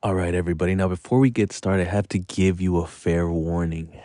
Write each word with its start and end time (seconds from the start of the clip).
All 0.00 0.14
right, 0.14 0.32
everybody. 0.32 0.76
Now, 0.76 0.86
before 0.86 1.18
we 1.18 1.28
get 1.28 1.52
started, 1.52 1.88
I 1.88 1.90
have 1.90 2.06
to 2.10 2.20
give 2.20 2.60
you 2.60 2.76
a 2.76 2.86
fair 2.86 3.28
warning. 3.28 3.98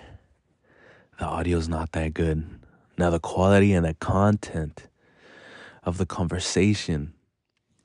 The 1.19 1.25
audio's 1.25 1.69
not 1.69 1.91
that 1.91 2.15
good. 2.15 2.49
Now, 2.97 3.11
the 3.11 3.19
quality 3.19 3.73
and 3.73 3.85
the 3.85 3.93
content 3.93 4.87
of 5.83 5.99
the 5.99 6.07
conversation 6.07 7.13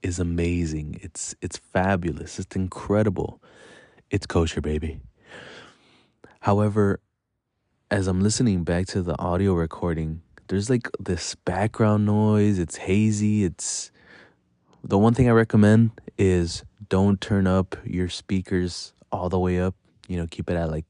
is 0.02 0.18
amazing. 0.18 0.98
It's 1.02 1.34
it's 1.42 1.58
fabulous. 1.58 2.38
It's 2.38 2.56
incredible. 2.56 3.42
It's 4.10 4.24
kosher, 4.24 4.62
baby. 4.62 5.00
However, 6.40 7.00
as 7.90 8.06
I'm 8.06 8.22
listening 8.22 8.64
back 8.64 8.86
to 8.86 9.02
the 9.02 9.18
audio 9.18 9.52
recording, 9.52 10.22
there's 10.46 10.70
like 10.70 10.88
this 10.98 11.34
background 11.34 12.06
noise. 12.06 12.58
It's 12.58 12.76
hazy. 12.76 13.44
It's 13.44 13.90
the 14.82 14.96
one 14.96 15.12
thing 15.12 15.28
I 15.28 15.32
recommend 15.32 15.90
is 16.16 16.64
don't 16.88 17.20
turn 17.20 17.46
up 17.46 17.76
your 17.84 18.08
speakers 18.08 18.92
all 19.12 19.28
the 19.28 19.38
way 19.38 19.60
up. 19.60 19.74
You 20.08 20.16
know, 20.16 20.26
keep 20.26 20.48
it 20.50 20.56
at 20.56 20.70
like 20.70 20.86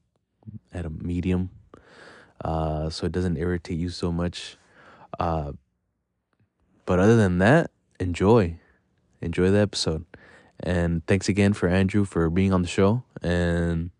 at 0.73 0.85
a 0.85 0.89
medium, 0.89 1.49
uh, 2.43 2.89
so 2.89 3.05
it 3.05 3.11
doesn't 3.11 3.37
irritate 3.37 3.77
you 3.77 3.89
so 3.89 4.11
much. 4.11 4.57
Uh, 5.19 5.53
but 6.85 6.99
other 6.99 7.17
than 7.17 7.39
that, 7.39 7.71
enjoy, 7.99 8.57
enjoy 9.21 9.51
the 9.51 9.59
episode, 9.59 10.05
and 10.59 11.05
thanks 11.05 11.27
again 11.27 11.53
for 11.53 11.67
Andrew 11.67 12.05
for 12.05 12.29
being 12.29 12.53
on 12.53 12.61
the 12.61 12.67
show. 12.67 13.03
And 13.21 13.91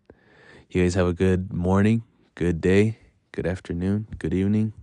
you 0.70 0.82
guys 0.82 0.94
have 0.96 1.08
a 1.08 1.14
good 1.14 1.52
morning, 1.52 2.04
good 2.36 2.62
day, 2.62 2.98
good 3.32 3.46
afternoon, 3.46 4.08
good 4.18 4.34
evening, 4.34 4.74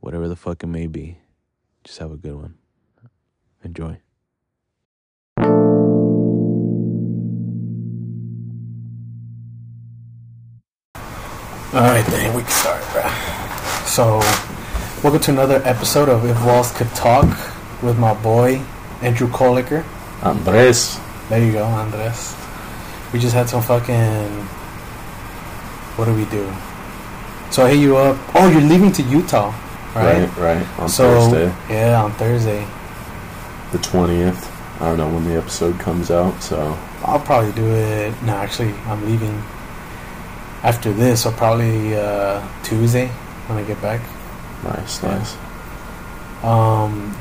whatever 0.00 0.28
the 0.28 0.36
fuck 0.36 0.62
it 0.62 0.68
may 0.68 0.86
be. 0.86 1.18
Just 1.84 1.98
have 1.98 2.10
a 2.10 2.16
good 2.16 2.34
one. 2.34 2.54
Enjoy. 3.62 4.03
All 11.74 11.80
right, 11.80 12.06
then 12.06 12.32
we 12.36 12.42
can 12.42 12.50
start, 12.52 12.84
bro. 12.92 13.02
So, 13.84 14.18
welcome 15.02 15.20
to 15.22 15.32
another 15.32 15.60
episode 15.64 16.08
of 16.08 16.24
If 16.24 16.46
Walls 16.46 16.70
Could 16.70 16.86
Talk 16.90 17.26
with 17.82 17.98
my 17.98 18.14
boy 18.14 18.62
Andrew 19.02 19.26
Koelliker. 19.26 19.84
Andres. 20.22 21.00
There 21.28 21.44
you 21.44 21.50
go, 21.50 21.64
Andres. 21.64 22.36
We 23.12 23.18
just 23.18 23.34
had 23.34 23.48
some 23.48 23.60
fucking. 23.60 24.30
What 25.96 26.04
do 26.04 26.14
we 26.14 26.26
do? 26.26 26.46
So 27.50 27.64
I 27.66 27.70
hit 27.70 27.80
you 27.80 27.96
up. 27.96 28.18
Oh, 28.36 28.48
you're 28.48 28.60
leaving 28.60 28.92
to 28.92 29.02
Utah, 29.02 29.50
right? 29.96 30.28
Right, 30.28 30.36
right. 30.36 30.78
On 30.78 30.88
so 30.88 31.28
Thursday, 31.28 31.74
yeah, 31.74 32.00
on 32.00 32.12
Thursday. 32.12 32.64
the 33.72 33.78
20th. 33.78 34.48
I 34.80 34.86
don't 34.86 34.98
know 34.98 35.08
when 35.08 35.24
the 35.24 35.34
episode 35.34 35.80
comes 35.80 36.12
out, 36.12 36.40
so 36.40 36.78
I'll 37.02 37.18
probably 37.18 37.50
do 37.50 37.66
it. 37.66 38.14
No, 38.22 38.34
actually, 38.36 38.72
I'm 38.86 39.04
leaving 39.06 39.42
after 40.64 40.92
this. 40.92 41.22
So 41.22 41.30
probably 41.30 41.94
uh, 41.96 42.42
Tuesday 42.64 43.06
when 43.46 43.58
I 43.58 43.62
get 43.64 43.80
back. 43.80 44.00
nice, 44.64 45.02
Yeah. 45.02 45.18
nice. 45.18 45.36
Um, 46.42 47.14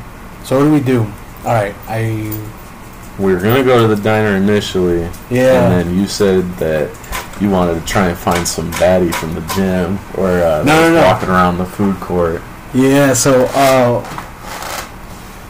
so 0.44 0.58
what 0.58 0.66
do 0.66 0.72
we 0.72 0.80
do? 0.80 1.02
All 1.46 1.54
right, 1.54 1.76
I 1.88 2.32
We 3.20 3.34
were 3.34 3.40
gonna 3.40 3.64
go 3.64 3.86
to 3.88 3.94
the 3.96 4.02
diner 4.02 4.36
initially, 4.38 5.02
yeah. 5.30 5.64
and 5.64 5.72
then 5.72 5.96
you 5.98 6.08
said 6.08 6.44
that 6.58 6.90
you 7.40 7.50
wanted 7.50 7.80
to 7.80 7.86
try 7.86 8.08
and 8.08 8.18
find 8.18 8.48
some 8.48 8.72
baddie 8.74 9.14
from 9.14 9.34
the 9.36 9.42
gym 9.56 10.00
or 10.18 10.30
uh, 10.30 10.64
No, 10.64 10.82
no, 10.90 10.94
no. 10.96 11.02
walking 11.06 11.30
around 11.30 11.58
the 11.58 11.66
food 11.66 12.00
court. 12.00 12.42
Yeah, 12.74 13.14
so 13.14 13.46
uh, 13.54 14.02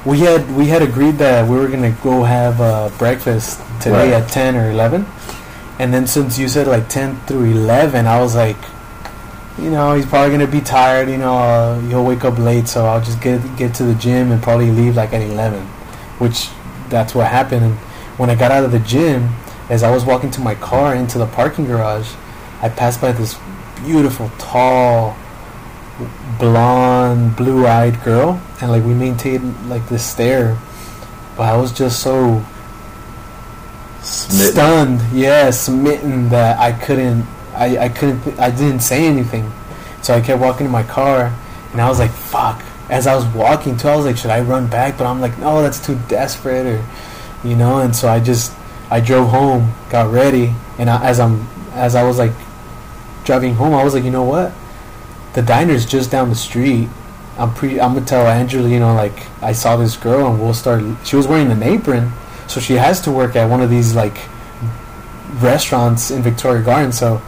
we 0.06 0.20
had 0.20 0.50
we 0.56 0.68
had 0.68 0.82
agreed 0.82 1.18
that 1.20 1.48
we 1.48 1.56
were 1.58 1.68
gonna 1.70 1.96
go 2.04 2.24
have 2.24 2.60
uh, 2.60 2.90
breakfast 2.98 3.62
today 3.80 4.12
Right. 4.12 4.22
at 4.24 4.30
ten 4.30 4.56
or 4.58 4.70
eleven, 4.72 5.06
and 5.84 5.94
then 5.94 6.08
since 6.08 6.40
you 6.40 6.48
said 6.48 6.66
like 6.66 6.88
ten 6.88 7.20
through 7.28 7.44
eleven, 7.44 8.08
I 8.08 8.22
was 8.22 8.36
like, 8.36 8.56
you 9.58 9.70
know, 9.70 9.94
he's 9.94 10.06
probably 10.06 10.32
gonna 10.32 10.50
be 10.50 10.62
tired. 10.62 11.10
You 11.10 11.18
know, 11.18 11.38
uh, 11.38 11.78
he'll 11.82 12.06
wake 12.06 12.24
up 12.24 12.40
late, 12.40 12.70
so 12.70 12.86
I'll 12.86 13.02
just 13.02 13.20
get 13.20 13.42
get 13.58 13.76
to 13.76 13.84
the 13.84 13.96
gym 13.96 14.32
and 14.32 14.42
probably 14.42 14.72
leave 14.72 14.96
like 14.96 15.12
at 15.12 15.22
eleven, 15.22 15.66
which 16.20 16.48
that's 16.88 17.14
what 17.14 17.28
happened. 17.28 17.66
And 17.66 17.76
when 18.18 18.30
I 18.30 18.36
got 18.36 18.50
out 18.50 18.64
of 18.64 18.72
the 18.72 18.80
gym, 18.80 19.28
as 19.70 19.84
I 19.84 19.92
was 19.92 20.06
walking 20.06 20.32
to 20.32 20.40
my 20.40 20.56
car 20.56 20.96
into 20.96 21.18
the 21.18 21.28
parking 21.28 21.66
garage, 21.66 22.14
I 22.62 22.70
passed 22.70 23.02
by 23.02 23.12
this 23.12 23.38
beautiful, 23.84 24.32
tall, 24.38 25.18
blonde, 26.40 27.36
blue-eyed 27.36 28.02
girl, 28.06 28.42
and 28.62 28.72
like 28.72 28.86
we 28.86 28.94
maintained 28.94 29.70
like 29.70 29.90
this 29.90 30.06
stare. 30.06 30.58
But 31.36 31.54
I 31.54 31.58
was 31.58 31.74
just 31.74 32.00
so 32.00 32.46
Smitten. 34.04 34.52
stunned, 34.52 35.02
yeah, 35.14 35.50
smitten 35.50 36.30
that 36.30 36.60
I 36.60 36.74
couldn't, 36.74 37.26
I, 37.56 37.78
I 37.78 37.90
couldn't, 37.90 38.40
I 38.40 38.52
didn't 38.52 38.82
say 38.82 39.06
anything. 39.06 39.52
So 40.02 40.14
I 40.14 40.20
kept 40.20 40.42
walking 40.42 40.68
to 40.68 40.72
my 40.72 40.84
car, 40.84 41.34
and 41.72 41.80
I 41.80 41.88
was 41.88 42.00
like, 42.00 42.12
"Fuck!" 42.12 42.62
As 42.90 43.08
I 43.08 43.16
was 43.16 43.26
walking 43.28 43.78
too, 43.78 43.88
I 43.88 43.96
was 43.96 44.06
like, 44.06 44.18
"Should 44.18 44.32
I 44.32 44.42
run 44.42 44.68
back?" 44.68 44.98
But 44.98 45.08
I'm 45.08 45.22
like, 45.22 45.38
"No, 45.40 45.62
that's 45.62 45.84
too 45.84 45.98
desperate," 46.10 46.66
or 46.66 46.86
you 47.44 47.56
know. 47.56 47.80
And 47.80 47.96
so 47.96 48.10
I 48.10 48.20
just, 48.20 48.54
I 48.90 49.00
drove 49.00 49.30
home, 49.30 49.74
got 49.90 50.12
ready, 50.12 50.54
and 50.78 50.90
I, 50.90 51.04
as 51.06 51.22
I'm, 51.22 51.48
as 51.72 51.96
I 51.96 52.04
was 52.04 52.18
like 52.18 52.34
driving 53.24 53.56
home, 53.56 53.74
I 53.74 53.84
was 53.84 53.94
like, 53.94 54.04
"You 54.04 54.12
know 54.12 54.26
what? 54.26 54.52
The 55.34 55.42
diner's 55.42 55.86
just 55.86 56.12
down 56.12 56.30
the 56.30 56.36
street." 56.36 56.90
I'm 57.38 57.54
pretty. 57.54 57.82
I'm 57.82 57.94
gonna 57.94 58.06
tell 58.06 58.28
Angela, 58.28 58.70
you 58.70 58.80
know, 58.80 58.94
like 58.94 59.26
I 59.42 59.54
saw 59.54 59.78
this 59.78 59.98
girl, 59.98 60.28
and 60.28 60.40
we'll 60.42 60.54
start. 60.54 60.84
She 61.04 61.16
was 61.16 61.28
wearing 61.28 61.50
an 61.50 61.64
apron, 61.64 62.12
so 62.54 62.60
she 62.62 62.74
has 62.74 63.02
to 63.02 63.12
work 63.12 63.36
at 63.36 63.50
one 63.50 63.62
of 63.62 63.70
these 63.72 63.96
like 63.96 64.16
restaurants 65.42 66.12
in 66.12 66.22
Victoria 66.22 66.62
Gardens. 66.62 66.98
So, 67.00 67.20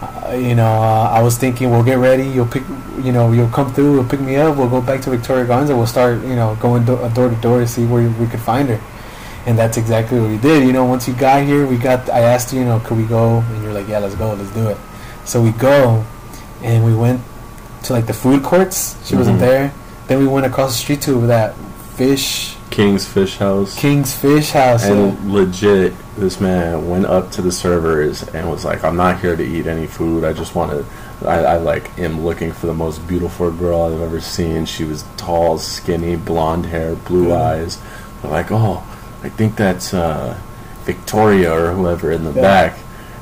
uh, 0.00 0.34
you 0.36 0.54
know, 0.54 0.66
uh, 0.66 1.10
I 1.10 1.20
was 1.22 1.36
thinking 1.36 1.70
we'll 1.70 1.82
get 1.82 1.98
ready. 1.98 2.24
You'll 2.28 2.46
pick, 2.46 2.62
you 3.02 3.10
know, 3.12 3.32
you'll 3.32 3.48
come 3.50 3.72
through. 3.74 3.94
You'll 3.94 4.04
pick 4.08 4.20
me 4.20 4.36
up. 4.36 4.56
We'll 4.56 4.68
go 4.70 4.80
back 4.80 5.00
to 5.02 5.10
Victoria 5.10 5.44
Gardens 5.46 5.70
and 5.70 5.78
we'll 5.78 5.88
start, 5.88 6.22
you 6.22 6.36
know, 6.36 6.56
going 6.60 6.84
do- 6.84 6.94
uh, 6.96 7.08
door 7.08 7.28
to 7.28 7.36
door 7.36 7.58
to 7.60 7.66
see 7.66 7.84
where 7.86 8.08
we 8.08 8.26
could 8.28 8.40
find 8.40 8.68
her. 8.68 8.80
And 9.46 9.58
that's 9.58 9.76
exactly 9.76 10.20
what 10.20 10.30
we 10.30 10.38
did. 10.38 10.64
You 10.64 10.72
know, 10.72 10.84
once 10.84 11.06
you 11.08 11.14
got 11.14 11.42
here, 11.44 11.66
we 11.66 11.76
got. 11.76 12.08
I 12.10 12.20
asked 12.20 12.52
you, 12.52 12.60
you 12.60 12.64
know, 12.66 12.80
could 12.80 12.96
we 12.96 13.04
go? 13.04 13.38
And 13.40 13.62
you're 13.62 13.72
like, 13.72 13.88
yeah, 13.88 13.98
let's 13.98 14.14
go, 14.14 14.32
let's 14.34 14.50
do 14.52 14.68
it. 14.68 14.76
So 15.24 15.42
we 15.42 15.50
go, 15.52 16.04
and 16.62 16.84
we 16.84 16.94
went 16.94 17.20
to 17.84 17.92
like 17.92 18.06
the 18.06 18.14
food 18.14 18.42
courts. 18.42 18.96
She 19.06 19.14
wasn't 19.16 19.36
Mhm. 19.38 19.40
there. 19.40 19.72
Then 20.08 20.18
we 20.18 20.26
went 20.26 20.46
across 20.46 20.70
the 20.72 20.78
street 20.78 21.00
to 21.02 21.26
that 21.28 21.54
fish 21.96 22.55
King's 22.70 23.06
Fish 23.06 23.38
House. 23.38 23.78
King's 23.78 24.14
Fish 24.14 24.50
House. 24.50 24.84
yeah. 24.86 24.92
And 24.94 25.32
legit, 25.32 25.94
this 26.16 26.40
man 26.40 26.88
went 26.88 27.06
up 27.06 27.30
to 27.32 27.42
the 27.42 27.52
servers 27.52 28.22
and 28.28 28.50
was 28.50 28.64
like, 28.64 28.84
"I'm 28.84 28.96
not 28.96 29.20
here 29.20 29.36
to 29.36 29.42
eat 29.44 29.66
any 29.66 29.86
food. 29.86 30.24
I 30.24 30.32
just 30.32 30.54
want 30.54 30.72
to. 30.72 30.84
I, 31.28 31.38
I 31.40 31.56
like 31.56 31.98
am 31.98 32.22
looking 32.24 32.52
for 32.52 32.66
the 32.66 32.74
most 32.74 33.06
beautiful 33.08 33.50
girl 33.50 33.82
I've 33.82 34.00
ever 34.02 34.20
seen. 34.20 34.66
She 34.66 34.84
was 34.84 35.04
tall, 35.16 35.58
skinny, 35.58 36.16
blonde 36.16 36.66
hair, 36.66 36.94
blue 36.96 37.28
Yeah. 37.28 37.42
eyes. 37.42 37.78
They're 38.20 38.30
like, 38.30 38.50
oh, 38.50 38.82
I 39.22 39.28
think 39.30 39.56
that's 39.56 39.94
uh, 39.94 40.36
Victoria 40.84 41.52
or 41.52 41.72
whoever 41.72 42.12
in 42.12 42.24
the 42.24 42.32
Yeah. 42.32 42.42
back." 42.42 42.78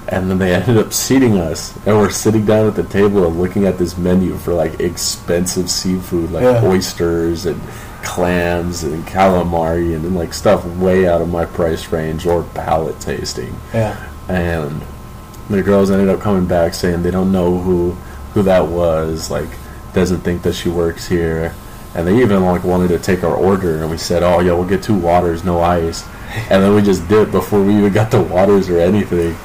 And 0.09 0.28
then 0.31 0.38
they 0.38 0.53
ended 0.55 0.76
up 0.78 0.93
seating 0.93 1.38
us, 1.38 1.75
and 1.87 1.97
we're 1.97 2.11
sitting 2.11 2.44
down 2.44 2.66
at 2.66 2.75
the 2.75 2.82
table 2.82 3.26
and 3.26 3.41
looking 3.41 3.66
at 3.66 3.78
this 3.78 3.97
menu 3.97 4.37
for 4.37 4.53
like 4.53 4.81
expensive 4.81 5.71
seafood, 5.71 6.32
like 6.32 6.43
Yeah. 6.43 6.65
oysters 6.65 7.47
and 7.47 7.61
clams 8.04 8.84
and 8.84 9.04
calamari 9.04 9.94
and, 9.94 10.15
like 10.15 10.32
stuff 10.32 10.65
way 10.76 11.09
out 11.09 11.20
of 11.20 11.28
my 11.28 11.44
price 11.44 11.91
range 11.91 12.26
or 12.26 12.42
palate 12.54 13.00
tasting. 13.00 13.54
yeah. 13.72 14.10
And 14.28 14.81
the 15.50 15.62
girls 15.62 15.91
ended 15.91 16.09
up 16.09 16.20
coming 16.20 16.47
back 16.47 16.72
saying 16.75 17.03
they 17.03 17.10
don't 17.10 17.32
know 17.32 17.59
who 17.59 17.93
who 18.32 18.43
that 18.44 18.66
was, 18.66 19.31
like 19.31 19.48
doesn't 19.93 20.20
think 20.20 20.43
that 20.43 20.54
she 20.54 20.69
works 20.69 21.06
here. 21.06 21.54
And 21.94 22.06
they 22.06 22.20
even 22.22 22.43
like 22.44 22.64
wanted 22.64 22.88
to 22.88 22.99
take 22.99 23.23
our 23.23 23.37
order 23.37 23.82
and 23.82 23.90
we 23.90 23.99
said, 23.99 24.23
Oh 24.23 24.40
yeah, 24.40 24.52
we'll 24.52 24.69
get 24.69 24.82
two 24.82 24.99
waters, 24.99 25.44
no 25.44 25.61
ice. 25.61 26.05
And 26.50 26.62
then 26.62 26.75
we 26.75 26.82
just 26.82 27.06
dipped 27.08 27.31
before 27.31 27.62
we 27.62 27.76
even 27.76 27.93
got 27.93 28.11
the 28.11 28.20
waters 28.23 28.69
or 28.69 28.81
anything. 28.81 29.37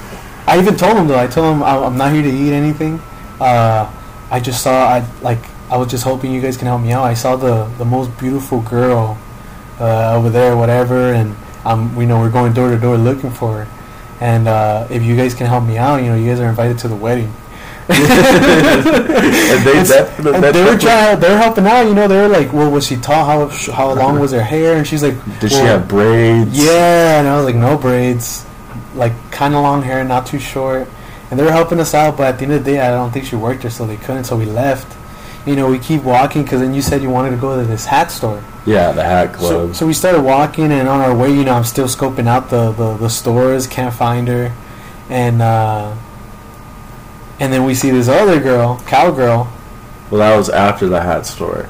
I 0.48 0.58
even 0.60 0.76
told 0.76 0.98
him 0.98 1.08
though. 1.08 1.20
I 1.20 1.28
told 1.28 1.56
him 1.56 1.62
I'm 1.62 1.84
I'm 1.84 1.98
not 1.98 2.12
here 2.12 2.24
to 2.24 2.30
eat 2.30 2.54
anything. 2.54 3.00
Uh, 3.40 3.92
I 4.32 4.40
just 4.40 4.64
saw. 4.64 4.88
I 4.88 5.06
like. 5.22 5.44
I 5.72 5.78
was 5.78 5.90
just 5.90 6.04
hoping 6.04 6.34
you 6.34 6.42
guys 6.42 6.58
can 6.58 6.68
help 6.68 6.82
me 6.82 6.92
out. 6.92 7.04
I 7.04 7.14
saw 7.14 7.36
the 7.36 7.66
the 7.78 7.86
most 7.86 8.18
beautiful 8.20 8.62
girl 8.62 9.18
uh, 9.80 10.16
over 10.16 10.30
there, 10.30 10.58
whatever, 10.58 11.14
and 11.14 11.36
um, 11.66 11.96
we 11.96 12.06
know 12.06 12.20
we're 12.20 12.32
going 12.32 12.54
door 12.54 12.70
to 12.70 12.78
door 12.78 12.98
looking 12.98 13.30
for 13.32 13.64
her. 13.64 13.68
And 14.22 14.48
uh, 14.48 14.88
if 14.90 15.04
you 15.04 15.16
guys 15.16 15.34
can 15.34 15.48
help 15.48 15.64
me 15.64 15.78
out, 15.78 15.98
you 15.98 16.10
know, 16.10 16.16
you 16.16 16.28
guys 16.30 16.40
are 16.40 16.50
invited 16.50 16.78
to 16.80 16.88
the 16.88 16.96
wedding. 16.96 17.32
And 17.90 19.66
they 19.66 19.84
definitely, 19.84 20.34
and 20.36 20.56
they 20.56 20.64
were 20.64 20.78
trying. 20.78 21.20
They 21.20 21.30
were 21.30 21.38
helping 21.38 21.66
out. 21.66 21.82
You 21.88 21.96
know, 21.96 22.08
they 22.08 22.18
were 22.18 22.28
like, 22.28 22.54
"Well, 22.54 22.70
was 22.70 22.86
she 22.86 22.98
tall? 22.98 23.26
How 23.26 23.48
how 23.74 23.94
long 23.96 24.20
was 24.20 24.32
her 24.32 24.44
hair?" 24.44 24.78
And 24.78 24.86
she's 24.86 25.02
like, 25.02 25.16
Did 25.40 25.52
she 25.52 25.58
have 25.58 25.88
braids? 25.88 26.52
Yeah, 26.56 27.20
and 27.20 27.28
I 27.28 27.36
was 27.36 27.46
like, 27.46 27.56
no 27.56 27.78
braids, 27.78 28.46
like 28.94 29.14
kind 29.32 29.56
of 29.56 29.64
long 29.64 29.82
hair, 29.82 30.04
not 30.04 30.28
too 30.28 30.38
short. 30.40 30.88
And 31.32 31.40
they 31.40 31.44
were 31.44 31.52
helping 31.52 31.80
us 31.80 31.94
out, 31.96 32.16
but 32.18 32.28
at 32.28 32.38
the 32.38 32.44
end 32.46 32.54
of 32.54 32.64
the 32.64 32.72
day, 32.74 32.80
I 32.80 32.92
don't 32.92 33.12
think 33.12 33.26
she 33.26 33.36
worked 33.36 33.64
there, 33.64 33.72
so 33.72 33.88
they 33.88 33.98
couldn't. 33.98 34.26
So 34.26 34.38
we 34.38 34.46
left. 34.46 34.99
You 35.50 35.56
know, 35.56 35.68
we 35.70 35.80
keep 35.80 36.04
walking 36.04 36.44
because 36.44 36.62
then 36.62 36.74
you 36.76 36.82
said 36.82 37.02
you 37.02 37.10
wanted 37.10 37.32
to 37.32 37.38
go 37.38 37.60
to 37.60 37.66
this 37.68 37.86
hat 37.88 38.12
store. 38.12 38.44
Yeah, 38.68 38.92
the 38.92 39.04
hat 39.04 39.34
So, 39.34 39.40
club. 39.40 39.76
so 39.76 39.88
we 39.88 39.94
started 39.94 40.22
walking, 40.22 40.72
and 40.72 40.88
on 40.88 41.02
our 41.02 41.16
way, 41.16 41.32
you 41.34 41.44
know, 41.44 41.54
I'm 41.54 41.64
still 41.64 41.88
scoping 41.88 42.28
out 42.28 42.52
the, 42.52 42.72
the, 42.72 42.96
the 42.98 43.10
stores, 43.10 43.66
can't 43.66 43.94
find 43.94 44.28
her, 44.28 44.56
and 45.10 45.42
uh, 45.42 45.96
and 47.40 47.52
then 47.52 47.64
we 47.66 47.74
see 47.74 47.90
this 47.90 48.08
other 48.08 48.40
girl, 48.40 48.80
cowgirl. 48.86 49.48
well, 50.12 50.20
that 50.20 50.38
was 50.38 50.50
after 50.50 50.88
the 50.88 51.02
hat 51.02 51.26
store. 51.26 51.68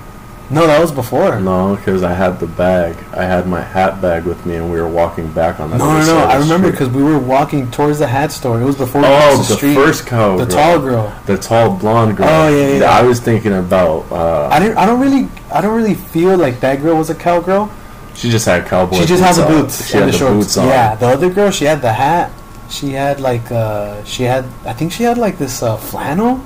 No, 0.52 0.66
that 0.66 0.82
was 0.82 0.92
before. 0.92 1.40
No, 1.40 1.76
because 1.76 2.02
I 2.02 2.14
had 2.14 2.40
the 2.40 2.48
bag. 2.48 2.96
I 3.14 3.24
had 3.24 3.48
my 3.48 3.62
hat 3.62 4.02
bag 4.02 4.24
with 4.26 4.44
me, 4.48 4.56
and 4.56 4.72
we 4.72 4.82
were 4.82 4.88
walking 4.88 5.32
back 5.32 5.60
on 5.60 5.70
that. 5.70 5.78
No, 5.78 6.00
no, 6.00 6.04
no. 6.06 6.18
I 6.26 6.38
remember 6.38 6.72
because 6.72 6.90
we 6.90 7.04
were 7.04 7.20
walking 7.20 7.70
towards 7.70 8.00
the 8.00 8.08
hat 8.08 8.32
store. 8.32 8.60
It 8.60 8.66
was 8.66 8.76
before 8.76 9.04
Oh, 9.06 9.38
the, 9.38 9.56
street. 9.56 9.76
first 9.76 10.08
cow. 10.08 10.38
the 10.38 10.46
girl. 10.46 10.56
tall 10.56 10.80
girl. 10.80 11.16
The 11.28 11.38
tall 11.38 11.78
blonde 11.78 12.18
girl. 12.18 12.28
Oh, 12.28 12.48
yeah, 12.50 12.68
yeah, 12.68 12.80
yeah. 12.80 12.90
I 12.90 13.04
was 13.04 13.20
thinking 13.20 13.54
about. 13.54 14.12
Uh, 14.12 14.48
I 14.52 14.60
didn't. 14.60 14.78
I 14.80 14.88
don't 14.88 15.00
really. 15.00 15.28
I 15.54 15.62
don't 15.62 15.76
really 15.78 15.94
feel 15.96 16.36
like 16.36 16.60
that 16.62 16.82
girl 16.82 16.98
was 16.98 17.12
a 17.12 17.16
cowgirl. 17.16 17.70
she 18.16 18.32
just 18.32 18.46
had 18.48 18.66
cowboy. 18.66 18.98
She 18.98 19.06
just 19.06 19.22
had 19.24 19.36
the 19.36 19.46
boots 19.46 19.86
She 19.88 19.98
had 19.98 20.08
the, 20.08 20.12
the 20.12 20.18
shorts. 20.18 20.34
boots 20.34 20.58
on. 20.58 20.68
Yeah, 20.68 20.96
the 20.96 21.08
other 21.10 21.30
girl, 21.30 21.52
she 21.52 21.66
had 21.66 21.82
the 21.84 21.94
hat. 21.94 22.32
She 22.72 22.90
had 22.94 23.20
like. 23.20 23.52
uh 23.52 24.04
She 24.04 24.24
had. 24.24 24.46
I 24.66 24.74
think 24.74 24.92
she 24.94 25.04
had 25.04 25.20
like 25.20 25.38
this 25.38 25.62
uh, 25.62 25.78
flannel. 25.78 26.42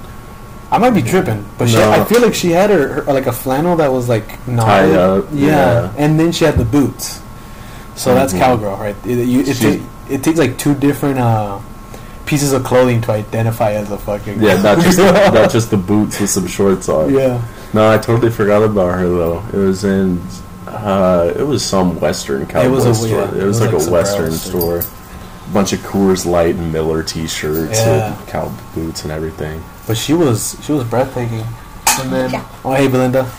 I 0.73 0.77
might 0.79 0.91
be 0.95 1.03
tripping, 1.03 1.45
but 1.59 1.69
she, 1.69 1.77
I 1.77 2.03
feel 2.03 2.21
like 2.21 2.33
she 2.33 2.49
had 2.49 2.69
her, 2.71 3.03
her 3.03 3.13
like 3.13 3.27
a 3.27 3.31
flannel 3.31 3.75
that 3.77 3.91
was 3.91 4.09
like 4.09 4.25
knotted. 4.47 4.93
Tied 4.93 4.97
up, 4.99 5.25
Yeah. 5.31 5.47
yeah. 5.47 5.93
and 5.97 6.19
then 6.19 6.31
she 6.31 6.45
had 6.45 6.55
the 6.55 6.65
boots. 6.65 7.21
So 7.95 8.15
that's 8.15 8.33
Mhm. 8.33 8.39
cowgirl, 8.39 8.77
right? 8.77 8.95
It, 9.05 9.27
you, 9.27 9.41
it, 9.41 9.55
She- 9.55 9.77
ta- 9.77 9.83
it 10.09 10.23
takes 10.23 10.39
like 10.39 10.57
two 10.57 10.73
different 10.73 11.19
uh, 11.19 11.59
pieces 12.25 12.53
of 12.53 12.63
clothing 12.63 13.01
to 13.01 13.11
identify 13.11 13.73
as 13.73 13.91
a 13.91 13.97
fucking. 13.99 14.41
Yeah, 14.41 14.59
not 14.63 14.79
just 14.79 14.97
not 14.97 15.51
just 15.51 15.69
the 15.75 15.77
boots 15.77 16.19
with 16.19 16.31
some 16.31 16.47
shorts 16.47 16.89
on. 16.89 17.13
yeah. 17.13 17.39
No, 17.73 17.91
I 17.91 17.97
totally 17.99 18.31
forgot 18.31 18.63
about 18.63 18.95
her 18.99 19.07
though. 19.07 19.43
It 19.53 19.57
was 19.57 19.83
in, 19.83 20.19
uh, 20.67 21.31
it 21.37 21.43
was 21.43 21.63
some 21.63 21.99
Western 21.99 22.47
cowboy 22.47 22.69
was 22.69 22.85
a- 22.85 22.95
store. 22.95 23.09
yeah, 23.09 23.27
it, 23.29 23.37
it 23.37 23.45
was 23.45 23.59
was 23.59 23.61
like, 23.61 23.73
like 23.73 23.87
a 23.87 23.91
Western 23.91 24.25
brown 24.25 24.37
store. 24.37 24.81
Bunch 25.51 25.73
of 25.73 25.79
Coors 25.81 26.25
Light 26.25 26.55
and 26.55 26.71
Miller 26.71 27.03
T-shirts 27.03 27.79
Yeah. 27.79 28.15
and 28.17 28.27
cow 28.27 28.51
boots 28.73 29.03
and 29.03 29.11
everything. 29.11 29.63
But 29.87 29.97
she 29.97 30.13
was 30.13 30.57
she 30.63 30.71
was 30.71 30.83
breathtaking. 30.85 31.43
And 31.99 32.11
then 32.11 32.31
oh 32.65 32.73
hey 32.73 32.87
Belinda, 32.87 33.29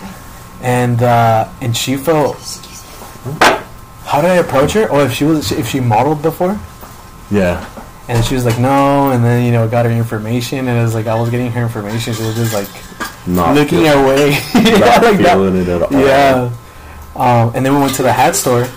and 0.62 1.03
uh, 1.03 1.49
and 1.61 1.77
she 1.77 1.97
felt. 1.97 2.37
How 4.05 4.21
did 4.21 4.31
I 4.31 4.35
approach 4.37 4.73
her? 4.75 4.87
Oh, 4.91 5.01
if 5.05 5.12
she 5.12 5.25
was 5.25 5.51
if 5.51 5.67
she 5.67 5.81
modeled 5.81 6.23
before, 6.23 6.59
Yeah, 7.31 7.67
and 8.06 8.25
she 8.25 8.35
was 8.35 8.45
like 8.45 8.59
no, 8.61 9.11
and 9.11 9.25
then 9.25 9.45
you 9.45 9.51
know 9.51 9.67
got 9.67 9.87
her 9.87 9.91
information, 9.91 10.69
and 10.69 10.79
it 10.79 10.83
was 10.83 10.95
like 10.95 11.06
I 11.06 11.19
was 11.19 11.31
getting 11.31 11.51
her 11.53 11.62
information. 11.62 12.12
She 12.15 12.23
was 12.23 12.35
just 12.37 12.53
like 12.55 12.69
not 13.27 13.55
looking 13.55 13.81
feel- 13.81 13.99
our 13.99 14.06
way, 14.06 14.31
not 14.55 14.65
yeah, 14.65 14.71
like 15.03 15.19
that. 15.19 15.33
feeling 15.33 15.56
it 15.56 15.69
at 15.69 15.83
all. 15.83 15.93
Yeah. 15.93 16.51
Um, 17.17 17.53
and 17.56 17.65
then 17.65 17.75
we 17.75 17.81
went 17.81 17.95
to 17.95 18.03
the 18.03 18.12
hat 18.12 18.37
store. 18.37 18.69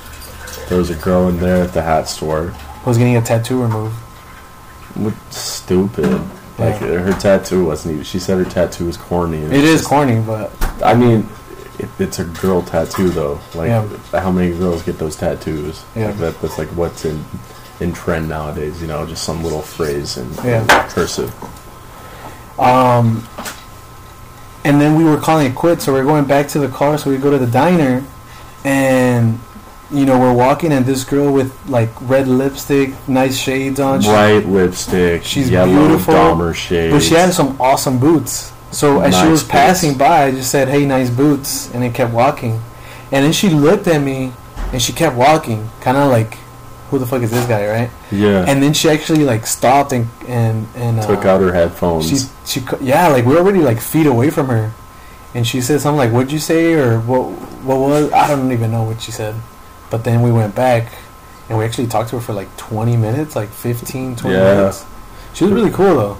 there 0.69 0.77
was 0.77 0.89
a 0.89 0.95
girl 0.95 1.27
in 1.27 1.39
there 1.39 1.63
at 1.63 1.73
the 1.73 1.81
hat 1.81 2.07
store. 2.07 2.53
Was 2.85 2.97
getting 2.97 3.17
a 3.17 3.21
tattoo 3.21 3.61
removed. 3.61 3.95
What 4.95 5.13
stupid. 5.31 6.21
Like 6.57 6.79
Yeah. 6.81 6.99
her 6.99 7.13
tattoo 7.13 7.65
wasn't 7.65 7.93
even. 7.95 8.03
She 8.05 8.19
said 8.19 8.37
her 8.37 8.45
tattoo 8.49 8.85
was 8.85 8.97
corny. 8.97 9.39
it's 9.43 9.53
just- 9.63 9.85
corny, 9.85 10.19
but 10.19 10.51
I 10.83 10.93
mean, 10.95 11.29
it, 11.77 11.89
it's 11.99 12.17
a 12.19 12.23
girl 12.23 12.61
tattoo 12.61 13.09
though. 13.09 13.39
Like, 13.53 13.69
Yeah. 13.69 14.19
how 14.21 14.31
many 14.31 14.57
girls 14.57 14.81
get 14.83 14.97
those 14.97 15.15
tattoos? 15.15 15.83
Yeah. 15.95 16.07
Like 16.07 16.17
that, 16.19 16.41
that's 16.41 16.57
like 16.57 16.69
what's 16.69 17.05
in 17.05 17.23
in 17.79 17.93
trend 17.93 18.27
nowadays. 18.29 18.81
You 18.81 18.87
know, 18.87 19.05
just 19.05 19.23
some 19.23 19.43
little 19.43 19.61
phrase 19.61 20.17
in, 20.17 20.27
Yeah. 20.43 20.63
cursive. 20.89 21.31
Um, 22.57 23.27
and 24.63 24.81
then 24.81 24.95
we 24.95 25.03
were 25.03 25.17
calling 25.17 25.45
it 25.47 25.55
quits, 25.55 25.85
so 25.85 25.93
we're 25.93 26.03
going 26.03 26.25
back 26.25 26.47
to 26.49 26.59
the 26.59 26.67
car. 26.69 26.97
So 26.97 27.09
we 27.11 27.17
go 27.17 27.29
to 27.29 27.37
the 27.37 27.45
diner, 27.47 28.03
and 28.63 29.39
you 29.91 30.05
know 30.05 30.19
we're 30.19 30.33
walking, 30.33 30.71
and 30.71 30.85
this 30.85 31.03
girl 31.03 31.31
with 31.31 31.53
like 31.69 31.89
red 32.01 32.27
lipstick, 32.27 32.91
nice 33.07 33.37
shades 33.37 33.79
on, 33.79 34.01
she- 34.01 34.09
Bright 34.09 34.45
lipstick, 34.45 35.23
she's 35.23 35.49
yellow 35.49 35.71
beautiful, 35.87 36.13
Dahmer 36.13 36.53
shades. 36.55 36.93
but 36.93 37.01
she 37.03 37.15
had 37.15 37.33
some 37.33 37.59
awesome 37.61 37.99
boots. 37.99 38.51
So 38.71 38.99
as 38.99 39.17
she 39.17 39.27
was 39.27 39.43
boots. 39.43 39.51
passing 39.51 39.97
by, 39.97 40.25
I 40.25 40.31
just 40.31 40.51
said, 40.51 40.67
"Hey, 40.67 40.85
nice 40.85 41.09
boots," 41.09 41.71
and 41.73 41.81
then 41.83 41.93
kept 41.93 42.13
walking. 42.13 42.61
And 43.11 43.23
then 43.23 43.31
she 43.31 43.49
looked 43.49 43.87
at 43.87 44.01
me, 44.01 44.33
and 44.73 44.81
she 44.81 44.91
kept 44.91 45.15
walking, 45.15 45.69
kind 45.79 45.95
of 45.95 46.09
like, 46.11 46.35
"Who 46.91 46.99
the 46.99 47.05
fuck 47.05 47.21
is 47.21 47.31
this 47.31 47.45
guy?" 47.45 47.65
Right? 47.65 47.89
yeah. 48.11 48.43
And 48.47 48.61
then 48.61 48.73
she 48.73 48.89
actually 48.89 49.23
like 49.23 49.47
stopped 49.47 49.93
and 49.93 50.07
and 50.27 50.67
and 50.75 51.01
took 51.01 51.23
uh, 51.25 51.29
out 51.29 51.41
her 51.41 51.53
headphones. 51.53 52.09
she 52.09 52.17
she 52.45 52.65
yeah 52.81 53.07
like 53.07 53.25
we 53.25 53.35
are 53.35 53.39
already 53.39 53.59
like 53.61 53.79
feet 53.79 54.05
away 54.05 54.29
from 54.29 54.47
her 54.47 54.71
and 55.33 55.45
she 55.47 55.59
said 55.61 55.79
something 55.81 55.97
like 55.97 56.11
what'd 56.11 56.31
you 56.31 56.39
say 56.39 56.73
or 56.73 56.99
what 57.01 57.23
what 57.67 57.77
was 57.77 58.11
i 58.13 58.27
don't 58.27 58.51
even 58.53 58.71
know 58.71 58.83
what 58.83 59.01
she 59.01 59.11
said 59.11 59.35
but 59.89 60.03
then 60.03 60.21
we 60.21 60.31
went 60.31 60.53
back 60.55 60.91
and 61.49 61.57
we 61.57 61.63
actually 61.65 61.87
talked 61.87 62.09
to 62.09 62.15
her 62.17 62.21
for 62.21 62.33
like 62.33 62.55
20 62.57 62.97
minutes 62.97 63.35
like 63.35 63.49
15 63.49 64.15
20 64.15 64.35
Yeah. 64.35 64.43
minutes 64.55 64.85
she 65.33 65.43
was 65.45 65.53
really 65.53 65.71
cool 65.71 65.95
though 65.95 66.17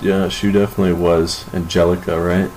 yeah, 0.00 0.28
she 0.28 0.52
definitely 0.52 0.92
was 0.92 1.46
Angelica, 1.54 2.20
right? 2.20 2.50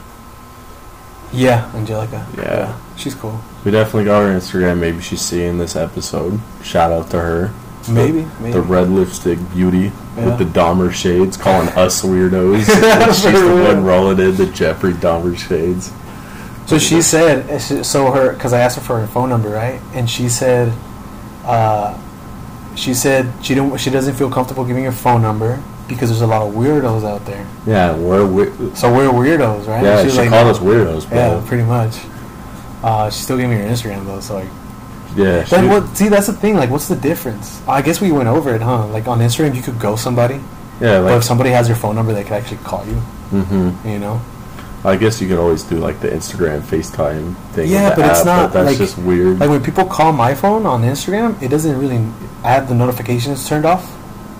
yeah 1.33 1.69
angelica 1.75 2.25
Yeah. 2.37 2.77
she's 2.95 3.15
cool 3.15 3.39
We 3.65 3.71
definitely 3.71 4.05
got 4.05 4.21
her 4.21 4.29
Instagram. 4.37 4.79
Maybe 4.79 5.01
she's 5.01 5.19
seeing 5.21 5.57
this 5.57 5.75
episode. 5.75 6.39
Shout 6.63 6.91
out 6.91 7.09
to 7.11 7.19
her. 7.19 7.51
maybe 7.89 8.25
maybe 8.39 8.53
The 8.53 8.61
red 8.61 8.89
lipstick 8.89 9.37
beauty 9.53 9.91
Yeah. 10.15 10.25
with 10.25 10.37
the 10.39 10.45
Dahmer 10.45 10.91
shades, 10.93 11.35
calling 11.35 11.67
us 11.75 12.01
weirdos. 12.01 12.65
She's 13.13 13.23
the 13.41 13.63
one 13.63 13.83
rolling 13.83 14.19
in 14.19 14.35
the 14.37 14.45
Jeffrey 14.47 14.93
Dahmer 14.93 15.37
shades. 15.37 15.91
So 16.67 16.77
she 16.77 17.01
said, 17.01 17.59
so 17.85 18.11
her, 18.11 18.33
because 18.33 18.51
I 18.51 18.59
asked 18.59 18.75
her 18.77 18.83
for 18.83 18.99
her 18.99 19.07
phone 19.07 19.29
number, 19.29 19.49
right? 19.49 19.79
And 19.93 20.09
she 20.09 20.27
said, 20.27 20.73
uh, 21.45 21.97
she 22.75 22.93
said 22.93 23.31
she 23.41 23.55
don't, 23.55 23.79
she 23.79 23.89
doesn't 23.89 24.15
feel 24.15 24.29
comfortable 24.29 24.65
giving 24.65 24.83
her 24.83 24.91
phone 24.91 25.21
number 25.21 25.63
because 25.87 26.09
there's 26.09 26.21
a 26.21 26.27
lot 26.27 26.41
of 26.41 26.53
weirdos 26.53 27.05
out 27.05 27.25
there. 27.25 27.47
Yeah, 27.65 27.95
we're 27.95 28.27
we- 28.27 28.75
So 28.75 28.93
we're 28.93 29.07
weirdos, 29.07 29.65
right? 29.67 29.81
yeah. 29.81 30.03
was 30.03 30.13
She 30.13 30.27
called 30.27 30.47
us 30.47 30.59
weirdos, 30.59 31.07
bro. 31.07 31.17
Yeah, 31.17 31.43
pretty 31.47 31.63
much. 31.63 31.97
Uh, 32.83 33.09
she 33.09 33.23
still 33.23 33.37
gave 33.37 33.49
me 33.49 33.55
her 33.55 33.63
Instagram 33.63 34.05
though, 34.05 34.19
so 34.19 34.35
like. 34.35 34.49
Yeah, 35.15 35.45
she, 35.45 35.55
Then 35.55 35.69
what? 35.69 35.97
See, 35.97 36.09
that's 36.09 36.27
the 36.27 36.33
thing. 36.33 36.55
Like, 36.55 36.69
what's 36.69 36.87
the 36.87 36.95
difference? 36.95 37.65
I 37.67 37.81
guess 37.81 38.01
we 38.01 38.11
went 38.11 38.27
over 38.27 38.53
it, 38.53 38.61
huh? 38.61 38.87
Like 38.87 39.07
on 39.07 39.19
Instagram, 39.19 39.55
you 39.55 39.63
could 39.63 39.79
go 39.79 39.95
somebody, 39.95 40.35
yeah. 40.81 41.01
but 41.01 41.17
if 41.17 41.23
somebody 41.23 41.49
has 41.51 41.67
your 41.67 41.77
phone 41.77 41.95
number, 41.95 42.13
they 42.13 42.23
could 42.23 42.33
actually 42.33 42.57
call 42.57 42.85
you. 42.85 43.01
Mm-hmm. 43.31 43.87
You 43.87 43.99
know? 43.99 44.21
I 44.85 44.95
guess 44.95 45.19
you 45.21 45.27
could 45.27 45.39
always 45.39 45.63
do 45.63 45.77
like 45.77 45.99
the 45.99 46.07
Instagram 46.09 46.61
FaceTime 46.61 47.35
thing. 47.53 47.69
Yeah, 47.69 47.95
but 47.95 48.05
it's 48.09 48.19
app, 48.21 48.25
not, 48.25 48.53
that's 48.53 48.67
like- 48.69 48.77
just 48.77 48.97
weird. 48.97 49.39
Like 49.39 49.49
when 49.49 49.63
people 49.63 49.85
call 49.85 50.11
my 50.13 50.33
phone 50.35 50.65
on 50.65 50.83
Instagram, 50.83 51.41
it 51.41 51.49
doesn't 51.49 51.77
really. 51.79 51.97
I 52.43 52.51
have 52.51 52.69
the 52.69 52.75
notifications 52.75 53.47
turned 53.47 53.65
off 53.65 53.83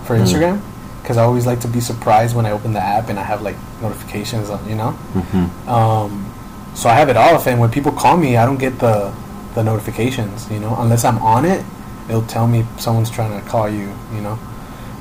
for 0.05 0.15
Mm. 0.15 0.21
Instagram 0.23 0.61
because 1.01 1.17
I 1.17 1.23
always 1.23 1.45
like 1.45 1.59
to 1.61 1.67
be 1.67 1.79
surprised 1.81 2.35
when 2.35 2.45
I 2.45 2.51
open 2.51 2.73
the 2.73 2.79
app 2.81 3.09
and 3.09 3.17
I 3.19 3.23
have 3.23 3.41
like 3.41 3.55
notifications 3.81 4.49
on. 4.49 4.67
You 4.69 4.75
know. 4.75 4.91
hmm 4.91 5.69
Um, 5.69 6.31
so 6.75 6.87
I 6.89 6.93
have 6.93 7.09
it 7.09 7.17
off, 7.17 7.47
and 7.47 7.59
when 7.59 7.71
people 7.71 7.91
call 7.91 8.15
me, 8.17 8.37
I 8.37 8.45
don't 8.45 8.59
get 8.59 8.79
the 8.79 9.11
the 9.55 9.63
notifications. 9.63 10.49
You 10.51 10.59
know, 10.59 10.75
unless 10.79 11.03
I'm 11.03 11.17
on 11.17 11.43
it, 11.45 11.65
it'll 12.07 12.21
tell 12.27 12.47
me 12.47 12.63
someone's 12.77 13.09
trying 13.09 13.33
to 13.41 13.45
call 13.49 13.67
you. 13.67 13.91
You 14.13 14.21
know. 14.21 14.39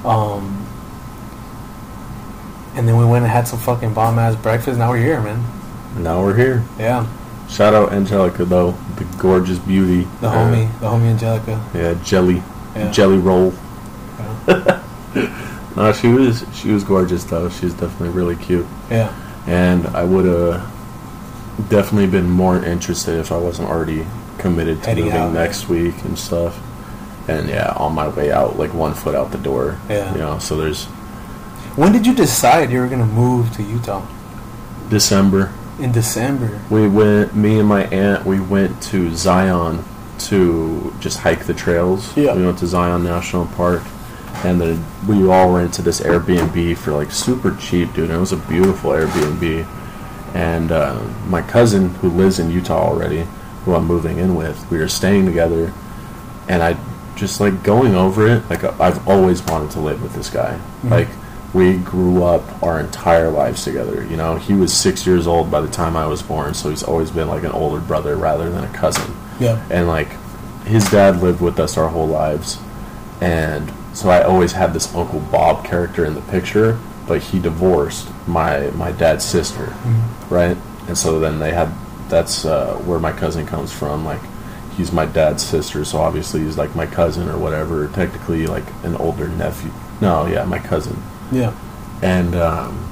Um, 0.05 0.66
and 2.77 2.87
then 2.87 2.97
we 2.97 3.05
went 3.05 3.25
and 3.25 3.33
had 3.33 3.49
some 3.49 3.59
fucking 3.59 3.95
bomb 3.95 4.19
ass 4.19 4.37
breakfast. 4.37 4.79
Now 4.79 4.91
we're 4.91 4.99
here, 5.03 5.21
man. 5.21 5.43
Now 6.03 6.23
we're 6.23 6.37
here. 6.37 6.63
Yeah, 6.79 7.07
Shout 7.49 7.75
out 7.75 7.93
Angelica 7.93 8.45
though, 8.45 8.73
the 8.97 9.05
gorgeous 9.19 9.59
beauty. 9.59 10.07
the 10.21 10.29
Uh, 10.29 10.35
homie, 10.35 10.81
the 10.81 10.87
homie 10.87 11.11
Angelica. 11.11 11.65
Yeah, 11.75 11.95
jelly, 12.05 12.43
Yeah. 12.75 12.91
jelly 12.91 13.19
roll. 13.19 13.53
Yeah. 14.49 14.83
No, 15.77 15.93
she 15.93 16.09
was 16.09 16.43
she 16.55 16.71
was 16.71 16.85
gorgeous 16.85 17.25
though. 17.25 17.51
She's 17.51 17.75
definitely 17.75 18.09
really 18.09 18.35
cute, 18.37 18.67
yeah. 18.91 19.13
and 19.47 19.87
I 19.89 20.05
would 20.05 20.25
have 20.25 20.67
definitely 21.69 22.07
been 22.07 22.31
more 22.31 22.65
interested 22.65 23.19
if 23.21 23.31
I 23.31 23.37
wasn't 23.37 23.69
already 23.69 24.07
committed 24.39 24.83
to 24.85 24.89
Heading 24.89 25.05
moving 25.05 25.21
out, 25.21 25.33
next 25.35 25.69
week 25.69 25.95
and 26.05 26.19
stuff. 26.19 26.59
And 27.29 27.47
yeah, 27.51 27.75
on 27.77 27.95
my 27.95 28.09
way 28.09 28.33
out, 28.33 28.59
like 28.59 28.73
one 28.73 28.95
foot 28.95 29.15
out 29.15 29.33
the 29.33 29.39
door. 29.39 29.79
Yeah. 29.91 30.13
You 30.13 30.19
know, 30.19 30.39
so 30.39 30.57
there's 30.57 30.87
When 31.77 31.93
did 31.93 32.07
you 32.07 32.15
decide 32.15 32.71
you 32.71 32.81
were 32.81 32.89
gonna 32.89 33.05
move 33.05 33.53
to 33.57 33.63
Utah? 33.63 34.07
December. 34.89 35.53
In 35.79 35.93
December. 35.93 36.59
We 36.71 36.89
went. 36.89 37.37
Me 37.37 37.59
and 37.59 37.69
my 37.69 37.85
aunt. 37.89 38.25
We 38.25 38.41
went 38.41 38.83
to 38.85 39.15
Zion 39.15 39.85
to 40.21 40.95
just 41.01 41.19
hike 41.19 41.45
the 41.45 41.53
trails. 41.53 42.17
Yeah. 42.17 42.35
We 42.35 42.47
went 42.47 42.59
to 42.61 42.67
Zion 42.67 43.05
National 43.05 43.45
Park, 43.45 43.83
and 44.43 44.59
then 44.59 44.87
we 45.07 45.29
all 45.29 45.53
went 45.53 45.75
to 45.75 45.83
this 45.83 46.01
Airbnb 46.01 46.79
for 46.79 46.93
like 46.93 47.11
super 47.11 47.55
cheap, 47.57 47.93
dude. 47.93 48.09
It 48.09 48.17
was 48.17 48.33
a 48.33 48.39
beautiful 48.39 48.93
Airbnb. 48.93 49.67
And 50.35 50.73
uh, 50.73 51.03
my 51.27 51.43
cousin, 51.43 51.91
who 51.97 52.09
lives 52.09 52.39
in 52.39 52.51
Utah 52.51 52.89
already, 52.89 53.27
who 53.65 53.75
I'm 53.75 53.85
moving 53.85 54.17
in 54.17 54.35
with, 54.35 54.71
we 54.71 54.79
were 54.79 54.89
staying 54.89 55.27
together, 55.27 55.75
and 56.49 56.63
I 56.63 56.79
just 57.17 57.39
like 57.39 57.63
going 57.63 57.95
over 57.95 58.27
it. 58.27 58.49
Like 58.49 58.65
I've 58.65 59.07
always 59.07 59.43
wanted 59.43 59.73
to 59.73 59.81
live 59.81 60.03
with 60.03 60.15
this 60.15 60.31
guy. 60.31 60.59
Like 60.85 61.09
we 61.57 61.79
grew 61.79 62.23
up 62.23 62.63
our 62.63 62.79
entire 62.79 63.31
lives 63.31 63.65
together. 63.65 64.05
You 64.05 64.19
know, 64.19 64.37
he 64.37 64.53
was 64.53 64.75
six 64.75 65.07
years 65.07 65.27
old 65.27 65.51
by 65.51 65.63
the 65.63 65.71
time 65.71 65.97
I 65.97 66.07
was 66.07 66.23
born, 66.23 66.53
so 66.53 66.69
he's 66.69 66.83
always 66.83 67.11
been 67.11 67.29
like 67.29 67.45
an 67.45 67.51
older 67.51 67.81
brother 67.81 68.15
rather 68.15 68.51
than 68.51 68.63
a 68.63 68.73
cousin. 68.75 69.17
Yeah. 69.41 69.67
And 69.71 69.89
like, 69.89 70.11
his 70.65 70.85
dad 70.91 71.23
lived 71.23 71.41
with 71.41 71.59
us 71.59 71.79
our 71.79 71.89
whole 71.89 72.09
lives, 72.09 72.59
and 73.23 73.73
so 73.95 74.11
I 74.11 74.23
always 74.23 74.53
had 74.53 74.75
this 74.75 74.95
Uncle 74.95 75.21
Bob 75.21 75.65
character 75.65 76.05
in 76.05 76.13
the 76.15 76.21
picture. 76.23 76.79
But 77.09 77.23
he 77.23 77.39
divorced 77.39 78.11
my 78.27 78.71
my 78.71 78.93
dad's 78.93 79.25
sister, 79.25 79.75
right? 80.29 80.57
And 80.89 80.99
so 80.99 81.21
then 81.21 81.39
they 81.39 81.53
had 81.53 81.73
that's 82.09 82.45
uh, 82.45 82.75
where 82.85 82.99
my 82.99 83.13
cousin 83.13 83.47
comes 83.47 83.73
from. 83.73 84.05
Like, 84.05 84.21
he's 84.77 84.93
my 84.93 85.07
dad's 85.07 85.43
sister, 85.45 85.85
so 85.85 85.99
obviously 85.99 86.41
he's 86.41 86.59
like 86.59 86.75
my 86.75 86.87
cousin 86.87 87.29
or 87.29 87.39
whatever. 87.39 87.87
Technically, 87.89 88.47
like 88.47 88.65
an 88.83 88.97
older 88.97 89.29
nephew. 89.29 89.71
No, 90.01 90.27
yeah, 90.27 90.45
my 90.45 90.59
cousin 90.59 91.01
Yeah. 91.33 91.53
and 92.03 92.35
um, 92.35 92.83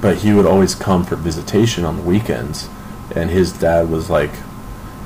but 0.00 0.18
he 0.18 0.32
would 0.32 0.46
always 0.46 0.74
come 0.74 1.04
for 1.04 1.16
visitation 1.16 1.84
on 1.84 1.96
the 1.96 2.02
weekends 2.02 2.68
and 3.14 3.30
his 3.30 3.52
dad 3.52 3.90
was 3.90 4.10
like 4.10 4.30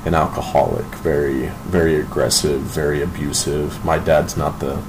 an 0.05 0.13
alcoholic 0.15 0.85
very 1.03 1.47
very 1.67 1.97
aggressive 1.99 2.61
very 2.61 3.01
abusive 3.01 3.83
my 3.85 3.99
dad's 3.99 4.37
not 4.37 4.59
the 4.59 4.81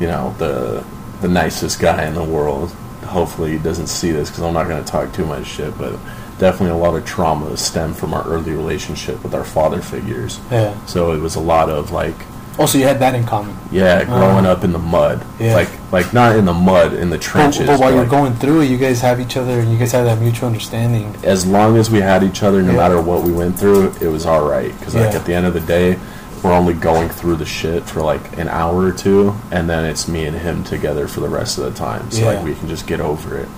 you 0.00 0.06
know 0.06 0.34
the 0.38 0.84
the 1.20 1.28
nicest 1.28 1.78
guy 1.80 2.06
in 2.06 2.14
the 2.14 2.24
world 2.24 2.70
hopefully 3.04 3.52
he 3.52 3.58
doesn't 3.58 3.86
see 3.88 4.10
this 4.10 4.30
because 4.30 4.42
i'm 4.42 4.54
not 4.54 4.66
going 4.68 4.82
to 4.82 4.90
talk 4.90 5.12
too 5.12 5.26
much 5.26 5.46
shit 5.46 5.76
but 5.78 5.92
definitely 6.38 6.70
a 6.70 6.74
lot 6.82 6.94
of 6.96 7.04
trauma 7.04 7.56
stemmed 7.56 7.96
from 7.96 8.14
our 8.14 8.24
early 8.26 8.52
relationship 8.52 9.22
with 9.22 9.34
our 9.34 9.44
father 9.44 9.82
figures 9.82 10.40
Yeah. 10.50 10.74
so 10.86 11.12
it 11.12 11.20
was 11.20 11.34
a 11.36 11.40
lot 11.40 11.68
of 11.68 11.90
like 11.92 12.16
Also, 12.58 12.76
you 12.76 12.84
had 12.84 12.98
that 12.98 13.14
in 13.14 13.24
common. 13.24 13.56
yeah 13.70 14.02
growing 14.04 14.44
Uh, 14.46 14.50
up 14.52 14.64
in 14.64 14.72
the 14.72 14.78
mud 14.78 15.24
yeah. 15.38 15.54
like 15.54 15.68
like 15.92 16.12
not 16.12 16.34
in 16.36 16.44
the 16.44 16.52
mud 16.52 16.92
in 16.92 17.08
the 17.10 17.18
trenches 17.18 17.66
but 17.66 17.78
while 17.78 17.90
but, 17.90 17.94
you're 17.94 18.02
like, 18.02 18.10
going 18.10 18.34
through 18.34 18.62
it, 18.62 18.66
you 18.70 18.76
guys 18.78 19.00
have 19.00 19.20
each 19.20 19.36
other, 19.36 19.60
and 19.60 19.70
you 19.72 19.78
guys 19.78 19.92
have 19.92 20.04
that 20.06 20.18
mutual 20.20 20.48
understanding. 20.48 21.14
as 21.22 21.46
long 21.46 21.76
as 21.76 21.88
we 21.90 22.00
had 22.00 22.22
each 22.24 22.42
other, 22.42 22.60
no 22.62 22.72
Yeah. 22.72 22.76
matter 22.78 23.00
what 23.00 23.22
we 23.22 23.30
went 23.32 23.58
through, 23.58 23.92
it 24.00 24.08
was 24.08 24.26
all 24.26 24.44
right. 24.48 24.76
Because 24.78 24.94
like 24.94 25.14
at 25.14 25.24
the 25.24 25.34
end 25.34 25.46
of 25.46 25.54
the 25.54 25.60
day, 25.60 25.98
we're 26.42 26.52
only 26.52 26.74
going 26.74 27.08
through 27.08 27.36
the 27.36 27.46
shit 27.46 27.84
for 27.84 28.00
like 28.02 28.36
an 28.38 28.48
hour 28.48 28.78
or 28.86 28.92
two, 28.92 29.34
and 29.50 29.68
then 29.70 29.84
it's 29.84 30.06
me 30.08 30.24
and 30.26 30.36
him 30.36 30.64
together 30.64 31.06
for 31.08 31.20
the 31.20 31.28
rest 31.28 31.58
of 31.58 31.64
the 31.64 31.72
time. 31.78 32.10
So 32.10 32.24
like 32.26 32.42
we 32.44 32.54
can 32.54 32.68
just 32.68 32.86
get 32.86 33.00
over 33.00 33.36
it. 33.38 33.48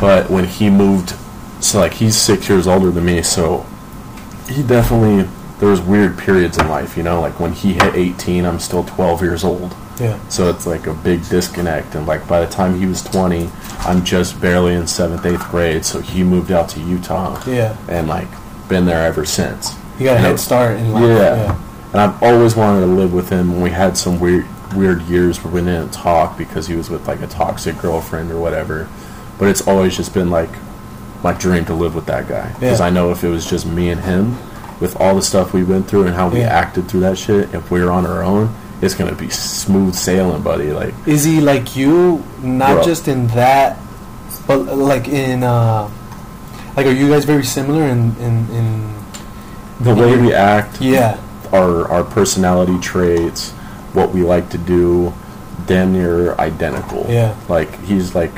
But 0.00 0.30
when 0.30 0.44
he 0.44 0.70
moved, 0.70 1.14
so 1.60 1.80
like 1.80 1.94
he's 1.94 2.16
six 2.16 2.48
years 2.48 2.66
older 2.66 2.90
than 2.90 3.04
me, 3.04 3.22
so 3.22 3.66
he 4.48 4.62
definitely 4.62 5.28
there 5.58 5.68
was 5.68 5.80
weird 5.80 6.16
periods 6.18 6.56
in 6.58 6.68
life, 6.68 6.96
you 6.96 7.02
know. 7.02 7.20
Like 7.20 7.38
when 7.40 7.52
he 7.52 7.74
hit 7.74 7.94
eighteen, 7.94 8.44
I'm 8.44 8.58
still 8.58 8.84
twelve 8.84 9.22
years 9.22 9.44
old. 9.44 9.74
Yeah. 10.00 10.18
So 10.28 10.48
it's 10.48 10.66
like 10.66 10.86
a 10.86 10.94
big 10.94 11.28
disconnect. 11.28 11.94
And 11.96 12.06
like 12.06 12.26
by 12.28 12.38
the 12.44 12.46
time 12.50 12.78
he 12.78 12.86
was 12.86 13.02
20, 13.02 13.50
I'm 13.80 14.04
just 14.04 14.40
barely 14.40 14.74
in 14.74 14.86
seventh, 14.86 15.26
eighth 15.26 15.48
grade. 15.50 15.84
So 15.84 16.00
he 16.00 16.22
moved 16.22 16.52
out 16.52 16.68
to 16.70 16.80
Utah. 16.80 17.42
Yeah. 17.48 17.76
And 17.88 18.06
like 18.06 18.28
been 18.68 18.84
there 18.86 19.04
ever 19.04 19.24
since. 19.24 19.74
You 19.98 20.04
got 20.04 20.18
a 20.18 20.20
head 20.20 20.38
start 20.38 20.78
in 20.78 20.92
life. 20.92 21.02
Yeah. 21.02 21.60
And 21.92 22.00
I've 22.00 22.22
always 22.22 22.54
wanted 22.54 22.82
to 22.82 22.86
live 22.86 23.12
with 23.12 23.28
him. 23.28 23.50
When 23.54 23.60
we 23.62 23.70
had 23.70 23.96
some 23.98 24.20
weird, 24.20 24.46
weird 24.76 25.02
years 25.02 25.42
where 25.42 25.52
we 25.52 25.60
didn't 25.62 25.90
talk 25.92 26.38
because 26.38 26.68
he 26.68 26.76
was 26.76 26.88
with 26.90 27.08
like 27.08 27.20
a 27.20 27.26
toxic 27.26 27.76
girlfriend 27.78 28.30
or 28.30 28.38
whatever. 28.38 28.88
But 29.36 29.48
it's 29.48 29.66
always 29.66 29.96
just 29.96 30.14
been 30.14 30.30
like 30.30 30.50
my 31.24 31.32
dream 31.32 31.64
to 31.64 31.74
live 31.74 31.96
with 31.96 32.06
that 32.06 32.28
guy 32.28 32.52
because 32.52 32.78
Yeah. 32.78 32.86
I 32.86 32.90
know 32.90 33.10
if 33.10 33.24
it 33.24 33.28
was 33.30 33.50
just 33.50 33.66
me 33.66 33.88
and 33.90 34.00
him, 34.00 34.36
with 34.80 34.96
all 35.00 35.14
the 35.16 35.22
stuff 35.22 35.52
we 35.52 35.64
went 35.64 35.88
through 35.88 36.04
and 36.04 36.14
how 36.14 36.28
we 36.28 36.40
Yeah. 36.40 36.56
acted 36.58 36.88
through 36.88 37.00
that 37.00 37.18
shit, 37.18 37.52
if 37.54 37.70
we 37.70 37.82
were 37.82 37.90
on 37.90 38.06
our 38.06 38.22
own, 38.22 38.54
it's 38.80 38.94
gonna 38.94 39.14
be 39.14 39.28
smooth 39.30 39.94
sailing, 39.94 40.42
buddy. 40.42 40.70
Like 40.72 40.94
Is 41.06 41.24
he 41.24 41.40
like 41.40 41.74
you? 41.76 42.22
Not 42.42 42.74
Bro. 42.76 42.84
just 42.84 43.08
in 43.08 43.26
that, 43.28 43.78
but 44.46 44.58
like 44.76 45.08
in 45.08 45.42
uh, 45.42 45.88
like 46.76 46.86
are 46.86 46.92
you 46.92 47.08
guys 47.10 47.24
very 47.24 47.44
similar 47.44 47.82
in 47.82 48.14
in, 48.20 48.46
in 48.50 48.94
the 49.80 49.94
way 49.94 50.16
we 50.16 50.32
act, 50.32 50.80
yeah 50.80 51.18
our 51.52 51.88
our 51.90 52.04
personality 52.04 52.78
traits, 52.80 53.50
what 53.94 54.12
we 54.12 54.22
like 54.22 54.48
to 54.50 54.58
do, 54.58 55.12
damn 55.66 55.92
near 55.92 56.34
identical. 56.34 57.04
Yeah. 57.08 57.34
Like 57.48 57.80
he's 57.82 58.14
like 58.14 58.32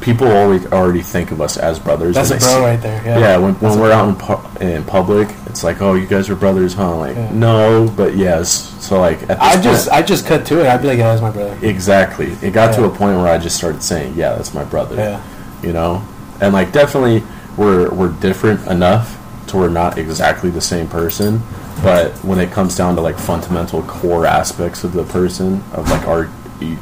people 0.00 0.28
always 0.30 0.66
already 0.66 1.02
think 1.02 1.30
of 1.30 1.40
us 1.40 1.56
as 1.56 1.78
brothers. 1.78 2.14
that's 2.14 2.30
a 2.30 2.36
bro 2.36 2.38
see- 2.40 2.60
right 2.60 2.80
there 2.82 3.02
Yeah, 3.04 3.18
yeah 3.18 3.36
when, 3.38 3.54
when 3.54 3.72
we're 3.80 3.88
bro. 3.88 3.92
out 3.96 4.08
in, 4.08 4.14
pu- 4.16 4.64
in 4.64 4.84
public, 4.84 5.28
it's 5.58 5.64
like, 5.64 5.82
oh, 5.82 5.94
you 5.94 6.06
guys 6.06 6.30
are 6.30 6.36
brothers, 6.36 6.72
huh? 6.72 6.96
Like, 6.96 7.16
Yeah. 7.16 7.32
no, 7.32 7.92
but 7.96 8.16
yes. 8.16 8.48
So 8.78 9.00
like, 9.00 9.28
I 9.28 9.60
just 9.60 9.88
point, 9.88 9.98
I 9.98 10.06
just 10.06 10.24
cut 10.24 10.46
to 10.46 10.60
it 10.60 10.66
I'd 10.68 10.80
be 10.80 10.86
like 10.86 10.98
yeah 10.98 11.08
that's 11.08 11.20
my 11.20 11.32
brother 11.32 11.58
exactly. 11.66 12.28
It 12.42 12.52
got 12.52 12.72
to 12.76 12.84
a 12.84 12.88
point 12.88 13.16
where 13.18 13.26
I 13.26 13.38
just 13.38 13.56
started 13.56 13.82
saying, 13.82 14.14
yeah, 14.14 14.36
that's 14.36 14.54
my 14.54 14.62
brother. 14.62 14.94
yeah 14.94 15.20
You 15.64 15.72
know, 15.72 16.06
and 16.40 16.54
like 16.54 16.70
definitely 16.70 17.24
we're 17.56 17.90
we're 17.92 18.12
different 18.20 18.68
enough 18.68 19.16
to 19.48 19.56
we're 19.56 19.68
not 19.68 19.98
exactly 19.98 20.48
the 20.48 20.60
same 20.60 20.86
person. 20.86 21.42
But 21.82 22.12
when 22.24 22.38
it 22.38 22.52
comes 22.52 22.76
down 22.76 22.94
to 22.94 23.00
like 23.00 23.18
fundamental 23.18 23.82
core 23.82 24.26
aspects 24.26 24.84
of 24.84 24.92
the 24.92 25.04
person, 25.04 25.64
of 25.72 25.90
like 25.90 26.06
our 26.06 26.30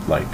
like 0.06 0.28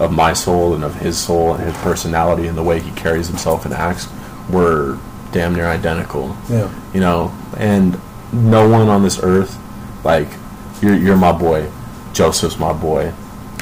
of 0.00 0.10
my 0.10 0.32
soul 0.32 0.74
and 0.74 0.82
of 0.82 0.96
his 0.96 1.16
soul 1.16 1.54
and 1.54 1.62
his 1.62 1.76
personality 1.76 2.48
and 2.48 2.58
the 2.58 2.62
way 2.64 2.80
he 2.80 2.90
carries 2.92 3.28
himself 3.28 3.64
and 3.64 3.72
acts, 3.72 4.08
we're 4.50 4.98
damn 5.32 5.54
near 5.54 5.66
identical 5.66 6.36
yeah 6.48 6.70
you 6.94 7.00
know, 7.00 7.32
and 7.56 7.98
no 8.32 8.68
one 8.68 8.88
on 8.88 9.02
this 9.02 9.20
earth, 9.22 9.58
like, 10.04 10.28
you're, 10.82 10.94
you're 10.94 11.16
my 11.16 11.32
boy, 11.32 11.70
Joseph's 12.12 12.58
my 12.58 12.72
boy. 12.72 13.12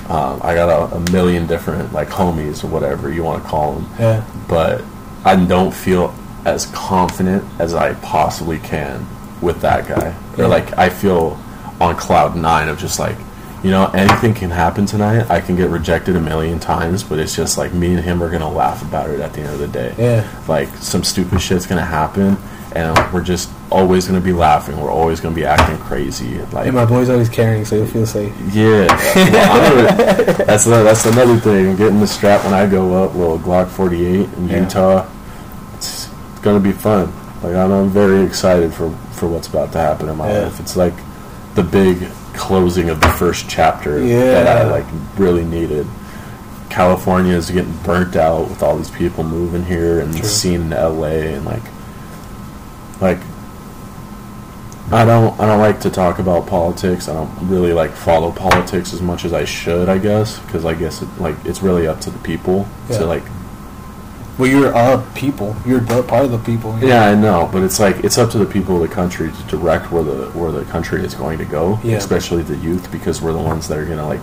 Um, 0.09 0.41
I 0.43 0.55
got 0.55 0.69
a, 0.69 0.97
a 0.97 1.11
million 1.11 1.47
different, 1.47 1.93
like, 1.93 2.09
homies 2.09 2.63
or 2.63 2.69
whatever 2.69 3.13
you 3.13 3.25
want 3.25 3.43
to 3.43 3.49
call 3.49 3.75
them, 3.75 3.91
yeah 3.99 4.25
but 4.49 4.85
I 5.25 5.37
don't 5.37 5.73
feel 5.73 6.15
as 6.45 6.67
confident 6.67 7.45
as 7.59 7.75
I 7.75 7.95
possibly 7.95 8.59
can 8.59 9.05
with 9.43 9.61
that 9.63 9.89
guy. 9.89 10.15
Yeah. 10.37 10.45
Or, 10.45 10.49
like, 10.49 10.79
I 10.79 10.89
feel 10.89 11.39
on 11.81 11.97
cloud 11.97 12.37
nine 12.37 12.69
of 12.69 12.79
just, 12.79 12.99
like, 12.99 13.17
you 13.63 13.71
know, 13.71 13.87
anything 13.95 14.35
can 14.35 14.51
happen 14.51 14.87
tonight. 14.87 15.29
I 15.31 15.41
can 15.41 15.57
get 15.57 15.71
rejected 15.71 16.15
a 16.17 16.21
million 16.21 16.59
times, 16.61 17.03
but 17.03 17.19
it's 17.19 17.35
just 17.35 17.59
like 17.59 17.73
me 17.73 17.95
and 17.95 18.05
him 18.05 18.23
are 18.23 18.29
going 18.29 18.43
to 18.43 18.49
laugh 18.49 18.83
about 18.83 19.11
it 19.11 19.21
at 19.21 19.33
the 19.33 19.41
end 19.41 19.53
of 19.55 19.59
the 19.59 19.69
day. 19.69 19.95
Yeah. 19.99 20.45
Like 20.47 20.69
some 20.77 21.03
stupid 21.05 21.41
shit's 21.41 21.67
gonna 21.67 21.85
happen 21.85 22.37
and 22.75 22.95
we're 23.13 23.23
just 23.23 23.49
always 23.71 24.07
gonna 24.07 24.21
be 24.21 24.33
laughing. 24.35 24.79
We're 24.79 24.91
always 24.91 25.19
gonna 25.21 25.35
be 25.35 25.47
acting 25.47 25.79
crazy 25.79 26.39
like 26.53 26.67
and 26.67 26.75
my 26.77 26.85
boy's 26.85 27.09
always 27.09 27.29
carrying 27.31 27.65
so 27.65 27.77
you'll 27.77 27.87
feel 27.87 28.07
safe. 28.07 28.35
Yeah. 28.53 28.87
Well, 29.17 29.87
gonna- 29.87 30.45
that's 30.45 30.65
that's 30.67 31.07
another 31.07 31.39
thing. 31.39 31.71
I'm 31.71 31.77
getting 31.77 32.01
the 32.01 32.07
strap 32.07 32.45
when 32.45 32.53
i 32.53 32.67
go 32.67 33.03
up 33.03 33.15
little 33.15 33.39
glock 33.39 33.69
48 33.69 34.29
in 34.35 34.49
Yeah. 34.49 34.61
utah 34.63 35.07
it's 35.75 36.09
gonna 36.43 36.61
be 36.61 36.73
fun. 36.73 37.13
Like 37.43 37.55
I'm, 37.55 37.71
I'm 37.73 37.89
very 37.89 38.25
excited 38.25 38.75
for 38.75 38.91
for 39.13 39.27
what's 39.29 39.49
about 39.49 39.73
to 39.73 39.79
happen 39.79 40.09
in 40.11 40.17
my 40.17 40.31
Yeah. 40.31 40.41
life. 40.45 40.61
It's 40.61 40.77
like 40.77 40.95
the 41.55 41.63
big 41.63 42.07
closing 42.37 42.89
of 42.91 43.01
the 43.01 43.09
first 43.09 43.49
chapter 43.49 43.99
that 44.45 44.47
i 44.67 44.71
like 44.71 44.87
really 45.17 45.45
needed 45.45 45.87
California 46.69 47.33
is 47.35 47.51
getting 47.51 47.73
burnt 47.85 48.17
out 48.17 48.51
with 48.51 48.63
all 48.63 48.77
these 48.77 48.91
people 48.91 49.25
moving 49.25 49.65
here 49.65 50.01
and 50.01 50.13
the 50.13 50.27
scene 50.27 50.61
in 50.63 50.71
LA 50.71 51.33
and 51.35 51.45
like 51.47 51.63
like 53.01 53.19
I 54.93 55.05
don't 55.05 55.39
I 55.41 55.47
don't 55.47 55.59
like 55.61 55.81
to 55.81 55.91
talk 55.91 56.19
about 56.19 56.47
politics. 56.47 57.09
I 57.09 57.15
don't 57.15 57.31
really 57.49 57.73
like 57.73 57.93
follow 57.93 58.31
politics 58.31 58.93
as 58.93 59.01
much 59.01 59.25
as 59.25 59.33
I 59.33 59.45
should, 59.45 59.89
I 59.89 59.99
guess, 59.99 60.39
because 60.41 60.65
I 60.65 60.75
guess 60.75 61.03
it, 61.03 61.09
like 61.19 61.35
it's 61.45 61.63
really 61.63 61.87
up 61.89 62.01
to 62.03 62.11
the 62.11 62.19
people 62.19 62.69
Yeah. 62.91 62.99
to 62.99 63.07
like 63.07 63.25
well 64.39 64.49
you're 64.49 64.71
a 64.73 65.05
people 65.15 65.57
you're 65.67 65.81
part 66.05 66.25
of 66.25 66.31
the 66.31 66.39
people 66.39 66.79
yeah, 66.81 67.07
I 67.07 67.15
know, 67.15 67.49
but 67.53 67.63
it's 67.63 67.79
like 67.81 68.05
it's 68.05 68.19
up 68.19 68.31
to 68.33 68.39
the 68.39 68.47
people 68.47 68.83
of 68.83 68.89
the 68.89 68.95
country 68.95 69.31
to 69.33 69.43
direct 69.45 69.91
where 69.91 70.03
the 70.03 70.27
where 70.39 70.53
the 70.53 70.65
country 70.67 71.05
is 71.05 71.15
going 71.15 71.39
to 71.39 71.45
go, 71.45 71.79
Yeah. 71.83 71.97
especially 71.97 72.43
the 72.43 72.57
youth, 72.57 72.91
because 72.93 73.23
we're 73.23 73.33
the 73.33 73.39
ones 73.39 73.67
that 73.69 73.79
are 73.79 73.87
gonna 73.87 74.07
like 74.07 74.23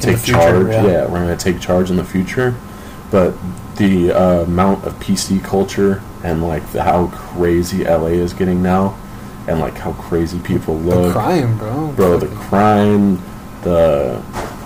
take 0.00 0.18
future, 0.18 0.32
charge. 0.40 0.68
yeah. 0.68 0.86
Yeah. 0.86 1.06
we're 1.06 1.20
gonna 1.20 1.36
take 1.36 1.60
charge 1.60 1.90
in 1.90 1.96
the 1.96 2.04
future. 2.04 2.54
But 3.10 3.34
the 3.76 4.12
uh, 4.12 4.42
amount 4.42 4.84
of 4.84 4.94
PC 5.00 5.42
culture 5.42 6.02
and 6.22 6.42
like 6.42 6.64
the, 6.72 6.82
how 6.82 7.06
crazy 7.08 7.84
LA 7.84 8.08
is 8.08 8.32
getting 8.32 8.62
now, 8.62 8.96
and 9.48 9.60
like 9.60 9.76
how 9.78 9.92
crazy 9.94 10.40
people 10.40 10.76
look. 10.78 11.06
the 11.06 11.12
crime 11.12 11.56
bro 11.58 11.92
bro, 11.92 12.18
the 12.18 12.34
crime, 12.36 13.16
the 13.62 14.20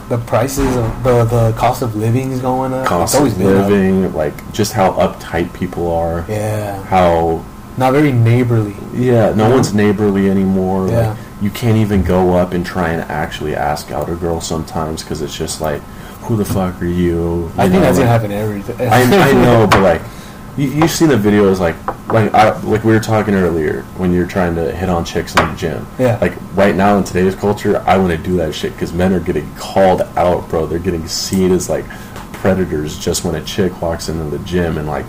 the 0.09 0.19
prices 0.19 0.75
of 0.77 1.03
the 1.05 1.25
the 1.25 1.53
cost 1.57 1.83
of 1.83 1.95
living 1.97 2.31
is 2.33 2.41
going 2.41 2.73
up 2.73 2.87
cost 2.87 3.15
it's 3.15 3.19
always 3.19 3.33
of 3.35 3.38
been 3.41 3.57
up. 3.57 3.69
living, 3.71 4.15
like 4.15 4.53
just 4.53 4.73
how 4.73 4.93
uptight 4.93 5.53
people 5.53 5.91
are, 5.91 6.25
yeah 6.29 6.83
how 6.85 7.45
not 7.77 7.93
very 7.93 8.11
neighborly 8.12 8.75
Yeah, 8.93 9.33
no 9.35 9.49
Yeah. 9.49 9.55
one's 9.55 9.73
neighborly 9.73 10.29
anymore. 10.31 10.88
Yeah. 10.88 11.11
Like, 11.11 11.19
you 11.41 11.50
can't 11.50 11.77
even 11.77 12.03
go 12.03 12.35
up 12.35 12.53
and 12.53 12.67
try 12.67 12.88
and 12.88 13.03
actually 13.09 13.55
ask 13.55 13.93
out 13.93 14.09
a 14.11 14.17
girl 14.17 14.41
sometimes 14.41 15.05
because 15.05 15.23
it's 15.23 15.37
just 15.37 15.61
like, 15.61 15.81
who 16.23 16.35
the 16.37 16.45
fuck 16.45 16.83
are 16.83 16.87
you? 16.87 17.53
I 17.57 17.65
You 17.67 17.71
think 17.71 17.75
know, 17.75 17.81
that's 17.93 17.99
like- 17.99 18.07
gonna 18.09 18.19
happen 18.19 18.33
every. 18.33 18.88
I, 18.88 19.03
I 19.31 19.33
know, 19.33 19.67
but 19.71 19.81
like, 19.83 20.03
you, 20.59 20.69
you've 20.69 20.91
seen 20.91 21.09
the 21.09 21.17
videos, 21.17 21.59
like, 21.61 21.77
like 22.12 22.35
I 22.35 22.59
like 22.62 22.85
we 22.85 22.93
were 22.93 23.00
talking 23.00 23.35
earlier 23.35 23.83
when 23.97 24.12
you're 24.12 24.27
trying 24.27 24.55
to 24.57 24.75
hit 24.75 24.88
on 24.88 25.05
chicks 25.05 25.35
in 25.35 25.49
the 25.49 25.55
gym. 25.57 25.87
Yeah. 25.99 26.19
Like 26.21 26.35
right 26.55 26.75
now 26.75 26.97
in 26.99 27.05
today's 27.05 27.35
culture, 27.35 27.79
I 27.87 27.97
want 27.97 28.11
to 28.11 28.19
do 28.19 28.37
that 28.38 28.55
shit 28.55 28.73
because 28.73 28.93
men 28.93 29.12
are 29.12 29.21
getting 29.21 29.53
called 29.55 30.03
out, 30.17 30.49
bro. 30.49 30.67
They're 30.67 30.79
getting 30.79 31.07
seen 31.07 31.53
as 31.53 31.69
like 31.69 31.87
predators 32.33 32.99
just 32.99 33.25
when 33.25 33.35
a 33.35 33.45
chick 33.45 33.81
walks 33.83 34.09
into 34.09 34.25
the 34.37 34.43
gym 34.45 34.79
and 34.79 34.87
like 34.87 35.07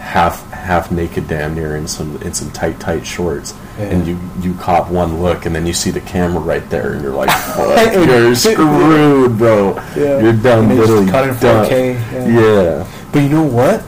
half 0.00 0.50
half 0.50 0.90
naked 0.90 1.26
damn 1.28 1.54
near 1.54 1.76
in 1.76 1.86
some 1.88 2.16
in 2.22 2.34
some 2.34 2.50
tight 2.50 2.78
tight 2.78 3.06
shorts 3.06 3.54
Yeah. 3.78 3.84
and 3.86 4.06
you 4.06 4.18
you 4.40 4.52
cop 4.54 4.90
one 4.90 5.22
look 5.22 5.46
and 5.46 5.54
then 5.54 5.66
you 5.66 5.72
see 5.72 5.90
the 5.90 6.00
camera 6.02 6.40
right 6.40 6.68
there 6.68 6.92
and 6.92 7.00
you're 7.02 7.14
like 7.14 7.30
you're 7.94 8.34
screwed 8.34 9.38
bro 9.38 9.74
Yeah. 9.96 10.20
you're 10.20 10.32
done 10.34 10.64
And 10.64 10.70
they 10.72 10.76
just 10.76 10.90
literally 10.90 11.06
done. 11.40 11.66
4K, 11.66 11.94
yeah. 12.12 12.28
yeah 12.28 12.86
But 13.12 13.22
you 13.22 13.28
know 13.30 13.44
what? 13.44 13.82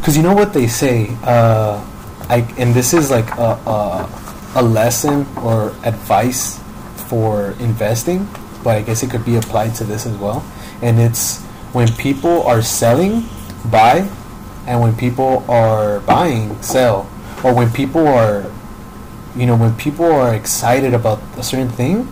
Because 0.00 0.16
you 0.16 0.22
know 0.22 0.34
what 0.34 0.52
they 0.52 0.66
say. 0.66 1.14
Uh, 1.22 1.84
I 2.28 2.46
and 2.58 2.72
this 2.74 2.94
is 2.94 3.10
like 3.10 3.28
a, 3.36 3.58
a 3.66 4.20
a 4.54 4.62
lesson 4.62 5.26
or 5.38 5.70
advice 5.84 6.60
for 7.08 7.52
investing, 7.60 8.28
but 8.64 8.76
I 8.76 8.82
guess 8.82 9.02
it 9.02 9.10
could 9.10 9.24
be 9.24 9.36
applied 9.36 9.74
to 9.76 9.84
this 9.84 10.06
as 10.06 10.16
well. 10.16 10.44
And 10.80 10.98
it's 10.98 11.42
when 11.72 11.88
people 11.94 12.42
are 12.44 12.62
selling, 12.62 13.24
buy, 13.70 14.08
and 14.66 14.80
when 14.80 14.96
people 14.96 15.44
are 15.50 16.00
buying, 16.00 16.60
sell, 16.62 17.10
or 17.42 17.54
when 17.54 17.70
people 17.72 18.06
are, 18.06 18.50
you 19.36 19.46
know, 19.46 19.56
when 19.56 19.74
people 19.76 20.06
are 20.06 20.34
excited 20.34 20.94
about 20.94 21.20
a 21.36 21.42
certain 21.42 21.68
thing, 21.68 22.08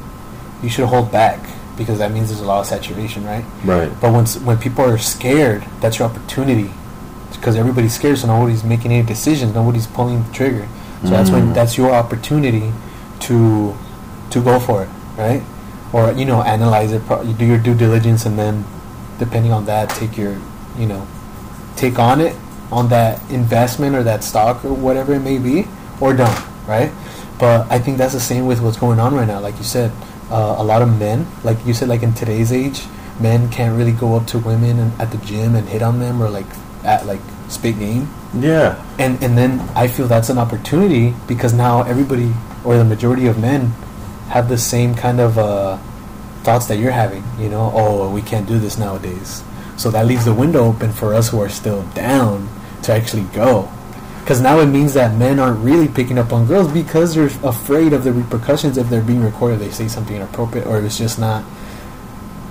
you 0.62 0.68
should 0.68 0.86
hold 0.86 1.12
back 1.12 1.38
because 1.76 1.98
that 1.98 2.10
means 2.10 2.28
there's 2.28 2.40
a 2.40 2.44
lot 2.44 2.60
of 2.60 2.66
saturation, 2.66 3.24
right? 3.24 3.44
right 3.64 3.92
But 4.00 4.12
when 4.12 4.26
when 4.44 4.58
people 4.58 4.84
are 4.84 4.98
scared, 4.98 5.64
that's 5.80 5.98
your 5.98 6.08
opportunity, 6.08 6.72
because 7.36 7.56
everybody's 7.56 7.94
scared, 7.94 8.18
so 8.18 8.26
nobody's 8.26 8.64
making 8.64 8.92
any 8.92 9.06
decisions, 9.06 9.54
nobody's 9.54 9.86
pulling 9.86 10.22
the 10.24 10.32
trigger. 10.32 10.66
So 11.04 11.10
that's 11.10 11.30
when 11.30 11.48
Mm. 11.50 11.54
that's 11.54 11.76
your 11.78 11.92
opportunity 11.94 12.72
to 13.20 13.74
to 14.30 14.40
go 14.42 14.58
for 14.58 14.82
it, 14.82 14.88
right? 15.16 15.42
Or 15.92 16.12
you 16.12 16.24
know, 16.24 16.42
analyze 16.42 16.92
it, 16.92 17.06
pro- 17.06 17.22
you 17.22 17.32
do 17.32 17.44
your 17.44 17.58
due 17.58 17.74
diligence, 17.74 18.26
and 18.26 18.38
then 18.38 18.64
depending 19.18 19.52
on 19.52 19.64
that, 19.66 19.90
take 19.90 20.16
your 20.18 20.34
you 20.78 20.86
know, 20.86 21.06
take 21.76 21.98
on 21.98 22.20
it 22.20 22.34
on 22.70 22.88
that 22.88 23.18
investment 23.30 23.96
or 23.96 24.02
that 24.02 24.22
stock 24.22 24.64
or 24.64 24.72
whatever 24.72 25.14
it 25.14 25.20
may 25.20 25.38
be, 25.38 25.66
or 26.00 26.12
don't, 26.12 26.38
right? 26.66 26.90
But 27.38 27.70
I 27.70 27.78
think 27.78 27.98
that's 27.98 28.12
the 28.12 28.20
same 28.20 28.46
with 28.46 28.60
what's 28.60 28.76
going 28.76 28.98
on 29.00 29.14
right 29.14 29.26
now. 29.26 29.40
Like 29.40 29.56
you 29.58 29.64
said, 29.64 29.90
uh, 30.30 30.56
a 30.58 30.64
lot 30.64 30.82
of 30.82 30.98
men, 30.98 31.26
like 31.44 31.56
you 31.64 31.72
said, 31.72 31.88
like 31.88 32.02
in 32.02 32.12
today's 32.12 32.52
age, 32.52 32.82
men 33.20 33.48
can't 33.50 33.76
really 33.78 33.92
go 33.92 34.14
up 34.16 34.26
to 34.28 34.38
women 34.38 34.78
and, 34.78 34.92
at 35.00 35.10
the 35.10 35.18
gym 35.18 35.54
and 35.54 35.68
hit 35.68 35.82
on 35.82 35.98
them 36.00 36.20
or 36.22 36.28
like 36.28 36.46
at 36.84 37.06
like 37.06 37.20
spit 37.48 37.78
game. 37.78 38.08
yeah 38.34 38.82
And 38.98 39.22
and 39.22 39.36
then 39.36 39.60
I 39.74 39.88
feel 39.88 40.06
that's 40.06 40.28
an 40.28 40.38
opportunity 40.38 41.14
because 41.26 41.52
now 41.52 41.82
everybody 41.82 42.32
or 42.64 42.76
the 42.76 42.84
majority 42.84 43.26
of 43.26 43.38
men 43.38 43.72
have 44.28 44.48
the 44.48 44.58
same 44.58 44.94
kind 44.94 45.20
of 45.20 45.38
uh, 45.38 45.78
thoughts 46.42 46.66
that 46.66 46.78
you're 46.78 46.92
having. 46.92 47.24
You 47.38 47.48
know, 47.48 47.72
oh, 47.74 48.10
we 48.10 48.22
can't 48.22 48.46
do 48.46 48.58
this 48.58 48.78
nowadays. 48.78 49.42
So 49.76 49.90
that 49.90 50.06
leaves 50.06 50.24
the 50.24 50.34
window 50.34 50.64
open 50.64 50.92
for 50.92 51.14
us 51.14 51.28
who 51.30 51.40
are 51.40 51.48
still 51.48 51.82
down 51.94 52.48
to 52.82 52.92
actually 52.92 53.24
go. 53.32 53.70
Because 54.20 54.42
now 54.42 54.58
it 54.60 54.66
means 54.66 54.92
that 54.94 55.16
men 55.16 55.38
aren't 55.38 55.60
really 55.64 55.88
picking 55.88 56.18
up 56.18 56.32
on 56.32 56.46
girls 56.46 56.70
because 56.70 57.14
they're 57.14 57.32
afraid 57.42 57.94
of 57.94 58.04
the 58.04 58.12
repercussions 58.12 58.76
if 58.76 58.90
they're 58.90 59.00
being 59.00 59.22
recorded. 59.24 59.60
They 59.60 59.70
say 59.70 59.88
something 59.88 60.14
inappropriate 60.14 60.66
or 60.66 60.78
it's 60.84 60.98
just 60.98 61.18
not 61.18 61.44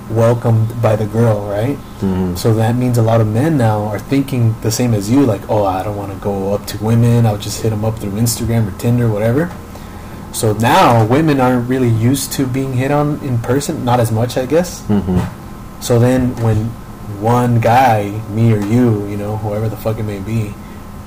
welcomed 0.10 0.82
by 0.82 0.96
the 0.96 1.06
girl, 1.06 1.42
right? 1.48 1.78
Mhm. 2.02 2.38
So 2.38 2.54
that 2.54 2.76
means 2.76 2.98
a 2.98 3.02
lot 3.02 3.20
of 3.22 3.28
men 3.28 3.58
now 3.58 3.86
are 3.86 4.00
thinking 4.00 4.56
the 4.62 4.72
same 4.72 4.94
as 4.94 5.10
you, 5.10 5.26
like, 5.26 5.42
oh, 5.50 5.66
I 5.66 5.84
don't 5.84 5.98
want 5.98 6.12
to 6.12 6.18
go 6.18 6.54
up 6.54 6.66
to 6.68 6.78
women. 6.84 7.26
I'll 7.26 7.38
just 7.38 7.62
hit 7.62 7.70
them 7.72 7.84
up 7.84 8.00
through 8.00 8.12
Instagram 8.12 8.68
or 8.68 8.72
Tinder, 8.78 9.08
whatever. 9.10 9.50
So 10.32 10.54
now 10.54 11.04
women 11.06 11.40
aren't 11.42 11.68
really 11.68 11.90
used 11.90 12.32
to 12.34 12.46
being 12.46 12.74
hit 12.74 12.92
on 12.92 13.20
in 13.24 13.40
person, 13.40 13.84
not 13.84 14.00
as 14.00 14.12
much, 14.12 14.38
I 14.38 14.46
guess. 14.46 14.84
Mhm. 14.90 15.22
So 15.80 16.00
then 16.00 16.36
when 16.42 16.70
one 17.20 17.60
guy, 17.60 18.12
me 18.34 18.54
or 18.54 18.60
you, 18.60 19.06
you 19.10 19.18
know, 19.18 19.38
whoever 19.38 19.68
the 19.68 19.78
fuck 19.78 19.98
it 20.00 20.04
may 20.04 20.20
be, 20.20 20.54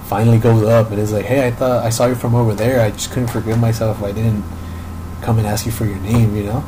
finally 0.09 0.38
goes 0.38 0.64
up 0.66 0.90
and 0.90 0.99
is 0.99 1.12
like, 1.12 1.25
hey, 1.26 1.47
I 1.47 1.52
thought 1.52 1.85
I 1.85 1.90
saw 1.90 2.07
you 2.07 2.16
from 2.16 2.35
over 2.35 2.52
there. 2.54 2.80
I 2.80 2.90
just 2.90 3.11
couldn't 3.12 3.28
forgive 3.28 3.59
myself 3.61 3.99
if 3.99 4.04
I 4.04 4.12
didn't 4.12 4.42
come 5.23 5.38
and 5.38 5.47
ask 5.47 5.66
you 5.66 5.71
for 5.73 5.85
your 5.85 5.99
name, 5.99 6.35
you 6.35 6.45
know? 6.45 6.64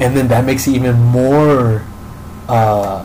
And 0.00 0.16
then 0.16 0.28
that 0.28 0.44
makes 0.44 0.66
it 0.68 0.74
even 0.76 0.96
more, 1.02 1.82
uh, 2.48 3.04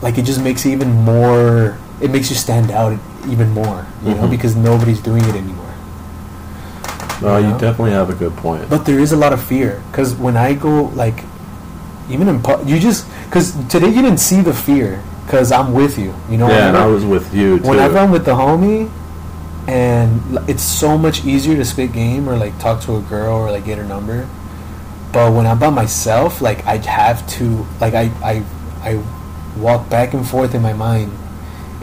like 0.00 0.18
it 0.18 0.22
just 0.22 0.40
makes 0.42 0.64
it 0.66 0.70
even 0.70 0.90
more, 1.04 1.76
it 2.00 2.10
makes 2.10 2.30
you 2.30 2.36
stand 2.36 2.70
out 2.70 2.98
even 3.28 3.50
more, 3.50 3.86
you 4.04 4.14
know, 4.14 4.22
Mhm. 4.26 4.30
because 4.30 4.54
nobody's 4.56 5.00
doing 5.00 5.22
it 5.24 5.34
anymore. 5.34 5.58
no 7.22 7.36
You 7.38 7.46
you 7.48 7.52
definitely 7.52 7.92
have 7.92 8.10
a 8.10 8.14
good 8.14 8.34
point 8.36 8.68
But 8.68 8.84
there 8.84 8.98
is 8.98 9.12
a 9.12 9.16
lot 9.16 9.32
of 9.32 9.40
fear 9.40 9.80
because 9.92 10.12
when 10.14 10.36
I 10.36 10.54
go 10.54 10.90
like, 10.96 11.22
even 12.10 12.26
in 12.28 12.40
pu- 12.42 12.64
you 12.66 12.80
just 12.80 13.06
because 13.30 13.52
today 13.68 13.86
you 13.88 14.02
didn't 14.02 14.18
see 14.18 14.40
the 14.42 14.52
fear 14.52 14.98
because 15.24 15.52
I'm 15.52 15.72
with 15.72 15.98
you. 15.98 16.12
You 16.28 16.38
know, 16.38 16.48
yeah 16.48 16.66
and 16.68 16.76
I 16.76 16.86
was 16.86 17.04
with 17.04 17.32
you 17.32 17.58
too 17.60 17.68
whenever 17.68 17.98
I'm 17.98 18.10
with 18.10 18.24
the 18.24 18.34
homie, 18.34 18.88
and 19.68 20.20
it's 20.48 20.64
so 20.64 20.98
much 20.98 21.24
easier 21.24 21.56
to 21.56 21.64
spit 21.64 21.92
game 21.92 22.28
or 22.28 22.36
like 22.36 22.58
talk 22.58 22.80
to 22.82 22.96
a 22.96 23.00
girl 23.00 23.36
or 23.38 23.52
like 23.52 23.64
get 23.64 23.78
her 23.78 23.84
number. 23.84 24.26
But 25.12 25.32
when 25.34 25.46
I'm 25.46 25.58
by 25.58 25.70
myself, 25.70 26.40
like 26.40 26.64
I 26.66 26.78
have 26.78 27.26
to 27.36 27.66
like 27.80 27.94
I 27.94 28.10
I 28.24 28.42
I 28.80 29.04
walk 29.58 29.90
back 29.90 30.14
and 30.14 30.26
forth 30.26 30.54
in 30.54 30.62
my 30.62 30.72
mind, 30.72 31.12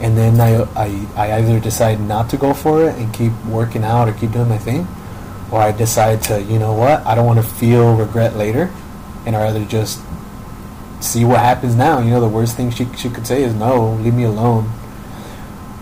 and 0.00 0.18
then 0.18 0.40
I 0.40 0.62
I 0.74 1.06
I 1.16 1.32
either 1.38 1.60
decide 1.60 2.00
not 2.00 2.28
to 2.30 2.36
go 2.36 2.52
for 2.52 2.88
it 2.88 2.96
and 2.96 3.14
keep 3.14 3.32
working 3.46 3.84
out 3.84 4.08
or 4.08 4.12
keep 4.12 4.32
doing 4.32 4.48
my 4.48 4.58
thing, 4.58 4.88
or 5.52 5.60
I 5.60 5.70
decide 5.70 6.22
to 6.24 6.42
you 6.42 6.58
know 6.58 6.72
what 6.72 7.06
I 7.06 7.14
don't 7.14 7.26
want 7.26 7.38
to 7.38 7.46
feel 7.46 7.94
regret 7.94 8.36
later, 8.36 8.70
and 9.24 9.36
I 9.36 9.42
rather 9.42 9.64
just 9.64 10.00
see 11.00 11.24
what 11.24 11.38
happens 11.38 11.76
now. 11.76 12.00
You 12.00 12.10
know, 12.10 12.20
the 12.20 12.28
worst 12.28 12.56
thing 12.56 12.70
she 12.70 12.86
she 12.96 13.10
could 13.10 13.26
say 13.26 13.42
is 13.44 13.54
no, 13.54 13.92
leave 13.94 14.14
me 14.14 14.24
alone. 14.24 14.70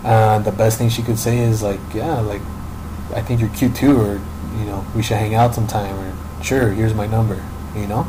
Uh, 0.05 0.39
the 0.39 0.53
best 0.53 0.79
thing 0.79 0.89
she 0.89 1.03
could 1.03 1.19
say 1.19 1.39
is 1.39 1.63
like, 1.63 1.81
yeah, 1.95 2.21
like 2.21 2.43
I 3.15 3.23
think 3.23 3.41
you're 3.41 3.51
cute 3.51 3.75
too, 3.75 3.99
or 4.01 4.21
you 4.59 4.65
know, 4.67 4.85
we 4.95 5.03
should 5.03 5.17
hang 5.17 5.35
out 5.35 5.55
sometime, 5.55 5.97
or 5.99 6.13
sure, 6.43 6.69
here's 6.71 6.95
my 6.95 7.07
number. 7.07 7.43
You 7.77 7.87
know, 7.87 8.07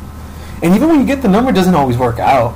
and 0.62 0.74
even 0.74 0.88
when 0.88 1.00
you 1.00 1.06
get 1.06 1.22
the 1.22 1.28
number, 1.28 1.50
it 1.50 1.54
doesn't 1.54 1.74
always 1.74 1.96
work 1.98 2.18
out. 2.18 2.54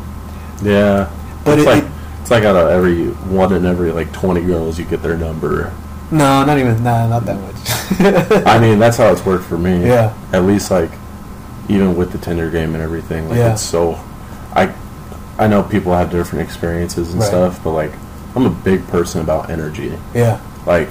Yeah, 0.62 1.10
But 1.44 1.58
it's 1.58 1.66
it- 1.66 1.70
like 1.70 1.84
it- 1.84 1.90
it's 2.22 2.30
like 2.30 2.44
out 2.44 2.56
of 2.56 2.68
every 2.70 3.08
one 3.08 3.52
in 3.52 3.66
every 3.66 3.92
like 3.92 4.10
twenty 4.12 4.40
girls, 4.42 4.78
you 4.78 4.84
get 4.86 5.02
their 5.02 5.16
number. 5.16 5.72
No, 6.10 6.44
not 6.44 6.58
even, 6.58 6.82
nah, 6.82 7.06
not 7.06 7.26
that 7.26 7.38
much. 7.40 8.46
I 8.46 8.58
mean, 8.58 8.78
that's 8.78 8.96
how 8.96 9.10
it's 9.12 9.24
worked 9.26 9.44
for 9.44 9.58
me. 9.58 9.84
Yeah. 9.86 10.14
At 10.32 10.44
least 10.44 10.70
like, 10.70 10.90
even 11.68 11.96
with 11.96 12.12
the 12.12 12.18
Tinder 12.18 12.50
game 12.50 12.74
and 12.74 12.82
everything, 12.82 13.28
like 13.28 13.38
Yeah. 13.38 13.52
it's 13.52 13.62
so. 13.62 13.98
I, 14.54 14.72
I 15.38 15.48
know 15.48 15.62
people 15.62 15.92
have 15.94 16.10
different 16.10 16.44
experiences 16.46 17.10
and 17.12 17.20
Right. 17.20 17.26
stuff, 17.28 17.60
but 17.64 17.72
like, 17.72 17.92
I'm 18.36 18.46
a 18.46 18.50
big 18.50 18.86
person 18.88 19.20
about 19.20 19.50
energy. 19.50 19.92
yeah, 20.14 20.40
Like, 20.66 20.88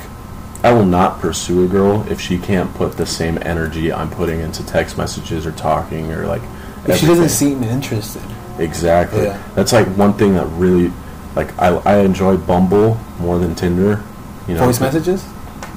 I 0.63 0.71
will 0.71 0.85
not 0.85 1.19
pursue 1.19 1.65
a 1.65 1.67
girl 1.67 2.09
if 2.09 2.21
she 2.21 2.37
can't 2.37 2.73
put 2.73 2.93
the 2.93 3.05
same 3.05 3.37
energy 3.41 3.91
I'm 3.91 4.09
putting 4.09 4.39
into 4.39 4.65
text 4.65 4.97
messages 4.97 5.45
or 5.45 5.51
talking 5.51 6.11
or 6.13 6.25
like. 6.25 6.41
if 6.87 6.97
she 6.97 7.05
doesn't 7.05 7.29
seem 7.29 7.63
interested. 7.63 8.23
Exactly. 8.59 9.23
Yeah. 9.23 9.43
That's 9.55 9.73
like 9.73 9.87
one 9.97 10.13
thing 10.13 10.35
that 10.35 10.45
really, 10.45 10.91
like, 11.35 11.57
I, 11.59 11.69
I 11.69 11.99
enjoy 11.99 12.37
Bumble 12.37 12.97
more 13.19 13.39
than 13.39 13.55
Tinder. 13.55 14.01
You 14.47 14.53
know, 14.55 14.65
Voice 14.65 14.79
messages? 14.79 15.25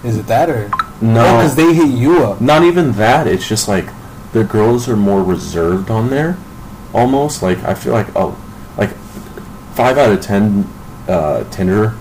Is 0.05 0.19
it 0.19 0.27
that 0.27 0.49
or 0.51 0.69
No. 1.01 1.23
because 1.39 1.57
they 1.57 1.75
hit 1.75 1.89
you 1.89 2.23
up. 2.23 2.41
Not 2.41 2.63
even 2.63 2.93
that. 2.93 3.27
It's 3.27 3.49
just 3.49 3.67
like 3.67 3.87
the 4.33 4.45
girls 4.45 4.89
are 4.89 4.97
more 4.97 5.23
reserved 5.23 5.91
on 5.91 6.11
there, 6.11 6.37
almost. 6.93 7.43
Like 7.43 7.59
I 7.65 7.75
feel 7.75 7.93
like 7.93 8.15
oh, 8.15 8.37
like 8.77 8.91
five 9.75 9.99
out 9.99 10.13
of 10.13 10.21
ten 10.21 10.69
uh, 11.09 11.45
Tinder 11.51 11.97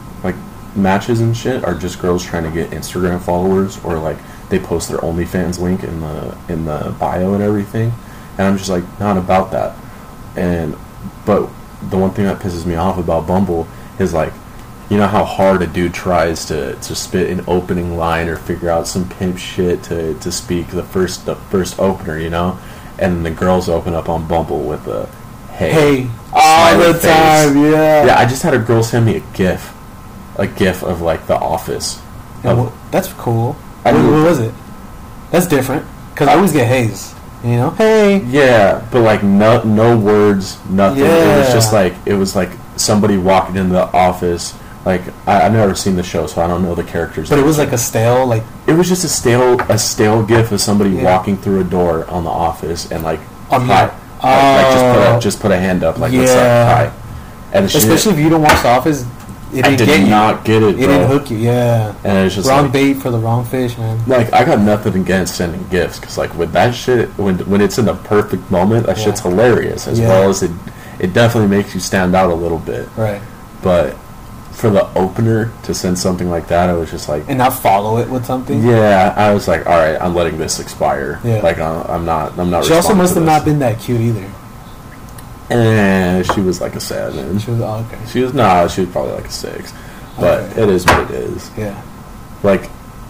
matches 0.75 1.21
and 1.21 1.35
shit 1.35 1.63
are 1.63 1.73
just 1.73 1.99
girls 1.99 2.23
trying 2.23 2.43
to 2.43 2.51
get 2.51 2.71
Instagram 2.71 3.21
followers 3.21 3.83
or 3.83 3.97
like 3.97 4.17
they 4.49 4.59
post 4.59 4.89
their 4.89 4.99
OnlyFans 4.99 5.59
link 5.59 5.83
in 5.83 6.01
the 6.01 6.37
in 6.49 6.65
the 6.65 6.95
bio 6.99 7.33
and 7.33 7.41
everything, 7.43 7.91
and 8.37 8.47
I'm 8.47 8.57
just 8.57 8.69
like 8.69 8.83
not 8.99 9.17
about 9.17 9.51
that. 9.51 9.75
And 10.35 10.75
but 11.25 11.49
the 11.89 11.97
one 11.97 12.11
thing 12.11 12.25
that 12.25 12.39
pisses 12.39 12.65
me 12.65 12.75
off 12.75 12.97
about 12.97 13.27
Bumble 13.27 13.67
is 13.99 14.13
like 14.13 14.33
you 14.89 14.97
know 14.97 15.07
how 15.07 15.23
hard 15.25 15.61
a 15.63 15.67
dude 15.67 15.93
tries 15.95 16.45
to, 16.45 16.75
to 16.75 16.95
spit 16.95 17.31
an 17.31 17.43
opening 17.47 17.97
line 17.97 18.27
or 18.27 18.35
figure 18.35 18.69
out 18.69 18.87
some 18.87 19.09
pimp 19.09 19.37
shit 19.37 19.81
to, 19.83 20.13
to 20.19 20.31
speak 20.31 20.67
the 20.67 20.83
first 20.83 21.25
the 21.25 21.35
first 21.35 21.79
opener, 21.79 22.19
you 22.19 22.29
know, 22.29 22.59
and 22.99 23.25
the 23.25 23.31
girls 23.31 23.67
open 23.67 23.95
up 23.95 24.09
on 24.09 24.27
Bumble 24.27 24.59
with 24.63 24.85
a 24.87 25.07
hey, 25.53 25.71
Hey, 25.71 26.09
all 26.33 26.77
the 26.77 26.93
face. 26.93 27.01
time, 27.03 27.57
yeah. 27.63 28.05
Yeah, 28.05 28.19
I 28.19 28.25
just 28.27 28.43
had 28.43 28.53
a 28.53 28.59
girl 28.59 28.83
send 28.83 29.07
me 29.07 29.15
a 29.15 29.21
GIF, 29.33 29.73
a 30.37 30.47
GIF 30.47 30.83
of 30.83 31.01
like 31.01 31.27
The 31.27 31.35
Office. 31.37 32.01
And 32.43 32.59
Of- 32.59 32.69
wh- 32.71 32.91
that's 32.91 33.11
cool. 33.13 33.55
I 33.83 33.91
what, 33.93 34.01
mean- 34.01 34.11
what 34.11 34.23
was 34.29 34.39
it? 34.39 34.53
That's 35.31 35.47
different 35.47 35.85
because 36.13 36.27
I 36.29 36.35
always 36.35 36.51
get 36.53 36.67
haze. 36.67 37.13
You 37.43 37.57
know, 37.57 37.69
hey, 37.71 38.23
yeah, 38.25 38.83
but 38.91 39.01
like 39.01 39.21
no 39.23 39.61
no 39.63 39.97
words, 39.97 40.57
nothing. 40.69 41.03
It 41.03 41.37
was 41.37 41.53
just 41.53 41.73
like 41.73 41.93
it 42.05 42.13
was 42.15 42.35
like 42.35 42.49
somebody 42.75 43.17
walking 43.17 43.55
into 43.57 43.73
the 43.73 43.85
office. 43.91 44.53
Like 44.85 45.01
I, 45.27 45.45
I've 45.45 45.51
never 45.53 45.75
seen 45.75 45.95
the 45.95 46.03
show, 46.03 46.25
so 46.27 46.41
I 46.41 46.47
don't 46.47 46.63
know 46.63 46.73
the 46.75 46.83
characters. 46.83 47.29
but 47.29 47.37
it 47.39 47.45
was 47.45 47.57
like 47.57 47.71
a 47.71 47.77
stale, 47.77 48.25
like 48.25 48.43
It 48.67 48.73
was 48.73 48.87
just 48.87 49.03
a 49.03 49.09
stale 49.09 49.59
a 49.69 49.77
stale 49.77 50.23
gif 50.23 50.51
of 50.51 50.61
somebody 50.61 50.91
Yeah. 50.91 51.03
walking 51.03 51.37
through 51.37 51.59
a 51.61 51.63
door 51.63 52.09
on 52.09 52.23
the 52.23 52.29
office 52.29 52.91
and 52.91 53.03
like 53.03 53.19
On 53.51 53.61
hi. 53.65 53.85
Like, 53.85 53.91
like, 54.23 54.73
just 54.73 54.85
put 54.85 55.01
Oh. 55.07 55.17
a 55.17 55.19
just 55.21 55.39
put 55.39 55.51
a 55.51 55.57
hand 55.59 55.83
up 55.83 55.97
like 55.99 56.13
what's 56.13 56.31
up 56.31 56.37
Yeah. 56.37 56.75
hi 56.87 56.91
And 57.53 57.65
especially 57.65 58.13
if 58.13 58.19
you 58.19 58.29
don't 58.29 58.41
watch 58.43 58.61
The 58.63 58.69
Office, 58.69 59.05
it 59.55 59.65
I 59.65 59.75
did 59.75 59.87
get 59.87 59.99
you. 60.01 60.05
get 60.43 60.63
it, 60.63 60.69
It 60.69 60.77
bro. 60.77 60.87
didn't 60.87 61.07
hook 61.07 61.29
you. 61.31 61.37
Yeah, 61.37 61.93
And 62.03 62.25
it's 62.25 62.35
just 62.35 62.47
wrong 62.49 62.63
like, 62.63 62.73
bait 62.73 62.93
for 62.95 63.09
the 63.11 63.17
wrong 63.19 63.45
fish, 63.45 63.77
man. 63.77 63.99
like 64.07 64.31
I 64.33 64.43
got 64.43 64.59
nothing 64.59 64.95
against 65.01 65.35
sending 65.35 65.65
gifts 65.69 65.99
because 65.99 66.17
like 66.17 66.33
with 66.37 66.51
that 66.53 66.73
shit 66.75 67.09
when 67.17 67.39
when 67.49 67.61
it's 67.61 67.77
in 67.77 67.85
the 67.85 67.93
perfect 67.95 68.49
moment 68.51 68.85
that 68.87 68.97
Yeah. 68.97 69.03
shit's 69.05 69.21
hilarious 69.21 69.87
as 69.87 69.99
Yeah. 69.99 70.09
well 70.09 70.29
as 70.29 70.43
it 70.43 70.51
it 70.99 71.13
definitely 71.13 71.49
makes 71.55 71.73
you 71.73 71.79
stand 71.79 72.15
out 72.15 72.29
a 72.31 72.35
little 72.35 72.59
bit 72.59 72.87
Right, 72.95 73.21
but 73.61 73.95
for 74.51 74.69
the 74.69 74.87
opener 74.95 75.51
to 75.63 75.73
send 75.73 75.99
something 75.99 76.29
like 76.29 76.47
that 76.47 76.69
I 76.69 76.73
was 76.73 76.89
just 76.89 77.09
like 77.09 77.23
and 77.27 77.37
not 77.37 77.51
follow 77.53 77.97
it 77.97 78.09
with 78.09 78.25
something. 78.25 78.63
yeah 78.63 79.13
I 79.17 79.33
was 79.33 79.47
like 79.49 79.65
all 79.67 79.77
right 79.77 79.97
I'm 80.01 80.15
letting 80.15 80.37
this 80.37 80.59
expire 80.61 81.19
Yeah. 81.25 81.41
like 81.41 81.59
I'm, 81.59 81.81
I'm 81.89 82.05
not 82.05 82.37
I'm 82.39 82.49
not 82.49 82.63
She 82.65 82.73
also 82.73 82.93
must 82.95 83.15
have 83.15 83.25
not 83.25 83.43
been 83.43 83.59
that 83.59 83.79
cute 83.79 83.99
either. 83.99 84.25
And 85.49 86.25
she 86.33 86.41
was 86.41 86.59
like 86.61 86.75
a 86.75 86.79
seven 86.79 87.37
She 87.39 87.51
was 87.51 87.61
oh, 87.61 87.85
okay. 87.91 88.03
she 88.07 88.21
was 88.21 88.33
nah 88.33 88.67
she 88.67 88.81
was 88.81 88.89
probably 88.89 89.13
like 89.13 89.25
a 89.25 89.31
six 89.31 89.73
but 90.19 90.39
Okay. 90.51 90.63
it 90.63 90.69
is 90.69 90.85
what 90.85 91.11
it 91.11 91.11
is 91.11 91.51
Yeah, 91.57 91.81
like 92.43 92.69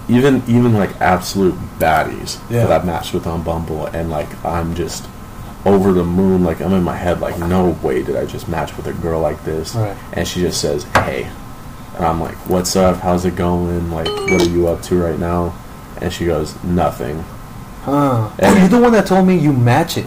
even 0.09 0.43
even 0.47 0.73
like 0.73 0.99
absolute 1.01 1.55
baddies 1.79 2.39
Yeah. 2.49 2.67
that 2.67 2.71
I've 2.71 2.85
matched 2.85 3.13
with 3.13 3.25
on 3.25 3.41
Bumble, 3.43 3.87
and 3.87 4.09
like 4.09 4.27
I'm 4.45 4.75
just 4.75 5.07
over 5.65 5.93
the 5.93 6.03
moon. 6.03 6.43
Like 6.43 6.61
I'm 6.61 6.73
in 6.73 6.83
my 6.83 6.95
head, 6.95 7.21
like 7.21 7.39
no 7.39 7.69
way 7.81 8.03
did 8.03 8.15
I 8.15 8.25
just 8.27 8.47
match 8.47 8.75
with 8.77 8.85
a 8.85 8.93
girl 8.93 9.19
like 9.21 9.43
this. 9.45 9.73
Right. 9.73 9.97
And 10.13 10.27
she 10.27 10.41
just 10.41 10.61
says, 10.61 10.83
"Hey," 10.93 11.27
and 11.95 12.05
I'm 12.05 12.21
like, 12.21 12.35
"What's 12.47 12.75
up? 12.75 12.97
How's 12.97 13.25
it 13.25 13.35
going? 13.35 13.91
Like, 13.91 14.05
what 14.07 14.41
are 14.43 14.49
you 14.49 14.67
up 14.67 14.83
to 14.83 14.95
right 15.01 15.17
now?" 15.17 15.55
And 16.01 16.13
she 16.13 16.25
goes, 16.25 16.55
"Nothing." 16.63 17.23
huh? 17.83 18.29
And- 18.39 18.55
oh, 18.55 18.59
you're 18.59 18.67
the 18.67 18.77
one 18.79 18.91
that 18.93 19.07
told 19.07 19.25
me 19.27 19.35
you 19.37 19.53
match 19.53 19.97
it. 19.97 20.05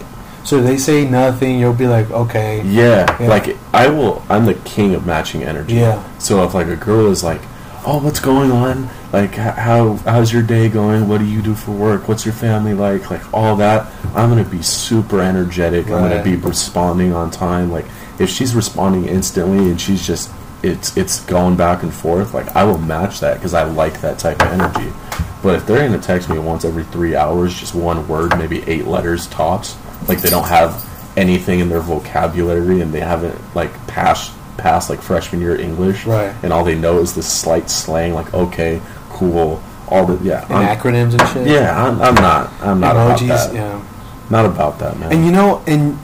So 0.49 0.63
they 0.63 0.79
say 0.79 1.07
nothing, 1.07 1.59
you'll 1.61 1.75
be 1.75 1.87
like, 1.87 2.11
okay. 2.11 2.63
Yeah, 2.65 3.05
Yeah. 3.21 3.29
like 3.29 3.55
I 3.75 3.89
will. 3.89 4.23
I'm 4.31 4.47
the 4.47 4.55
king 4.55 4.95
of 4.95 5.05
matching 5.05 5.43
energy. 5.43 5.75
Yeah. 5.75 6.03
So 6.19 6.43
if 6.43 6.55
like 6.55 6.69
a 6.69 6.75
girl 6.75 7.09
is 7.09 7.23
like, 7.23 7.43
"Oh, 7.85 7.99
what's 8.03 8.19
going 8.19 8.51
on? 8.51 8.89
Like, 9.13 9.35
how 9.35 9.97
how's 10.07 10.33
your 10.33 10.41
day 10.41 10.71
going? 10.71 11.07
What 11.07 11.19
do 11.19 11.27
you 11.27 11.43
do 11.43 11.55
for 11.55 11.73
work? 11.73 12.09
What's 12.09 12.25
your 12.25 12.33
family 12.33 12.73
like? 12.73 13.11
Like 13.11 13.21
all 13.35 13.57
that." 13.57 13.89
I'm 14.15 14.31
gonna 14.31 14.43
be 14.43 14.63
super 14.63 15.21
energetic. 15.21 15.85
I'm 15.91 16.09
gonna 16.09 16.25
be 16.25 16.37
responding 16.37 17.13
on 17.13 17.31
time. 17.31 17.71
Like 17.71 17.85
if 18.19 18.31
she's 18.31 18.55
responding 18.55 19.05
instantly 19.05 19.69
and 19.71 19.79
she's 19.79 20.07
just 20.07 20.31
it's 20.63 20.97
it's 20.97 21.21
going 21.27 21.57
back 21.57 21.83
and 21.83 21.93
forth. 21.93 22.33
Like 22.33 22.57
I 22.57 22.65
will 22.65 22.79
match 22.79 23.21
that 23.21 23.35
because 23.35 23.53
I 23.53 23.65
like 23.65 24.01
that 24.01 24.19
type 24.19 24.41
of 24.41 24.49
energy. 24.49 24.91
But 25.43 25.57
if 25.57 25.67
they're 25.67 25.87
gonna 25.87 26.01
text 26.01 26.31
me 26.31 26.39
once 26.39 26.65
every 26.65 26.85
three 26.85 27.15
hours, 27.15 27.53
just 27.53 27.75
one 27.75 28.09
word, 28.09 28.39
maybe 28.39 28.63
eight 28.67 28.87
letters 28.87 29.27
tops, 29.27 29.77
like 30.07 30.21
they 30.21 30.31
don't 30.31 30.47
have 30.49 30.85
anything 31.17 31.61
in 31.61 31.69
their 31.69 31.81
vocabulary 31.81 32.81
and 32.81 32.93
they 32.93 33.01
haven't 33.01 33.37
like 33.55 33.73
passed 33.89 34.33
past 34.57 34.91
like 34.91 35.01
freshman 35.01 35.41
year 35.41 35.57
English, 35.61 36.05
Right. 36.07 36.35
And 36.43 36.53
all 36.53 36.65
they 36.65 36.77
know 36.79 36.99
is 37.01 37.15
this 37.15 37.31
slight 37.33 37.71
slang, 37.71 38.15
like 38.15 38.33
okay, 38.35 38.81
cool, 39.11 39.63
all 39.89 40.07
the 40.07 40.23
yeah, 40.25 40.45
And 40.47 40.55
I'm, 40.55 40.77
acronyms 40.77 41.19
and 41.19 41.29
shit. 41.31 41.47
yeah. 41.49 41.85
I'm, 41.87 42.01
I'm 42.01 42.15
not, 42.15 42.53
I'm 42.61 42.81
not 42.81 42.97
about 42.97 43.19
Emojis, 43.21 43.29
that. 43.29 43.55
yeah. 43.55 43.83
Not 44.31 44.45
about 44.47 44.79
that, 44.81 44.99
man. 44.99 45.13
And 45.13 45.25
you 45.25 45.33
know, 45.33 45.63
and 45.67 45.99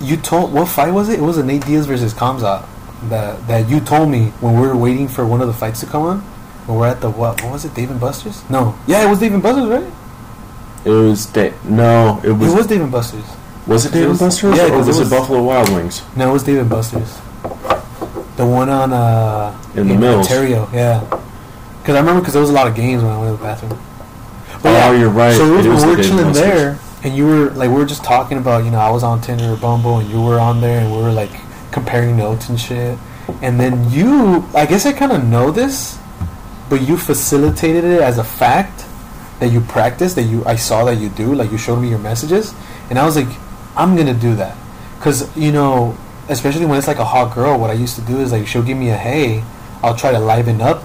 you 0.00 0.16
told 0.16 0.52
what 0.52 0.68
fight 0.68 0.92
was 0.92 1.08
it? 1.08 1.18
It 1.18 1.22
was 1.22 1.38
a 1.38 1.44
Nate 1.44 1.64
Diaz 1.64 1.86
versus 1.86 2.12
Khamzat 2.14 2.64
that 3.08 3.46
that 3.48 3.68
you 3.68 3.80
told 3.80 4.08
me 4.10 4.26
when 4.40 4.54
we 4.60 4.66
were 4.66 4.76
waiting 4.76 5.08
for 5.08 5.24
one 5.26 5.40
of 5.40 5.46
the 5.46 5.54
fights 5.54 5.80
to 5.80 5.86
come 5.86 6.02
on. 6.02 6.20
When 6.66 6.78
we're 6.78 6.88
at 6.88 7.00
the 7.00 7.08
what? 7.10 7.42
What 7.42 7.52
was 7.52 7.64
it? 7.64 7.74
Dave 7.74 7.90
and 7.90 7.98
Buster's? 7.98 8.42
No. 8.50 8.78
Yeah, 8.86 9.06
it 9.06 9.08
was 9.10 9.18
Dave 9.20 9.32
and 9.32 9.42
Buster's, 9.42 9.68
right? 9.68 9.90
It 10.84 10.90
was 10.90 11.26
da- 11.26 11.52
no, 11.64 12.20
it 12.24 12.32
was 12.32 12.52
it 12.52 12.56
was 12.56 12.66
Dave 12.66 12.80
and 12.82 12.92
Buster's. 12.92 13.24
was 13.66 13.84
it 13.86 13.94
it 13.94 14.00
Dave 14.00 14.10
and 14.10 14.18
Buster's 14.18 14.56
yeah, 14.56 14.64
or 14.66 14.68
'cause 14.70 14.86
was 14.86 14.98
it 14.98 15.00
it, 15.00 15.04
was- 15.04 15.10
Buffalo 15.10 15.42
Wild 15.42 15.68
Wings? 15.70 16.02
No, 16.16 16.30
it 16.30 16.32
was 16.32 16.42
Dave 16.44 16.58
and 16.60 16.70
Buster's. 16.70 17.18
The 18.36 18.46
one 18.46 18.68
on 18.68 18.92
uh 18.92 19.52
In 19.74 19.88
the 19.88 19.94
Mills. 19.94 20.26
Ontario, 20.30 20.68
yeah. 20.72 21.00
Because 21.80 21.96
I 21.96 22.00
remember 22.00 22.20
because 22.20 22.34
there 22.34 22.40
was 22.42 22.50
a 22.50 22.54
lot 22.54 22.66
of 22.68 22.74
games 22.74 23.02
when 23.02 23.10
I 23.12 23.18
went 23.18 23.32
to 23.32 23.36
the 23.36 23.42
bathroom. 23.48 23.78
Oh, 24.64 24.92
you're 24.92 25.08
right. 25.08 25.34
So 25.36 25.44
it 25.54 25.56
was 25.56 25.66
It 25.66 25.70
was 25.70 25.84
we 25.84 25.96
were 25.96 26.02
chilling 26.02 26.32
there, 26.32 26.78
and 27.02 27.16
you 27.16 27.26
were 27.26 27.50
like, 27.50 27.68
we 27.70 27.76
were 27.76 27.84
just 27.86 28.04
talking 28.04 28.38
about, 28.38 28.64
you 28.64 28.70
know, 28.70 28.78
I 28.78 28.90
was 28.90 29.02
on 29.02 29.20
Tinder 29.20 29.52
or 29.52 29.56
Bumble, 29.56 29.98
and 29.98 30.08
you 30.10 30.20
were 30.20 30.38
on 30.38 30.60
there, 30.60 30.80
and 30.80 30.90
we 30.94 31.02
were 31.02 31.12
like 31.12 31.30
comparing 31.72 32.16
notes 32.16 32.48
and 32.48 32.60
shit. 32.60 32.98
And 33.42 33.58
then 33.60 33.90
you, 33.90 34.44
I 34.54 34.66
guess 34.66 34.84
I 34.86 34.92
kind 34.92 35.12
of 35.12 35.24
know 35.24 35.50
this, 35.50 35.98
but 36.68 36.82
you 36.82 36.96
facilitated 36.96 37.84
it 37.84 38.00
as 38.02 38.18
a 38.18 38.24
fact 38.24 38.82
that 39.40 39.48
you 39.48 39.60
practice, 39.60 40.14
that 40.14 40.24
you, 40.24 40.44
I 40.44 40.56
saw 40.56 40.84
that 40.84 40.96
you 40.96 41.08
do, 41.08 41.34
like 41.34 41.50
you 41.50 41.58
showed 41.58 41.80
me 41.80 41.88
your 41.88 41.98
messages, 41.98 42.54
and 42.90 42.98
I 42.98 43.04
was 43.04 43.16
like, 43.16 43.28
I'm 43.76 43.96
gonna 43.96 44.14
do 44.14 44.34
that, 44.36 44.56
because 44.98 45.34
you 45.36 45.52
know, 45.52 45.96
especially 46.28 46.66
when 46.66 46.78
it's 46.78 46.88
like 46.88 46.98
a 46.98 47.04
hot 47.04 47.34
girl, 47.34 47.58
what 47.58 47.70
I 47.70 47.74
used 47.74 47.96
to 47.96 48.02
do 48.02 48.20
is 48.20 48.32
like 48.32 48.46
she'll 48.46 48.62
give 48.62 48.78
me 48.78 48.90
a 48.90 48.96
hey, 48.96 49.44
I'll 49.82 49.96
try 49.96 50.10
to 50.12 50.18
liven 50.18 50.60
up 50.60 50.82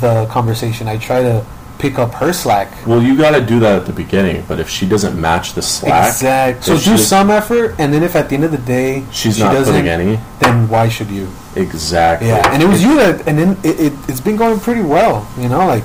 the 0.00 0.26
conversation. 0.26 0.88
I 0.88 0.98
try 0.98 1.22
to 1.22 1.44
pick 1.78 1.98
up 1.98 2.12
her 2.14 2.32
slack. 2.32 2.86
Well, 2.86 3.02
you 3.02 3.16
got 3.16 3.38
to 3.38 3.44
do 3.44 3.60
that 3.60 3.80
at 3.80 3.86
the 3.86 3.92
beginning, 3.92 4.44
but 4.48 4.58
if 4.60 4.68
she 4.68 4.86
doesn't 4.88 5.20
match 5.20 5.52
the 5.52 5.62
slack, 5.62 6.08
Exactly. 6.08 6.78
So 6.78 6.90
do 6.90 6.96
some 6.96 7.30
effort, 7.30 7.74
and 7.78 7.92
then 7.92 8.02
if 8.02 8.16
at 8.16 8.28
the 8.28 8.34
end 8.34 8.44
of 8.44 8.50
the 8.50 8.58
day 8.58 9.04
she's 9.12 9.36
she 9.36 9.42
not 9.42 9.52
doesn't, 9.52 9.74
putting 9.74 9.88
any. 9.88 10.18
then 10.40 10.68
why 10.68 10.88
should 10.88 11.10
you? 11.10 11.28
Exactly. 11.54 12.28
Yeah, 12.28 12.52
and 12.52 12.62
it 12.62 12.66
was 12.66 12.82
you 12.82 12.96
that, 12.96 13.26
and 13.26 13.38
then 13.38 13.58
it, 13.62 13.80
it 13.80 13.92
it's 14.08 14.20
been 14.20 14.36
going 14.36 14.60
pretty 14.60 14.82
well. 14.82 15.28
You 15.38 15.48
know, 15.48 15.66
like 15.66 15.84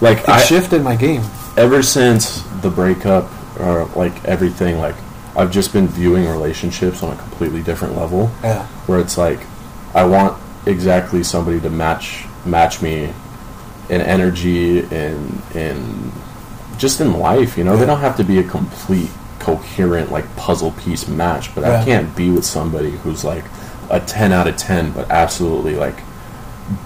like 0.00 0.18
it 0.20 0.28
I, 0.28 0.40
shifted 0.42 0.82
my 0.82 0.96
game. 0.96 1.22
ever 1.56 1.82
since 1.82 2.42
the 2.62 2.70
breakup 2.70 3.30
or 3.60 3.86
like 3.96 4.24
everything 4.24 4.78
like 4.78 4.94
I've 5.36 5.50
just 5.52 5.72
been 5.72 5.86
viewing 5.88 6.26
relationships 6.28 7.02
on 7.02 7.12
a 7.12 7.16
completely 7.16 7.62
different 7.62 7.96
level 7.96 8.30
Yeah, 8.42 8.66
where 8.86 8.98
it's 9.00 9.16
like 9.18 9.40
I 9.94 10.04
want 10.04 10.40
exactly 10.66 11.22
somebody 11.22 11.60
to 11.60 11.70
match 11.70 12.24
match 12.44 12.82
me 12.82 13.12
in 13.88 14.00
energy 14.00 14.80
and 14.80 15.42
in 15.54 16.12
just 16.76 17.00
in 17.00 17.18
life 17.18 17.56
you 17.56 17.64
know 17.64 17.72
Yeah. 17.74 17.80
they 17.80 17.86
don't 17.86 18.00
have 18.00 18.16
to 18.18 18.24
be 18.24 18.38
a 18.38 18.44
complete 18.44 19.10
coherent 19.38 20.10
like 20.12 20.24
puzzle 20.36 20.72
piece 20.72 21.08
match 21.08 21.54
but 21.54 21.62
Yeah. 21.62 21.80
I 21.80 21.84
can't 21.84 22.14
be 22.16 22.30
with 22.30 22.44
somebody 22.44 22.90
who's 22.90 23.24
like 23.24 23.44
a 23.90 23.98
10 24.00 24.32
out 24.32 24.46
of 24.46 24.56
10 24.56 24.92
but 24.92 25.10
absolutely 25.10 25.74
like 25.76 25.96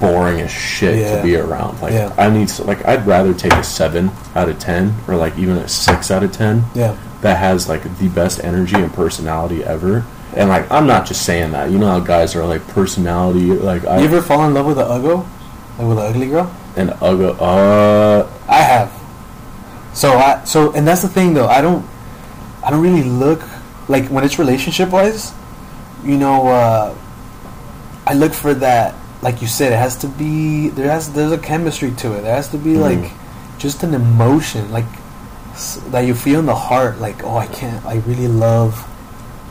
boring 0.01 0.41
as 0.41 0.51
shit 0.51 0.97
Yeah. 0.99 1.17
to 1.17 1.23
be 1.23 1.37
around 1.37 1.81
like 1.83 1.93
Yeah. 1.93 2.13
I 2.17 2.31
need 2.31 2.51
like 2.61 2.87
I'd 2.87 3.07
rather 3.07 3.35
take 3.35 3.53
a 3.55 3.65
7 3.65 4.11
out 4.37 4.49
of 4.49 4.59
10 4.59 4.95
or 5.09 5.17
like 5.17 5.37
even 5.39 5.57
a 5.57 5.69
6 5.69 6.11
out 6.11 6.23
of 6.23 6.31
10 6.33 6.65
yeah, 6.75 6.95
that 7.23 7.39
has 7.39 7.69
like 7.69 7.83
the 7.99 8.09
best 8.09 8.43
energy 8.45 8.77
and 8.77 8.93
personality 8.93 9.65
ever. 9.65 10.05
And 10.35 10.49
like 10.49 10.71
I'm 10.71 10.87
not 10.87 11.07
just 11.07 11.23
saying 11.27 11.51
that. 11.53 11.71
You 11.71 11.79
know 11.79 11.89
how 11.89 12.01
guys 12.01 12.35
are 12.37 12.45
like 12.47 12.67
personality 12.69 13.53
like 13.53 13.85
I 13.85 13.99
you 13.99 14.05
ever 14.07 14.23
fall 14.23 14.45
in 14.47 14.55
love 14.55 14.67
with 14.67 14.79
an 14.79 14.87
uggo, 14.87 15.27
like 15.79 15.89
with 15.89 15.99
an 15.99 16.05
ugly 16.07 16.29
girl? 16.29 16.51
and 16.77 16.95
ugly 17.03 17.35
uh 17.41 18.27
I 18.49 18.63
have. 18.63 18.93
So 19.95 20.13
I 20.17 20.43
so 20.45 20.73
and 20.73 20.87
that's 20.87 21.03
the 21.03 21.09
thing 21.09 21.35
though. 21.35 21.49
I 21.49 21.61
don't 21.61 21.85
I 22.65 22.71
don't 22.71 22.81
really 22.83 23.03
look 23.03 23.43
like 23.89 24.07
when 24.09 24.23
it's 24.25 24.39
relationship 24.39 24.91
wise. 24.91 25.33
You 26.05 26.17
know, 26.17 26.47
uh, 26.49 26.95
I 28.07 28.15
look 28.15 28.33
for 28.33 28.55
that. 28.55 28.95
Like 29.23 29.41
you 29.41 29.47
said, 29.49 29.73
it 29.73 29.77
has 29.79 29.97
to 29.99 30.09
be 30.09 30.69
there 30.69 30.91
has 30.91 31.13
there's 31.13 31.33
a 31.33 31.39
chemistry 31.39 31.93
to 32.03 32.13
it. 32.15 32.23
There 32.23 32.35
has 32.35 32.49
to 32.49 32.59
be 32.59 32.75
Mhm. 32.75 32.81
like 32.83 33.11
just 33.59 33.83
an 33.85 33.95
emotion, 33.95 34.71
like 34.73 34.85
s- 35.55 35.79
that 35.93 36.01
you 36.07 36.15
feel 36.15 36.41
in 36.41 36.47
the 36.47 36.55
heart. 36.55 37.01
Like 37.01 37.23
oh, 37.25 37.37
I 37.37 37.47
can't. 37.47 37.85
I 37.87 38.03
really 38.07 38.27
love 38.27 38.85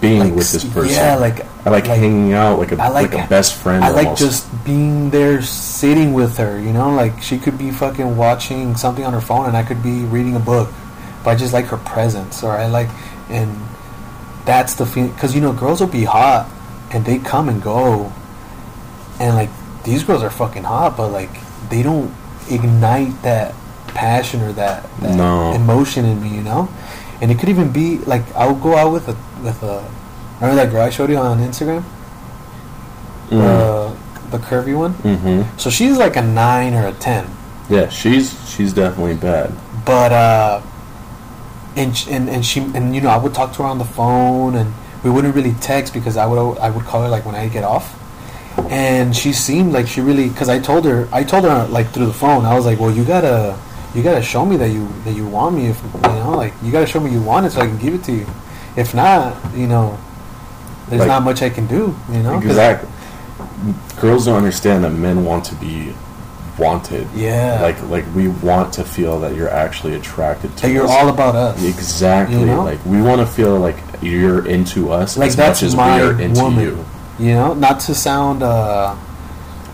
being 0.01 0.19
like 0.19 0.34
with 0.36 0.51
this 0.51 0.65
person. 0.65 0.91
Yeah, 0.93 1.15
like 1.15 1.45
I 1.65 1.69
like, 1.69 1.86
hanging 1.86 2.34
out 2.34 2.57
like 2.60 2.71
a 2.73 2.81
I 2.81 2.89
like, 2.89 3.13
like- 3.13 3.25
a 3.25 3.29
best 3.29 3.53
friend. 3.53 3.84
I 3.86 3.89
like 3.89 4.15
just 4.17 4.43
being 4.65 5.10
there, 5.12 5.41
sitting 5.43 6.12
with 6.13 6.38
her. 6.38 6.60
You 6.60 6.73
know, 6.73 6.89
like 6.91 7.21
she 7.21 7.38
could 7.38 7.57
be 7.57 7.71
fucking 7.71 8.17
watching 8.17 8.75
something 8.75 9.05
on 9.05 9.13
her 9.13 9.21
phone, 9.21 9.45
and 9.45 9.55
I 9.55 9.63
could 9.63 9.81
be 9.81 10.01
reading 10.03 10.36
a 10.36 10.39
book. 10.39 10.67
But 11.23 11.29
I 11.31 11.36
just 11.36 11.53
like 11.53 11.67
her 11.67 11.77
presence, 11.77 12.43
or 12.43 12.51
I 12.57 12.65
like, 12.67 12.89
and 13.29 13.55
that's 14.43 14.73
the 14.73 14.86
feeling. 14.86 15.12
Because 15.12 15.34
you 15.34 15.39
know, 15.39 15.53
girls 15.53 15.79
will 15.79 15.88
be 15.88 16.03
hot, 16.03 16.49
and 16.91 17.05
they 17.05 17.19
come 17.19 17.47
and 17.47 17.62
go, 17.63 18.12
and 19.19 19.36
like 19.38 19.49
these 19.83 20.03
girls 20.03 20.23
are 20.23 20.29
fucking 20.29 20.63
hot, 20.63 20.95
but 20.97 21.09
like 21.09 21.29
they 21.69 21.83
don't 21.83 22.11
ignite 22.49 23.21
that 23.23 23.53
passion 23.87 24.41
or 24.41 24.51
that, 24.53 24.83
that 25.01 25.15
No. 25.15 25.53
emotion 25.53 26.05
in 26.05 26.21
me. 26.21 26.29
You 26.29 26.41
know, 26.43 26.69
and 27.21 27.31
it 27.31 27.39
could 27.39 27.49
even 27.49 27.71
be 27.71 27.97
like 27.99 28.23
I'll 28.35 28.55
go 28.55 28.75
out 28.77 28.91
with 28.91 29.07
a 29.09 29.15
with 29.43 29.61
a. 29.63 29.83
Remember 30.39 30.63
that 30.63 30.71
girl 30.71 30.81
I 30.81 30.89
showed 30.89 31.09
you 31.09 31.17
on 31.17 31.37
Instagram? 31.39 31.83
Mm. 33.29 33.39
uh, 33.39 33.95
the 34.31 34.37
curvy 34.39 34.75
one. 34.75 34.93
hmm 34.93 35.43
So 35.57 35.69
she's 35.69 35.97
like 35.97 36.15
a 36.17 36.21
nine 36.21 36.73
or 36.73 36.87
a 36.87 36.93
ten, 36.93 37.27
Yeah, 37.69 37.87
she's 37.89 38.35
she's 38.49 38.73
definitely 38.73 39.15
bad. 39.15 39.51
but 39.85 40.11
uh, 40.11 40.61
and 41.77 41.95
and 42.09 42.29
and 42.29 42.45
she 42.45 42.59
and 42.75 42.93
you 42.95 43.01
know 43.01 43.09
I 43.09 43.17
would 43.17 43.33
talk 43.33 43.53
to 43.53 43.63
her 43.63 43.69
on 43.69 43.77
the 43.77 43.85
phone, 43.85 44.55
and 44.55 44.73
we 45.03 45.09
wouldn't 45.09 45.33
really 45.35 45.53
text 45.61 45.93
because 45.93 46.17
I 46.17 46.25
would 46.25 46.57
I 46.57 46.69
would 46.69 46.83
call 46.85 47.03
her 47.03 47.09
like 47.09 47.25
when 47.25 47.35
I 47.35 47.47
get 47.47 47.63
off, 47.63 47.93
and 48.69 49.15
she 49.15 49.33
seemed 49.33 49.73
like 49.73 49.87
she 49.87 50.01
really 50.01 50.29
because 50.29 50.49
I 50.49 50.59
told 50.59 50.85
her 50.85 51.07
I 51.11 51.23
told 51.23 51.43
her 51.45 51.67
like 51.67 51.89
through 51.89 52.05
the 52.07 52.13
phone 52.13 52.45
I 52.45 52.53
was 52.55 52.65
like 52.65 52.79
well 52.79 52.91
you 52.91 53.03
gotta 53.03 53.57
you 53.95 54.01
gotta 54.03 54.21
show 54.21 54.45
me 54.45 54.55
that 54.57 54.69
you 54.69 54.87
that 55.05 55.13
you 55.15 55.27
want 55.27 55.55
me 55.55 55.67
if 55.67 55.81
you 55.83 56.01
know 56.01 56.33
like 56.35 56.53
you 56.63 56.71
gotta 56.71 56.85
show 56.85 56.99
me 56.99 57.11
you 57.11 57.21
want 57.21 57.45
it 57.45 57.51
so 57.51 57.61
I 57.61 57.67
can 57.67 57.77
give 57.77 57.93
it 57.93 58.03
to 58.05 58.11
you, 58.13 58.25
if 58.75 58.93
not 58.93 59.35
you 59.55 59.67
know 59.67 59.97
there's 60.89 60.99
Like- 61.01 61.07
not 61.07 61.23
much 61.23 61.41
I 61.41 61.49
can 61.49 61.67
do. 61.67 61.95
You 62.11 62.21
know, 62.23 62.37
Exactly. 62.37 62.89
Girls 64.01 64.25
don't 64.25 64.35
understand 64.35 64.83
that 64.83 64.89
men 64.91 65.23
want 65.23 65.45
to 65.45 65.55
be 65.55 65.93
wanted. 66.57 67.07
Yeah. 67.15 67.59
Like 67.61 67.81
like 67.89 68.05
we 68.15 68.27
want 68.27 68.73
to 68.73 68.83
feel 68.83 69.19
that 69.21 69.35
you're 69.35 69.49
actually 69.49 69.95
attracted 69.95 70.55
to. 70.57 70.63
That 70.63 70.71
you're 70.73 70.87
all 70.87 71.07
about 71.09 71.35
us. 71.35 71.63
Exactly. 71.63 72.39
You 72.39 72.45
know? 72.45 72.63
Like 72.63 72.83
we 72.85 73.01
want 73.01 73.21
to 73.21 73.27
feel 73.27 73.57
like 73.59 73.77
you're 74.01 74.45
into 74.47 74.91
us 74.91 75.17
Like 75.17 75.29
as 75.29 75.35
that's 75.35 75.61
much 75.61 75.67
as 75.67 75.75
we 75.75 75.81
are 75.81 76.19
into 76.21 76.41
woman. 76.41 76.63
you. 76.65 76.85
You 77.21 77.34
know, 77.34 77.53
not 77.53 77.79
to 77.81 77.93
sound 77.93 78.41
uh, 78.41 78.95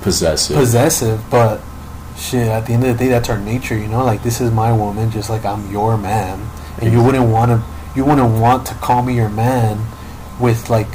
Possessive. 0.01 0.57
possessive, 0.57 1.21
but 1.31 1.61
shit. 2.17 2.47
At 2.47 2.65
the 2.65 2.73
end 2.73 2.83
of 2.85 2.97
the 2.97 3.05
day, 3.05 3.09
that's 3.09 3.29
our 3.29 3.39
nature. 3.39 3.77
You 3.77 3.87
know, 3.87 4.03
like 4.03 4.21
this 4.21 4.41
is 4.41 4.51
my 4.51 4.71
woman, 4.73 5.09
just 5.11 5.29
like 5.29 5.45
I'm 5.45 5.71
your 5.71 5.97
man, 5.97 6.45
and 6.81 6.91
you 6.91 7.01
wouldn't 7.01 7.29
want 7.29 7.51
to. 7.51 7.63
You 7.95 8.05
wouldn't 8.05 8.39
want 8.41 8.67
to 8.67 8.73
call 8.75 9.01
me 9.01 9.15
your 9.15 9.29
man 9.29 9.79
with 10.39 10.69
like 10.69 10.89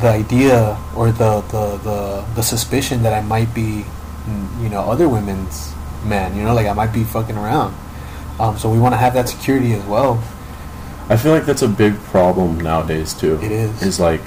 the 0.00 0.08
idea 0.08 0.76
or 0.96 1.12
the 1.12 1.40
the 1.42 1.76
the, 1.78 2.24
the 2.34 2.42
suspicion 2.42 3.02
that 3.04 3.12
I 3.12 3.20
might 3.22 3.54
be, 3.54 3.84
mm, 4.26 4.62
you 4.62 4.68
know, 4.68 4.80
other 4.80 5.08
women's 5.08 5.72
man. 6.04 6.36
You 6.36 6.42
know, 6.42 6.54
like 6.54 6.66
I 6.66 6.72
might 6.72 6.92
be 6.92 7.04
fucking 7.04 7.36
around. 7.36 7.74
Um, 8.40 8.58
so 8.58 8.68
we 8.68 8.80
want 8.80 8.94
to 8.94 8.98
have 8.98 9.14
that 9.14 9.28
security 9.28 9.74
as 9.74 9.84
well. 9.84 10.22
I 11.08 11.16
feel 11.16 11.32
like 11.32 11.46
that's 11.46 11.62
a 11.62 11.68
big 11.68 11.94
problem 12.10 12.58
nowadays 12.60 13.14
too. 13.14 13.38
It 13.42 13.52
is. 13.52 13.82
Is 13.82 14.00
like 14.00 14.22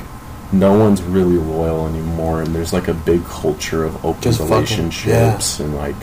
no 0.60 0.78
one's 0.78 1.02
really 1.02 1.38
loyal 1.38 1.88
anymore, 1.88 2.42
and 2.42 2.54
there's 2.56 2.74
like 2.74 2.88
a 2.88 2.94
big 2.94 3.24
culture 3.26 3.84
of 3.84 4.04
open 4.06 4.22
Just 4.22 4.40
fucking, 4.40 4.54
relationships 4.54 5.60
and 5.60 5.76
like 5.76 5.96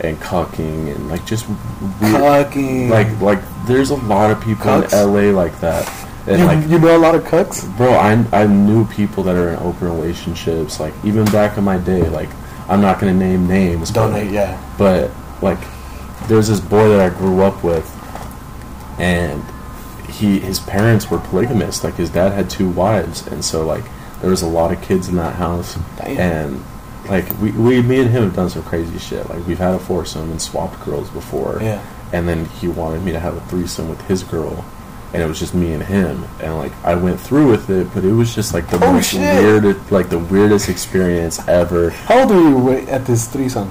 and 0.00 0.18
cucking 0.18 0.94
and 0.94 1.08
like 1.08 1.24
just 1.26 1.48
weird. 1.48 1.60
Cucking. 2.00 2.90
Like 2.90 3.20
like 3.20 3.66
there's 3.66 3.90
a 3.90 3.96
lot 3.96 4.30
of 4.30 4.40
people 4.42 4.64
Cucks? 4.64 4.92
in 4.92 5.12
LA 5.12 5.38
like 5.38 5.58
that, 5.60 5.88
and 6.26 6.40
you, 6.40 6.44
like 6.46 6.68
you 6.68 6.78
know 6.78 6.96
a 6.96 6.98
lot 6.98 7.14
of 7.14 7.22
cucks. 7.24 7.64
bro, 7.76 7.92
I 7.92 8.24
I 8.32 8.46
knew 8.46 8.86
people 8.86 9.22
that 9.24 9.36
are 9.36 9.50
in 9.50 9.58
open 9.60 9.88
relationships. 9.88 10.80
Like 10.80 10.94
even 11.04 11.24
back 11.26 11.56
in 11.58 11.64
my 11.64 11.78
day, 11.78 12.08
like 12.08 12.30
I'm 12.68 12.80
not 12.80 13.00
gonna 13.00 13.14
name 13.14 13.46
names, 13.46 13.90
but, 13.90 14.08
Donate, 14.08 14.30
yeah. 14.30 14.60
but 14.78 15.10
like 15.42 15.58
there's 16.28 16.48
this 16.48 16.60
boy 16.60 16.88
that 16.88 17.00
I 17.00 17.16
grew 17.16 17.42
up 17.42 17.64
with 17.64 17.88
and 18.98 19.42
he 20.12 20.38
his 20.40 20.60
parents 20.60 21.10
were 21.10 21.18
polygamous 21.18 21.82
like 21.84 21.94
his 21.94 22.10
dad 22.10 22.32
had 22.32 22.48
two 22.50 22.68
wives 22.68 23.26
and 23.26 23.44
so 23.44 23.64
like 23.66 23.84
there 24.20 24.30
was 24.30 24.42
a 24.42 24.46
lot 24.46 24.72
of 24.72 24.80
kids 24.82 25.08
in 25.08 25.16
that 25.16 25.34
house 25.34 25.76
Damn. 25.96 26.18
and 26.18 26.64
like 27.08 27.26
we, 27.40 27.50
we 27.52 27.82
me 27.82 28.00
and 28.00 28.10
him 28.10 28.22
have 28.24 28.36
done 28.36 28.50
some 28.50 28.62
crazy 28.62 28.98
shit 28.98 29.28
like 29.28 29.44
we've 29.46 29.58
had 29.58 29.74
a 29.74 29.78
foursome 29.78 30.30
and 30.30 30.40
swapped 30.40 30.84
girls 30.84 31.10
before 31.10 31.58
Yeah. 31.60 31.82
and 32.12 32.28
then 32.28 32.44
he 32.46 32.68
wanted 32.68 33.02
me 33.02 33.12
to 33.12 33.18
have 33.20 33.36
a 33.36 33.40
threesome 33.42 33.88
with 33.88 34.00
his 34.06 34.22
girl 34.22 34.64
and 35.12 35.20
it 35.22 35.26
was 35.26 35.38
just 35.38 35.52
me 35.54 35.72
and 35.72 35.82
him 35.82 36.24
and 36.40 36.56
like 36.56 36.72
I 36.84 36.94
went 36.94 37.20
through 37.20 37.50
with 37.50 37.68
it 37.70 37.92
but 37.92 38.04
it 38.04 38.12
was 38.12 38.34
just 38.34 38.54
like 38.54 38.68
the 38.70 38.76
Oh, 38.84 38.92
most 38.94 39.10
shit. 39.10 39.20
weird 39.20 39.90
like 39.90 40.08
the 40.10 40.18
weirdest 40.18 40.68
experience 40.68 41.46
ever 41.48 41.90
How 41.90 42.20
old 42.20 42.30
were 42.30 42.78
you 42.80 42.86
at 42.88 43.04
this 43.06 43.26
threesome? 43.26 43.70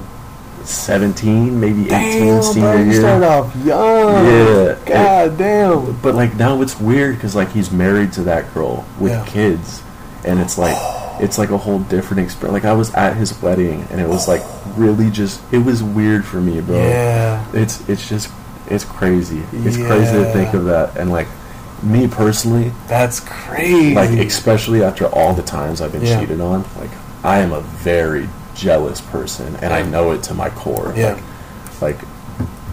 17 0.66 1.60
maybe 1.60 1.80
18 1.86 1.88
Damn, 1.88 2.42
senior 2.42 2.72
bro, 2.72 2.82
you 2.82 2.92
started 2.94 3.26
off 3.26 3.56
young. 3.64 4.26
Yeah. 4.26 4.78
God 4.86 5.38
damn. 5.38 5.96
But 6.00 6.14
like 6.14 6.34
now 6.36 6.60
it's 6.62 6.78
weird 6.80 7.16
because 7.16 7.34
like 7.34 7.50
he's 7.52 7.70
married 7.70 8.12
to 8.14 8.22
that 8.24 8.52
girl 8.54 8.84
with 8.98 9.12
Yeah. 9.12 9.24
kids, 9.26 9.82
and 10.24 10.38
it's 10.40 10.58
like 10.58 10.76
it's 11.20 11.38
like 11.38 11.50
a 11.50 11.58
whole 11.58 11.80
different 11.80 12.22
experience. 12.22 12.52
Like 12.54 12.64
I 12.64 12.72
was 12.72 12.92
at 12.94 13.16
his 13.16 13.40
wedding, 13.42 13.86
and 13.90 14.00
it 14.00 14.08
was 14.08 14.28
like 14.28 14.42
really 14.76 15.10
just 15.10 15.40
it 15.52 15.58
was 15.58 15.82
weird 15.82 16.24
for 16.24 16.40
me, 16.40 16.60
bro. 16.60 16.76
Yeah. 16.76 17.44
It's 17.52 17.86
it's 17.88 18.08
just 18.08 18.30
it's 18.68 18.84
crazy. 18.84 19.42
It's 19.52 19.76
crazy 19.76 20.12
to 20.12 20.32
think 20.32 20.54
of 20.54 20.64
that, 20.66 20.96
and 20.96 21.10
like 21.10 21.28
me 21.82 22.06
personally, 22.06 22.72
That's 22.86 23.18
crazy. 23.20 23.94
like 23.94 24.10
especially 24.10 24.84
after 24.84 25.06
all 25.06 25.34
the 25.34 25.42
times 25.42 25.80
I've 25.80 25.90
been 25.92 26.02
Yeah. 26.06 26.20
cheated 26.20 26.40
on, 26.40 26.64
like 26.78 26.90
I 27.24 27.38
am 27.38 27.52
a 27.52 27.60
very 27.60 28.28
jealous 28.54 29.00
person, 29.00 29.56
and 29.56 29.72
I 29.72 29.82
know 29.82 30.12
it 30.12 30.22
to 30.24 30.34
my 30.34 30.50
core. 30.50 30.92
Yeah. 30.96 31.20
Like, 31.80 32.00
like 32.00 32.08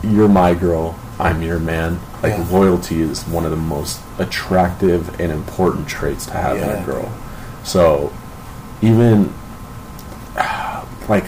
you're 0.04 0.30
my 0.30 0.54
girl, 0.54 0.98
I'm 1.20 1.42
your 1.42 1.60
man. 1.60 2.00
Like 2.24 2.34
Yeah. 2.38 2.48
loyalty 2.52 3.02
is 3.02 3.24
one 3.28 3.46
of 3.46 3.52
the 3.52 3.58
most 3.58 4.02
attractive 4.18 5.20
and 5.20 5.32
important 5.32 5.88
traits 5.88 6.26
to 6.28 6.34
have 6.34 6.58
in 6.58 6.70
a 6.70 6.84
girl. 6.86 7.12
So 7.64 8.12
even 8.82 9.34
like 11.08 11.26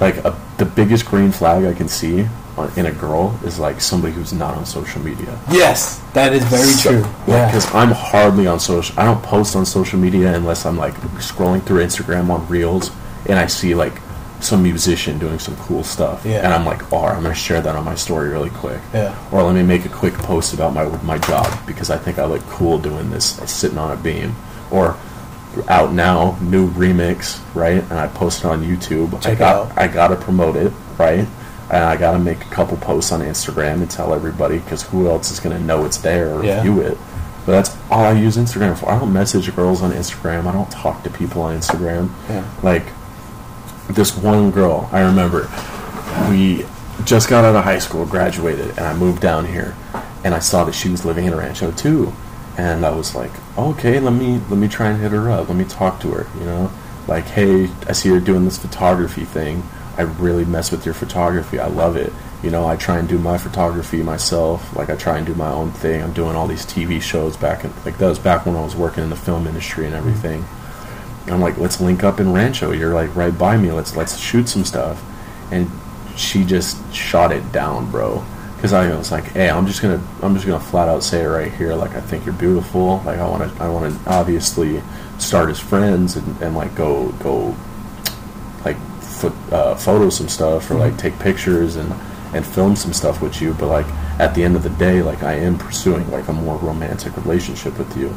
like 0.00 0.16
a, 0.24 0.34
the 0.56 0.64
biggest 0.64 1.04
green 1.06 1.30
flag 1.30 1.64
I 1.64 1.74
can 1.74 1.88
see 1.88 2.26
on, 2.56 2.72
in 2.76 2.86
a 2.86 2.90
girl 2.92 3.38
is 3.44 3.58
like 3.58 3.80
somebody 3.80 4.12
who's 4.14 4.32
not 4.32 4.54
on 4.54 4.64
social 4.64 5.00
media. 5.02 5.38
yes, 5.50 6.00
that 6.14 6.32
is 6.32 6.42
very 6.44 6.72
true. 6.80 7.08
Yeah. 7.28 7.46
Because 7.46 7.66
I'm 7.74 7.90
hardly 7.90 8.46
on 8.46 8.58
social. 8.60 8.98
I 8.98 9.04
don't 9.04 9.22
post 9.22 9.54
on 9.56 9.66
social 9.66 9.98
media 9.98 10.34
unless 10.34 10.64
I'm 10.64 10.76
like 10.78 10.94
scrolling 11.20 11.62
through 11.62 11.84
Instagram 11.84 12.30
on 12.30 12.46
Reels 12.48 12.90
and 13.28 13.38
I 13.38 13.46
see 13.46 13.74
like 13.74 13.94
some 14.40 14.62
musician 14.62 15.18
doing 15.18 15.38
some 15.38 15.54
cool 15.56 15.84
stuff. 15.84 16.24
Yeah. 16.24 16.38
And 16.44 16.52
I'm 16.54 16.64
like, 16.64 16.92
oh, 16.92 17.04
I'm 17.04 17.22
gonna 17.22 17.34
share 17.34 17.60
that 17.60 17.76
on 17.76 17.84
my 17.84 17.94
story 17.94 18.30
really 18.30 18.50
quick. 18.50 18.80
Yeah. 18.94 19.14
Or 19.32 19.42
let 19.42 19.54
me 19.54 19.62
make 19.62 19.84
a 19.84 19.88
quick 19.90 20.14
post 20.14 20.54
about 20.54 20.72
my 20.72 20.84
my 21.02 21.18
job 21.18 21.46
because 21.66 21.90
I 21.90 21.98
think 21.98 22.18
I 22.18 22.24
look 22.24 22.42
cool 22.46 22.78
doing 22.78 23.10
this, 23.10 23.36
sitting 23.50 23.78
on 23.78 23.92
a 23.92 23.96
beam. 24.00 24.34
Or 24.70 24.96
out 25.68 25.92
now, 25.92 26.38
new 26.40 26.70
remix, 26.70 27.40
right? 27.54 27.82
And 27.82 27.92
I 27.94 28.06
post 28.06 28.40
it 28.40 28.46
on 28.46 28.62
YouTube. 28.62 29.14
I 29.14 29.18
Check 29.20 29.32
it 29.34 29.38
got 29.40 29.70
out. 29.72 29.78
I 29.78 29.88
gotta 29.88 30.16
promote 30.16 30.56
it, 30.56 30.72
right? 30.96 31.26
And 31.70 31.84
I 31.84 31.96
gotta 31.96 32.18
make 32.18 32.40
a 32.40 32.48
couple 32.50 32.76
posts 32.78 33.12
on 33.12 33.20
Instagram 33.20 33.74
and 33.82 33.90
tell 33.90 34.14
everybody 34.14 34.58
because 34.58 34.82
who 34.82 35.08
else 35.08 35.30
is 35.30 35.38
gonna 35.40 35.58
know 35.60 35.84
it's 35.84 35.98
there 35.98 36.34
or 36.34 36.44
Yeah. 36.44 36.62
view 36.62 36.80
it? 36.80 36.96
But 37.46 37.52
that's 37.52 37.76
all 37.90 38.04
I 38.04 38.12
use 38.12 38.36
Instagram 38.36 38.76
for. 38.76 38.88
I 38.90 38.98
don't 38.98 39.12
message 39.12 39.54
girls 39.54 39.82
on 39.82 39.92
Instagram. 39.92 40.46
I 40.46 40.52
don't 40.52 40.70
talk 40.70 41.02
to 41.02 41.10
people 41.10 41.42
on 41.42 41.56
Instagram. 41.58 42.10
Yeah. 42.28 42.44
Like 42.62 42.84
this 43.94 44.16
one 44.16 44.50
girl, 44.50 44.88
I 44.92 45.00
remember 45.02 45.50
we 46.28 46.64
just 47.04 47.28
got 47.28 47.44
out 47.44 47.56
of 47.56 47.64
high 47.64 47.78
school, 47.78 48.04
graduated, 48.06 48.70
and 48.70 48.80
I 48.80 48.94
moved 48.94 49.20
down 49.20 49.46
here, 49.46 49.76
and 50.24 50.34
I 50.34 50.38
saw 50.38 50.64
that 50.64 50.74
she 50.74 50.88
was 50.88 51.04
living 51.04 51.26
in 51.26 51.34
Rancho 51.34 51.72
too, 51.72 52.12
and 52.58 52.84
I 52.84 52.90
was 52.90 53.14
like, 53.14 53.32
okay, 53.56 54.00
let 54.00 54.12
me 54.12 54.40
let 54.50 54.58
me 54.58 54.68
try 54.68 54.88
and 54.88 55.00
hit 55.00 55.12
her 55.12 55.30
up, 55.30 55.48
let 55.48 55.56
me 55.56 55.64
talk 55.64 56.00
to 56.00 56.10
her, 56.12 56.26
you 56.38 56.44
know, 56.44 56.70
like, 57.06 57.24
hey, 57.26 57.68
I 57.88 57.92
see 57.92 58.08
you're 58.08 58.20
doing 58.20 58.44
this 58.44 58.58
photography 58.58 59.24
thing. 59.24 59.62
I 59.96 60.02
really 60.02 60.44
mess 60.44 60.70
with 60.70 60.84
your 60.84 60.94
photography. 60.94 61.58
I 61.58 61.66
love 61.66 61.96
it. 61.96 62.12
You 62.42 62.50
know, 62.50 62.66
I 62.66 62.76
try 62.76 62.98
and 62.98 63.08
do 63.08 63.18
my 63.18 63.36
photography 63.36 64.02
myself. 64.02 64.74
Like, 64.76 64.88
I 64.88 64.96
try 64.96 65.18
and 65.18 65.26
do 65.26 65.34
my 65.34 65.50
own 65.50 65.72
thing. 65.72 66.02
I'm 66.02 66.12
doing 66.12 66.36
all 66.36 66.46
these 66.46 66.64
TV 66.64 67.02
shows 67.02 67.36
back 67.36 67.64
in, 67.64 67.72
like, 67.84 67.98
that 67.98 68.08
was 68.08 68.18
back 68.18 68.46
when 68.46 68.56
I 68.56 68.62
was 68.62 68.76
working 68.76 69.02
in 69.02 69.10
the 69.10 69.16
film 69.16 69.46
industry 69.46 69.86
and 69.86 69.94
everything. 69.94 70.42
And 70.42 70.59
I'm 71.32 71.40
like, 71.40 71.58
let's 71.58 71.80
link 71.80 72.02
up 72.02 72.20
in 72.20 72.32
Rancho. 72.32 72.72
You're 72.72 72.94
like 72.94 73.14
right 73.14 73.36
by 73.36 73.56
me. 73.56 73.72
Let's 73.72 73.96
let's 73.96 74.18
shoot 74.18 74.48
some 74.48 74.64
stuff. 74.64 75.02
And 75.50 75.70
she 76.16 76.44
just 76.44 76.94
shot 76.94 77.32
it 77.32 77.52
down, 77.52 77.90
bro. 77.90 78.24
Because 78.56 78.72
I 78.74 78.94
was 78.94 79.10
like, 79.10 79.24
hey, 79.24 79.48
I'm 79.48 79.66
just 79.66 79.80
gonna 79.80 80.02
I'm 80.22 80.34
just 80.34 80.46
gonna 80.46 80.60
flat 80.60 80.88
out 80.88 81.02
say 81.02 81.22
it 81.22 81.28
right 81.28 81.52
here. 81.52 81.74
Like, 81.74 81.92
I 81.92 82.00
think 82.00 82.26
you're 82.26 82.34
beautiful. 82.34 83.02
Like, 83.06 83.18
I 83.18 83.28
want 83.28 83.50
to 83.50 83.62
I 83.62 83.68
want 83.68 83.92
to 83.92 84.10
obviously 84.10 84.82
start 85.20 85.50
as 85.50 85.60
friends 85.60 86.16
and, 86.16 86.42
and 86.42 86.56
like 86.56 86.74
go 86.74 87.10
go 87.12 87.54
like 88.64 88.76
uh, 89.52 89.74
photo 89.74 90.08
some 90.08 90.28
stuff 90.28 90.70
or 90.70 90.74
like 90.74 90.96
take 90.96 91.18
pictures 91.18 91.76
and 91.76 91.92
and 92.32 92.46
film 92.46 92.74
some 92.76 92.92
stuff 92.92 93.20
with 93.20 93.40
you 93.42 93.52
but 93.54 93.66
like 93.66 93.86
at 94.18 94.34
the 94.34 94.42
end 94.42 94.56
of 94.56 94.62
the 94.62 94.70
day 94.70 95.02
like 95.02 95.22
i 95.22 95.34
am 95.34 95.58
pursuing 95.58 96.08
like 96.10 96.26
a 96.28 96.32
more 96.32 96.56
romantic 96.58 97.14
relationship 97.16 97.76
with 97.76 97.96
you 97.96 98.16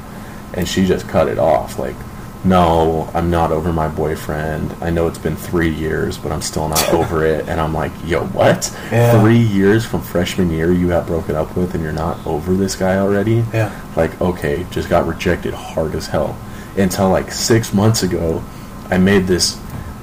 and 0.54 0.68
she 0.68 0.86
just 0.86 1.08
cut 1.08 1.28
it 1.28 1.40
off 1.40 1.78
like 1.78 1.96
no 2.44 3.10
i'm 3.14 3.30
not 3.30 3.52
over 3.52 3.72
my 3.72 3.88
boyfriend 3.88 4.74
i 4.82 4.90
know 4.90 5.08
it's 5.08 5.18
been 5.18 5.36
three 5.36 5.70
years 5.74 6.18
but 6.18 6.32
i'm 6.32 6.42
still 6.42 6.68
not 6.68 6.90
over 6.94 7.26
it 7.26 7.48
and 7.48 7.60
i'm 7.60 7.74
like 7.74 7.92
yo 8.06 8.26
what 8.28 8.76
Yeah. 8.92 9.20
three 9.22 9.38
years 9.40 9.86
from 9.86 10.02
freshman 10.02 10.50
year 10.52 10.72
you 10.72 10.88
got 10.90 11.08
broken 11.08 11.36
up 11.36 11.56
with 11.56 11.74
and 11.74 11.82
you're 11.84 11.94
not 11.94 12.26
over 12.26 12.54
this 12.56 12.76
guy 12.76 12.98
already 12.98 13.44
Yeah. 13.54 13.72
like 13.96 14.20
okay 14.22 14.66
just 14.72 14.90
got 14.90 15.08
rejected 15.08 15.54
hard 15.54 15.96
as 15.96 16.08
hell 16.08 16.38
until 16.78 17.10
like 17.10 17.32
six 17.32 17.74
months 17.74 18.04
ago 18.04 18.44
i 18.90 18.98
made 18.98 19.26
this 19.28 19.60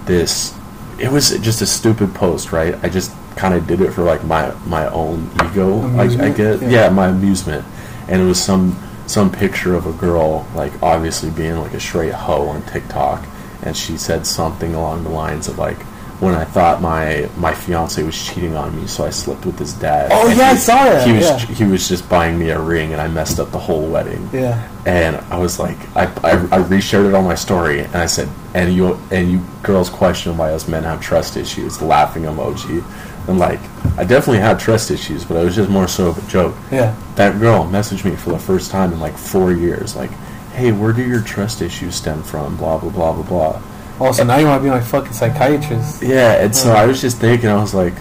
this 0.07 0.55
it 0.99 1.11
was 1.11 1.31
just 1.41 1.61
a 1.61 1.67
stupid 1.67 2.15
post 2.15 2.53
right 2.53 2.75
i 2.83 2.89
just 2.89 3.13
kind 3.37 3.55
of 3.55 3.67
did 3.67 3.81
it 3.81 3.91
for 3.93 4.03
like 4.03 4.25
my 4.25 4.53
my 4.67 4.87
own 4.89 5.29
ego 5.45 5.77
like 5.77 5.95
i 5.99 6.03
Amusement? 6.05 6.37
get 6.37 6.63
Yeah. 6.63 6.69
yeah. 6.69 6.89
my 6.89 7.09
amusement 7.09 7.65
and 8.09 8.21
it 8.23 8.25
was 8.25 8.43
some 8.43 8.77
some 9.11 9.31
picture 9.31 9.75
of 9.75 9.87
a 9.87 9.93
girl 9.95 10.47
like 10.55 10.73
obviously 10.83 11.31
being 11.31 11.57
like 11.59 11.75
a 11.75 11.81
straight 11.81 12.13
hoe 12.13 12.47
on 12.49 12.63
tiktok 12.63 13.27
and 13.63 13.77
she 13.77 13.97
said 13.99 14.25
something 14.25 14.75
along 14.75 15.03
the 15.03 15.11
lines 15.11 15.49
of 15.49 15.59
like 15.59 15.79
when 16.21 16.35
I 16.35 16.45
thought 16.45 16.83
my 16.83 17.29
my 17.39 17.55
fiance 17.55 18.03
was 18.03 18.15
cheating 18.27 18.55
on 18.55 18.77
me, 18.79 18.87
so 18.87 19.07
I 19.07 19.11
slept 19.11 19.47
with 19.47 19.59
his 19.59 19.73
dad. 19.73 20.11
Oh, 20.13 20.29
And 20.29 20.39
yeah, 20.39 20.51
I 20.51 20.55
saw 20.55 20.85
that, 20.85 21.07
He 21.07 21.15
was 21.15 21.23
yeah. 21.25 21.39
he 21.39 21.65
was 21.65 21.89
just 21.89 22.07
buying 22.11 22.39
me 22.39 22.51
a 22.51 22.61
ring, 22.61 22.93
and 22.93 23.01
I 23.01 23.09
messed 23.09 23.41
up 23.41 23.51
the 23.53 23.59
whole 23.59 23.87
wedding. 23.89 24.29
Yeah. 24.31 24.69
And 24.85 25.17
I 25.33 25.39
was 25.39 25.59
like, 25.59 25.79
I, 25.97 26.05
I, 26.23 26.33
I 26.33 26.59
reshared 26.69 27.09
it 27.09 27.15
on 27.15 27.25
my 27.25 27.35
story, 27.37 27.81
and 27.81 27.97
I 27.97 28.05
said, 28.05 28.29
and 28.53 28.71
you 28.75 28.99
and 29.11 29.33
you 29.33 29.41
girls 29.63 29.89
question 29.89 30.37
why 30.37 30.53
us 30.53 30.69
men 30.69 30.83
have 30.85 31.01
trust 31.01 31.39
issues, 31.39 31.81
laughing 31.81 32.25
emoji, 32.25 32.85
and 33.29 33.39
like, 33.39 33.61
I 33.99 34.05
definitely 34.05 34.41
had 34.41 34.59
trust 34.59 34.91
issues, 34.91 35.25
but 35.25 35.37
it 35.37 35.45
was 35.45 35.55
just 35.57 35.71
more 35.71 35.89
so 35.89 36.09
of 36.09 36.19
a 36.27 36.31
joke. 36.31 36.55
Yeah. 36.73 36.95
That 37.17 37.39
girl 37.39 37.65
messaged 37.65 38.05
me 38.05 38.17
for 38.17 38.31
the 38.31 38.39
first 38.39 38.71
time 38.71 38.93
in 38.93 39.01
like 39.01 39.17
four 39.17 39.53
years, 39.53 39.95
like, 39.97 40.11
hey, 40.53 40.73
where 40.73 40.93
do 40.93 41.03
your 41.07 41.21
trust 41.23 41.63
issues 41.63 41.95
stem 41.95 42.23
from? 42.23 42.57
Blah 42.57 42.79
blah 42.79 42.91
blah 42.91 43.13
blah 43.13 43.23
blah. 43.23 43.63
Oh, 44.01 44.13
so 44.13 44.25
now 44.25 44.37
you 44.39 44.47
want 44.47 44.61
to 44.61 44.65
be 44.65 44.71
my 44.71 44.81
fucking 44.81 45.13
psychiatrist? 45.13 46.03
Yeah, 46.03 46.43
and 46.43 46.57
so 46.57 46.73
I 46.73 46.87
was 46.87 47.01
just 47.03 47.19
thinking, 47.19 47.49
I 47.51 47.61
was 47.61 47.75
like, 47.75 47.93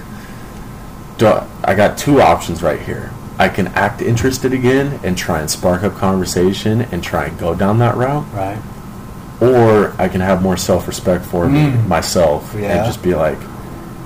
Duh, 1.18 1.46
I 1.64 1.76
got 1.76 1.98
two 1.98 2.22
options 2.22 2.64
right 2.64 2.80
here. 2.80 3.12
I 3.38 3.50
can 3.50 3.68
act 3.68 4.02
interested 4.02 4.54
again 4.54 5.00
and 5.04 5.18
try 5.18 5.40
and 5.42 5.50
spark 5.50 5.84
up 5.84 5.96
conversation 5.96 6.82
and 6.94 7.04
try 7.04 7.26
and 7.26 7.38
go 7.38 7.54
down 7.54 7.80
that 7.80 7.96
route, 7.98 8.26
Right. 8.34 8.58
or 9.42 9.94
I 10.00 10.08
can 10.08 10.22
have 10.22 10.42
more 10.42 10.58
self 10.58 10.88
respect 10.88 11.26
for 11.26 11.48
me 11.48 11.72
Mm. 11.72 11.88
myself 11.88 12.54
Yeah. 12.58 12.68
and 12.78 12.86
just 12.86 13.02
be 13.04 13.16
like, 13.16 13.38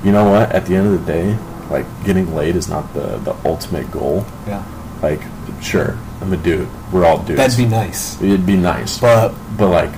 you 0.04 0.12
know 0.12 0.30
what? 0.30 0.52
At 0.52 0.66
the 0.66 0.76
end 0.76 0.88
of 0.94 1.06
the 1.06 1.12
day, 1.12 1.38
like 1.70 1.86
getting 2.04 2.34
laid 2.36 2.56
is 2.56 2.68
not 2.68 2.94
the 2.94 3.18
the 3.18 3.36
ultimate 3.46 3.90
goal. 3.92 4.26
Yeah. 4.48 4.64
Like, 5.02 5.22
sure, 5.62 5.98
I'm 6.22 6.32
a 6.34 6.38
dude. 6.38 6.68
We're 6.92 7.06
all 7.06 7.18
dudes. 7.24 7.38
That'd 7.38 7.58
be 7.58 7.66
nice. 7.66 8.22
It'd 8.22 8.46
be 8.46 8.56
nice, 8.56 9.00
But 9.00 9.34
but 9.58 9.70
like, 9.70 9.90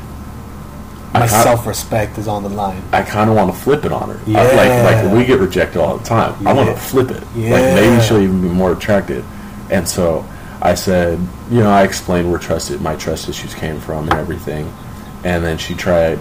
I 1.13 1.19
my 1.19 1.27
self 1.27 1.65
respect 1.67 2.17
is 2.17 2.27
on 2.27 2.43
the 2.43 2.49
line. 2.49 2.81
I 2.91 3.01
kind 3.03 3.29
of 3.29 3.35
want 3.35 3.53
to 3.53 3.57
flip 3.59 3.85
it 3.85 3.91
on 3.91 4.09
her. 4.09 4.19
I- 4.25 4.29
Yeah. 4.29 4.41
like 4.55 5.03
like 5.03 5.13
we 5.13 5.25
get 5.25 5.39
rejected 5.39 5.79
all 5.79 5.97
the 5.97 6.03
time. 6.03 6.35
I 6.47 6.53
want 6.53 6.69
to 6.69 6.75
flip 6.75 7.11
it. 7.11 7.23
Yeah. 7.35 7.51
Like 7.51 7.63
maybe 7.75 8.01
she'll 8.03 8.21
even 8.21 8.41
be 8.41 8.49
more 8.49 8.73
attracted. 8.73 9.23
And 9.69 9.87
so 9.87 10.25
I 10.61 10.73
said, 10.75 11.19
you 11.49 11.59
know, 11.59 11.69
I 11.71 11.83
explained 11.83 12.29
where 12.29 12.39
trust 12.39 12.77
my 12.81 12.95
trust 12.95 13.29
issues 13.29 13.53
came 13.53 13.79
from 13.79 14.09
and 14.09 14.13
everything. 14.19 14.71
And 15.23 15.43
then 15.43 15.57
she 15.57 15.73
tried. 15.75 16.19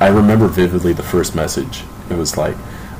I 0.00 0.08
remember 0.08 0.46
vividly 0.46 0.92
the 0.92 1.02
first 1.02 1.34
message. 1.34 1.84
It 2.10 2.16
was 2.16 2.36
like, 2.36 2.56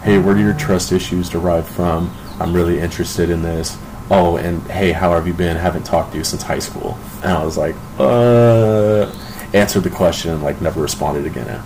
"Hey, 0.07 0.19
where 0.19 0.35
do 0.35 0.41
your 0.41 0.55
trust 0.55 0.93
issues 0.93 1.29
derive 1.29 1.67
from? 1.69 2.11
I'm 2.41 2.53
really 2.55 2.79
interested 2.81 3.29
in 3.31 3.43
this." 3.43 3.77
Oh, 4.11 4.37
and 4.37 4.63
hey, 4.71 4.93
how 4.93 5.13
have 5.13 5.27
you 5.27 5.33
been? 5.35 5.57
Haven't 5.57 5.85
talked 5.85 6.13
to 6.13 6.19
you 6.19 6.25
since 6.25 6.43
high 6.43 6.61
school. 6.61 6.97
And 7.23 7.33
I 7.33 7.45
was 7.45 7.57
like, 7.59 7.75
uh, 7.99 9.11
answered 9.53 9.83
the 9.83 9.91
question 9.91 10.33
and 10.33 10.43
like 10.43 10.61
never 10.61 10.81
responded 10.81 11.27
again. 11.27 11.61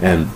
And 0.00 0.28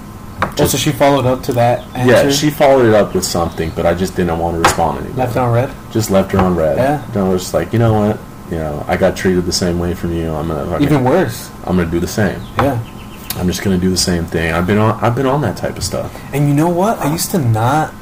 Oh, 0.58 0.66
so 0.66 0.76
she 0.76 0.90
followed 0.90 1.24
up 1.24 1.42
to 1.44 1.52
that 1.54 1.84
answer? 1.94 2.26
yeah, 2.26 2.30
she 2.30 2.50
followed 2.50 2.86
it 2.86 2.94
up 2.94 3.14
with 3.14 3.24
something, 3.24 3.70
but 3.76 3.86
I 3.86 3.94
just 3.94 4.16
didn't 4.16 4.36
want 4.38 4.54
to 4.56 4.60
respond 4.60 4.98
anymore. 4.98 5.16
left 5.24 5.36
on 5.36 5.52
read? 5.52 5.70
Just 5.92 6.10
left 6.10 6.32
her 6.32 6.38
on 6.38 6.56
read. 6.56 6.76
Yeah. 6.78 7.04
And 7.06 7.16
I 7.16 7.28
was 7.28 7.42
just 7.42 7.54
like, 7.54 7.72
you 7.72 7.78
know 7.78 7.94
what? 7.94 8.18
You 8.50 8.58
know, 8.58 8.84
I 8.88 8.96
got 8.96 9.16
treated 9.16 9.46
the 9.46 9.52
same 9.52 9.78
way 9.78 9.94
from 9.94 10.12
you. 10.12 10.32
I'm 10.34 10.48
gonna 10.48 10.66
fucking- 10.66 10.86
Even 10.86 11.04
worse. 11.04 11.48
I'm 11.64 11.76
gonna 11.76 11.90
do 11.90 12.00
the 12.00 12.08
same. 12.08 12.40
Yeah. 12.58 12.78
I'm 13.36 13.46
just 13.46 13.62
gonna 13.62 13.78
do 13.78 13.90
the 13.90 13.96
same 13.96 14.24
thing. 14.24 14.52
I've 14.52 14.66
been 14.66 14.78
on 14.78 15.02
I've 15.02 15.14
been 15.14 15.26
on 15.26 15.40
that 15.42 15.56
type 15.56 15.76
of 15.76 15.84
stuff. 15.84 16.14
And 16.34 16.48
you 16.48 16.54
know 16.54 16.68
what? 16.68 16.98
I 16.98 17.10
used 17.10 17.30
to 17.32 17.38
not, 17.38 17.94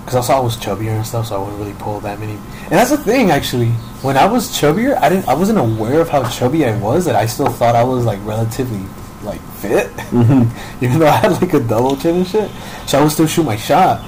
because 0.00 0.16
also 0.16 0.32
I 0.32 0.40
was 0.40 0.56
chubbier 0.56 0.96
and 0.96 1.06
stuff, 1.06 1.26
so 1.26 1.36
I 1.36 1.38
wouldn't 1.38 1.58
really 1.58 1.74
pull 1.78 2.00
that 2.00 2.18
many. 2.18 2.32
And 2.32 2.72
that's 2.72 2.90
the 2.90 2.96
thing, 2.96 3.30
actually. 3.30 3.70
When 4.02 4.16
I 4.16 4.26
was 4.26 4.48
chubbier, 4.48 4.96
I 4.96 5.08
didn't, 5.08 5.28
I 5.28 5.34
wasn't 5.34 5.58
aware 5.58 6.00
of 6.00 6.08
how 6.08 6.28
chubby 6.30 6.64
I 6.64 6.76
was. 6.78 7.04
That 7.04 7.16
I 7.16 7.26
still 7.26 7.48
thought 7.48 7.74
I 7.74 7.84
was 7.84 8.04
like 8.04 8.18
relatively 8.24 8.82
like 9.22 9.40
fit, 9.58 9.88
mm-hmm. 10.10 10.84
even 10.84 10.98
though 10.98 11.08
I 11.08 11.16
had 11.16 11.32
like 11.32 11.52
a 11.52 11.60
double 11.60 11.96
chin 11.96 12.16
and 12.16 12.26
shit. 12.26 12.50
So 12.86 12.98
I 12.98 13.02
would 13.02 13.12
still 13.12 13.26
shoot 13.26 13.44
my 13.44 13.56
shot, 13.56 14.04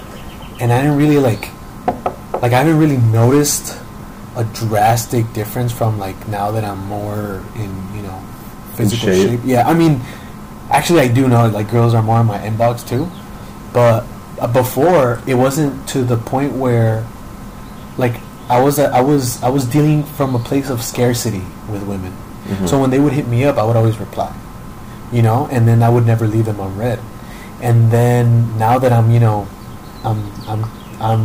and 0.61 0.73
I 0.73 0.83
didn't 0.83 0.97
really 0.97 1.19
like, 1.19 1.51
like 2.41 2.53
I 2.53 2.59
haven't 2.63 2.79
really 2.79 2.97
noticed 2.97 3.79
a 4.37 4.45
drastic 4.45 5.31
difference 5.33 5.73
from 5.73 5.99
like 5.99 6.29
now 6.29 6.51
that 6.53 6.65
I'm 6.65 6.87
more 6.87 7.43
in 7.57 7.95
you 7.95 8.03
know 8.03 8.23
physical 8.75 9.09
shape. 9.09 9.29
shape. 9.29 9.41
Yeah, 9.45 9.69
I 9.69 9.75
mean, 9.75 10.01
actually 10.71 11.01
I 11.01 11.09
do 11.09 11.29
know 11.29 11.49
like 11.49 11.71
girls 11.71 11.95
are 11.95 12.03
more 12.03 12.21
in 12.21 12.27
my 12.27 12.39
inbox 12.39 12.87
too, 12.87 13.11
but 13.73 14.07
uh, 14.41 14.47
before 14.47 15.21
it 15.27 15.35
wasn't 15.35 15.89
to 15.91 16.03
the 16.05 16.17
point 16.17 16.53
where 16.55 17.07
like 17.99 18.15
I 18.49 18.61
was 18.61 18.79
uh, 18.79 18.91
I 18.93 19.01
was 19.01 19.43
I 19.43 19.49
was 19.49 19.65
dealing 19.65 20.03
from 20.05 20.35
a 20.35 20.39
place 20.39 20.71
of 20.71 20.83
scarcity 20.83 21.43
with 21.69 21.83
women. 21.83 22.13
Mhm. 22.49 22.69
So 22.69 22.81
when 22.81 22.91
they 22.91 22.99
would 22.99 23.13
hit 23.13 23.29
me 23.29 23.45
up, 23.45 23.59
I 23.59 23.65
would 23.65 23.77
always 23.77 23.99
reply, 23.99 24.33
you 25.13 25.23
know, 25.23 25.49
and 25.53 25.69
then 25.69 25.83
I 25.83 25.89
would 25.89 26.07
never 26.07 26.27
leave 26.27 26.47
them 26.47 26.61
on 26.61 26.77
read. 26.77 26.99
And 27.61 27.91
then 27.91 28.57
now 28.59 28.79
that 28.79 28.93
I'm, 28.93 29.11
you 29.11 29.21
know, 29.21 29.47
I'm 30.05 30.19
I'm 30.49 30.65
I'm 31.01 31.23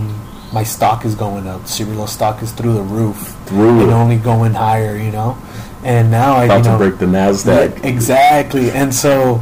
my 0.51 0.63
stock 0.63 1.05
is 1.05 1.15
going 1.15 1.47
up. 1.47 1.67
Cereal 1.67 2.07
stock 2.07 2.43
is 2.43 2.51
through 2.51 2.73
the 2.73 2.81
roof 2.83 3.35
Through 3.45 3.81
and 3.83 3.91
only 3.91 4.17
going 4.17 4.53
higher, 4.53 4.95
you 4.95 5.11
know. 5.11 5.37
And 5.85 6.09
now 6.11 6.35
I 6.35 6.45
About 6.45 6.63
to 6.63 6.69
know 6.71 6.77
break 6.79 6.97
the 6.97 7.05
Nasdaq. 7.05 7.85
exactly. 7.85 8.71
And 8.71 8.93
so, 8.93 9.37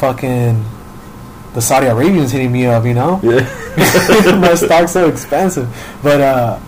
fucking, 0.00 0.64
the 1.52 1.60
Saudi 1.60 1.86
Arabians 1.86 2.32
hitting 2.32 2.50
me 2.50 2.64
up, 2.66 2.84
you 2.86 2.94
know. 2.94 3.20
Yeah. 3.22 3.44
My 4.40 4.54
stock's 4.54 4.92
so 4.92 5.06
expensive, 5.08 5.68
but 6.02 6.20
uh, 6.22 6.58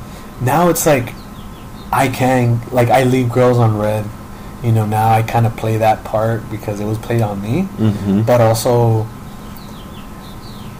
now 0.42 0.68
it's 0.68 0.84
like 0.84 1.14
I 1.90 2.08
can 2.08 2.60
like 2.70 2.90
I 2.90 3.04
leave 3.04 3.30
girls 3.32 3.56
on 3.58 3.78
read. 3.78 4.04
You 4.62 4.72
know, 4.72 4.84
now 4.84 5.08
I 5.10 5.22
kind 5.22 5.46
of 5.46 5.56
play 5.56 5.78
that 5.78 6.04
part 6.04 6.50
because 6.50 6.80
it 6.80 6.84
was 6.84 6.98
played 6.98 7.22
on 7.22 7.40
me, 7.40 7.62
hmm 7.62 8.22
but 8.22 8.40
also. 8.42 9.06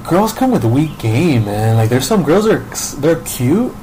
Girls 0.08 0.32
come 0.32 0.50
with 0.50 0.64
a 0.64 0.68
weak 0.68 0.98
game, 0.98 1.44
man. 1.44 1.76
Like 1.76 1.90
there's 1.90 2.06
some 2.06 2.22
girls 2.24 2.44
that 2.46 2.54
are 2.54 3.00
they're 3.00 3.22
cute, 3.24 3.74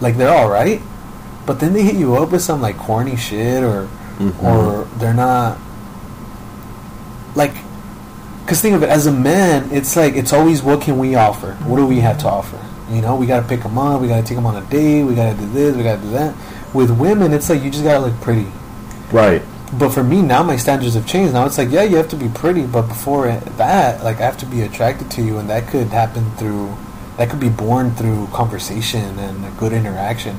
like 0.00 0.16
they're 0.16 0.32
all 0.34 0.48
right, 0.48 0.80
but 1.50 1.58
then 1.58 1.72
they 1.72 1.82
hit 1.82 1.96
you 1.96 2.14
up 2.14 2.30
with 2.30 2.40
some 2.40 2.62
like 2.62 2.76
corny 2.78 3.16
shit 3.16 3.64
or 3.64 3.88
Mhm. 4.20 4.40
or 4.44 4.86
they're 5.00 5.12
not 5.12 5.58
like 7.34 7.50
because 8.44 8.60
think 8.60 8.76
of 8.76 8.84
it 8.84 8.88
as 8.88 9.06
a 9.06 9.12
man 9.12 9.68
it's 9.72 9.96
like 9.96 10.14
it's 10.14 10.32
always 10.32 10.62
what 10.62 10.80
can 10.80 10.96
we 10.96 11.16
offer? 11.16 11.54
What 11.66 11.78
do 11.78 11.86
we 11.86 11.98
have 11.98 12.18
to 12.18 12.28
offer? 12.28 12.56
You 12.88 13.00
know 13.00 13.16
we 13.16 13.26
got 13.26 13.40
to 13.42 13.48
pick 13.48 13.64
them 13.64 13.76
up 13.78 14.00
we 14.00 14.06
got 14.06 14.20
to 14.20 14.22
take 14.22 14.36
them 14.36 14.46
on 14.46 14.54
a 14.62 14.64
date 14.66 15.02
we 15.02 15.16
got 15.16 15.32
to 15.34 15.38
do 15.42 15.48
this 15.50 15.74
we 15.76 15.82
got 15.82 15.96
to 15.96 16.02
do 16.02 16.10
that. 16.10 16.34
With 16.72 16.92
women 16.92 17.32
it's 17.32 17.50
like 17.50 17.64
you 17.64 17.70
just 17.70 17.82
got 17.82 17.94
to 17.94 18.06
look 18.06 18.20
pretty. 18.20 18.46
Right. 19.10 19.42
but 19.76 19.88
for 19.90 20.04
me 20.04 20.22
now 20.22 20.44
my 20.44 20.56
standards 20.56 20.94
have 20.94 21.04
changed. 21.06 21.34
Now 21.34 21.44
it's 21.46 21.58
like 21.58 21.70
yeah 21.72 21.82
you 21.82 21.96
have 21.96 22.08
to 22.10 22.16
be 22.16 22.28
pretty 22.28 22.62
but 22.66 22.82
before 22.82 23.26
that 23.58 24.04
like 24.04 24.20
i 24.20 24.24
have 24.30 24.38
to 24.38 24.46
be 24.46 24.60
attracted 24.62 25.10
to 25.16 25.20
you 25.22 25.38
and 25.38 25.50
that 25.50 25.66
could 25.66 25.88
happen 25.88 26.30
through 26.36 26.76
that 27.16 27.28
could 27.28 27.40
be 27.40 27.48
born 27.48 27.90
through 27.96 28.28
conversation 28.32 29.18
and 29.18 29.44
a 29.44 29.50
good 29.58 29.72
interaction 29.72 30.36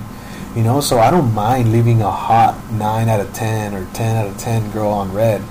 you 0.55 0.63
know 0.63 0.81
so 0.81 0.99
i 0.99 1.09
don't 1.09 1.33
mind 1.33 1.71
leaving 1.71 2.01
a 2.01 2.11
hot 2.11 2.55
9 2.71 3.07
out 3.09 3.19
of 3.19 3.33
10 3.33 3.73
or 3.73 3.85
10 3.93 4.15
out 4.17 4.27
of 4.27 4.37
10 4.37 4.71
girl 4.71 4.89
on 4.89 5.13
read 5.13 5.41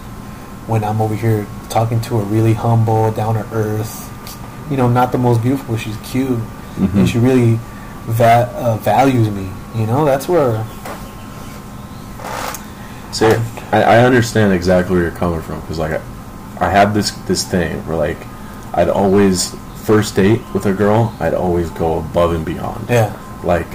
when 0.67 0.85
i'm 0.85 1.01
over 1.01 1.15
here 1.15 1.47
talking 1.69 2.01
to 2.03 2.19
a 2.21 2.25
really 2.25 2.53
humble 2.55 3.11
down 3.13 3.35
to 3.35 3.47
earth 3.55 4.09
you 4.71 4.77
know 4.77 4.89
not 4.89 5.11
the 5.13 5.19
most 5.19 5.43
beautiful 5.43 5.77
she's 5.77 5.97
cute 6.05 6.39
Mhm. 6.77 6.95
and 6.95 7.09
she 7.09 7.19
really 7.19 7.59
va- 8.07 8.49
uh, 8.55 8.77
values 8.79 9.29
me 9.31 9.49
you 9.75 9.87
know 9.87 10.05
that's 10.05 10.29
where 10.29 10.65
See, 13.13 13.27
I, 13.73 13.83
I 13.83 13.99
understand 14.05 14.53
exactly 14.53 14.95
where 14.95 15.03
you're 15.03 15.11
coming 15.11 15.41
from 15.43 15.61
because 15.63 15.79
like 15.81 15.93
I, 15.93 16.01
I 16.67 16.71
had 16.71 16.95
this 16.95 17.11
this 17.27 17.43
thing 17.45 17.85
where 17.87 17.97
like 17.97 18.17
I'd 18.73 18.89
always 18.89 19.53
first 19.83 20.15
date 20.15 20.41
with 20.55 20.67
a 20.67 20.73
girl 20.73 21.13
I'd 21.19 21.35
always 21.35 21.71
go 21.71 21.99
above 21.99 22.33
and 22.35 22.45
beyond. 22.45 22.87
yeah 22.89 23.17
Like 23.43 23.67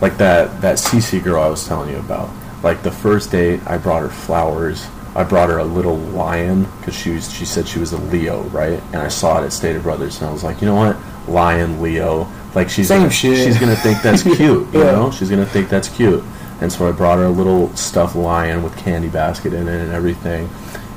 like 0.00 0.16
that 0.18 0.60
that 0.60 0.76
CC 0.76 1.22
girl 1.22 1.42
I 1.42 1.48
was 1.48 1.66
telling 1.66 1.90
you 1.90 1.98
about. 1.98 2.30
Like 2.62 2.82
the 2.82 2.90
first 2.92 3.30
date, 3.30 3.60
I 3.66 3.78
brought 3.78 4.02
her 4.02 4.08
flowers. 4.08 4.86
I 5.14 5.24
brought 5.24 5.48
her 5.48 5.58
a 5.58 5.64
little 5.64 5.96
lion 5.96 6.64
because 6.78 6.94
she 6.94 7.10
was 7.10 7.32
she 7.32 7.44
said 7.44 7.66
she 7.68 7.78
was 7.78 7.92
a 7.92 7.98
Leo, 7.98 8.42
right? 8.44 8.80
And 8.92 8.96
I 8.96 9.08
saw 9.08 9.40
it 9.40 9.44
at 9.44 9.52
Stater 9.52 9.80
Brothers, 9.80 10.20
and 10.20 10.28
I 10.28 10.32
was 10.32 10.44
like, 10.44 10.60
you 10.60 10.66
know 10.66 10.74
what, 10.76 10.96
lion, 11.28 11.80
Leo. 11.82 12.28
Like 12.54 12.70
she's 12.70 12.88
Same 12.88 13.00
gonna, 13.00 13.10
shit. 13.10 13.44
she's 13.46 13.58
gonna 13.58 13.76
think 13.76 14.02
that's 14.02 14.22
cute, 14.36 14.38
you 14.40 14.68
Yeah. 14.72 14.92
know? 14.92 15.10
She's 15.10 15.30
gonna 15.30 15.46
think 15.46 15.68
that's 15.68 15.88
cute. 15.88 16.22
And 16.60 16.72
so 16.72 16.88
I 16.88 16.92
brought 16.92 17.18
her 17.18 17.24
a 17.24 17.30
little 17.30 17.74
stuffed 17.76 18.16
lion 18.16 18.62
with 18.62 18.76
candy 18.76 19.08
basket 19.08 19.52
in 19.52 19.68
it 19.68 19.80
and 19.80 19.92
everything. 19.92 20.48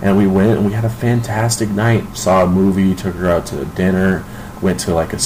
And 0.01 0.17
we 0.17 0.25
went 0.25 0.57
and 0.57 0.65
we 0.65 0.71
had 0.73 0.85
a 0.85 0.89
fantastic 0.89 1.69
night. 1.69 2.17
Saw 2.17 2.43
a 2.45 2.47
movie, 2.47 2.95
took 2.95 3.13
her 3.15 3.29
out 3.29 3.45
to 3.47 3.65
dinner, 3.65 4.23
went 4.61 4.79
to 4.81 4.93
like 4.93 5.13
a, 5.13 5.19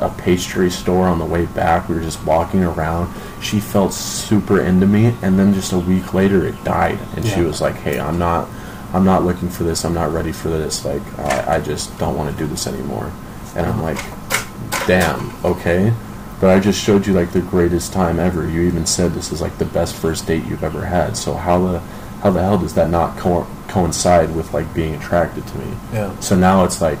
a 0.00 0.14
pastry 0.18 0.70
store 0.70 1.06
on 1.06 1.18
the 1.18 1.24
way 1.24 1.46
back. 1.46 1.88
We 1.88 1.94
were 1.96 2.00
just 2.00 2.24
walking 2.24 2.64
around. 2.64 3.14
She 3.42 3.60
felt 3.60 3.92
super 3.92 4.60
into 4.60 4.86
me, 4.86 5.14
and 5.22 5.38
then 5.38 5.54
just 5.54 5.72
a 5.72 5.78
week 5.78 6.14
later, 6.14 6.46
it 6.46 6.62
died. 6.64 6.98
And 7.16 7.24
she 7.26 7.40
was 7.42 7.60
like, 7.60 7.76
"Hey, 7.76 8.00
I'm 8.00 8.18
not, 8.18 8.48
I'm 8.92 9.04
not 9.04 9.24
looking 9.24 9.48
for 9.48 9.64
this. 9.64 9.84
I'm 9.84 9.94
not 9.94 10.12
ready 10.12 10.32
for 10.32 10.48
this. 10.48 10.84
Like, 10.84 11.02
I, 11.18 11.56
I 11.56 11.60
just 11.60 11.96
don't 11.98 12.16
want 12.16 12.32
to 12.32 12.38
do 12.42 12.46
this 12.46 12.66
anymore." 12.66 13.12
And 13.56 13.66
I'm 13.66 13.82
like, 13.82 13.98
"Damn, 14.86 15.32
okay." 15.44 15.92
But 16.40 16.50
I 16.50 16.60
just 16.60 16.80
showed 16.80 17.06
you 17.06 17.14
like 17.14 17.32
the 17.32 17.40
greatest 17.40 17.92
time 17.92 18.20
ever. 18.20 18.48
You 18.48 18.62
even 18.62 18.86
said 18.86 19.12
this 19.12 19.32
is 19.32 19.40
like 19.40 19.58
the 19.58 19.64
best 19.64 19.96
first 19.96 20.26
date 20.26 20.44
you've 20.46 20.62
ever 20.62 20.84
had. 20.86 21.16
So 21.16 21.34
how 21.34 21.58
the 21.66 21.78
how 22.22 22.30
the 22.30 22.40
hell 22.42 22.58
does 22.58 22.74
that 22.74 22.90
not 22.90 23.16
co- 23.18 23.46
coincide 23.68 24.34
with 24.34 24.52
like 24.54 24.72
being 24.74 24.94
attracted 24.94 25.46
to 25.46 25.58
me? 25.58 25.76
yeah 25.92 26.18
So 26.20 26.36
now 26.36 26.64
it's 26.64 26.80
like, 26.80 26.98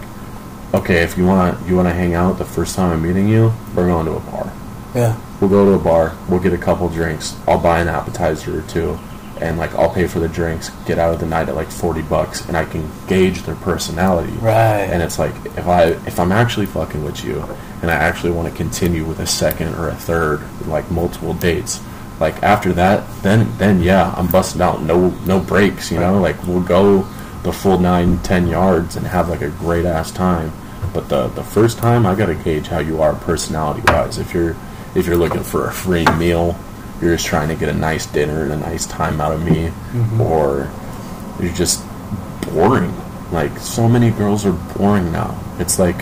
okay, 0.74 1.02
if 1.02 1.16
you 1.16 1.26
want 1.26 1.66
you 1.66 1.76
want 1.76 1.88
to 1.88 1.94
hang 1.94 2.14
out 2.14 2.38
the 2.38 2.44
first 2.44 2.76
time 2.76 2.92
I'm 2.92 3.02
meeting 3.02 3.28
you, 3.28 3.52
we're 3.74 3.86
going 3.86 4.06
to 4.06 4.12
a 4.12 4.20
bar. 4.20 4.52
yeah 4.94 5.18
We'll 5.40 5.50
go 5.50 5.64
to 5.64 5.72
a 5.72 5.78
bar. 5.78 6.16
We'll 6.28 6.40
get 6.40 6.52
a 6.52 6.58
couple 6.58 6.88
drinks. 6.88 7.36
I'll 7.46 7.60
buy 7.60 7.80
an 7.80 7.86
appetizer 7.86 8.58
or 8.58 8.62
two, 8.62 8.98
and 9.40 9.56
like 9.56 9.72
I'll 9.74 9.92
pay 9.92 10.08
for 10.08 10.18
the 10.18 10.28
drinks. 10.28 10.70
Get 10.84 10.98
out 10.98 11.14
of 11.14 11.20
the 11.20 11.26
night 11.26 11.48
at 11.48 11.54
like 11.54 11.70
forty 11.70 12.02
bucks, 12.02 12.46
and 12.48 12.56
I 12.56 12.64
can 12.64 12.90
gauge 13.06 13.42
their 13.42 13.54
personality. 13.54 14.32
right 14.38 14.82
And 14.82 15.00
it's 15.00 15.18
like 15.18 15.34
if 15.56 15.68
I 15.68 15.90
if 16.06 16.18
I'm 16.18 16.32
actually 16.32 16.66
fucking 16.66 17.04
with 17.04 17.24
you, 17.24 17.40
and 17.82 17.90
I 17.90 17.94
actually 17.94 18.32
want 18.32 18.48
to 18.48 18.54
continue 18.56 19.04
with 19.04 19.20
a 19.20 19.26
second 19.26 19.74
or 19.76 19.88
a 19.88 19.94
third, 19.94 20.42
like 20.66 20.90
multiple 20.90 21.34
dates, 21.34 21.80
like 22.18 22.42
after 22.42 22.72
that, 22.72 23.06
then 23.22 23.56
then 23.58 23.80
yeah, 23.80 24.12
I'm 24.16 24.26
busting 24.26 24.60
out 24.60 24.82
no 24.82 25.10
no 25.24 25.38
breaks. 25.38 25.92
You 25.92 26.00
know, 26.00 26.18
like 26.20 26.42
we'll 26.48 26.62
go 26.62 27.06
the 27.42 27.52
full 27.52 27.78
nine 27.78 28.18
ten 28.22 28.46
yards 28.48 28.96
and 28.96 29.06
have 29.06 29.28
like 29.28 29.42
a 29.42 29.50
great 29.50 29.84
ass 29.84 30.10
time. 30.10 30.52
But 30.92 31.08
the 31.08 31.28
the 31.28 31.44
first 31.44 31.78
time, 31.78 32.06
I 32.06 32.14
gotta 32.14 32.34
gauge 32.34 32.66
how 32.68 32.78
you 32.80 33.02
are 33.02 33.14
personality 33.14 33.82
wise. 33.86 34.18
If 34.18 34.32
you're 34.34 34.56
if 34.94 35.06
you're 35.06 35.16
looking 35.16 35.42
for 35.42 35.68
a 35.68 35.72
free 35.72 36.04
meal, 36.16 36.58
you're 37.00 37.14
just 37.14 37.26
trying 37.26 37.48
to 37.48 37.54
get 37.54 37.68
a 37.68 37.74
nice 37.74 38.06
dinner 38.06 38.42
and 38.42 38.52
a 38.52 38.56
nice 38.56 38.86
time 38.86 39.20
out 39.20 39.32
of 39.32 39.44
me, 39.44 39.70
or 40.20 40.70
you're 41.40 41.52
just 41.54 41.84
boring. 42.52 42.92
Like 43.32 43.58
so 43.58 43.88
many 43.88 44.10
girls 44.10 44.46
are 44.46 44.52
boring 44.76 45.12
now. 45.12 45.38
It's 45.58 45.78
like 45.78 45.96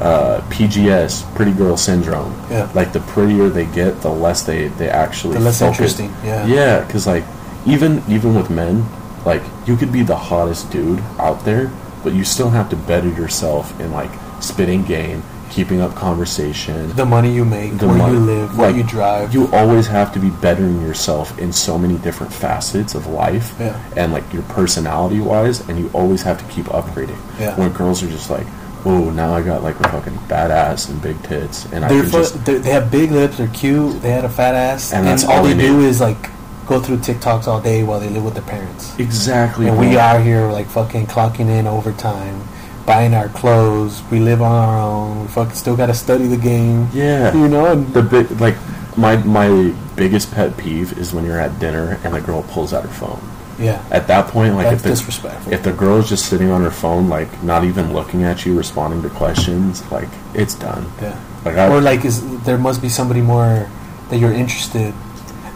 uh, 0.00 0.42
PGS, 0.50 1.34
pretty 1.34 1.52
girl 1.52 1.76
syndrome. 1.76 2.32
Yeah. 2.50 2.70
Like 2.74 2.92
the 2.92 3.00
prettier 3.00 3.48
they 3.48 3.66
get, 3.66 4.02
the 4.02 4.10
less 4.10 4.42
they 4.42 4.68
they 4.68 4.88
actually 4.90 5.34
The 5.38 5.40
less 5.44 5.58
focus. 5.60 5.78
interesting, 5.98 6.12
yeah. 6.24 6.46
Yeah, 6.46 6.84
because 6.86 7.06
like 7.06 7.24
even 7.66 8.02
even 8.08 8.34
with 8.34 8.50
men, 8.50 8.86
like 9.28 9.42
you 9.68 9.76
could 9.76 9.92
be 9.92 10.02
the 10.02 10.16
hottest 10.16 10.70
dude 10.72 11.00
out 11.18 11.44
there, 11.44 11.70
but 12.02 12.12
you 12.14 12.24
still 12.24 12.50
have 12.50 12.68
to 12.70 12.76
better 12.76 13.08
yourself 13.08 13.78
in 13.78 13.92
like 13.92 14.10
spitting 14.42 14.82
game, 14.84 15.22
keeping 15.50 15.80
up 15.80 15.94
conversation, 15.94 16.94
The 16.96 17.04
money 17.04 17.30
you 17.34 17.44
make, 17.44 17.76
the 17.78 17.88
where 17.88 17.98
mon- 17.98 18.12
you 18.14 18.20
live, 18.20 18.56
where 18.56 18.68
like, 18.68 18.76
you 18.76 18.82
drive. 18.84 19.34
You 19.34 19.48
always 19.52 19.86
have 19.86 20.12
to 20.14 20.18
be 20.18 20.30
bettering 20.30 20.80
yourself 20.82 21.38
in 21.38 21.52
so 21.52 21.76
many 21.78 21.96
different 21.98 22.32
facets 22.32 22.94
of 22.94 23.06
life, 23.06 23.54
Yeah. 23.60 23.76
and 23.96 24.12
like 24.12 24.26
your 24.32 24.42
personality 24.58 25.20
wise, 25.20 25.60
and 25.68 25.78
you 25.78 25.90
always 25.92 26.22
have 26.22 26.38
to 26.38 26.44
keep 26.54 26.66
upgrading. 26.66 27.18
Yeah. 27.38 27.54
When 27.58 27.70
girls 27.72 28.02
are 28.02 28.08
just 28.18 28.30
like, 28.30 28.46
"Whoa, 28.84 29.10
now 29.10 29.34
I 29.34 29.42
got 29.42 29.62
like 29.62 29.78
a 29.80 29.88
fucking 29.88 30.18
badass 30.28 30.88
and 30.88 31.02
big 31.02 31.22
tits," 31.22 31.66
and 31.72 31.82
They're 31.84 32.02
can 32.02 32.10
fu- 32.10 32.18
just 32.18 32.44
they're, 32.46 32.62
have 32.74 32.90
big 32.90 33.10
lips. 33.10 33.36
They're 33.38 33.48
cute. 33.62 34.00
They 34.02 34.10
had 34.10 34.24
a 34.24 34.28
fat 34.40 34.54
ass, 34.54 34.92
And 34.92 35.00
and, 35.00 35.08
that's 35.08 35.24
all, 35.24 35.38
all 35.38 35.42
they 35.44 35.52
they 35.54 35.66
do 35.66 35.80
is 35.80 36.00
like 36.00 36.30
go 36.68 36.80
through 36.80 36.98
TikToks 36.98 37.46
all 37.48 37.60
day 37.60 37.82
while 37.82 37.98
they 37.98 38.08
live 38.10 38.24
with 38.24 38.34
their 38.34 38.42
parents. 38.44 38.96
exactly. 38.98 39.68
And 39.68 39.78
we 39.78 39.96
are 39.96 40.20
here 40.20 40.46
like 40.46 40.66
fucking 40.66 41.06
clocking 41.06 41.48
in 41.48 41.66
overtime, 41.66 42.42
buying 42.86 43.14
our 43.14 43.28
clothes. 43.30 44.02
We 44.10 44.20
live 44.20 44.42
on 44.42 44.52
our 44.52 44.78
own. 44.78 45.22
We 45.22 45.28
fucking 45.28 45.54
still 45.54 45.76
gotta 45.76 45.94
study 45.94 46.26
the 46.26 46.36
game. 46.36 46.88
Yeah. 46.92 47.34
You 47.34 47.48
know, 47.48 47.72
and 47.72 47.88
the 47.94 48.02
big 48.02 48.30
like 48.40 48.56
my 48.96 49.16
my 49.16 49.74
biggest 49.96 50.32
pet 50.32 50.56
peeve 50.56 50.98
is 50.98 51.12
when 51.14 51.24
you're 51.24 51.40
at 51.40 51.58
dinner 51.58 51.98
and 52.04 52.14
the 52.14 52.20
girl 52.20 52.42
pulls 52.44 52.72
out 52.72 52.82
her 52.84 52.88
phone. 52.88 53.20
yeah, 53.58 53.82
At 53.90 54.06
that 54.06 54.28
point, 54.28 54.54
like 54.54 54.66
that's 54.66 54.76
if 54.76 54.82
the, 54.82 54.88
disrespectful. 54.90 55.52
if 55.52 55.62
the 55.64 55.72
girl 55.72 55.96
is 55.98 56.08
just 56.08 56.26
sitting 56.26 56.50
on 56.50 56.62
her 56.62 56.70
phone, 56.70 57.08
like 57.08 57.42
not 57.42 57.64
even 57.64 57.92
looking 57.92 58.22
at 58.22 58.44
you, 58.46 58.56
responding 58.56 59.02
to 59.02 59.10
questions, 59.10 59.82
like 59.90 60.08
it's 60.34 60.54
done. 60.54 60.86
yeah. 61.02 61.18
Like 61.44 61.56
I, 61.56 61.68
or 61.68 61.80
like 61.80 62.04
is 62.04 62.20
there 62.44 62.58
must 62.58 62.82
be 62.82 62.88
somebody 62.88 63.20
more 63.22 63.68
that 64.10 64.18
you're 64.18 64.32
interested 64.32 64.94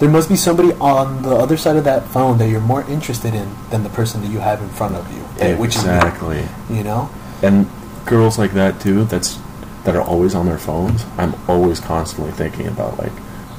there 0.03 0.11
must 0.11 0.29
be 0.29 0.35
somebody 0.35 0.73
on 0.81 1.23
the 1.23 1.31
other 1.31 1.57
side 1.57 1.77
of 1.77 1.85
that 1.85 2.05
phone 2.09 2.37
that 2.39 2.49
you're 2.49 2.61
more 2.61 2.83
interested 2.91 3.35
in 3.35 3.49
than 3.71 3.85
the 3.85 3.89
person 3.91 4.21
that 4.21 4.31
you 4.33 4.41
have 4.41 4.61
in 4.61 4.69
front 4.71 4.97
of 4.97 5.07
you 5.15 5.23
that- 5.37 5.57
which 5.61 5.77
is 5.77 5.83
exactly. 5.85 6.43
you 6.69 6.83
know 6.83 7.09
And 7.41 7.69
girls 8.05 8.37
like 8.37 8.53
that 8.55 8.81
too. 8.81 9.05
That's 9.05 9.39
that 9.85 9.95
are 9.95 10.03
always 10.03 10.35
on 10.35 10.47
their 10.47 10.59
phones. 10.59 11.05
I'm 11.19 11.35
always 11.49 11.79
constantly 11.79 12.33
thinking 12.33 12.67
about 12.67 12.99
like, 12.99 13.13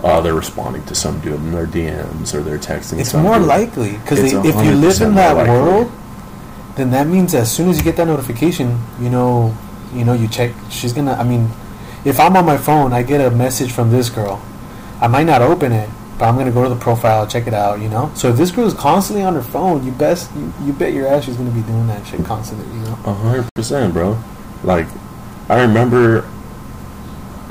oh, 0.04 0.22
they're 0.22 0.34
responding 0.34 0.84
to 0.86 0.96
some 0.96 1.20
dude 1.22 1.36
in 1.36 1.52
their 1.54 1.66
DMs 1.68 2.34
or 2.34 2.41
they're 2.44 2.58
texting. 2.60 3.00
it's 3.00 3.14
more 3.14 3.39
dude. 3.39 3.48
likely 3.48 3.91
because 4.04 4.20
if 4.20 4.34
you 4.66 4.74
live 4.76 5.00
in 5.02 5.16
that 5.16 5.38
likely. 5.38 5.50
world 5.54 5.91
then 6.76 6.91
that 6.91 7.08
means 7.08 7.34
as 7.34 7.50
soon 7.52 7.70
as 7.70 7.78
you 7.78 7.84
get 7.84 7.96
that 7.96 8.08
notification 8.08 8.80
you 9.00 9.10
know 9.10 9.56
you 9.94 10.04
know 10.04 10.14
you 10.14 10.28
check 10.28 10.52
she's 10.70 10.91
gonna 10.91 11.14
i 11.14 11.24
mean 11.24 11.48
if 12.04 12.20
i'm 12.20 12.36
on 12.36 12.46
my 12.46 12.58
phone 12.58 12.91
i 12.91 13.04
get 13.04 13.22
a 13.22 13.30
message 13.30 13.72
from 13.72 13.91
this 13.91 14.10
girl 14.10 14.41
i 15.00 15.08
might 15.08 15.26
not 15.26 15.41
open 15.41 15.72
it 15.72 15.88
but 16.24 16.30
i'm 16.30 16.38
gonna 16.38 16.52
go 16.52 16.64
to 16.64 16.70
the 16.70 16.80
profile 16.80 17.28
check 17.28 17.48
it 17.48 17.54
out 17.54 17.82
you 17.82 17.90
know 17.90 18.10
so 18.16 18.30
if 18.30 18.38
this 18.38 18.50
girl 18.50 18.66
is 18.66 18.74
constantly 18.74 19.22
on 19.22 19.34
her 19.34 19.42
phone 19.42 19.86
you 19.86 19.92
best 19.92 20.34
you, 20.38 20.54
you 20.64 20.72
bet 20.72 20.94
your 20.94 21.06
ass 21.06 21.26
she's 21.26 21.36
gonna 21.36 21.52
be 21.52 21.62
doing 21.64 21.86
that 21.88 22.08
shit 22.08 22.24
constantly 22.24 22.66
you 22.78 22.82
know 22.86 22.98
A 23.04 23.14
hundred 23.14 23.54
percent, 23.56 23.94
bro. 23.94 24.18
Like, 24.64 24.88
I 25.50 25.62
remember 25.62 26.22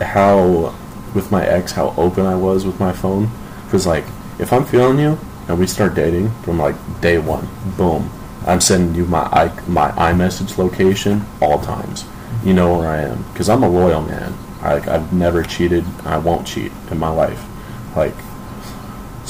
how 0.00 0.74
with 1.14 1.30
my 1.30 1.46
ex 1.46 1.72
how 1.72 1.92
open 1.98 2.24
I 2.24 2.34
was 2.34 2.64
with 2.64 2.80
my 2.80 2.94
phone. 2.94 3.28
Cause 3.68 3.86
like, 3.86 4.04
if 4.38 4.50
I'm 4.54 4.64
feeling 4.64 4.98
you 4.98 5.18
and 5.48 5.58
we 5.58 5.66
start 5.66 5.94
dating 5.94 6.30
from 6.42 6.58
like 6.58 6.76
day 7.02 7.18
one, 7.18 7.46
boom, 7.76 8.10
I'm 8.46 8.62
sending 8.62 8.94
you 8.94 9.04
my 9.04 9.24
i 9.24 9.52
my 9.68 9.90
iMessage 9.90 10.56
location 10.56 11.26
all 11.42 11.60
times. 11.60 12.06
You 12.42 12.54
know 12.54 12.78
where 12.78 12.88
I 12.88 13.02
am 13.02 13.22
because 13.32 13.50
I'm 13.50 13.64
a 13.64 13.68
loyal 13.68 14.00
man. 14.00 14.32
I, 14.62 14.76
I've 14.76 15.12
never 15.12 15.42
cheated. 15.42 15.84
I 16.06 16.16
won't 16.16 16.46
cheat 16.46 16.72
in 16.90 16.98
my 16.98 17.10
life. 17.10 17.44
Like, 17.94 18.14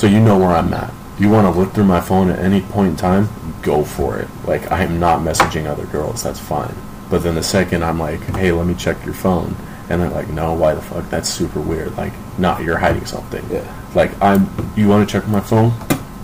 so 0.02 0.08
you 0.08 0.18
know 0.18 0.36
where 0.36 0.48
I'm 0.48 0.74
at. 0.74 0.92
You 1.16 1.30
want 1.30 1.46
to 1.46 1.56
look 1.56 1.74
through 1.74 1.84
my 1.84 2.00
phone 2.00 2.28
at 2.28 2.40
any 2.40 2.60
point 2.60 2.90
in 2.90 2.96
time, 2.96 3.28
go 3.62 3.84
for 3.84 4.18
it. 4.18 4.26
Like 4.44 4.72
I 4.72 4.82
am 4.82 4.98
not 4.98 5.20
messaging 5.20 5.66
other 5.66 5.86
girls, 5.86 6.24
that's 6.24 6.40
fine. 6.40 6.74
But 7.08 7.22
then 7.22 7.36
the 7.36 7.42
second 7.44 7.84
I'm 7.84 8.00
like, 8.00 8.18
hey, 8.34 8.50
let 8.50 8.66
me 8.66 8.74
check 8.74 9.04
your 9.04 9.14
phone, 9.14 9.54
and 9.88 10.02
they're 10.02 10.10
like, 10.10 10.28
no, 10.30 10.54
why 10.54 10.74
the 10.74 10.82
fuck? 10.82 11.08
That's 11.08 11.28
super 11.28 11.60
weird. 11.60 11.96
Like, 11.96 12.12
nah, 12.36 12.58
you're 12.58 12.78
hiding 12.78 13.06
something. 13.06 13.48
Yeah. 13.48 13.62
Like 13.94 14.20
I'm, 14.20 14.48
you 14.76 14.88
want 14.88 15.08
to 15.08 15.12
check 15.12 15.28
my 15.28 15.38
phone? 15.38 15.70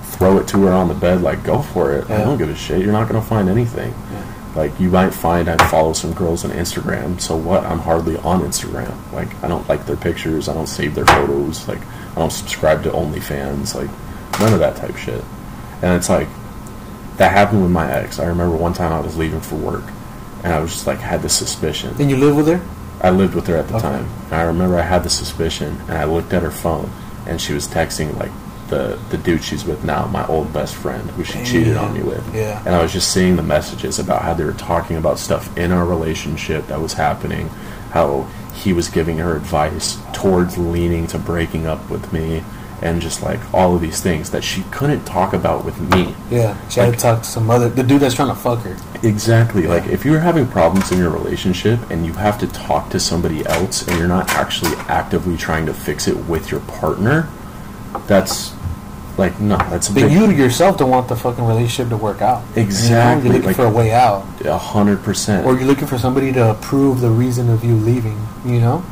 Throw 0.03 0.39
it 0.39 0.49
to 0.49 0.65
her 0.65 0.73
on 0.73 0.89
the 0.89 0.95
bed. 0.95 1.23
Like, 1.23 1.45
go 1.45 1.63
for 1.63 1.93
it. 1.93 2.11
I 2.11 2.19
don't 2.25 2.37
give 2.37 2.49
a 2.49 2.57
shit. 2.57 2.83
You're 2.83 2.91
not 2.91 3.07
gonna 3.07 3.23
find 3.23 3.49
anything. 3.49 3.95
Yeah. 4.11 4.35
Like 4.57 4.81
you 4.81 4.91
might 4.91 5.11
find 5.15 5.49
I 5.49 5.69
follow 5.69 5.93
some 5.93 6.15
girls 6.15 6.45
on 6.45 6.51
Instagram. 6.51 7.21
So 7.21 7.37
what? 7.37 7.63
I'm 7.63 7.79
hardly 7.79 8.17
on 8.17 8.41
Instagram. 8.41 8.97
Like 9.13 9.41
I 9.45 9.47
don't 9.47 9.69
like 9.69 9.87
their 9.87 9.97
pictures. 9.97 10.49
I 10.49 10.55
don't 10.55 10.67
save 10.67 10.97
their 10.97 11.07
photos. 11.07 11.69
Like 11.69 11.81
I 12.19 12.23
don't 12.23 12.31
subscribe 12.33 12.83
to 12.83 12.91
OnlyFans. 12.91 13.77
Like 13.77 13.89
none 14.41 14.53
of 14.53 14.59
that 14.59 14.75
type 14.75 14.97
shit. 14.97 15.23
And 15.83 15.95
it's 15.97 16.09
like 16.09 16.27
that 17.17 17.31
happened 17.31 17.63
with 17.63 17.71
my 17.71 17.89
ex. 17.93 18.19
I 18.19 18.27
remember 18.27 18.57
one 18.57 18.73
time 18.73 18.93
I 18.93 18.99
was 18.99 19.17
leaving 19.17 19.41
for 19.41 19.55
work, 19.55 19.85
and 20.43 20.53
I 20.53 20.59
was 20.59 20.73
just 20.73 20.89
like 20.89 20.99
had 20.99 21.23
this 21.23 21.37
suspicion. 21.37 21.95
then 21.97 22.09
you 22.09 22.17
live 22.17 22.35
with 22.37 22.49
her 22.49 22.61
I 23.01 23.11
lived 23.11 23.37
with 23.37 23.47
her 23.47 23.57
at 23.57 23.69
the 23.69 23.77
Okay. 23.77 23.83
time. 23.89 24.09
And 24.25 24.35
I 24.35 24.43
remember 24.43 24.77
I 24.77 24.83
had 24.83 25.05
the 25.05 25.11
suspicion, 25.11 25.79
and 25.89 25.97
I 25.97 26.03
looked 26.05 26.33
at 26.33 26.43
her 26.43 26.51
phone, 26.51 26.91
and 27.29 27.41
she 27.41 27.53
was 27.53 27.69
texting 27.69 28.19
like 28.19 28.33
the 28.67 28.99
the 29.11 29.17
dude 29.17 29.45
she's 29.45 29.65
with 29.65 29.85
now, 29.85 30.07
my 30.09 30.27
old 30.27 30.53
best 30.53 30.75
friend, 30.75 31.09
who 31.13 31.23
she 31.23 31.41
cheated 31.45 31.77
on 31.77 31.95
me 31.95 32.03
with. 32.03 32.35
Yeah. 32.35 32.61
And 32.67 32.75
I 32.75 32.83
was 32.83 32.93
just 32.93 33.13
seeing 33.13 33.37
the 33.37 33.45
messages 33.45 34.01
about 34.01 34.23
how 34.23 34.35
they 34.35 34.43
were 34.43 34.53
talking 34.55 34.97
about 34.97 35.21
stuff 35.21 35.57
in 35.57 35.71
our 35.71 35.85
relationship 35.87 36.67
that 36.67 36.81
was 36.81 36.95
happening, 36.95 37.49
how 37.93 38.27
he 38.59 38.73
was 38.73 38.89
giving 38.89 39.19
her 39.19 39.37
advice 39.37 39.99
towards 40.13 40.59
leaning 40.59 41.07
to 41.09 41.19
breaking 41.19 41.67
up 41.67 41.89
with 41.91 42.13
me, 42.13 42.43
and 42.83 43.01
just 43.01 43.23
like 43.23 43.41
all 43.55 43.75
of 43.75 43.81
these 43.81 44.01
things 44.01 44.31
that 44.31 44.45
she 44.45 44.63
couldn't 44.71 45.05
talk 45.05 45.33
about 45.33 45.65
with 45.65 45.81
me. 45.95 46.15
yeah 46.31 46.57
she 46.69 46.81
had 46.81 46.93
to 46.95 46.99
talk 46.99 47.23
to 47.23 47.29
some 47.29 47.51
other 47.51 47.69
the 47.69 47.83
dude 47.83 48.01
that's 48.01 48.15
trying 48.15 48.29
to 48.29 48.35
fuck 48.35 48.61
her 48.61 48.77
Exactly. 49.03 49.63
Yeah. 49.63 49.69
Like 49.69 49.87
if 49.87 50.05
you're 50.05 50.19
having 50.19 50.47
problems 50.47 50.91
in 50.91 50.99
your 50.99 51.11
relationship 51.11 51.79
and 51.91 52.05
you 52.05 52.13
have 52.15 52.39
to 52.41 52.47
talk 52.49 52.91
to 52.91 53.01
somebody 53.01 53.47
else 53.47 53.87
and 53.87 53.97
you're 53.97 54.09
not 54.09 54.29
actually 54.31 54.75
actively 54.89 55.37
trying 55.37 55.67
to 55.67 55.75
fix 55.75 56.09
it 56.09 56.17
with 56.27 56.51
your 56.51 56.61
partner, 56.63 57.29
that's 58.07 58.55
like 59.19 59.39
no, 59.41 59.57
that's 59.69 59.89
a 59.89 59.93
but 59.93 60.03
big 60.05 60.13
you 60.13 60.31
yourself 60.31 60.79
don't 60.79 60.91
want 60.91 61.09
the 61.09 61.17
fucking 61.17 61.45
relationship 61.45 61.89
to 61.91 61.97
work 61.97 62.23
out 62.23 62.43
You 62.51 62.63
know? 62.63 62.63
Exactly, 62.63 63.25
you're 63.25 63.33
looking 63.35 63.47
like- 63.49 63.57
for 63.57 63.67
a 63.67 63.71
way 63.71 63.93
out 63.93 64.25
a 64.45 64.57
hundred 64.57 65.03
percent. 65.03 65.45
or 65.45 65.57
you're 65.57 65.67
looking 65.67 65.87
for 65.89 65.99
somebody 65.99 66.33
to 66.33 66.51
approve 66.51 67.01
the 67.01 67.11
reason 67.11 67.51
of 67.51 67.65
you 67.65 67.75
leaving. 67.75 68.19
You 68.47 68.61
know, 68.61 68.85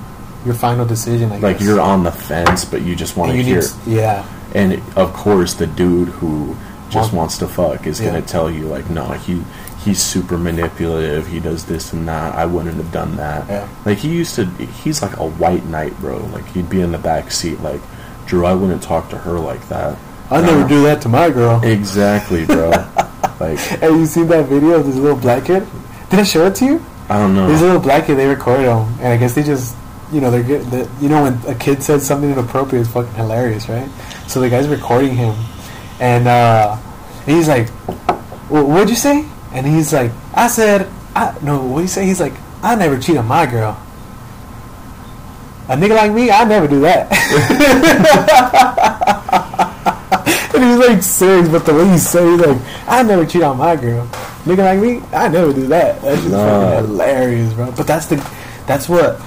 your 0.45 0.55
final 0.55 0.85
decision. 0.85 1.33
I 1.33 1.39
Like 1.39 1.59
guess. 1.59 1.66
you're 1.66 1.81
on 1.81 2.03
the 2.05 2.12
fence, 2.12 2.64
but 2.64 2.83
you 2.83 2.95
just 2.97 3.16
want 3.16 3.33
to 3.33 3.39
hear. 3.43 3.61
need, 3.61 3.70
yeah, 3.87 4.24
And 4.55 4.81
of 4.97 5.12
course, 5.12 5.55
the 5.55 5.66
dude 5.66 6.09
who 6.09 6.57
just 6.91 7.12
Want- 7.12 7.14
wants 7.14 7.39
to 7.39 7.49
fuck 7.49 7.87
is 7.87 8.01
Yeah. 8.01 8.07
gonna 8.11 8.22
tell 8.22 8.51
you 8.51 8.66
like, 8.66 8.89
no, 8.91 9.05
he 9.12 9.43
he's 9.85 10.01
super 10.03 10.37
manipulative. 10.37 11.29
He 11.29 11.39
does 11.41 11.64
this 11.64 11.93
and 11.93 12.09
that. 12.09 12.35
I 12.35 12.45
wouldn't 12.47 12.77
have 12.77 12.91
done 12.91 13.16
that. 13.18 13.45
Yeah. 13.49 13.64
Like 13.85 13.99
he 13.99 14.09
used 14.09 14.35
to. 14.37 14.45
He's 14.83 15.01
like 15.03 15.16
a 15.16 15.27
white 15.27 15.64
knight, 15.66 16.01
bro. 16.01 16.18
Like 16.33 16.47
he'd 16.55 16.68
be 16.68 16.81
in 16.81 16.91
the 16.93 16.99
back 16.99 17.31
seat, 17.31 17.61
like, 17.62 17.81
Drew, 18.27 18.45
I 18.45 18.55
wouldn't 18.55 18.83
talk 18.83 19.09
to 19.11 19.18
her 19.18 19.39
like 19.39 19.68
that. 19.68 19.97
I 20.31 20.41
never 20.41 20.62
Uh, 20.62 20.68
do 20.68 20.83
that 20.85 21.03
to 21.03 21.09
my 21.09 21.31
girl. 21.31 21.62
Exactly, 21.62 22.47
bro. 22.47 22.70
like 23.41 23.59
Have 23.59 23.93
you 23.93 24.07
seen 24.07 24.27
that 24.29 24.47
video 24.47 24.81
of 24.81 24.87
this 24.87 24.97
little 24.97 25.16
black 25.16 25.45
kid? 25.45 25.66
Did 26.11 26.20
I 26.20 26.24
show 26.24 26.47
it 26.47 26.55
to 26.57 26.64
you? 26.64 26.85
I 27.09 27.18
don't 27.18 27.35
know. 27.35 27.49
This 27.49 27.61
little 27.61 27.79
black 27.81 28.07
kid, 28.07 28.16
they 28.16 28.27
recorded 28.27 28.64
him, 28.66 28.87
and 29.01 29.09
I 29.09 29.16
guess 29.16 29.35
they 29.35 29.45
just, 29.45 29.77
you 30.11 30.20
know, 30.20 30.31
they're 30.31 30.43
good. 30.43 30.62
The, 30.70 30.89
you 31.01 31.09
know, 31.09 31.22
when 31.22 31.39
a 31.47 31.55
kid 31.55 31.83
says 31.83 32.05
something 32.05 32.31
inappropriate, 32.31 32.85
it's 32.85 32.93
fucking 32.93 33.14
hilarious, 33.14 33.68
right? 33.68 33.89
So 34.27 34.41
the 34.41 34.49
guy's 34.51 34.66
recording 34.66 35.14
him, 35.14 35.35
and 36.01 36.27
uh, 36.27 36.77
he's 37.24 37.47
like, 37.47 37.68
"Wh- 38.51 38.66
"What'd 38.68 38.91
you 38.91 38.97
say?" 38.97 39.24
And 39.53 39.64
he's 39.66 39.93
like, 39.93 40.11
"I 40.35 40.49
said, 40.49 40.89
I 41.14 41.37
no." 41.43 41.64
What 41.64 41.83
you 41.83 41.87
say? 41.89 42.05
He's 42.05 42.20
like, 42.20 42.35
"I 42.62 42.74
never 42.74 42.99
cheat 42.99 43.16
on 43.16 43.27
my 43.27 43.47
girl." 43.47 43.81
A 45.68 45.77
nigga 45.77 45.95
like 45.97 46.12
me, 46.12 46.31
I 46.31 46.45
never 46.45 46.66
do 46.66 46.81
that. 46.81 47.11
and 50.57 50.64
he's 50.64 50.88
like 50.88 51.02
serious, 51.02 51.48
but 51.48 51.64
the 51.66 51.74
way 51.74 51.88
he 51.90 51.98
said, 51.98 52.24
he's 52.26 52.40
like, 52.46 52.59
"I 52.88 53.02
never 53.02 53.24
cheat 53.26 53.42
on 53.42 53.57
my 53.59 53.76
girl." 53.76 54.07
Nigga 54.44 54.59
like 54.59 54.78
me, 54.80 55.02
I 55.12 55.28
never 55.28 55.52
do 55.52 55.66
that. 55.68 56.00
That's 56.02 56.20
just 56.20 56.32
Nah. 56.32 56.70
fucking 56.70 56.86
hilarious, 56.88 57.52
bro. 57.54 57.72
But 57.72 57.86
that's 57.86 58.07
the, 58.07 58.16
that's 58.66 58.88
what, 58.88 59.20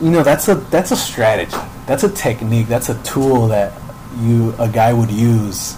you 0.00 0.10
know, 0.10 0.22
that's 0.22 0.48
a 0.48 0.54
that's 0.56 0.90
a 0.92 0.96
strategy. 0.96 1.56
That's 1.86 2.04
a 2.04 2.08
technique. 2.10 2.66
That's 2.68 2.88
a 2.88 3.00
tool 3.02 3.48
that 3.48 3.72
you 4.20 4.54
a 4.58 4.68
guy 4.68 4.92
would 4.92 5.10
use 5.10 5.76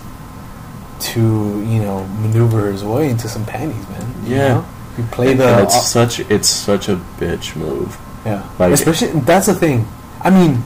to 1.01 1.21
you 1.21 1.81
know 1.83 2.05
maneuver 2.21 2.71
his 2.71 2.85
way 2.85 3.11
into 3.11 3.29
some 3.29 3.45
panties, 3.45 3.89
man. 3.89 4.15
You 4.25 4.37
Yeah. 4.37 4.49
know? 4.49 4.65
you 4.99 5.05
play 5.11 5.31
And 5.33 5.41
the 5.41 5.63
it's 5.63 5.87
such 5.87 6.21
it's 6.21 6.49
such 6.49 6.89
a 6.89 6.97
bitch 7.19 7.57
move. 7.57 7.97
yeah, 8.27 8.43
like- 8.59 8.73
especially 8.73 9.09
that's 9.21 9.47
the 9.47 9.55
thing. 9.55 9.87
I 10.21 10.31
mean, 10.31 10.63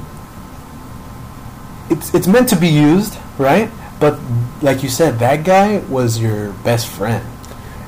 it's 1.90 2.12
it's 2.14 2.26
meant 2.26 2.48
to 2.50 2.56
be 2.56 2.68
used, 2.68 3.16
right? 3.38 3.70
But 4.00 4.18
like 4.62 4.82
you 4.82 4.88
said, 4.88 5.18
that 5.20 5.44
guy 5.44 5.78
was 5.88 6.18
your 6.18 6.52
best 6.64 6.86
friend. 6.86 7.24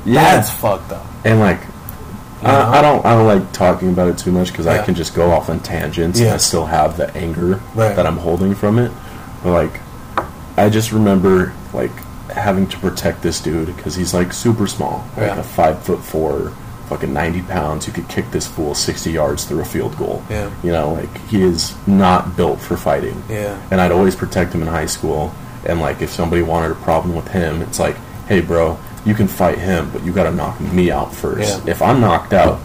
Yeah, 0.04 0.36
that's 0.36 0.50
fucked 0.50 0.90
up. 0.92 1.04
and 1.24 1.38
like 1.40 1.60
You 2.40 2.48
know? 2.48 2.54
I, 2.54 2.78
I 2.78 2.82
don't 2.82 3.04
I 3.04 3.14
don't 3.14 3.26
like 3.26 3.52
talking 3.52 3.90
about 3.90 4.08
it 4.08 4.16
too 4.18 4.32
much 4.32 4.48
because 4.52 4.66
I 4.66 4.82
can 4.84 4.94
just 4.94 5.14
go 5.14 5.30
off 5.30 5.50
on 5.50 5.60
tangents 5.60 6.18
and 6.18 6.28
Yeah. 6.28 6.34
I 6.34 6.38
still 6.38 6.64
have 6.66 6.96
the 6.96 7.14
anger 7.16 7.60
Right. 7.74 7.94
that 7.96 8.06
I'm 8.06 8.16
holding 8.16 8.54
from 8.54 8.78
it. 8.78 8.90
But 9.42 9.52
like 9.52 9.80
I 10.56 10.68
just 10.70 10.92
remember 10.92 11.52
like 11.74 11.90
having 12.30 12.66
to 12.68 12.78
protect 12.78 13.22
this 13.22 13.40
dude 13.40 13.74
because 13.76 13.94
he's 13.96 14.14
like 14.14 14.32
super 14.32 14.66
small, 14.66 15.04
like 15.16 15.26
Yeah. 15.26 15.38
a 15.40 15.42
five 15.42 15.82
foot 15.82 16.02
four, 16.02 16.52
fucking 16.88 17.12
ninety 17.12 17.42
pounds. 17.42 17.86
You 17.86 17.92
could 17.92 18.08
kick 18.08 18.30
this 18.30 18.46
fool 18.46 18.74
sixty 18.74 19.10
yards 19.12 19.44
through 19.44 19.60
a 19.60 19.64
field 19.64 19.96
goal. 19.98 20.22
Yeah. 20.30 20.48
You 20.62 20.72
know, 20.72 20.94
like 20.94 21.14
he 21.28 21.42
is 21.42 21.74
not 21.86 22.36
built 22.36 22.60
for 22.60 22.76
fighting. 22.78 23.22
Yeah. 23.28 23.60
And 23.70 23.80
I'd 23.80 23.92
always 23.92 24.16
protect 24.16 24.54
him 24.54 24.62
in 24.62 24.68
high 24.68 24.86
school. 24.86 25.34
And 25.68 25.80
like 25.80 26.02
if 26.02 26.10
somebody 26.10 26.42
wanted 26.42 26.72
a 26.72 26.76
problem 26.76 27.14
with 27.14 27.28
him, 27.28 27.62
it's 27.62 27.78
like, 27.78 27.96
hey, 28.26 28.40
bro, 28.40 28.78
you 29.04 29.14
can 29.14 29.28
fight 29.28 29.58
him, 29.58 29.90
but 29.90 30.02
you 30.04 30.12
got 30.12 30.24
to 30.24 30.32
knock 30.32 30.60
me 30.60 30.90
out 30.90 31.14
first. 31.14 31.64
Yeah. 31.64 31.70
If 31.70 31.82
I'm 31.82 32.00
knocked 32.00 32.32
out, 32.32 32.60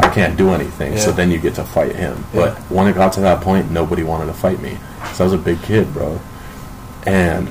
I 0.00 0.08
can't 0.08 0.36
do 0.36 0.50
anything. 0.50 0.98
So 0.98 1.12
then 1.12 1.30
you 1.30 1.38
get 1.38 1.54
to 1.54 1.64
fight 1.64 1.94
him. 1.94 2.24
Yeah. 2.34 2.40
But 2.40 2.58
when 2.70 2.86
it 2.86 2.94
got 2.94 3.12
to 3.14 3.20
that 3.20 3.40
point, 3.42 3.70
nobody 3.70 4.02
wanted 4.02 4.26
to 4.26 4.34
fight 4.34 4.60
me. 4.60 4.78
So 5.14 5.24
I 5.24 5.26
was 5.26 5.32
a 5.32 5.38
big 5.38 5.62
kid, 5.62 5.92
bro. 5.92 6.20
And 7.06 7.50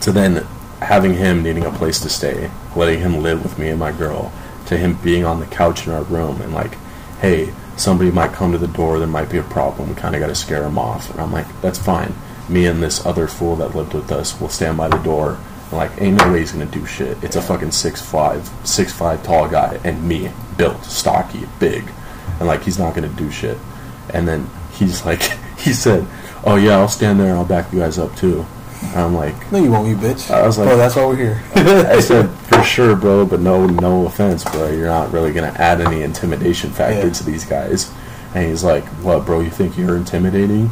to 0.00 0.10
then 0.10 0.46
having 0.80 1.14
him 1.14 1.42
needing 1.42 1.64
a 1.64 1.70
place 1.70 2.00
to 2.00 2.08
stay, 2.08 2.50
letting 2.76 3.00
him 3.00 3.22
live 3.22 3.42
with 3.42 3.58
me 3.58 3.68
and 3.68 3.78
my 3.78 3.92
girl, 3.92 4.32
to 4.66 4.76
him 4.76 4.94
being 5.02 5.24
on 5.24 5.40
the 5.40 5.46
couch 5.46 5.86
in 5.86 5.92
our 5.92 6.02
room 6.04 6.40
and 6.40 6.52
like, 6.52 6.76
hey, 7.20 7.52
somebody 7.76 8.10
might 8.10 8.32
come 8.32 8.52
to 8.52 8.58
the 8.58 8.68
door, 8.68 8.98
there 8.98 9.08
might 9.08 9.30
be 9.30 9.38
a 9.38 9.42
problem, 9.42 9.88
we 9.88 9.94
kind 9.94 10.14
of 10.14 10.20
got 10.20 10.28
to 10.28 10.34
scare 10.34 10.64
him 10.64 10.78
off. 10.78 11.10
And 11.10 11.20
I'm 11.20 11.32
like, 11.32 11.46
that's 11.60 11.78
fine. 11.78 12.14
Me 12.48 12.66
and 12.66 12.82
this 12.82 13.04
other 13.06 13.26
fool 13.26 13.56
that 13.56 13.74
lived 13.74 13.94
with 13.94 14.10
us 14.12 14.38
will 14.40 14.48
stand 14.48 14.76
by 14.76 14.88
the 14.88 14.98
door. 14.98 15.38
And 15.70 15.72
like, 15.72 15.92
ain't 16.00 16.18
no 16.18 16.32
way 16.32 16.40
he's 16.40 16.52
gonna 16.52 16.66
do 16.66 16.84
shit. 16.86 17.22
It's 17.24 17.36
a 17.36 17.42
fucking 17.42 17.70
six 17.70 18.00
five, 18.02 18.48
six 18.64 18.92
five 18.92 19.22
tall 19.24 19.48
guy, 19.48 19.80
and 19.84 20.06
me, 20.06 20.30
built, 20.56 20.84
stocky, 20.84 21.46
big, 21.58 21.84
and 22.38 22.46
like 22.46 22.62
he's 22.62 22.78
not 22.78 22.94
gonna 22.94 23.08
do 23.08 23.30
shit. 23.30 23.58
And 24.12 24.28
then 24.28 24.48
he's 24.72 25.04
like, 25.06 25.22
he 25.58 25.72
said, 25.72 26.06
"Oh 26.44 26.56
yeah, 26.56 26.76
I'll 26.76 26.88
stand 26.88 27.18
there 27.18 27.28
and 27.30 27.36
I'll 27.38 27.44
back 27.46 27.72
you 27.72 27.80
guys 27.80 27.98
up 27.98 28.14
too." 28.16 28.44
And 28.82 28.96
I'm 29.00 29.14
like, 29.14 29.50
No, 29.50 29.58
you 29.58 29.70
won't, 29.72 29.88
you 29.88 29.96
bitch. 29.96 30.30
I 30.30 30.46
was 30.46 30.58
like- 30.58 30.68
bro, 30.68 30.76
that's 30.76 30.94
why 30.94 31.06
we're 31.06 31.16
here. 31.16 31.42
I 31.54 32.00
said, 32.00 32.28
for 32.28 32.62
sure, 32.62 32.94
bro, 32.94 33.24
but 33.24 33.40
no, 33.40 33.66
no 33.66 34.04
offense, 34.06 34.44
bro. 34.44 34.68
You're 34.70 34.88
not 34.88 35.10
really 35.10 35.32
gonna 35.32 35.54
add 35.56 35.80
any 35.80 36.02
intimidation 36.02 36.70
factor 36.70 37.06
Yeah. 37.06 37.12
to 37.14 37.24
these 37.24 37.46
guys. 37.46 37.90
And 38.34 38.46
he's 38.46 38.62
like, 38.62 38.84
"What, 39.02 39.24
bro? 39.24 39.40
You 39.40 39.48
think 39.48 39.78
you're 39.78 39.96
intimidating?" 39.96 40.70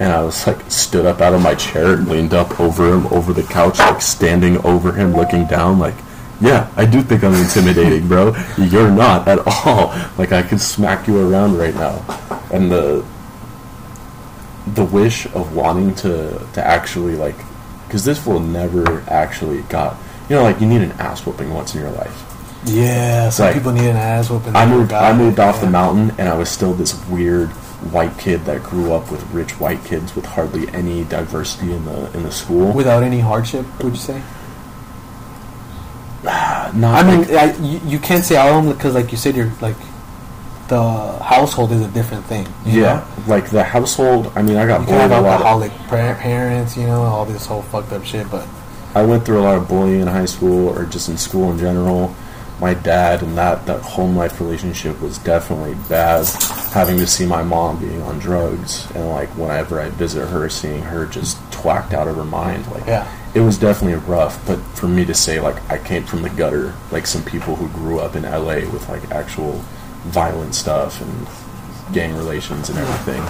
And 0.00 0.12
I 0.12 0.22
was 0.22 0.46
like, 0.46 0.58
stood 0.70 1.06
up 1.06 1.20
out 1.20 1.34
of 1.34 1.42
my 1.42 1.54
chair, 1.54 1.94
and 1.94 2.08
leaned 2.08 2.34
up 2.34 2.58
over 2.58 2.92
him, 2.92 3.06
over 3.08 3.32
the 3.32 3.42
couch, 3.44 3.78
like 3.78 4.00
standing 4.02 4.56
over 4.64 4.92
him, 4.92 5.12
looking 5.14 5.46
down, 5.46 5.78
like, 5.78 5.94
"Yeah, 6.40 6.70
I 6.76 6.86
do 6.86 7.02
think 7.02 7.22
I'm 7.22 7.34
intimidating, 7.34 8.08
bro. 8.08 8.34
You're 8.58 8.90
not 8.90 9.28
at 9.28 9.38
all. 9.46 9.94
Like, 10.18 10.32
I 10.32 10.42
could 10.42 10.60
smack 10.60 11.06
you 11.06 11.20
around 11.30 11.56
right 11.58 11.74
now." 11.74 12.02
And 12.50 12.70
the 12.70 13.04
the 14.74 14.84
wish 14.84 15.26
of 15.34 15.54
wanting 15.54 15.94
to 15.96 16.38
to 16.54 16.64
actually 16.64 17.16
like 17.16 17.34
because 17.86 18.04
this 18.04 18.18
fool 18.22 18.38
never 18.40 19.02
actually 19.08 19.62
got 19.62 19.96
you 20.28 20.36
know 20.36 20.42
like 20.44 20.60
you 20.60 20.66
need 20.66 20.80
an 20.82 20.92
ass 20.92 21.26
whooping 21.26 21.52
once 21.52 21.74
in 21.74 21.80
your 21.80 21.90
life 21.90 22.28
yeah, 22.64 23.28
some 23.30 23.46
Like, 23.46 23.54
people 23.56 23.72
need 23.72 23.88
an 23.90 23.96
ass 23.96 24.30
whooping. 24.30 24.54
i 24.54 24.64
moved 24.64 24.92
i 24.92 25.10
it, 25.10 25.14
moved 25.14 25.40
off 25.40 25.56
yeah. 25.56 25.64
the 25.64 25.70
mountain 25.70 26.10
and 26.16 26.28
i 26.28 26.34
was 26.34 26.48
still 26.48 26.72
this 26.74 26.94
weird 27.08 27.50
white 27.90 28.16
kid 28.18 28.44
that 28.44 28.62
grew 28.62 28.92
up 28.92 29.10
with 29.10 29.22
rich 29.32 29.58
white 29.58 29.84
kids 29.84 30.14
with 30.14 30.24
hardly 30.24 30.68
any 30.68 31.04
diversity 31.04 31.72
in 31.72 31.84
the 31.84 32.10
in 32.16 32.22
the 32.22 32.32
school 32.32 32.72
without 32.72 33.02
any 33.02 33.18
hardship. 33.20 33.66
Would 33.82 33.94
you 33.94 33.98
say? 33.98 34.22
Ah, 36.24 36.70
not 36.74 37.04
I 37.04 37.10
mean, 37.10 37.20
like- 37.34 37.58
I, 37.58 37.62
you, 37.62 37.80
you 37.84 37.98
can't 37.98 38.24
say 38.24 38.36
of 38.36 38.64
them 38.64 38.72
because, 38.72 38.94
like 38.94 39.10
you 39.10 39.18
said, 39.18 39.34
you're 39.36 39.50
like 39.60 39.76
the 40.68 41.18
household 41.18 41.72
is 41.72 41.80
a 41.82 41.88
different 41.88 42.24
thing. 42.26 42.46
yeah 42.64 42.82
know? 42.82 43.04
like 43.26 43.50
the 43.50 43.62
household 43.62 44.32
i 44.36 44.40
mean 44.40 44.56
i 44.56 44.64
got 44.64 44.80
you 44.80 44.86
bullied 44.86 45.10
a 45.10 45.20
lot 45.20 45.20
of- 45.20 45.24
alcoholic 45.26 45.72
pa- 45.88 46.14
parents, 46.18 46.76
you 46.76 46.86
know, 46.86 47.02
all 47.02 47.26
this 47.26 47.44
whole 47.44 47.62
fucked 47.62 47.92
up 47.92 48.04
shit. 48.04 48.30
But 48.30 48.46
I 48.94 49.02
went 49.02 49.24
through 49.26 49.40
a 49.40 49.44
lot 49.44 49.56
of 49.56 49.68
bullying 49.68 50.00
in 50.00 50.06
high 50.06 50.24
school 50.26 50.68
or 50.68 50.84
just 50.86 51.08
in 51.08 51.18
school 51.18 51.50
in 51.50 51.58
general. 51.58 52.14
My 52.60 52.74
dad 52.74 53.22
and 53.22 53.36
that, 53.38 53.66
that 53.66 53.80
home 53.82 54.16
life 54.16 54.40
relationship 54.40 55.00
was 55.00 55.18
definitely 55.18 55.74
bad. 55.88 56.26
Having 56.72 56.98
to 56.98 57.06
see 57.06 57.26
my 57.26 57.42
mom 57.42 57.78
being 57.80 58.00
on 58.02 58.18
drugs 58.18 58.88
and 58.94 59.08
like 59.10 59.28
whenever 59.30 59.80
I 59.80 59.88
visit 59.90 60.26
her, 60.28 60.48
seeing 60.48 60.82
her 60.82 61.06
just 61.06 61.38
twacked 61.52 61.92
out 61.92 62.06
of 62.08 62.16
her 62.16 62.24
mind. 62.24 62.66
Like 62.70 62.86
Yeah. 62.86 63.10
it 63.34 63.40
was 63.40 63.58
definitely 63.58 63.98
rough. 64.06 64.44
But 64.46 64.58
for 64.76 64.86
me 64.86 65.04
to 65.06 65.14
say 65.14 65.40
like 65.40 65.56
I 65.70 65.78
came 65.78 66.04
from 66.04 66.22
the 66.22 66.30
gutter, 66.30 66.72
like 66.92 67.06
some 67.06 67.24
people 67.24 67.56
who 67.56 67.68
grew 67.70 67.98
up 67.98 68.14
in 68.16 68.22
LA 68.22 68.70
with 68.70 68.88
like 68.88 69.10
actual 69.10 69.52
violent 70.06 70.54
stuff 70.54 71.00
and 71.00 71.92
gang 71.94 72.14
relations 72.16 72.70
and 72.70 72.78
everything, 72.78 73.22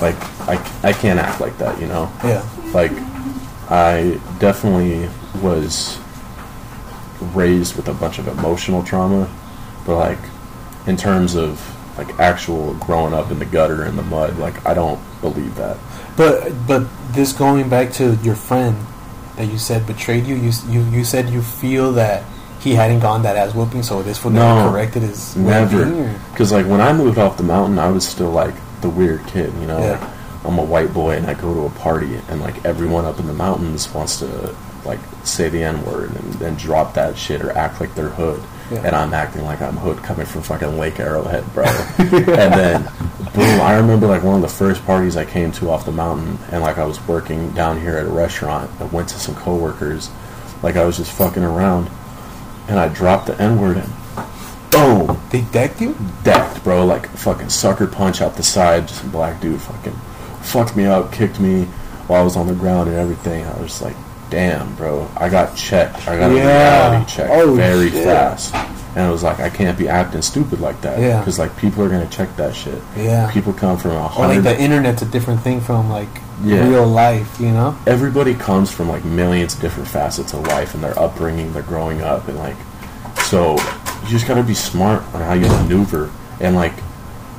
like 0.00 0.16
I, 0.48 0.88
I 0.88 0.92
can't 0.92 1.18
act 1.20 1.40
like 1.40 1.56
that, 1.58 1.78
you 1.80 1.86
know 1.86 2.10
yeah, 2.24 2.42
like 2.74 2.90
I 3.70 4.18
definitely 4.40 5.08
was 5.40 5.98
raised 7.34 7.76
with 7.76 7.88
a 7.88 7.94
bunch 7.94 8.18
of 8.18 8.28
emotional 8.28 8.82
trauma, 8.82 9.28
but 9.86 9.96
like 9.96 10.18
in 10.86 10.96
terms 10.96 11.34
of 11.34 11.60
like 11.98 12.18
actual 12.18 12.74
growing 12.74 13.14
up 13.14 13.30
in 13.30 13.38
the 13.38 13.44
gutter 13.46 13.84
in 13.84 13.96
the 13.96 14.02
mud, 14.02 14.38
like 14.38 14.64
I 14.66 14.74
don't 14.74 15.00
believe 15.20 15.54
that. 15.56 15.76
but 16.16 16.50
but 16.66 16.86
this 17.12 17.32
going 17.32 17.68
back 17.68 17.92
to 17.94 18.14
your 18.22 18.34
friend 18.34 18.76
that 19.36 19.46
you 19.46 19.58
said 19.58 19.86
betrayed 19.86 20.26
you. 20.26 20.36
You 20.36 20.52
you 20.68 20.82
you 20.90 21.04
said 21.04 21.30
you 21.30 21.42
feel 21.42 21.92
that 21.92 22.24
he 22.60 22.74
hadn't 22.74 23.00
gone 23.00 23.22
that 23.22 23.36
ass 23.36 23.54
whooping, 23.54 23.82
so 23.82 24.02
this 24.02 24.22
would 24.24 24.34
never 24.34 24.60
No, 24.62 24.70
corrected 24.70 25.02
his 25.02 25.34
Never, 25.36 25.84
because 26.30 26.52
like 26.52 26.66
when 26.66 26.80
I 26.80 26.92
moved 26.92 27.18
off 27.18 27.36
the 27.36 27.42
mountain, 27.42 27.78
I 27.78 27.88
was 27.88 28.06
still 28.06 28.30
like 28.30 28.54
the 28.82 28.90
weird 28.90 29.26
kid, 29.26 29.52
you 29.60 29.66
know. 29.66 29.78
Yeah. 29.78 29.98
Like, 29.98 30.10
I'm 30.44 30.58
a 30.58 30.64
white 30.64 30.92
boy 30.92 31.16
and 31.16 31.26
I 31.26 31.34
go 31.34 31.54
to 31.54 31.60
a 31.66 31.70
party 31.70 32.20
and 32.28 32.40
like 32.40 32.64
everyone 32.64 33.04
up 33.04 33.20
in 33.20 33.26
the 33.26 33.32
mountains 33.32 33.92
wants 33.94 34.18
to 34.18 34.56
like 34.84 35.00
say 35.24 35.48
the 35.48 35.62
n 35.62 35.84
word 35.84 36.10
and 36.10 36.32
then 36.34 36.54
drop 36.56 36.94
that 36.94 37.16
shit 37.16 37.40
or 37.42 37.50
act 37.52 37.80
like 37.80 37.94
they're 37.94 38.08
hood. 38.08 38.42
Yeah. 38.70 38.86
And 38.86 38.96
I'm 38.96 39.12
acting 39.12 39.44
like 39.44 39.60
I'm 39.60 39.76
hood 39.76 39.98
coming 39.98 40.24
from 40.24 40.42
fucking 40.42 40.78
Lake 40.78 40.98
Arrowhead, 40.98 41.44
bro. 41.52 41.64
and 41.98 42.52
then, 42.54 42.82
boom! 43.34 43.60
I 43.60 43.76
remember 43.76 44.06
like 44.06 44.22
one 44.22 44.36
of 44.36 44.40
the 44.42 44.48
first 44.48 44.84
parties 44.86 45.16
I 45.16 45.26
came 45.26 45.52
to 45.52 45.68
off 45.70 45.84
the 45.84 45.92
mountain, 45.92 46.38
and 46.50 46.62
like 46.62 46.78
I 46.78 46.84
was 46.84 46.98
working 47.06 47.50
down 47.52 47.80
here 47.80 47.98
at 47.98 48.06
a 48.06 48.10
restaurant. 48.10 48.70
I 48.80 48.84
went 48.84 49.08
to 49.10 49.18
some 49.18 49.34
coworkers, 49.34 50.10
like 50.62 50.76
I 50.76 50.84
was 50.86 50.96
just 50.96 51.12
fucking 51.12 51.42
around, 51.44 51.90
and 52.66 52.78
I 52.78 52.88
dropped 52.88 53.26
the 53.26 53.38
N 53.40 53.60
word 53.60 53.76
and 53.76 53.92
boom, 54.70 55.20
They 55.30 55.42
decked 55.42 55.80
you. 55.82 55.94
decked, 56.24 56.64
bro. 56.64 56.86
Like 56.86 57.06
fucking 57.10 57.50
sucker 57.50 57.86
punch 57.86 58.22
out 58.22 58.36
the 58.36 58.42
side. 58.42 58.88
Just 58.88 59.04
a 59.04 59.06
black 59.08 59.40
dude 59.40 59.60
fucking 59.60 59.92
fucked 60.40 60.76
me 60.76 60.86
up, 60.86 61.12
kicked 61.12 61.38
me 61.38 61.64
while 62.08 62.22
I 62.22 62.24
was 62.24 62.36
on 62.36 62.46
the 62.46 62.54
ground 62.54 62.88
and 62.88 62.98
everything. 62.98 63.44
I 63.44 63.60
was 63.60 63.82
like, 63.82 63.96
damn, 64.32 64.74
bro. 64.76 65.06
I 65.16 65.28
got 65.28 65.54
checked. 65.54 66.08
I 66.08 66.18
got 66.18 66.30
Yeah. 66.32 66.88
a 66.88 66.90
reality 66.90 67.12
check 67.12 67.30
Oh, 67.30 67.54
very 67.54 67.90
shit. 67.90 68.04
fast. 68.04 68.54
And 68.96 69.08
it 69.08 69.12
was 69.12 69.22
like, 69.22 69.40
I 69.40 69.48
can't 69.50 69.76
be 69.78 69.88
acting 69.88 70.22
stupid 70.22 70.60
like 70.60 70.80
that. 70.82 70.98
Yeah. 70.98 71.18
Because 71.18 71.38
like 71.38 71.54
people 71.56 71.84
are 71.84 71.88
gonna 71.88 72.06
check 72.06 72.34
that 72.36 72.54
shit. 72.54 72.82
Yeah. 72.96 73.30
People 73.30 73.52
come 73.52 73.76
from 73.76 73.92
a 73.92 73.94
Or 73.96 74.00
like 74.00 74.12
hundred. 74.12 74.42
the 74.44 74.58
internet's 74.60 75.02
a 75.02 75.06
different 75.06 75.40
thing 75.42 75.60
from 75.60 75.90
like 75.90 76.08
Yeah. 76.44 76.66
real 76.68 76.86
life, 76.86 77.38
you 77.38 77.50
know? 77.52 77.74
everybody 77.86 78.34
comes 78.34 78.70
from 78.70 78.88
like 78.88 79.04
millions 79.04 79.54
of 79.54 79.60
different 79.60 79.88
facets 79.88 80.32
of 80.32 80.46
life 80.48 80.74
and 80.74 80.82
their 80.82 80.98
upbringing, 80.98 81.52
their 81.52 81.62
growing 81.62 82.02
up, 82.02 82.26
and 82.28 82.38
like, 82.38 82.56
so 83.24 83.52
you 84.04 84.08
just 84.08 84.26
gotta 84.26 84.42
be 84.42 84.54
smart 84.54 85.02
on 85.14 85.20
how 85.22 85.34
you 85.34 85.46
maneuver. 85.48 86.08
And 86.40 86.56
like, 86.56 86.72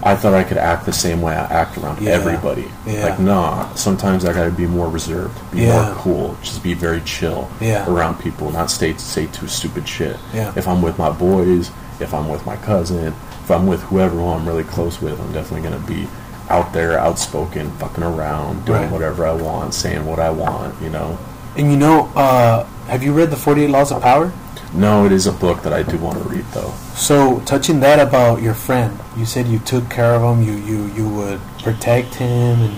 I 0.05 0.15
thought 0.15 0.33
I 0.33 0.43
could 0.43 0.57
act 0.57 0.85
the 0.85 0.91
same 0.93 1.21
way 1.21 1.33
I 1.33 1.45
act 1.45 1.77
around 1.77 2.01
Yeah. 2.01 2.11
everybody. 2.11 2.69
Yeah. 2.85 3.05
Like, 3.05 3.19
nah, 3.19 3.73
sometimes 3.75 4.25
I 4.25 4.33
gotta 4.33 4.51
be 4.51 4.67
more 4.67 4.89
reserved, 4.89 5.33
be 5.51 5.61
Yeah. 5.61 5.85
more 5.85 5.95
cool, 5.95 6.37
just 6.41 6.61
be 6.61 6.73
very 6.73 6.99
chill 7.01 7.47
around 7.87 8.19
people, 8.19 8.51
not 8.51 8.69
say 8.69 8.93
say 8.97 9.27
too 9.27 9.47
stupid 9.47 9.87
shit. 9.87 10.17
If 10.33 10.67
I'm 10.67 10.81
with 10.81 10.97
my 10.99 11.09
boys, 11.09 11.71
if 12.01 12.13
I'm 12.13 12.27
with 12.27 12.45
my 12.45 12.57
cousin, 12.57 13.13
if 13.43 13.49
I'm 13.49 13.65
with 13.65 13.81
whoever 13.83 14.15
who 14.17 14.27
I'm 14.29 14.45
really 14.45 14.63
close 14.65 15.01
with, 15.01 15.19
I'm 15.21 15.31
definitely 15.31 15.61
gonna 15.69 15.81
be 15.87 16.07
out 16.49 16.73
there, 16.73 16.99
outspoken, 16.99 17.71
fucking 17.79 18.03
around, 18.03 18.65
doing 18.65 18.81
Right. 18.81 18.91
whatever 18.91 19.25
I 19.25 19.31
want, 19.31 19.73
saying 19.73 20.05
what 20.05 20.19
I 20.19 20.29
want, 20.29 20.75
you 20.81 20.89
know. 20.89 21.17
And 21.55 21.71
you 21.71 21.77
know, 21.77 22.09
uh, 22.15 22.65
have 22.89 23.03
you 23.03 23.13
read 23.13 23.31
the 23.31 23.37
Forty 23.37 23.63
Eight 23.63 23.69
Laws 23.69 23.91
of 23.93 24.01
Power? 24.01 24.31
No, 24.73 25.05
it 25.05 25.11
is 25.11 25.27
a 25.27 25.31
book 25.31 25.61
that 25.63 25.73
I 25.73 25.83
do 25.83 25.97
want 25.97 26.17
to 26.17 26.23
read 26.27 26.45
though. 26.53 26.71
So, 26.95 27.41
touching 27.41 27.79
that 27.81 27.99
about 27.99 28.41
your 28.41 28.53
friend, 28.55 28.99
you 29.15 29.25
said 29.25 29.47
you 29.47 29.59
took 29.59 29.89
care 29.89 30.15
of 30.15 30.21
him. 30.23 30.43
You 30.43 30.53
you 30.53 30.85
you 30.93 31.09
would 31.09 31.39
protect 31.61 32.15
him, 32.15 32.61
and 32.61 32.75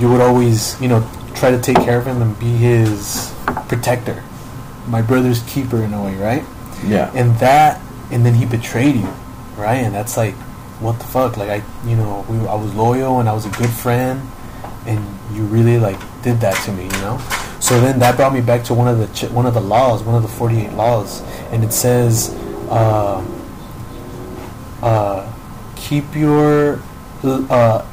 you 0.00 0.08
would 0.10 0.20
always, 0.20 0.80
you 0.80 0.88
know, 0.88 1.06
try 1.34 1.50
to 1.50 1.60
take 1.60 1.76
care 1.76 1.98
of 1.98 2.06
him 2.06 2.22
and 2.22 2.38
be 2.38 2.46
his 2.56 3.32
protector, 3.68 4.24
my 4.88 5.02
brother's 5.02 5.42
keeper 5.42 5.82
in 5.82 5.92
a 5.92 6.02
way, 6.02 6.14
right? 6.16 6.44
Yeah. 6.86 7.10
and 7.14 7.34
that 7.40 7.80
and 8.10 8.24
then 8.24 8.34
he 8.34 8.46
betrayed 8.46 8.94
you 8.94 9.08
right 9.56 9.78
and 9.78 9.92
that's 9.94 10.16
like 10.16 10.34
what 10.80 10.98
the 11.00 11.04
fuck 11.04 11.36
like 11.36 11.50
i 11.50 11.56
you 11.88 11.96
know 11.96 12.24
we, 12.28 12.38
i 12.46 12.54
was 12.54 12.72
loyal 12.74 13.18
and 13.18 13.28
i 13.28 13.32
was 13.32 13.46
a 13.46 13.50
good 13.50 13.70
friend 13.70 14.22
and 14.86 15.04
you 15.34 15.42
really 15.42 15.78
like 15.78 15.98
did 16.22 16.40
that 16.40 16.54
to 16.64 16.72
me 16.72 16.84
you 16.84 16.90
know 17.02 17.18
so 17.68 17.80
then 17.80 17.98
that 17.98 18.16
brought 18.16 18.32
me 18.32 18.40
back 18.40 18.64
to 18.64 18.74
one 18.74 18.88
of 18.88 18.98
the 18.98 19.06
ch- 19.08 19.30
one 19.30 19.46
of 19.46 19.54
the 19.54 19.60
laws 19.60 20.02
one 20.02 20.14
of 20.14 20.22
the 20.22 20.28
48 20.28 20.72
laws 20.72 21.22
and 21.52 21.62
it 21.62 21.72
says 21.72 22.34
uh, 22.70 23.24
uh, 24.82 25.32
keep 25.76 26.14
your 26.14 26.80
uh, 27.22 27.86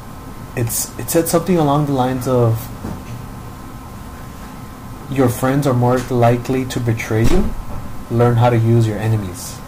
it's 0.56 0.96
it 0.98 1.10
said 1.10 1.28
something 1.28 1.58
along 1.58 1.86
the 1.86 1.92
lines 1.92 2.26
of 2.26 2.68
your 5.10 5.28
friends 5.28 5.66
are 5.66 5.74
more 5.74 5.98
likely 5.98 6.64
to 6.64 6.80
betray 6.80 7.24
you 7.24 7.50
learn 8.10 8.36
how 8.36 8.50
to 8.50 8.56
use 8.56 8.86
your 8.86 8.98
enemies. 8.98 9.58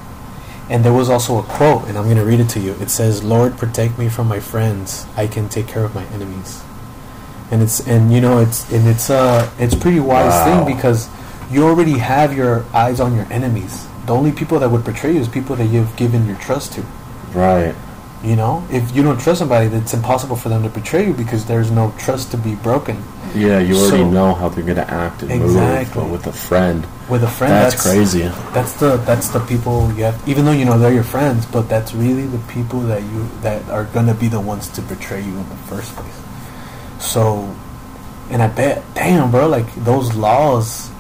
And 0.71 0.85
there 0.85 0.93
was 0.93 1.09
also 1.09 1.39
a 1.39 1.43
quote, 1.43 1.89
and 1.89 1.97
I'm 1.97 2.05
going 2.05 2.17
to 2.17 2.25
read 2.25 2.41
it 2.41 2.49
to 2.51 2.61
you. 2.61 2.75
It 2.81 2.91
says, 2.91 3.25
"Lord, 3.25 3.57
protect 3.57 3.99
me 3.99 4.09
from 4.09 4.29
my 4.29 4.41
friends. 4.41 5.07
I 5.17 5.27
can 5.27 5.49
take 5.49 5.67
care 5.67 5.85
of 5.85 5.95
my 5.95 6.05
enemies." 6.07 6.63
And 7.51 7.63
it's 7.63 7.81
and 7.87 8.13
you 8.13 8.21
know 8.21 8.39
it's 8.39 8.71
and 8.73 8.87
it's 8.87 9.09
uh 9.11 9.49
it's 9.59 9.75
pretty 9.75 10.01
wise 10.01 10.33
Wow. 10.33 10.65
thing 10.67 10.77
because 10.77 11.09
you 11.51 11.65
already 11.65 11.97
have 11.99 12.37
your 12.37 12.65
eyes 12.75 13.01
on 13.01 13.15
your 13.17 13.27
enemies. 13.33 13.87
The 14.07 14.15
only 14.15 14.33
people 14.33 14.59
that 14.61 14.71
would 14.71 14.85
betray 14.85 15.13
you 15.15 15.21
is 15.21 15.29
people 15.29 15.57
that 15.57 15.67
you've 15.67 15.95
given 15.97 16.27
your 16.27 16.37
trust 16.37 16.73
to. 16.75 16.83
Right. 17.35 17.75
You 18.23 18.35
know, 18.37 18.67
if 18.71 18.95
you 18.97 19.03
don't 19.03 19.19
trust 19.21 19.39
somebody, 19.39 19.67
it's 19.69 19.95
impossible 19.95 20.35
for 20.37 20.49
them 20.49 20.63
to 20.65 20.69
betray 20.69 21.07
you 21.07 21.15
because 21.15 21.45
there's 21.47 21.71
no 21.71 21.95
trust 21.99 22.33
to 22.33 22.37
be 22.37 22.57
broken. 22.57 23.03
Yeah, 23.35 23.61
you 23.61 23.77
already 23.77 24.03
So- 24.03 24.11
know 24.11 24.35
how 24.35 24.49
they're 24.49 24.65
gonna 24.65 24.81
act 24.89 25.23
and 25.23 25.31
Exactly. 25.31 26.03
move. 26.03 26.11
But 26.11 26.13
with 26.13 26.27
a 26.27 26.33
friend, 26.33 26.85
With 27.09 27.23
a 27.23 27.29
friend, 27.29 27.53
that's, 27.53 27.81
crazy. 27.81 28.31
That's 28.53 28.73
the 28.75 28.97
that's 29.07 29.29
the 29.29 29.41
people 29.41 29.91
you 29.97 30.05
have. 30.05 30.17
Even 30.27 30.45
though 30.45 30.53
you 30.53 30.65
know 30.67 30.79
they're 30.79 30.93
your 30.93 31.05
friends, 31.17 31.47
but 31.47 31.69
that's 31.69 31.95
really 31.95 32.27
the 32.27 32.39
people 32.53 32.81
that 32.81 33.01
you 33.03 33.29
that 33.43 33.63
are 33.71 33.85
gonna 33.85 34.15
be 34.15 34.29
the 34.29 34.41
ones 34.41 34.69
to 34.69 34.83
betray 34.83 35.21
you 35.23 35.33
in 35.33 35.49
the 35.49 35.61
first 35.75 35.95
place. 35.97 36.19
So, 37.01 37.55
and 38.31 38.43
I 38.43 38.49
bet, 38.49 38.83
damn, 38.95 39.31
bro, 39.31 39.49
like 39.49 39.73
those 39.77 40.15
laws, 40.15 40.91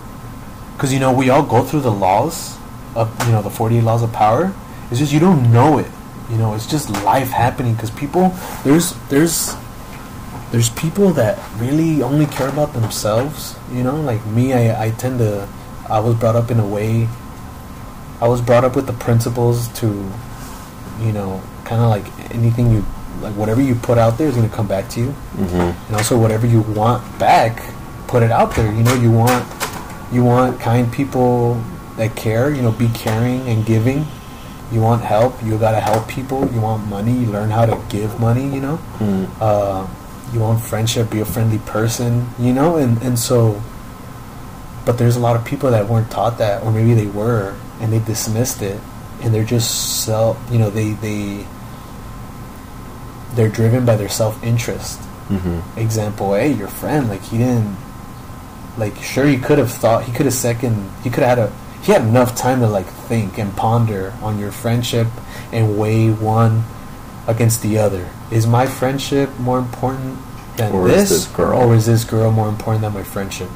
because 0.74 0.92
you 0.92 1.00
know 1.00 1.12
we 1.12 1.30
all 1.30 1.42
go 1.42 1.64
through 1.64 1.80
the 1.80 1.92
laws 1.92 2.56
of 2.94 3.14
you 3.26 3.32
know 3.32 3.42
the 3.42 3.50
forty 3.50 3.78
eight 3.78 3.84
laws 3.84 4.02
of 4.02 4.12
power. 4.12 4.54
It's 4.90 4.98
just 4.98 5.12
you 5.12 5.20
don't 5.20 5.52
know 5.52 5.78
it. 5.78 5.90
You 6.30 6.36
know, 6.36 6.54
it's 6.54 6.66
just 6.66 6.90
life 7.04 7.30
happening 7.30 7.74
because 7.74 7.90
people 7.90 8.34
there's 8.62 8.92
there's 9.08 9.56
there's 10.50 10.70
people 10.70 11.10
that 11.12 11.38
really 11.56 12.02
only 12.02 12.26
care 12.26 12.48
about 12.48 12.72
themselves. 12.72 13.56
You 13.72 13.82
know, 13.82 14.00
like 14.00 14.24
me, 14.26 14.52
I, 14.52 14.86
I 14.86 14.90
tend 14.92 15.18
to. 15.18 15.48
I 15.88 16.00
was 16.00 16.14
brought 16.14 16.36
up 16.36 16.50
in 16.50 16.58
a 16.58 16.66
way. 16.66 17.08
I 18.20 18.28
was 18.28 18.40
brought 18.40 18.64
up 18.64 18.74
with 18.76 18.86
the 18.86 18.92
principles 18.92 19.68
to, 19.80 19.86
you 21.00 21.12
know, 21.12 21.40
kind 21.64 21.80
of 21.80 21.88
like 21.88 22.34
anything 22.34 22.70
you, 22.72 22.84
like 23.20 23.34
whatever 23.34 23.60
you 23.60 23.74
put 23.74 23.98
out 23.98 24.18
there 24.18 24.28
is 24.28 24.34
going 24.36 24.48
to 24.48 24.54
come 24.54 24.66
back 24.68 24.88
to 24.90 25.00
you, 25.00 25.10
hmm 25.10 25.72
and 25.88 25.96
also 25.96 26.18
whatever 26.18 26.46
you 26.46 26.60
want 26.62 27.02
back, 27.18 27.62
put 28.06 28.22
it 28.22 28.30
out 28.30 28.54
there. 28.54 28.70
You 28.72 28.82
know, 28.82 28.94
you 28.94 29.10
want, 29.10 29.44
you 30.12 30.24
want 30.24 30.60
kind 30.60 30.90
people 30.92 31.60
that 31.96 32.14
care. 32.16 32.50
You 32.54 32.62
know, 32.62 32.72
be 32.72 32.88
caring 32.94 33.40
and 33.48 33.64
giving. 33.66 34.06
You 34.70 34.80
want 34.82 35.02
help. 35.02 35.42
You 35.42 35.56
gotta 35.58 35.80
help 35.80 36.08
people. 36.08 36.46
You 36.52 36.60
want 36.60 36.86
money. 36.88 37.12
You 37.12 37.26
learn 37.32 37.50
how 37.50 37.64
to 37.66 37.80
give 37.88 38.20
money. 38.20 38.44
You 38.54 38.60
know 38.60 38.78
Mm. 38.98 39.28
uh, 39.40 39.86
you 40.32 40.40
want 40.40 40.60
friendship, 40.60 41.08
be 41.10 41.20
a 41.20 41.24
friendly 41.24 41.58
person, 41.64 42.28
you 42.38 42.52
know, 42.52 42.76
and 42.76 43.00
and 43.02 43.18
so. 43.18 43.62
But 44.84 44.96
there's 44.98 45.16
a 45.16 45.20
lot 45.20 45.36
of 45.36 45.44
people 45.44 45.70
that 45.70 45.86
weren't 45.88 46.10
taught 46.10 46.38
that, 46.38 46.62
or 46.62 46.70
maybe 46.72 46.94
they 46.94 47.06
were, 47.06 47.54
and 47.80 47.92
they 47.92 47.98
dismissed 48.00 48.62
it, 48.62 48.80
and 49.22 49.34
they're 49.34 49.44
just 49.44 50.04
self, 50.04 50.36
you 50.50 50.58
know, 50.58 50.70
they 50.70 50.92
they. 50.92 51.46
They're 53.38 53.48
driven 53.48 53.86
by 53.86 53.94
their 53.94 54.08
self 54.08 54.42
interest. 54.42 54.98
hmm 55.30 55.60
Example 55.78 56.34
A, 56.34 56.48
your 56.48 56.66
friend, 56.66 57.08
like 57.08 57.22
he 57.22 57.38
didn't, 57.38 57.76
like 58.76 58.96
sure 59.00 59.26
he 59.26 59.38
could 59.38 59.58
have 59.58 59.70
thought 59.70 60.02
he 60.02 60.12
could 60.12 60.26
have 60.26 60.34
second 60.34 60.90
he 61.04 61.08
could 61.08 61.22
have 61.22 61.38
had 61.38 61.46
a 61.46 61.52
he 61.84 61.92
had 61.92 62.02
enough 62.02 62.34
time 62.34 62.58
to 62.60 62.66
like 62.66 62.86
think 63.06 63.38
and 63.38 63.54
ponder 63.56 64.12
on 64.22 64.40
your 64.40 64.50
friendship 64.50 65.06
and 65.52 65.78
weigh 65.78 66.10
one 66.10 66.64
against 67.28 67.62
the 67.62 67.78
other. 67.78 68.08
Is 68.32 68.44
my 68.44 68.66
friendship 68.66 69.30
more 69.38 69.60
important 69.60 70.18
than 70.56 70.72
Or 70.72 70.88
is 70.88 70.96
this, 70.96 71.10
this 71.10 71.26
girl? 71.36 71.60
or 71.62 71.76
is 71.76 71.86
this 71.86 72.02
girl 72.02 72.32
more 72.32 72.48
important 72.48 72.82
than 72.82 72.92
my 72.92 73.04
friendship? 73.04 73.50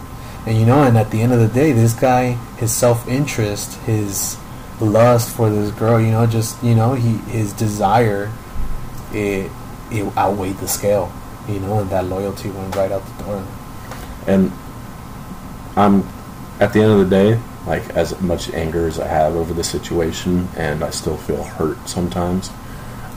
And 0.47 0.57
you 0.59 0.65
know, 0.65 0.85
and 0.85 0.97
at 0.97 1.11
the 1.11 1.21
end 1.23 1.33
of 1.33 1.41
the 1.41 1.49
day, 1.49 1.73
this 1.73 1.93
guy, 1.95 2.39
his 2.63 2.71
self 2.73 3.09
interest, 3.09 3.75
his 3.83 4.37
lust 4.81 5.35
for 5.35 5.51
this 5.51 5.73
girl, 5.73 6.01
you 6.01 6.13
know, 6.13 6.25
just 6.27 6.63
you 6.63 6.75
know, 6.77 6.95
he 6.95 7.19
his 7.31 7.53
desire, 7.53 8.31
it 9.13 9.51
it 9.93 10.17
outweighed 10.17 10.57
the 10.59 10.69
scale, 10.69 11.13
you 11.49 11.61
know, 11.61 11.79
and 11.81 11.91
that 11.91 12.07
loyalty 12.07 12.51
went 12.51 12.75
right 12.77 12.91
out 12.93 13.03
the 13.19 13.25
door. 13.25 13.45
And 14.27 14.53
I'm 15.77 16.07
at 16.61 16.73
the 16.73 16.81
end 16.83 16.93
of 16.93 16.99
the 16.99 17.11
day, 17.17 17.41
like 17.67 17.89
as 17.91 18.19
much 18.21 18.51
anger 18.53 18.87
as 18.87 18.99
I 19.01 19.07
have 19.07 19.35
over 19.35 19.53
the 19.55 19.65
situation, 19.65 20.49
and 20.57 20.83
I 20.85 20.91
still 20.91 21.17
feel 21.17 21.43
hurt 21.43 21.89
sometimes. 21.89 22.51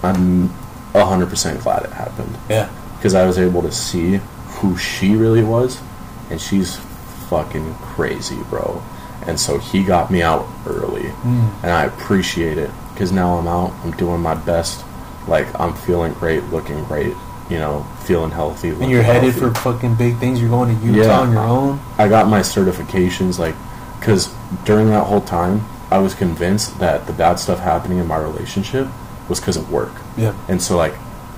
I'm 0.04 0.50
hundred 0.94 1.30
percent 1.30 1.62
glad 1.62 1.84
it 1.84 1.92
happened 1.92 2.38
Yeah, 2.50 2.70
because 2.96 3.16
I 3.16 3.26
was 3.26 3.38
able 3.38 3.62
to 3.64 3.72
see 3.72 4.22
who 4.60 4.78
she 4.78 5.16
really 5.16 5.44
was, 5.44 5.80
and 6.30 6.40
she's 6.40 6.78
fucking 7.30 7.76
crazy, 7.76 8.38
bro. 8.50 8.82
And 9.28 9.38
so 9.40 9.58
he 9.58 9.84
got 9.84 10.10
me 10.12 10.22
out 10.22 10.48
early, 10.66 11.04
Mm. 11.24 11.50
and 11.64 11.72
I 11.72 11.84
appreciate 11.86 12.58
it 12.58 12.70
because 12.94 13.12
now 13.12 13.38
I'm 13.38 13.48
out. 13.48 13.74
I'm 13.84 13.92
doing 13.92 14.22
my 14.22 14.36
best. 14.36 14.86
Like 15.28 15.48
I'm 15.60 15.74
feeling 15.74 16.14
great, 16.14 16.44
looking 16.46 16.84
great. 16.86 17.14
You 17.50 17.60
know, 17.60 17.86
feeling 18.06 18.32
healthy. 18.32 18.70
and 18.70 18.90
you're 18.90 19.04
headed 19.04 19.34
healthy. 19.36 19.40
for 19.54 19.54
fucking 19.74 19.96
big 19.96 20.18
things. 20.18 20.42
You're 20.42 20.50
going 20.50 20.76
to 20.80 20.84
Utah 20.86 20.98
Yeah. 20.98 21.20
on 21.20 21.32
your 21.32 21.42
own. 21.44 21.80
I 22.00 22.08
got 22.08 22.28
my 22.28 22.40
certifications, 22.40 23.38
like, 23.38 23.54
because 24.00 24.34
during 24.66 24.90
that 24.90 25.04
whole 25.06 25.22
time, 25.22 25.64
I 25.92 26.00
was 26.00 26.16
convinced 26.16 26.80
that 26.80 27.06
the 27.06 27.14
bad 27.14 27.40
stuff 27.40 27.60
happening 27.60 28.00
in 28.00 28.08
my 28.08 28.18
relationship 28.18 28.88
was 29.30 29.40
because 29.40 29.58
of 29.58 29.72
work. 29.72 29.92
Yeah, 30.18 30.34
And 30.48 30.60
so, 30.60 30.76
like, 30.76 30.96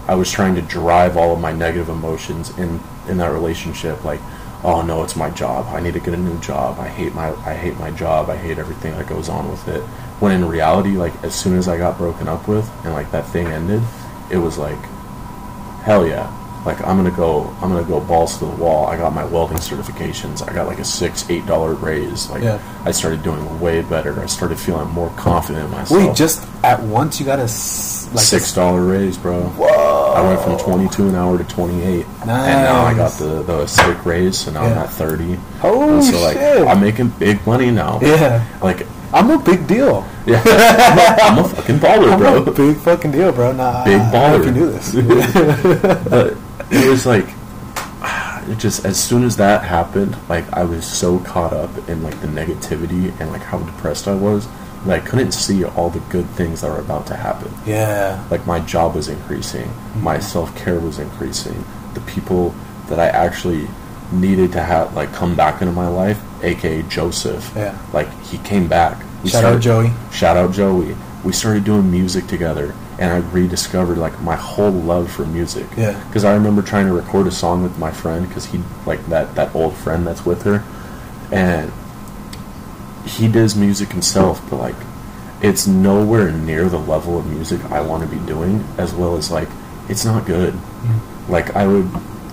I 0.08 0.16
was 0.16 0.32
trying 0.32 0.56
to 0.56 0.62
drive 0.62 1.18
all 1.18 1.34
of 1.34 1.42
my 1.42 1.52
negative 1.52 1.90
emotions 1.90 2.58
in 2.58 2.80
in 3.10 3.18
that 3.18 3.32
relationship. 3.34 4.06
Like, 4.06 4.22
oh 4.64 4.82
no, 4.82 5.04
it's 5.04 5.18
my 5.18 5.30
job. 5.30 5.66
I 5.74 5.82
need 5.82 5.94
to 5.96 6.00
get 6.00 6.14
a 6.14 6.18
new 6.18 6.40
job. 6.40 6.80
I 6.80 6.88
hate 6.88 7.14
my 7.14 7.34
I 7.46 7.54
hate 7.54 7.78
my 7.78 7.92
job. 7.92 8.30
I 8.30 8.38
hate 8.38 8.58
everything 8.60 8.96
that 8.98 9.08
goes 9.08 9.28
on 9.28 9.50
with 9.52 9.68
it. 9.68 9.84
When 10.20 10.32
in 10.32 10.46
reality, 10.48 10.92
like, 10.92 11.14
as 11.24 11.36
soon 11.36 11.58
as 11.58 11.68
I 11.68 11.78
got 11.78 11.98
broken 11.98 12.28
up 12.28 12.48
with 12.48 12.68
and 12.84 12.94
like 12.94 13.12
that 13.12 13.28
thing 13.28 13.48
ended, 13.48 13.84
it 14.32 14.38
was 14.38 14.58
like, 14.58 14.80
hell 15.84 16.08
yeah. 16.08 16.34
Like 16.66 16.82
I'm 16.86 16.98
gonna 16.98 17.16
go, 17.16 17.44
I'm 17.62 17.70
gonna 17.70 17.88
go 17.88 18.02
balls 18.02 18.40
to 18.40 18.46
the 18.46 18.52
wall. 18.52 18.88
I 18.88 18.98
got 18.98 19.14
my 19.14 19.24
welding 19.24 19.58
certifications. 19.58 20.46
I 20.46 20.54
got 20.54 20.68
like 20.68 20.80
a 20.80 20.84
six, 20.84 21.30
eight 21.30 21.46
dollar 21.46 21.76
raise. 21.76 22.30
Like 22.30 22.44
Yeah. 22.44 22.60
I 22.84 22.92
started 22.92 23.24
doing 23.24 23.62
way 23.62 23.84
better. 23.84 24.20
I 24.20 24.26
started 24.26 24.60
feeling 24.60 24.90
more 24.90 25.10
confident 25.12 25.64
in 25.66 25.72
myself. 25.72 26.08
wait, 26.08 26.16
just 26.18 26.46
at 26.66 26.82
once 26.82 27.22
you 27.22 27.26
got 27.26 27.40
a 27.40 27.44
like 27.44 27.50
six 27.50 28.54
dollar 28.54 28.84
raise, 28.84 29.18
bro. 29.18 29.44
Whoa! 29.44 30.14
I 30.14 30.22
went 30.28 30.42
from 30.42 30.58
twenty 30.58 30.90
two 30.90 31.08
an 31.08 31.16
hour 31.16 31.38
to 31.38 31.44
twenty 31.46 31.82
eight, 31.84 32.06
nice. 32.26 32.28
and 32.28 32.64
now 32.64 32.82
I 32.82 32.94
got 32.94 33.14
the 33.14 33.44
the 33.44 33.66
sick 33.68 34.06
raise, 34.06 34.38
so 34.40 34.52
now 34.52 34.64
I'm 34.64 34.78
at 34.78 34.90
thirty. 34.90 35.38
Oh 35.64 36.02
so 36.02 36.20
like 36.20 36.36
shit! 36.36 36.68
I'm 36.68 36.82
making 36.82 37.10
big 37.18 37.46
money 37.48 37.72
now. 37.72 38.00
yeah, 38.02 38.46
Like 38.62 38.86
I'm 39.14 39.30
a 39.30 39.38
big 39.42 39.68
deal. 39.68 40.06
yeah, 40.26 40.42
I'm 40.46 40.98
a, 40.98 41.42
I'm 41.42 41.46
a 41.46 41.48
fucking 41.48 41.78
baller, 41.78 42.12
I'm 42.12 42.20
bro. 42.20 42.44
a 42.44 42.52
big 42.52 42.78
fucking 42.78 43.12
deal, 43.12 43.32
bro. 43.32 43.54
Nah, 43.54 43.86
Big 43.86 44.00
I 44.02 44.38
don't 44.38 44.42
if 44.42 44.48
baller. 44.48 44.94
you 44.94 45.02
knew 45.02 45.22
this. 45.24 46.04
but 46.10 46.38
it 46.72 46.90
was 46.90 47.06
like 47.06 47.26
it 48.50 48.58
just 48.58 48.86
as 48.86 49.02
soon 49.02 49.24
as 49.24 49.38
that 49.38 49.64
happened 49.64 50.18
like 50.30 50.52
i 50.54 50.64
was 50.64 50.86
so 50.86 51.20
caught 51.20 51.54
up 51.54 51.90
in 51.90 52.04
like 52.04 52.20
the 52.22 52.28
negativity 52.28 53.18
and 53.20 53.32
like 53.32 53.42
how 53.42 53.60
depressed 53.60 54.08
i 54.08 54.14
was 54.14 54.48
that 54.86 55.02
i 55.02 55.06
couldn't 55.06 55.32
see 55.32 55.64
all 55.64 55.90
the 55.90 56.00
good 56.12 56.26
things 56.32 56.62
that 56.62 56.70
were 56.70 56.80
about 56.80 57.08
to 57.08 57.16
happen 57.16 57.52
yeah, 57.66 58.26
like 58.30 58.46
my 58.46 58.60
job 58.60 58.96
was 58.96 59.08
increasing 59.08 59.66
mm-hmm. 59.66 60.04
my 60.04 60.20
self-care 60.20 60.80
was 60.80 61.00
increasing 61.00 61.64
the 61.94 62.02
people 62.02 62.54
that 62.88 63.00
i 63.00 63.08
actually 63.08 63.68
needed 64.12 64.52
to 64.52 64.62
have 64.62 64.94
like 64.96 65.12
come 65.14 65.36
back 65.36 65.62
into 65.62 65.74
my 65.74 65.88
life 65.88 66.22
aka 66.44 66.82
joseph. 66.84 67.52
Yeah. 67.56 67.78
like 67.94 68.10
he 68.24 68.38
came 68.40 68.68
back. 68.68 69.04
We 69.24 69.30
Shout 69.30 69.44
out 69.44 69.62
Joey. 69.62 69.92
shout 70.12 70.38
out 70.38 70.54
joey. 70.54 70.96
We 71.24 71.34
started 71.34 71.64
doing 71.64 71.90
music 71.92 72.28
together 72.28 72.76
and 73.00 73.12
i 73.12 73.18
rediscovered 73.32 73.98
like 73.98 74.20
my 74.22 74.36
whole 74.36 74.72
love 74.72 75.12
for 75.12 75.26
music. 75.26 75.68
Yeah. 75.78 76.02
because 76.08 76.24
i 76.26 76.34
remember 76.34 76.62
trying 76.62 76.88
to 76.88 76.94
record 76.94 77.28
a 77.28 77.32
song 77.32 77.64
with 77.64 77.78
my 77.78 77.92
friend 77.92 78.28
because 78.28 78.46
he 78.46 78.60
like 78.86 79.06
that 79.08 79.36
that 79.36 79.54
old 79.56 79.76
friend 79.76 80.06
that's 80.08 80.26
with 80.26 80.44
her. 80.44 80.64
And 81.32 81.72
he 83.06 83.28
does 83.28 83.56
music 83.56 83.90
himself 83.90 84.42
but 84.50 84.58
like 84.58 84.76
it's 85.42 85.68
nowhere 85.68 86.32
near 86.32 86.68
the 86.70 86.80
level 86.80 87.18
of 87.20 87.26
music 87.28 87.64
i 87.72 87.80
want 87.80 88.04
to 88.04 88.10
be 88.10 88.24
doing 88.26 88.66
as 88.78 88.94
well 88.94 89.16
as 89.16 89.32
like 89.32 89.48
it's 89.90 90.04
not 90.04 90.26
good. 90.26 90.54
Mm. 90.54 91.30
Like 91.30 91.56
i 91.56 91.66
would 91.68 91.90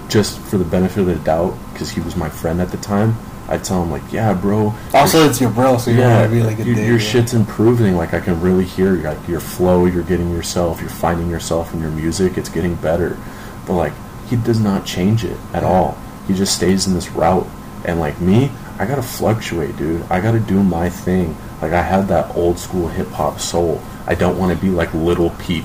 just 0.09 0.39
for 0.39 0.59
the 0.59 0.65
benefit 0.65 1.01
of 1.01 1.07
the 1.07 1.15
doubt, 1.17 1.57
because 1.73 1.91
he 1.91 2.01
was 2.01 2.15
my 2.15 2.29
friend 2.29 2.61
at 2.61 2.71
the 2.71 2.77
time, 2.77 3.17
I'd 3.49 3.63
tell 3.63 3.83
him 3.83 3.91
like, 3.91 4.13
"Yeah, 4.13 4.33
bro." 4.33 4.75
Oh, 4.75 4.99
also, 4.99 5.29
it's 5.29 5.41
your 5.41 5.51
bro, 5.51 5.77
so 5.77 5.91
you 5.91 5.99
yeah, 5.99 6.21
want 6.21 6.31
to 6.31 6.37
be 6.37 6.43
like 6.43 6.59
a 6.59 6.65
dick. 6.65 6.77
your 6.77 6.97
yeah. 6.97 6.99
shit's 6.99 7.35
improving. 7.35 7.97
Like 7.97 8.15
I 8.15 8.21
can 8.21 8.41
really 8.41 8.65
hear 8.65 8.93
like 8.93 9.29
your 9.29 9.41
flow. 9.41 9.85
You're 9.85 10.03
getting 10.03 10.31
yourself. 10.31 10.81
You're 10.81 10.91
finding 10.91 11.29
yourself 11.29 11.75
in 11.75 11.81
your 11.81 11.91
music. 11.91 12.39
It's 12.39 12.49
getting 12.49 12.75
better. 12.77 13.19
But 13.67 13.75
like 13.75 13.93
he 14.29 14.37
does 14.37 14.61
not 14.61 14.87
change 14.87 15.25
it 15.25 15.37
at 15.53 15.63
all. 15.63 15.99
He 16.27 16.35
just 16.35 16.55
stays 16.55 16.87
in 16.87 16.95
this 16.95 17.11
route. 17.11 17.47
And 17.85 18.01
like 18.01 18.19
me, 18.21 18.51
I 18.79 18.87
gotta 18.87 19.03
fluctuate, 19.03 19.77
dude. 19.77 20.03
I 20.11 20.21
gotta 20.21 20.41
do 20.41 20.63
my 20.63 20.89
thing. 20.89 21.37
Like 21.61 21.73
I 21.73 21.83
have 21.83 22.09
that 22.09 22.35
old 22.35 22.59
school 22.59 22.89
hip 22.89 23.09
hop 23.09 23.41
soul. 23.41 23.83
I 24.07 24.15
don't 24.15 24.39
want 24.39 24.57
to 24.59 24.65
be 24.65 24.71
like 24.71 24.93
Lil 24.95 25.31
Peep, 25.39 25.65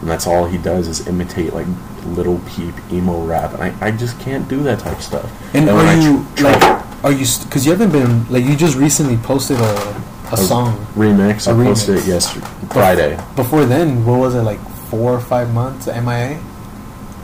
and 0.00 0.10
that's 0.10 0.26
all 0.26 0.46
he 0.46 0.58
does 0.58 0.88
is 0.88 1.06
imitate 1.06 1.52
like 1.52 1.66
Lil 2.08 2.40
Peep 2.48 2.74
emo 2.92 3.22
rap, 3.24 3.54
and 3.54 3.62
I, 3.62 3.86
I 3.86 3.90
just 3.90 4.18
can't 4.20 4.48
do 4.48 4.62
that 4.64 4.80
type 4.80 4.96
of 4.98 5.02
stuff. 5.02 5.54
And 5.54 5.66
when 5.66 5.76
are 5.76 5.88
I 5.88 5.94
you 5.94 6.26
tr- 6.36 6.44
like? 6.44 6.84
Are 7.04 7.12
you? 7.12 7.26
Because 7.44 7.64
you 7.64 7.72
haven't 7.72 7.92
been 7.92 8.28
like 8.28 8.44
you 8.44 8.56
just 8.56 8.76
recently 8.76 9.16
posted 9.18 9.58
a 9.60 10.02
a 10.32 10.36
song. 10.36 10.76
remix? 10.94 11.46
I 11.48 11.52
A 11.52 11.64
posted 11.64 11.96
remix. 11.98 12.02
it 12.02 12.06
yesterday, 12.08 12.46
Friday. 12.72 13.20
Before 13.36 13.64
then, 13.64 14.04
what 14.04 14.18
was 14.18 14.34
it 14.34 14.42
like? 14.42 14.60
Four 14.90 15.12
or 15.12 15.20
five 15.20 15.52
months 15.54 15.86
MIA. 15.86 16.40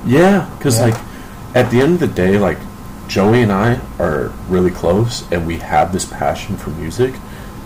Yeah, 0.07 0.49
because 0.59 0.79
Yeah. 0.79 0.87
like 0.87 0.97
at 1.55 1.71
the 1.71 1.81
end 1.81 1.95
of 1.95 2.01
the 2.01 2.09
day, 2.09 2.39
like 2.39 2.59
Joey 3.09 3.43
and 3.43 3.53
I 3.53 3.81
are 3.99 4.33
really 4.49 4.71
close, 4.71 5.25
and 5.33 5.47
we 5.47 5.59
have 5.59 5.93
this 5.93 6.05
passion 6.05 6.57
for 6.57 6.71
music. 6.71 7.15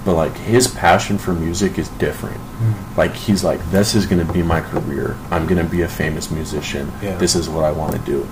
But 0.09 0.15
like 0.15 0.39
his 0.39 0.69
passion 0.69 1.19
for 1.19 1.35
music 1.35 1.79
is 1.79 1.91
different. 1.91 2.39
Hmm. 2.39 2.99
Like 2.99 3.13
he's 3.15 3.45
like, 3.45 3.63
this 3.71 3.95
is 3.95 4.07
gonna 4.07 4.25
be 4.33 4.43
my 4.43 4.63
career. 4.63 5.19
I'm 5.31 5.47
gonna 5.47 5.65
be 5.69 5.83
a 5.83 5.89
famous 5.89 6.31
musician. 6.31 6.91
Yeah. 7.03 7.19
This 7.19 7.35
is 7.35 7.47
what 7.47 7.63
I 7.63 7.73
want 7.73 7.93
to 7.93 7.99
do. 7.99 8.27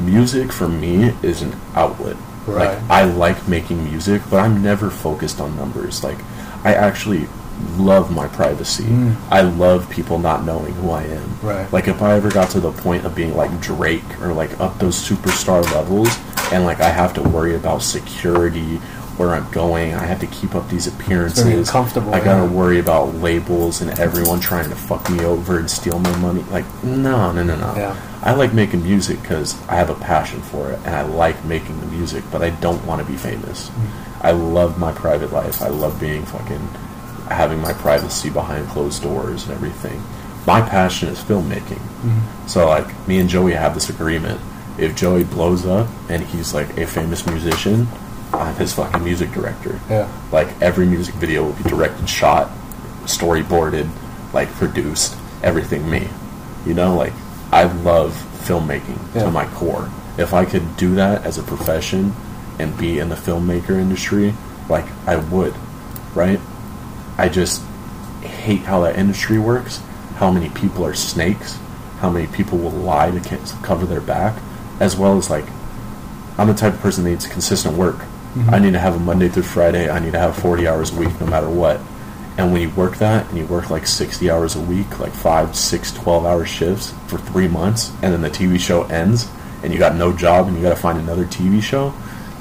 Music 0.00 0.50
for 0.50 0.66
me 0.66 1.10
is 1.22 1.42
an 1.42 1.54
outlet. 1.76 2.16
Right. 2.48 2.74
Like 2.74 2.90
I 2.90 3.04
like 3.04 3.46
making 3.46 3.84
music, 3.84 4.22
but 4.28 4.40
I'm 4.40 4.60
never 4.60 4.90
focused 4.90 5.40
on 5.40 5.54
numbers. 5.54 6.02
Like 6.02 6.18
I 6.64 6.74
actually 6.74 7.28
love 7.76 8.10
my 8.10 8.26
privacy. 8.26 8.82
Mm. 8.82 9.14
I 9.30 9.42
love 9.42 9.88
people 9.88 10.18
not 10.18 10.44
knowing 10.44 10.74
who 10.74 10.90
I 10.90 11.04
am. 11.04 11.38
Right. 11.42 11.72
Like 11.72 11.86
if 11.86 12.02
I 12.02 12.14
ever 12.14 12.32
got 12.32 12.50
to 12.50 12.60
the 12.60 12.72
point 12.72 13.06
of 13.06 13.14
being 13.14 13.36
like 13.36 13.60
Drake 13.60 14.20
or 14.20 14.32
like 14.32 14.58
up 14.58 14.80
those 14.80 14.96
superstar 14.96 15.62
levels 15.72 16.08
and 16.52 16.64
like 16.64 16.80
I 16.80 16.90
have 16.90 17.14
to 17.14 17.22
worry 17.22 17.54
about 17.54 17.82
security 17.82 18.80
where 19.20 19.34
I'm 19.34 19.50
going, 19.50 19.92
I 19.92 20.06
have 20.06 20.20
to 20.20 20.26
keep 20.26 20.54
up 20.54 20.70
these 20.70 20.86
appearances. 20.86 21.44
uncomfortable, 21.44 22.14
I 22.14 22.24
gotta 22.24 22.50
yeah. 22.50 22.58
worry 22.58 22.78
about 22.78 23.14
labels 23.16 23.82
and 23.82 23.90
everyone 24.00 24.40
trying 24.40 24.70
to 24.70 24.74
fuck 24.74 25.10
me 25.10 25.22
over 25.26 25.58
and 25.58 25.70
steal 25.70 25.98
my 25.98 26.16
money. 26.16 26.40
Like 26.44 26.64
no, 26.82 27.30
no, 27.30 27.42
no, 27.42 27.54
no. 27.54 27.74
Yeah. 27.76 27.94
I 28.22 28.32
like 28.32 28.54
making 28.54 28.82
music 28.82 29.20
because 29.20 29.60
I 29.68 29.74
have 29.74 29.90
a 29.90 29.94
passion 29.94 30.40
for 30.40 30.72
it 30.72 30.78
and 30.86 30.96
I 30.96 31.02
like 31.02 31.44
making 31.44 31.78
the 31.80 31.86
music, 31.88 32.24
but 32.32 32.40
I 32.40 32.48
don't 32.48 32.82
want 32.86 33.04
to 33.04 33.12
be 33.12 33.18
famous. 33.18 33.68
Mm-hmm. 33.68 34.26
I 34.26 34.30
love 34.30 34.78
my 34.78 34.92
private 34.92 35.32
life. 35.32 35.60
I 35.60 35.68
love 35.68 36.00
being 36.00 36.24
fucking 36.24 36.66
having 37.28 37.60
my 37.60 37.74
privacy 37.74 38.30
behind 38.30 38.68
closed 38.68 39.02
doors 39.02 39.44
and 39.44 39.52
everything. 39.52 40.02
My 40.46 40.62
passion 40.62 41.10
is 41.10 41.18
filmmaking. 41.18 41.76
Mm-hmm. 41.76 42.46
So 42.48 42.68
like 42.68 43.06
me 43.06 43.18
and 43.18 43.28
Joey 43.28 43.52
have 43.52 43.74
this 43.74 43.90
agreement. 43.90 44.40
If 44.78 44.96
Joey 44.96 45.24
blows 45.24 45.66
up 45.66 45.88
and 46.08 46.22
he's 46.24 46.54
like 46.54 46.78
a 46.78 46.86
famous 46.86 47.26
musician, 47.26 47.86
I'm 48.32 48.54
his 48.56 48.72
fucking 48.72 49.02
music 49.02 49.32
director. 49.32 49.80
Yeah. 49.88 50.10
Like 50.32 50.48
every 50.60 50.86
music 50.86 51.14
video 51.16 51.44
will 51.44 51.52
be 51.52 51.64
directed, 51.64 52.08
shot, 52.08 52.50
storyboarded, 53.04 53.88
like 54.32 54.48
produced, 54.52 55.16
everything 55.42 55.88
me. 55.90 56.08
You 56.66 56.74
know, 56.74 56.94
like 56.96 57.12
I 57.52 57.64
love 57.64 58.12
filmmaking 58.44 58.98
Yeah. 59.14 59.24
to 59.24 59.30
my 59.30 59.46
core. 59.46 59.90
If 60.18 60.34
I 60.34 60.44
could 60.44 60.76
do 60.76 60.94
that 60.96 61.24
as 61.24 61.38
a 61.38 61.42
profession 61.42 62.14
and 62.58 62.76
be 62.76 62.98
in 62.98 63.08
the 63.08 63.16
filmmaker 63.16 63.70
industry, 63.70 64.34
like 64.68 64.86
I 65.06 65.16
would, 65.16 65.54
right? 66.14 66.40
I 67.18 67.28
just 67.28 67.62
hate 68.22 68.60
how 68.62 68.80
that 68.82 68.96
industry 68.96 69.38
works, 69.38 69.80
how 70.16 70.30
many 70.30 70.50
people 70.50 70.84
are 70.84 70.94
snakes, 70.94 71.58
how 72.00 72.10
many 72.10 72.26
people 72.26 72.58
will 72.58 72.70
lie 72.70 73.10
to 73.10 73.38
cover 73.62 73.86
their 73.86 74.00
back, 74.00 74.36
as 74.78 74.96
well 74.96 75.16
as 75.18 75.30
like 75.30 75.46
I'm 76.38 76.46
the 76.48 76.54
type 76.54 76.74
of 76.74 76.80
person 76.80 77.04
that 77.04 77.10
needs 77.10 77.26
consistent 77.26 77.76
work. 77.76 77.96
Mhm. 78.36 78.52
I 78.52 78.58
need 78.58 78.72
to 78.72 78.78
have 78.78 78.96
a 78.96 79.00
Monday 79.00 79.28
through 79.28 79.42
Friday. 79.44 79.90
I 79.90 79.98
need 79.98 80.12
to 80.12 80.18
have 80.18 80.36
40 80.36 80.68
hours 80.68 80.92
a 80.92 80.96
week 80.96 81.20
no 81.20 81.26
matter 81.26 81.48
what. 81.48 81.80
And 82.38 82.52
when 82.52 82.62
you 82.62 82.70
work 82.70 82.96
that 82.98 83.28
and 83.28 83.36
you 83.36 83.44
work 83.46 83.70
like 83.70 83.86
60 83.86 84.30
hours 84.30 84.56
a 84.56 84.60
week, 84.60 84.98
like 85.00 85.12
five, 85.12 85.54
six, 85.56 85.92
12 85.92 86.24
hour 86.24 86.44
shifts 86.46 86.94
for 87.06 87.18
three 87.18 87.48
months, 87.48 87.92
and 88.02 88.12
then 88.12 88.22
the 88.22 88.30
TV 88.30 88.58
show 88.58 88.84
ends 88.84 89.28
and 89.62 89.72
you 89.72 89.78
got 89.78 89.94
no 89.94 90.12
job 90.12 90.46
and 90.48 90.56
you 90.56 90.62
got 90.62 90.70
to 90.70 90.76
find 90.76 90.98
another 90.98 91.26
TV 91.26 91.60
show, 91.62 91.92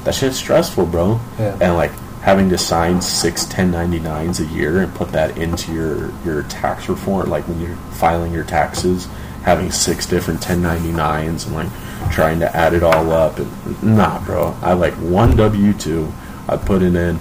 that 0.06 0.16
shit's 0.16 0.38
stressful, 0.38 0.86
bro. 0.86 1.20
Yeah. 1.38 1.58
And 1.60 1.76
like 1.76 1.92
having 2.22 2.50
to 2.50 2.58
sign 2.58 3.02
six 3.02 3.46
1099s 3.46 4.40
a 4.40 4.46
year 4.54 4.82
and 4.82 4.94
put 4.94 5.12
that 5.14 5.38
into 5.38 5.74
your, 5.74 6.12
your 6.24 6.44
tax 6.44 6.88
reform, 6.88 7.30
like 7.30 7.48
when 7.48 7.60
you're 7.60 7.76
filing 7.92 8.32
your 8.34 8.44
taxes, 8.44 9.08
having 9.44 9.72
six 9.72 10.06
different 10.06 10.42
1099s 10.42 11.48
and 11.48 11.56
like 11.56 12.12
trying 12.12 12.40
to 12.40 12.56
add 12.56 12.74
it 12.74 12.84
all 12.84 13.12
up. 13.12 13.38
And 13.40 13.84
nah, 13.84 14.24
bro. 14.26 14.56
I 14.62 14.74
like 14.74 14.94
one 14.96 15.36
W 15.38 15.74
2, 15.74 16.12
I 16.48 16.58
put 16.58 16.82
it 16.82 16.96
in, 16.96 17.20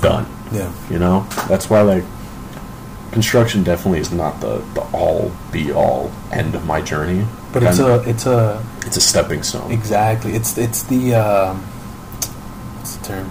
done. 0.00 0.26
Yeah. 0.52 0.72
You 0.90 0.98
know, 0.98 1.26
that's 1.48 1.68
why 1.70 1.82
like 1.82 2.04
construction 3.12 3.62
definitely 3.62 4.00
is 4.00 4.10
not 4.12 4.40
the 4.40 4.58
the 4.74 4.80
all 4.92 5.30
be 5.52 5.72
all 5.72 6.10
end 6.32 6.54
of 6.54 6.66
my 6.66 6.80
journey. 6.80 7.24
But 7.52 7.62
it's 7.62 7.78
I'm- 7.78 8.00
a 8.00 8.08
it's 8.08 8.26
a 8.26 8.64
it's 8.86 8.96
a 8.96 9.00
stepping 9.00 9.42
stone. 9.44 9.70
exactly 9.70 10.32
it's 10.34 10.58
it's 10.58 10.82
the 10.84 11.14
um, 11.14 11.58
what's 12.78 12.96
the 12.96 13.04
term? 13.06 13.30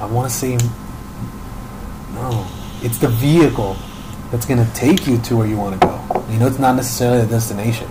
I 0.00 0.06
want 0.06 0.30
to 0.30 0.34
say 0.36 0.56
no. 2.14 2.46
It's 2.82 2.98
the 2.98 3.08
vehicle 3.08 3.76
that's 4.34 4.46
gonna 4.46 4.68
take 4.74 5.06
you 5.06 5.16
to 5.18 5.36
where 5.36 5.46
you 5.46 5.56
want 5.56 5.80
to 5.80 5.86
go. 5.86 6.24
You 6.28 6.40
know, 6.40 6.48
it's 6.48 6.58
not 6.58 6.74
necessarily 6.74 7.20
a 7.20 7.26
destination. 7.26 7.88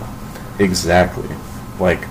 Exactly. 0.58 1.26
Like 1.80 2.04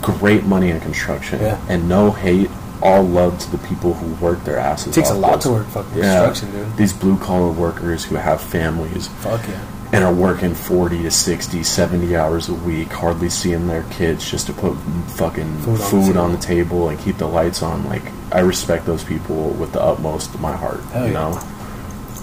great 0.00 0.44
money 0.44 0.70
in 0.70 0.80
construction 0.80 1.38
Yeah. 1.40 1.60
and 1.68 1.86
no 1.86 2.12
hate. 2.12 2.50
All 2.80 3.02
love 3.02 3.38
to 3.40 3.50
the 3.50 3.58
people 3.68 3.92
who 3.92 4.14
work 4.24 4.42
their 4.44 4.58
asses. 4.58 4.88
It 4.96 5.00
takes 5.00 5.10
a 5.10 5.12
off. 5.12 5.20
lot 5.20 5.40
to 5.42 5.50
work 5.50 5.66
fucking 5.66 5.92
construction, 5.92 6.50
dude. 6.50 6.76
These 6.78 6.94
blue 6.94 7.18
collar 7.18 7.52
workers 7.52 8.04
who 8.04 8.16
have 8.16 8.40
families 8.40 9.06
Fuck 9.20 9.46
yeah. 9.46 9.60
and 9.92 10.02
are 10.02 10.12
working 10.14 10.54
40 10.54 11.02
to 11.02 11.10
60, 11.10 11.62
70 11.62 12.16
hours 12.16 12.48
a 12.48 12.54
week, 12.54 12.88
hardly 12.90 13.28
seeing 13.28 13.68
their 13.68 13.84
kids 13.90 14.28
just 14.28 14.46
to 14.46 14.52
put 14.54 14.74
fucking 15.08 15.58
Food 15.58 15.78
food, 15.78 16.16
on 16.16 16.24
on, 16.24 16.30
the 16.32 16.38
the 16.38 16.42
table 16.42 16.88
and 16.88 16.98
keep 16.98 17.18
the 17.18 17.28
lights 17.28 17.62
on. 17.62 17.84
Like, 17.86 18.02
I 18.32 18.40
respect 18.40 18.86
those 18.86 19.04
people 19.04 19.50
with 19.50 19.72
the 19.72 19.80
utmost 19.82 20.34
of 20.34 20.40
my 20.40 20.56
heart, 20.56 20.80
Hell 20.86 21.06
you 21.06 21.12
yeah. 21.12 21.20
know? 21.20 21.34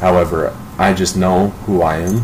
However, 0.02 0.54
I 0.80 0.94
just 0.94 1.16
know 1.18 1.50
who 1.66 1.82
I 1.82 1.98
am. 1.98 2.24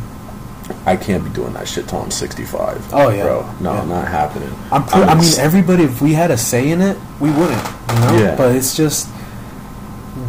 I 0.85 0.95
can't 0.95 1.23
be 1.23 1.29
doing 1.29 1.53
that 1.53 1.67
shit 1.67 1.87
till 1.87 1.99
I'm 2.01 2.09
65. 2.09 2.93
Oh, 2.93 3.09
yeah. 3.09 3.23
Bro, 3.23 3.49
no, 3.59 3.73
Yeah. 3.73 3.85
not 3.85 4.07
happening. 4.07 4.49
I'm 4.71 4.83
pre- 4.85 5.03
I 5.03 5.13
mean, 5.13 5.23
s- 5.25 5.37
everybody. 5.37 5.83
If 5.83 6.01
we 6.01 6.13
had 6.13 6.31
a 6.31 6.37
say 6.37 6.71
in 6.71 6.81
it, 6.81 6.97
we 7.19 7.29
wouldn't. 7.29 7.67
You 7.89 7.99
know. 7.99 8.17
Yeah. 8.17 8.35
But 8.35 8.55
it's 8.55 8.75
just 8.75 9.07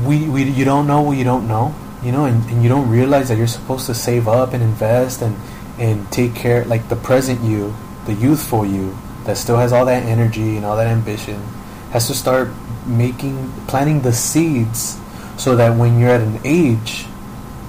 we, 0.05 0.29
we 0.29 0.43
you 0.45 0.65
don't 0.65 0.87
know 0.87 1.01
what 1.03 1.17
you 1.17 1.25
don't 1.25 1.49
know. 1.49 1.75
You 2.03 2.13
know, 2.13 2.27
and, 2.27 2.45
and 2.51 2.63
you 2.63 2.69
don't 2.69 2.89
realize 2.91 3.29
that 3.31 3.39
you're 3.39 3.47
supposed 3.47 3.87
to 3.87 3.95
save 3.95 4.29
up 4.29 4.53
and 4.53 4.63
invest 4.63 5.23
and 5.23 5.35
and 5.79 6.11
take 6.13 6.35
care 6.35 6.65
like 6.65 6.89
the 6.89 6.97
present 6.97 7.41
you, 7.43 7.75
the 8.07 8.15
youthful 8.15 8.65
you 8.67 8.97
that 9.25 9.37
still 9.37 9.57
has 9.57 9.73
all 9.73 9.85
that 9.87 10.03
energy 10.05 10.57
and 10.57 10.65
all 10.65 10.77
that 10.77 10.87
ambition, 10.87 11.41
has 11.93 12.07
to 12.09 12.15
start 12.15 12.49
making 12.87 13.53
planting 13.67 14.01
the 14.03 14.13
seeds 14.13 14.99
so 15.37 15.57
that 15.57 15.77
when 15.77 15.99
you're 15.99 16.11
at 16.11 16.21
an 16.21 16.41
age. 16.45 17.07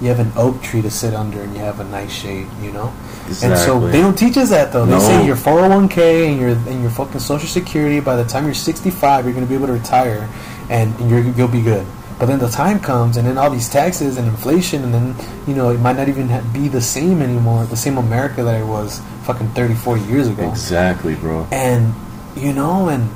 You 0.00 0.08
have 0.08 0.20
an 0.20 0.32
oak 0.36 0.62
tree 0.62 0.80
to 0.82 0.90
sit 0.90 1.12
under, 1.14 1.40
and 1.42 1.52
you 1.54 1.60
have 1.60 1.80
a 1.80 1.84
nice 1.84 2.12
shade. 2.12 2.46
You 2.62 2.72
know, 2.72 2.92
Exactly. 3.26 3.48
and 3.48 3.58
so 3.58 3.80
they 3.88 4.00
don't 4.00 4.16
teach 4.16 4.36
us 4.36 4.50
that 4.50 4.72
though. 4.72 4.84
No. 4.84 4.98
They 4.98 5.06
say 5.06 5.26
your 5.26 5.36
401k 5.36 6.28
and 6.28 6.40
your 6.40 6.50
and 6.50 6.82
your 6.82 6.90
fucking 6.90 7.20
social 7.20 7.48
security. 7.48 8.00
By 8.00 8.16
the 8.16 8.24
time 8.24 8.44
you're 8.44 8.54
65, 8.54 9.24
you're 9.24 9.34
gonna 9.34 9.46
be 9.46 9.54
able 9.54 9.66
to 9.66 9.72
retire, 9.72 10.28
and, 10.70 10.94
and 11.00 11.10
you're 11.10 11.20
you'll 11.20 11.48
be 11.48 11.62
good. 11.62 11.86
But 12.18 12.26
then 12.26 12.40
the 12.40 12.48
time 12.48 12.80
comes, 12.80 13.16
and 13.16 13.26
then 13.26 13.38
all 13.38 13.48
these 13.50 13.68
taxes 13.68 14.16
and 14.18 14.26
inflation, 14.26 14.82
and 14.82 14.92
then 14.92 15.14
you 15.46 15.54
know 15.54 15.70
it 15.70 15.78
might 15.78 15.96
not 15.96 16.08
even 16.08 16.26
be 16.52 16.68
the 16.68 16.80
same 16.80 17.22
anymore. 17.22 17.64
The 17.66 17.76
same 17.76 17.96
America 17.98 18.42
that 18.42 18.60
it 18.60 18.64
was 18.64 19.00
fucking 19.22 19.48
30, 19.50 19.74
40 19.74 20.02
years 20.04 20.26
ago. 20.28 20.48
Exactly, 20.48 21.14
bro. 21.14 21.46
And 21.52 21.94
you 22.36 22.52
know, 22.52 22.88
and 22.88 23.08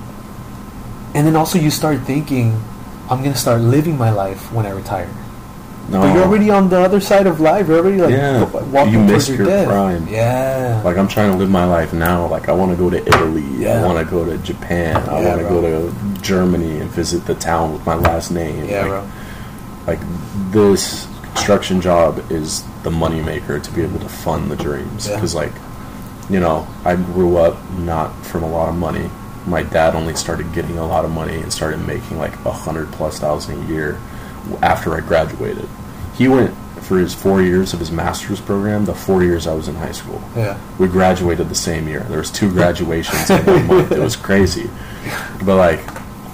and 1.15 1.27
then 1.27 1.37
also 1.37 1.59
you 1.59 1.71
start 1.71 2.01
thinking, 2.03 2.61
I'm 3.11 3.23
gonna 3.23 3.35
start 3.35 3.61
living 3.61 3.99
my 3.99 4.11
life 4.11 4.53
when 4.53 4.67
I 4.67 4.71
retire. 4.71 5.09
No. 5.89 6.01
But 6.01 6.15
you're 6.15 6.25
already 6.25 6.49
on 6.51 6.69
the 6.71 6.81
other 6.81 7.01
side 7.01 7.27
of 7.27 7.41
life. 7.41 7.69
You're 7.69 7.79
already 7.81 7.99
like 8.01 8.11
Yeah. 8.13 8.45
walking 8.45 8.93
You 8.93 8.99
towards 9.01 9.13
missed 9.13 9.29
your, 9.31 9.39
your 9.39 9.47
death. 9.47 9.67
prime. 9.69 10.09
Yeah. 10.09 10.81
Like 10.85 10.97
I'm 10.97 11.09
trying 11.09 11.33
to 11.33 11.37
live 11.39 11.51
my 11.51 11.65
life 11.65 11.93
now. 11.93 12.27
Like 12.29 12.49
I 12.49 12.53
want 12.53 12.71
to 12.71 12.77
go 12.77 12.89
to 12.89 12.97
Italy. 13.07 13.45
Yeah. 13.59 13.83
I 13.83 13.87
want 13.87 13.99
to 13.99 14.11
go 14.11 14.25
to 14.25 14.39
Japan. 14.39 14.97
I 15.09 15.21
Yeah, 15.21 15.29
want 15.29 15.43
to 15.43 15.49
go 15.49 15.61
to 15.61 16.23
Germany 16.23 16.79
and 16.81 16.89
visit 16.91 17.27
the 17.27 17.35
town 17.35 17.73
with 17.73 17.85
my 17.85 17.95
last 17.97 18.31
name. 18.31 18.65
yeah, 18.65 18.81
like, 18.81 18.89
bro. 18.89 19.05
like 19.87 20.53
this 20.53 21.07
construction 21.35 21.81
job 21.81 22.23
is 22.31 22.63
the 22.85 22.91
moneymaker 22.91 23.63
to 23.63 23.71
be 23.73 23.83
able 23.83 23.99
to 23.99 24.09
fund 24.09 24.51
the 24.51 24.57
dreams. 24.57 25.09
Yeah. 25.09 25.17
Because 25.17 25.35
like 25.35 25.53
you 26.31 26.39
know, 26.41 26.67
I 26.85 26.95
grew 26.97 27.37
up 27.37 27.59
not 27.79 28.15
from 28.25 28.45
a 28.45 28.49
lot 28.49 28.69
of 28.69 28.77
money. 28.77 29.11
My 29.45 29.65
dad 29.65 29.95
only 29.97 30.15
started 30.15 30.53
getting 30.55 30.79
a 30.79 30.87
lot 30.87 31.05
of 31.05 31.11
money 31.11 31.35
and 31.35 31.53
started 31.53 31.85
making 31.87 32.17
like 32.19 32.33
a 32.47 32.53
hundred 32.53 32.91
plus 32.93 33.19
thousand 33.19 33.65
a 33.65 33.67
year 33.67 34.01
after 34.63 34.95
I 34.95 35.01
graduated. 35.01 35.69
He 36.17 36.29
went 36.29 36.55
for 36.83 36.99
his 36.99 37.15
four 37.15 37.43
years 37.43 37.73
of 37.73 37.79
his 37.81 37.91
master's 37.93 38.41
program, 38.41 38.85
the 38.85 38.95
four 38.95 39.23
years 39.23 39.47
I 39.47 39.55
was 39.55 39.69
in 39.69 39.75
high 39.75 39.93
school. 39.93 40.21
Yeah. 40.37 40.59
We 40.79 40.89
graduated 40.89 41.49
the 41.49 41.55
same 41.55 41.87
year. 41.89 42.01
There 42.01 42.19
was 42.19 42.31
two 42.31 42.51
graduations 42.51 43.31
in 43.31 43.47
one 43.47 43.67
month. 43.67 43.93
It 43.93 44.01
was 44.01 44.17
crazy. 44.17 44.69
But 45.45 45.57
like, 45.57 45.81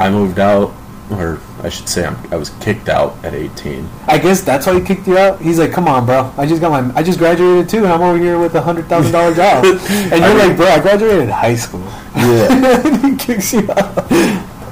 I 0.00 0.10
moved 0.10 0.38
out, 0.38 0.72
or 1.10 1.38
I 1.62 1.68
should 1.68 1.88
say, 1.88 2.04
I'm, 2.06 2.16
I 2.32 2.36
was 2.36 2.50
kicked 2.60 2.88
out 2.88 3.16
at 3.24 3.34
18. 3.34 3.88
I 4.06 4.18
guess 4.18 4.40
that's 4.42 4.66
why 4.66 4.78
he 4.78 4.84
kicked 4.84 5.06
you 5.06 5.18
out. 5.18 5.40
He's 5.40 5.58
like, 5.58 5.72
"Come 5.72 5.88
on, 5.88 6.06
bro. 6.06 6.32
I 6.36 6.46
just 6.46 6.60
got 6.60 6.70
my, 6.70 6.94
I 6.98 7.02
just 7.02 7.18
graduated 7.18 7.68
too, 7.68 7.78
and 7.84 7.88
I'm 7.92 8.00
over 8.02 8.18
here 8.18 8.38
with 8.38 8.54
a 8.54 8.60
hundred 8.60 8.86
thousand 8.86 9.12
dollar 9.12 9.34
job." 9.34 9.64
And 9.88 10.20
you're 10.22 10.34
mean- 10.34 10.48
like, 10.48 10.56
"Bro, 10.56 10.66
I 10.66 10.80
graduated 10.80 11.28
high 11.30 11.56
school." 11.56 11.80
Yeah. 12.14 12.82
and 12.86 13.04
he 13.04 13.16
kicks 13.16 13.52
you 13.52 13.70
out. 13.70 14.12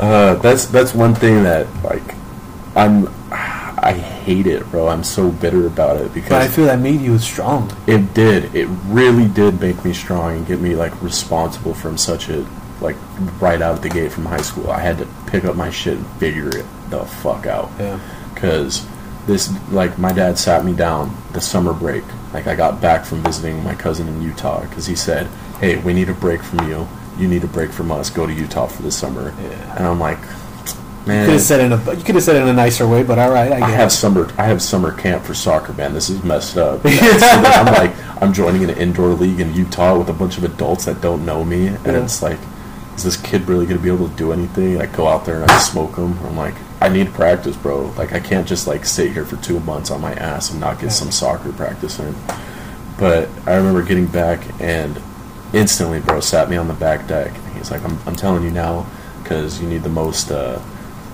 Uh, 0.00 0.34
that's 0.36 0.66
that's 0.66 0.94
one 0.94 1.14
thing 1.14 1.42
that 1.42 1.66
like, 1.82 2.02
I'm. 2.74 3.08
I 3.86 3.92
hate 3.92 4.48
it, 4.48 4.68
bro. 4.72 4.88
I'm 4.88 5.04
so 5.04 5.30
bitter 5.30 5.64
about 5.68 5.98
it 5.98 6.12
because 6.12 6.30
But 6.30 6.42
I 6.42 6.48
feel 6.48 6.64
that 6.64 6.80
made 6.80 7.00
you 7.00 7.16
strong. 7.18 7.70
It 7.86 8.14
did. 8.14 8.52
It 8.52 8.66
really 8.86 9.28
did 9.28 9.60
make 9.60 9.84
me 9.84 9.92
strong 9.92 10.38
and 10.38 10.44
get 10.44 10.60
me 10.60 10.74
like 10.74 11.00
responsible 11.00 11.72
from 11.72 11.96
such 11.96 12.28
a 12.28 12.44
like 12.80 12.96
right 13.40 13.62
out 13.62 13.74
of 13.74 13.82
the 13.82 13.88
gate 13.88 14.10
from 14.10 14.26
high 14.26 14.42
school. 14.42 14.72
I 14.72 14.80
had 14.80 14.98
to 14.98 15.06
pick 15.28 15.44
up 15.44 15.54
my 15.54 15.70
shit 15.70 15.98
and 15.98 16.06
figure 16.18 16.48
it 16.48 16.66
the 16.90 17.04
fuck 17.04 17.46
out. 17.46 17.70
Yeah. 17.78 18.00
Cause 18.34 18.84
this 19.28 19.54
like 19.70 19.96
my 19.98 20.12
dad 20.12 20.36
sat 20.36 20.64
me 20.64 20.74
down 20.74 21.16
the 21.32 21.40
summer 21.40 21.72
break. 21.72 22.02
Like 22.32 22.48
I 22.48 22.56
got 22.56 22.80
back 22.80 23.04
from 23.04 23.22
visiting 23.22 23.62
my 23.62 23.76
cousin 23.76 24.08
in 24.08 24.20
Utah 24.20 24.62
because 24.62 24.86
he 24.86 24.96
said, 24.96 25.28
"Hey, 25.60 25.76
we 25.76 25.92
need 25.92 26.08
a 26.08 26.14
break 26.14 26.42
from 26.42 26.68
you. 26.68 26.88
You 27.18 27.28
need 27.28 27.44
a 27.44 27.48
break 27.48 27.70
from 27.70 27.92
us. 27.92 28.10
Go 28.10 28.26
to 28.26 28.32
Utah 28.32 28.66
for 28.66 28.82
the 28.82 28.90
summer." 28.90 29.32
Yeah. 29.40 29.76
And 29.76 29.86
I'm 29.86 30.00
like, 30.00 30.18
You 31.06 31.12
could 31.12 31.28
have 31.34 31.40
said 31.40 31.60
it 31.60 31.64
in 31.66 31.72
a, 31.72 31.94
you 31.94 32.02
could 32.02 32.14
have 32.16 32.24
said 32.24 32.34
it 32.36 32.42
in 32.42 32.48
a 32.48 32.52
nicer 32.52 32.86
way, 32.86 33.04
but 33.04 33.16
all 33.18 33.30
right, 33.30 33.52
I 33.52 33.64
I 33.64 33.70
have 33.70 33.92
summer. 33.92 34.28
I 34.36 34.44
have 34.46 34.60
summer 34.60 34.90
camp 34.92 35.22
for 35.24 35.34
soccer, 35.34 35.72
man. 35.74 35.94
This 35.94 36.10
is 36.10 36.22
messed 36.24 36.56
up. 36.56 36.80
I'm 36.84 37.66
like, 37.66 37.94
I'm 38.20 38.32
joining 38.32 38.64
an 38.64 38.70
indoor 38.70 39.10
league 39.10 39.38
in 39.38 39.54
Utah 39.54 39.96
with 39.96 40.08
a 40.08 40.12
bunch 40.12 40.36
of 40.36 40.42
adults 40.42 40.84
that 40.86 41.00
don't 41.00 41.24
know 41.24 41.44
me, 41.44 41.68
and 41.68 41.86
Yeah. 41.86 42.02
it's 42.02 42.22
like, 42.22 42.38
is 42.96 43.04
this 43.04 43.16
kid 43.16 43.46
really 43.48 43.66
going 43.66 43.76
to 43.76 43.82
be 43.82 43.88
able 43.88 44.08
to 44.08 44.16
do 44.16 44.32
anything? 44.32 44.80
I 44.80 44.86
go 44.86 45.06
out 45.06 45.24
there 45.24 45.42
and 45.42 45.50
I 45.50 45.58
smoke 45.58 45.94
them. 45.94 46.18
I'm 46.24 46.36
like, 46.36 46.54
I 46.80 46.88
need 46.88 47.12
practice, 47.14 47.54
bro. 47.56 47.92
Like, 47.96 48.12
I 48.12 48.18
can't 48.18 48.48
just 48.48 48.66
like 48.66 48.84
sit 48.84 49.12
here 49.12 49.24
for 49.24 49.36
two 49.36 49.60
months 49.60 49.92
on 49.92 50.00
my 50.00 50.14
ass 50.14 50.50
and 50.50 50.58
not 50.58 50.76
get 50.80 50.86
Yeah. 50.86 50.90
some 50.90 51.12
soccer 51.12 51.52
practice 51.52 52.00
in. 52.00 52.14
But 52.98 53.28
I 53.46 53.54
remember 53.54 53.82
getting 53.82 54.06
back 54.06 54.40
and 54.60 55.00
instantly, 55.52 56.00
bro, 56.00 56.18
sat 56.20 56.48
me 56.50 56.56
on 56.56 56.66
the 56.66 56.74
back 56.74 57.06
deck. 57.06 57.32
He's 57.54 57.70
like, 57.70 57.84
I'm, 57.84 57.96
I'm 58.06 58.16
telling 58.16 58.42
you 58.42 58.50
now, 58.50 58.86
because 59.22 59.60
you 59.60 59.68
need 59.68 59.82
the 59.84 59.88
most. 59.90 60.32
Uh, 60.32 60.58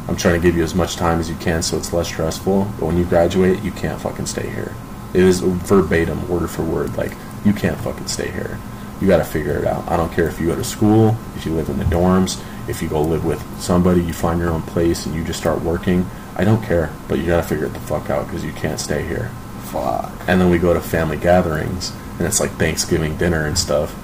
I'm 0.08 0.16
trying 0.16 0.40
to 0.40 0.46
give 0.46 0.56
you 0.56 0.62
as 0.62 0.74
much 0.74 0.96
time 0.96 1.20
as 1.20 1.30
you 1.30 1.36
can 1.36 1.62
so 1.62 1.76
it's 1.76 1.92
less 1.92 2.08
stressful. 2.08 2.64
But 2.78 2.86
when 2.86 2.96
you 2.96 3.04
graduate, 3.04 3.62
you 3.62 3.70
can't 3.70 4.00
fucking 4.00 4.26
stay 4.26 4.48
here. 4.48 4.74
It 5.14 5.22
is 5.22 5.40
verbatim, 5.40 6.28
word 6.28 6.48
for 6.50 6.62
word. 6.62 6.96
Like, 6.96 7.12
you 7.44 7.52
can't 7.52 7.78
fucking 7.80 8.08
stay 8.08 8.30
here. 8.30 8.58
You 9.00 9.06
got 9.08 9.18
to 9.18 9.24
figure 9.24 9.58
it 9.58 9.66
out. 9.66 9.88
I 9.88 9.96
don't 9.96 10.12
care 10.12 10.28
if 10.28 10.40
you 10.40 10.46
go 10.46 10.54
to 10.54 10.64
school, 10.64 11.16
if 11.36 11.44
you 11.44 11.52
live 11.52 11.68
in 11.68 11.78
the 11.78 11.84
dorms, 11.84 12.42
if 12.68 12.80
you 12.80 12.88
go 12.88 13.02
live 13.02 13.24
with 13.24 13.42
somebody, 13.60 14.02
you 14.02 14.12
find 14.12 14.38
your 14.38 14.50
own 14.50 14.62
place 14.62 15.06
and 15.06 15.14
you 15.14 15.24
just 15.24 15.40
start 15.40 15.60
working. 15.62 16.06
I 16.36 16.44
don't 16.44 16.62
care. 16.62 16.90
But 17.08 17.18
you 17.18 17.26
got 17.26 17.42
to 17.42 17.42
figure 17.42 17.66
it 17.66 17.74
the 17.74 17.80
fuck 17.80 18.10
out 18.10 18.26
because 18.26 18.44
you 18.44 18.52
can't 18.52 18.80
stay 18.80 19.06
here. 19.06 19.30
Fuck. 19.64 20.12
And 20.28 20.40
then 20.40 20.50
we 20.50 20.58
go 20.58 20.72
to 20.74 20.80
family 20.80 21.16
gatherings, 21.16 21.92
and 22.18 22.26
it's 22.26 22.40
like 22.40 22.50
Thanksgiving 22.52 23.16
dinner 23.16 23.46
and 23.46 23.58
stuff. 23.58 23.94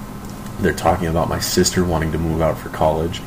They're 0.59 0.73
talking 0.73 1.07
about 1.07 1.29
my 1.29 1.39
sister 1.39 1.85
wanting 1.85 2.11
to 2.11 2.17
move 2.17 2.41
out 2.41 2.57
for 2.57 2.69
college, 2.69 3.21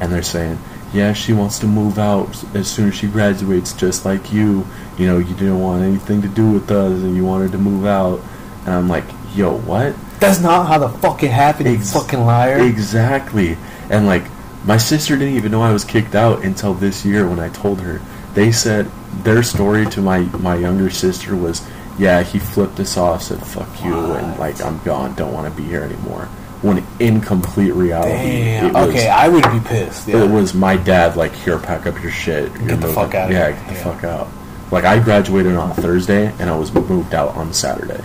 and 0.00 0.12
they're 0.12 0.22
saying, 0.22 0.58
"Yeah, 0.96 1.12
she 1.12 1.32
wants 1.32 1.58
to 1.60 1.66
move 1.66 1.98
out 1.98 2.42
as 2.54 2.66
soon 2.68 2.88
as 2.88 2.94
she 2.94 3.06
graduates, 3.06 3.72
just 3.72 4.04
like 4.04 4.32
you. 4.32 4.66
You 4.98 5.06
know, 5.06 5.18
you 5.18 5.34
didn't 5.34 5.60
want 5.60 5.82
anything 5.82 6.22
to 6.22 6.28
do 6.28 6.50
with 6.50 6.70
us, 6.70 7.02
and 7.02 7.14
you 7.14 7.24
wanted 7.24 7.52
to 7.52 7.58
move 7.58 7.84
out." 7.84 8.20
And 8.64 8.74
I'm 8.74 8.88
like, 8.88 9.04
"Yo, 9.34 9.58
what?" 9.58 9.94
That's 10.20 10.40
not 10.40 10.66
how 10.66 10.78
the 10.78 10.88
fuck 10.88 11.22
it 11.22 11.30
happened, 11.30 11.68
you 11.70 11.78
fucking 11.78 12.24
liar. 12.24 12.58
Exactly. 12.58 13.58
And 13.90 14.06
like 14.06 14.24
my 14.64 14.78
sister 14.78 15.16
didn't 15.16 15.34
even 15.34 15.52
know 15.52 15.62
I 15.62 15.72
was 15.72 15.84
kicked 15.84 16.14
out 16.14 16.42
until 16.42 16.74
this 16.74 17.04
year 17.04 17.28
when 17.28 17.38
I 17.38 17.50
told 17.50 17.80
her. 17.82 18.00
They 18.34 18.50
said 18.50 18.90
their 19.22 19.42
story 19.42 19.86
to 19.86 20.00
my 20.00 20.20
my 20.40 20.56
younger 20.56 20.90
sister 20.90 21.36
was, 21.36 21.62
"Yeah, 21.98 22.22
he 22.22 22.38
flipped 22.38 22.80
us 22.80 22.96
off, 22.96 23.22
said 23.22 23.46
fuck 23.46 23.68
you, 23.84 23.94
and 24.14 24.38
like 24.38 24.64
I'm 24.64 24.80
gone, 24.84 25.14
don't 25.14 25.32
want 25.32 25.46
to 25.46 25.62
be 25.62 25.68
here 25.68 25.82
anymore." 25.82 26.28
When 26.66 26.84
in 26.98 27.20
complete 27.20 27.72
reality, 27.74 28.10
Damn. 28.12 28.72
was, 28.72 28.88
okay, 28.88 29.08
I 29.08 29.28
would 29.28 29.44
be 29.52 29.60
pissed. 29.60 30.08
Yeah. 30.08 30.24
it 30.24 30.30
was 30.30 30.52
my 30.52 30.76
dad 30.76 31.14
like, 31.16 31.32
"Here, 31.32 31.58
pack 31.58 31.86
up 31.86 32.02
your 32.02 32.10
shit, 32.10 32.52
Get 32.54 32.66
the 32.66 32.74
moving." 32.76 32.92
fuck 32.94 33.14
outta 33.14 33.32
Yeah, 33.32 33.46
here. 33.46 33.52
get 33.52 33.68
the 33.68 33.74
Yeah. 33.74 33.82
fuck 33.84 34.04
out. 34.04 34.28
Like 34.72 34.84
I 34.84 34.98
graduated 34.98 35.54
on 35.54 35.70
a 35.70 35.74
Thursday 35.74 36.32
and 36.40 36.50
I 36.50 36.56
was 36.56 36.72
moved 36.74 37.14
out 37.14 37.36
on 37.36 37.52
Saturday. 37.52 38.00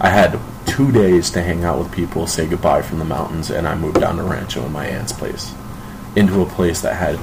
I 0.00 0.08
had 0.08 0.38
two 0.64 0.90
days 0.90 1.28
to 1.32 1.42
hang 1.42 1.64
out 1.64 1.78
with 1.78 1.92
people, 1.92 2.26
say 2.26 2.46
goodbye 2.46 2.80
from 2.80 2.98
the 2.98 3.04
mountains, 3.04 3.50
and 3.50 3.68
I 3.68 3.74
moved 3.74 4.00
down 4.00 4.16
to 4.16 4.22
Rancho 4.22 4.64
in 4.64 4.72
my 4.72 4.86
aunt's 4.86 5.12
place. 5.12 5.52
Into 6.16 6.40
a 6.40 6.46
place 6.46 6.80
that 6.80 6.94
had 6.96 7.18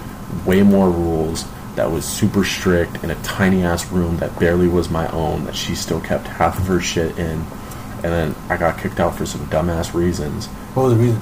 way 0.45 0.61
more 0.61 0.89
rules, 0.91 1.45
that 1.77 1.91
was 1.91 2.05
super 2.05 2.43
strict, 2.43 3.03
in 3.03 3.09
a 3.09 3.15
tiny 3.23 3.63
ass 3.63 3.91
room 3.91 4.17
that 4.17 4.37
barely 4.37 4.67
was 4.67 4.87
my 4.91 5.07
own, 5.07 5.45
that 5.45 5.55
she 5.55 5.73
still 5.73 5.99
kept 5.99 6.27
half 6.27 6.59
of 6.59 6.67
her 6.67 6.79
shit 6.79 7.17
in. 7.17 7.43
And 8.03 8.13
then 8.13 8.35
I 8.49 8.55
got 8.57 8.77
kicked 8.77 8.99
out 8.99 9.15
for 9.15 9.25
some 9.25 9.41
dumbass 9.47 9.93
reasons. 9.95 10.47
What 10.73 10.83
was 10.83 10.93
the 10.97 11.03
reason? 11.03 11.21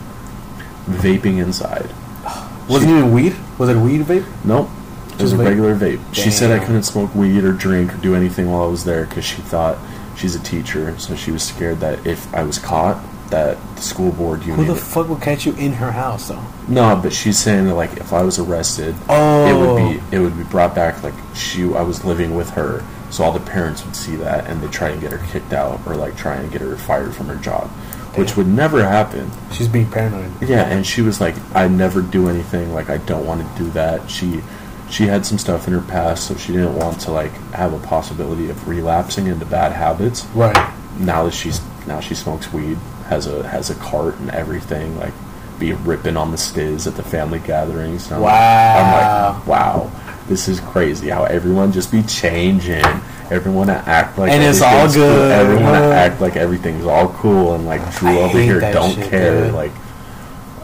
Vaping 0.87 1.37
inside. 1.43 1.89
Wasn't 2.69 2.89
She- 2.89 2.97
even 2.97 3.11
weed? 3.11 3.35
Was 3.57 3.69
it 3.69 3.77
weed 3.77 4.01
vape? 4.01 4.25
Nope. 4.45 4.69
It 5.13 5.21
was 5.23 5.31
Just 5.31 5.33
a 5.33 5.37
vape? 5.37 5.47
regular 5.47 5.75
vape. 5.75 5.99
She 6.13 6.29
said 6.31 6.51
I 6.51 6.63
couldn't 6.63 6.83
smoke 6.83 7.13
weed 7.15 7.43
or 7.43 7.51
drink 7.51 7.93
or 7.93 7.97
do 7.97 8.13
anything 8.15 8.51
while 8.51 8.63
I 8.63 8.67
was 8.67 8.83
there 8.83 9.05
because 9.05 9.25
she 9.25 9.41
thought 9.41 9.77
she's 10.15 10.35
a 10.35 10.39
teacher, 10.39 10.97
so 10.99 11.15
she 11.15 11.31
was 11.31 11.41
scared 11.43 11.79
that 11.79 12.05
if 12.05 12.31
I 12.35 12.43
was 12.43 12.59
caught, 12.59 13.03
that 13.31 13.57
the 13.75 13.81
school 13.81 14.11
board 14.13 14.41
Who 14.43 14.51
union. 14.51 14.67
the 14.67 14.75
fuck 14.75 15.09
would 15.09 15.21
catch 15.21 15.45
you 15.45 15.53
in 15.55 15.73
her 15.73 15.91
house 15.91 16.29
though? 16.29 16.41
no, 16.69 16.97
but 17.01 17.11
she's 17.11 17.37
saying 17.37 17.65
that 17.65 17.73
like 17.75 17.97
if 17.97 18.13
I 18.13 18.21
was 18.23 18.39
arrested, 18.39 18.95
Oh. 19.09 19.45
it 19.47 19.53
would 19.59 19.75
be 19.95 19.99
oh. 19.99 20.07
it 20.15 20.19
would 20.19 20.37
be 20.37 20.43
brought 20.45 20.73
back 20.73 21.03
like 21.03 21.13
she 21.35 21.63
I 21.63 21.81
was 21.81 22.05
living 22.05 22.35
with 22.35 22.51
her, 22.51 22.85
so 23.09 23.23
all 23.25 23.33
the 23.33 23.41
parents 23.41 23.83
would 23.83 23.97
see 23.97 24.15
that 24.17 24.47
and 24.47 24.61
they 24.61 24.67
try 24.69 24.89
and 24.91 25.01
get 25.01 25.11
her 25.11 25.17
kicked 25.31 25.51
out 25.51 25.81
or 25.85 25.95
like 25.95 26.15
try 26.15 26.35
and 26.35 26.49
get 26.51 26.61
her 26.61 26.77
fired 26.77 27.13
from 27.15 27.25
her 27.27 27.35
job, 27.35 27.69
which 28.18 28.36
would 28.38 28.47
never 28.47 28.84
happen. 28.84 29.30
She's 29.51 29.68
being 29.68 29.89
paranoid. 29.89 30.32
Yeah, 30.41 30.63
and 30.65 30.86
she 30.86 31.01
was 31.01 31.20
like, 31.22 31.36
I 31.55 31.68
never 31.68 32.01
do 32.01 32.28
anything. 32.30 32.74
Like, 32.74 32.89
I 32.89 32.97
don't 32.97 33.26
want 33.26 33.41
to 33.41 33.63
do 33.63 33.70
that. 33.72 34.09
She, 34.09 34.41
she 34.89 35.03
had 35.07 35.26
some 35.26 35.38
stuff 35.38 35.68
in 35.68 35.74
her 35.74 35.82
past, 35.82 36.28
so 36.28 36.36
she 36.36 36.51
didn't 36.53 36.76
want 36.76 36.99
to 37.01 37.11
like 37.11 37.32
have 37.53 37.74
a 37.74 37.80
possibility 37.80 38.49
of 38.49 38.68
relapsing 38.68 39.28
into 39.28 39.45
bad 39.45 39.72
habits. 39.72 40.26
Right. 40.28 40.74
Now 40.99 41.24
that 41.26 41.34
she's 41.34 41.61
now 41.86 41.99
she 41.99 42.15
smokes 42.15 42.51
weed, 42.51 42.78
has 43.07 43.28
a 43.28 43.47
has 43.47 43.70
a 43.70 43.76
cart 43.76 44.15
and 44.20 44.30
everything. 44.32 44.97
Like, 44.97 45.13
be 45.59 45.74
ripping 45.74 46.18
on 46.18 46.32
the 46.32 46.38
stiz 46.38 46.86
at 46.88 46.95
the 46.95 47.03
family 47.03 47.39
gatherings. 47.39 48.05
And 48.07 48.15
I'm 48.15 48.22
like- 48.22 48.32
Wow. 48.32 48.78
I'm 48.78 49.36
like, 49.39 49.47
wow, 49.47 49.91
this 50.28 50.47
is 50.47 50.59
crazy. 50.59 51.09
How 51.09 51.23
everyone 51.25 51.71
just 51.71 51.91
be 51.91 52.03
changing. 52.03 52.84
Everyone 53.30 53.67
to 53.67 53.73
act 53.73 54.17
like 54.17 54.32
And 54.32 54.41
it's 54.43 54.61
all 54.61 54.69
everything's 54.73 54.95
cool. 54.95 55.03
good. 55.09 55.32
Everyone 55.32 55.73
to 55.73 55.95
act 55.95 56.21
like 56.21 56.36
everything's 56.38 56.86
all 56.86 57.09
cool 57.09 57.55
and 57.55 57.65
like 57.65 57.82
Drew 57.95 58.09
I 58.09 58.21
over 58.21 58.39
here 58.39 58.59
don't 58.59 58.95
shit, 58.95 59.09
care. 59.09 59.45
dude. 59.45 59.53
Like 59.53 59.71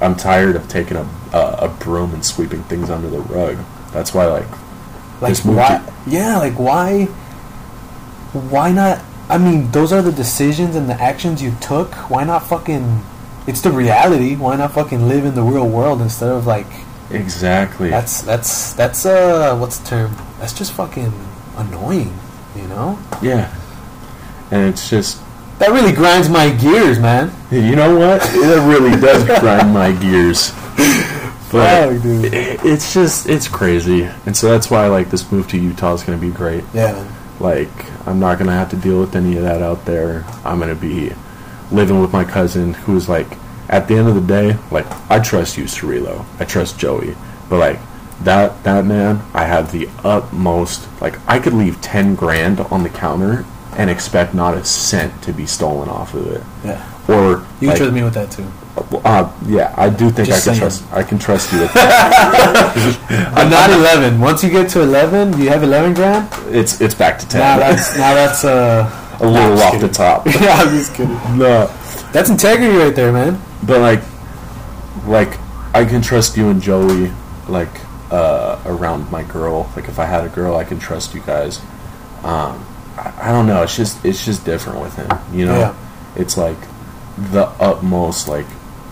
I'm 0.01 0.16
tired 0.16 0.55
of 0.55 0.68
taking 0.70 0.97
a, 0.97 1.07
a 1.34 1.39
a 1.64 1.68
broom 1.80 2.14
and 2.14 2.24
sweeping 2.26 2.64
things 2.64 2.89
under 2.89 3.09
the 3.09 3.20
rug. 3.22 3.57
That's 3.91 4.14
why 4.14 4.26
like 4.28 4.47
Like 5.22 5.38
why? 5.39 5.78
to- 5.86 5.93
Yeah, 6.09 6.38
like 6.38 6.53
why? 6.53 7.05
Why 8.34 8.72
not? 8.72 9.01
I 9.30 9.38
mean, 9.38 9.72
those 9.72 9.93
are 9.93 10.01
the 10.01 10.11
decisions 10.11 10.76
and 10.76 10.89
the 10.89 11.01
actions 11.01 11.41
you 11.41 11.53
took. 11.61 11.93
Why 12.09 12.24
not 12.24 12.47
fucking? 12.47 13.03
It's 13.47 13.61
the 13.61 13.72
reality. 13.72 14.36
Why 14.36 14.55
not 14.55 14.74
fucking 14.74 15.07
live 15.07 15.26
in 15.26 15.36
the 15.36 15.43
real 15.43 15.68
world 15.68 16.01
instead 16.01 16.30
of 16.30 16.45
like? 16.47 16.68
Exactly. 17.14 17.89
That's 17.89 18.22
that's 18.22 18.74
that's 18.74 19.05
uh 19.05 19.55
what's 19.57 19.78
the 19.80 19.88
term? 19.88 20.16
That's 20.39 20.53
just 20.53 20.74
fucking 20.74 21.14
annoying. 21.57 22.14
You 22.55 22.68
know? 22.68 22.99
yeah. 23.22 23.53
And 24.51 24.70
it's 24.70 24.89
just 24.89 25.22
That 25.59 25.70
really 25.72 25.91
grinds 25.93 26.30
my 26.30 26.49
gears, 26.51 26.99
man. 26.99 27.32
you 27.51 27.76
know 27.76 27.97
what? 27.97 28.22
It 28.34 28.68
really 28.68 28.99
does 28.99 29.24
grind 29.39 29.74
my 29.74 29.91
gears. 29.91 30.51
But 31.51 31.93
Fuck, 31.93 32.01
dude. 32.03 32.34
it- 32.34 32.59
it's 32.66 32.93
just 32.93 33.28
it's 33.30 33.47
crazy. 33.47 34.03
And 34.26 34.36
so 34.36 34.49
that's 34.49 34.70
why 34.70 34.88
like 34.88 35.09
this 35.09 35.32
move 35.32 35.47
to 35.49 35.57
Utah 35.57 35.93
is 35.93 36.03
going 36.03 36.20
to 36.20 36.26
be 36.26 36.32
great. 36.32 36.64
Yeah, 36.74 36.91
man. 36.93 37.16
Like, 37.39 37.70
I'm 38.07 38.20
not 38.20 38.38
gonna 38.38 38.51
have 38.53 38.70
to 38.70 38.76
deal 38.76 38.99
with 39.01 39.16
any 39.16 39.36
of 39.38 39.43
that 39.43 39.61
out 39.61 39.86
there. 39.86 40.24
I'm 40.45 40.59
gonna 40.59 40.76
be 40.76 41.11
living 41.72 41.99
with 41.99 42.14
my 42.14 42.24
cousin, 42.24 42.74
who's 42.76 43.09
like, 43.09 43.28
at 43.70 43.88
the 43.88 43.95
end 43.95 44.07
of 44.07 44.16
the 44.16 44.22
day, 44.22 44.57
like, 44.72 44.86
I 45.09 45.20
trust 45.20 45.57
you, 45.57 45.64
Cirillo. 45.66 46.26
I 46.39 46.45
trust 46.45 46.78
Joey, 46.80 47.16
but 47.49 47.59
like, 47.59 47.80
that 48.24 48.64
that 48.64 48.86
man, 48.86 49.22
I 49.34 49.45
have 49.45 49.72
the 49.72 49.89
utmost. 50.03 50.88
Like, 51.01 51.18
I 51.28 51.39
could 51.39 51.53
leave 51.53 51.82
ten 51.82 52.16
grand 52.16 52.59
on 52.59 52.84
the 52.84 52.89
counter 52.89 53.45
and 53.78 53.89
expect 53.89 54.34
not 54.34 54.55
a 54.55 54.64
cent 54.64 55.22
to 55.24 55.34
be 55.34 55.45
stolen 55.45 55.89
off 55.89 56.14
of 56.14 56.28
it. 56.28 56.43
Yeah. 56.64 56.88
or 57.07 57.45
You 57.59 57.70
like, 57.70 57.78
trust 57.78 57.91
me 57.93 58.03
with 58.03 58.14
that 58.14 58.30
too. 58.32 58.45
Uh, 59.03 59.32
yeah, 59.47 59.74
I 59.78 59.89
do 59.89 60.09
think 60.09 60.28
Just 60.28 60.47
I 60.47 60.51
can 60.51 60.55
saying. 60.55 60.59
trust. 60.59 60.93
I 60.93 61.03
can 61.03 61.20
trust 61.20 61.51
you 61.51 61.59
with 61.61 61.74
that. 61.74 63.32
But 63.36 63.49
not 63.49 63.70
eleven. 63.72 64.20
Once 64.20 64.43
you 64.43 64.49
get 64.49 64.70
to 64.72 64.82
eleven, 64.82 65.38
you 65.39 65.49
have 65.49 65.64
eleven 65.64 65.93
grand. 65.93 66.28
it's 66.53 66.82
it's 66.82 66.95
back 66.95 67.18
to 67.20 67.28
ten. 67.28 67.39
Now 67.41 67.57
that's 67.57 67.97
now 67.97 68.14
that's 68.14 68.43
uh. 68.45 68.99
a 69.20 69.26
little 69.28 69.53
I'm 69.53 69.76
off 69.76 69.80
the 69.82 69.88
top. 69.89 70.26
yeah, 70.41 70.55
I'm 70.55 70.70
just 70.70 70.93
kidding. 70.95 71.14
no, 71.38 71.68
That's 72.11 72.30
integrity 72.30 72.76
right 72.76 72.95
there, 72.95 73.11
man. 73.11 73.39
But 73.66 73.80
like, 73.80 74.01
like 75.05 75.39
I 75.74 75.86
can 75.86 76.01
trust 76.01 76.38
you 76.38 76.49
and 76.49 76.61
Joey, 76.61 77.11
like 77.47 77.70
uh, 78.11 78.61
around 78.66 79.09
my 79.11 79.24
girl. 79.24 79.72
Like 79.76 79.88
if 79.88 79.99
I 79.99 80.05
had 80.05 80.24
a 80.26 80.30
girl, 80.30 80.55
I 80.55 80.64
can 80.64 80.80
trust 80.80 81.14
you 81.14 81.22
guys. 81.22 81.59
Um, 82.24 82.66
I, 82.97 83.14
I 83.24 83.32
don't 83.32 83.47
know. 83.47 83.64
It's 83.64 83.76
just 83.76 84.03
it's 84.05 84.24
just 84.26 84.45
different 84.45 84.80
with 84.82 84.95
him. 84.95 85.09
You 85.34 85.45
know, 85.47 85.59
Yeah. 85.59 85.76
it's 86.16 86.38
like 86.38 86.57
the 87.32 87.47
utmost. 87.59 88.28
Like 88.28 88.45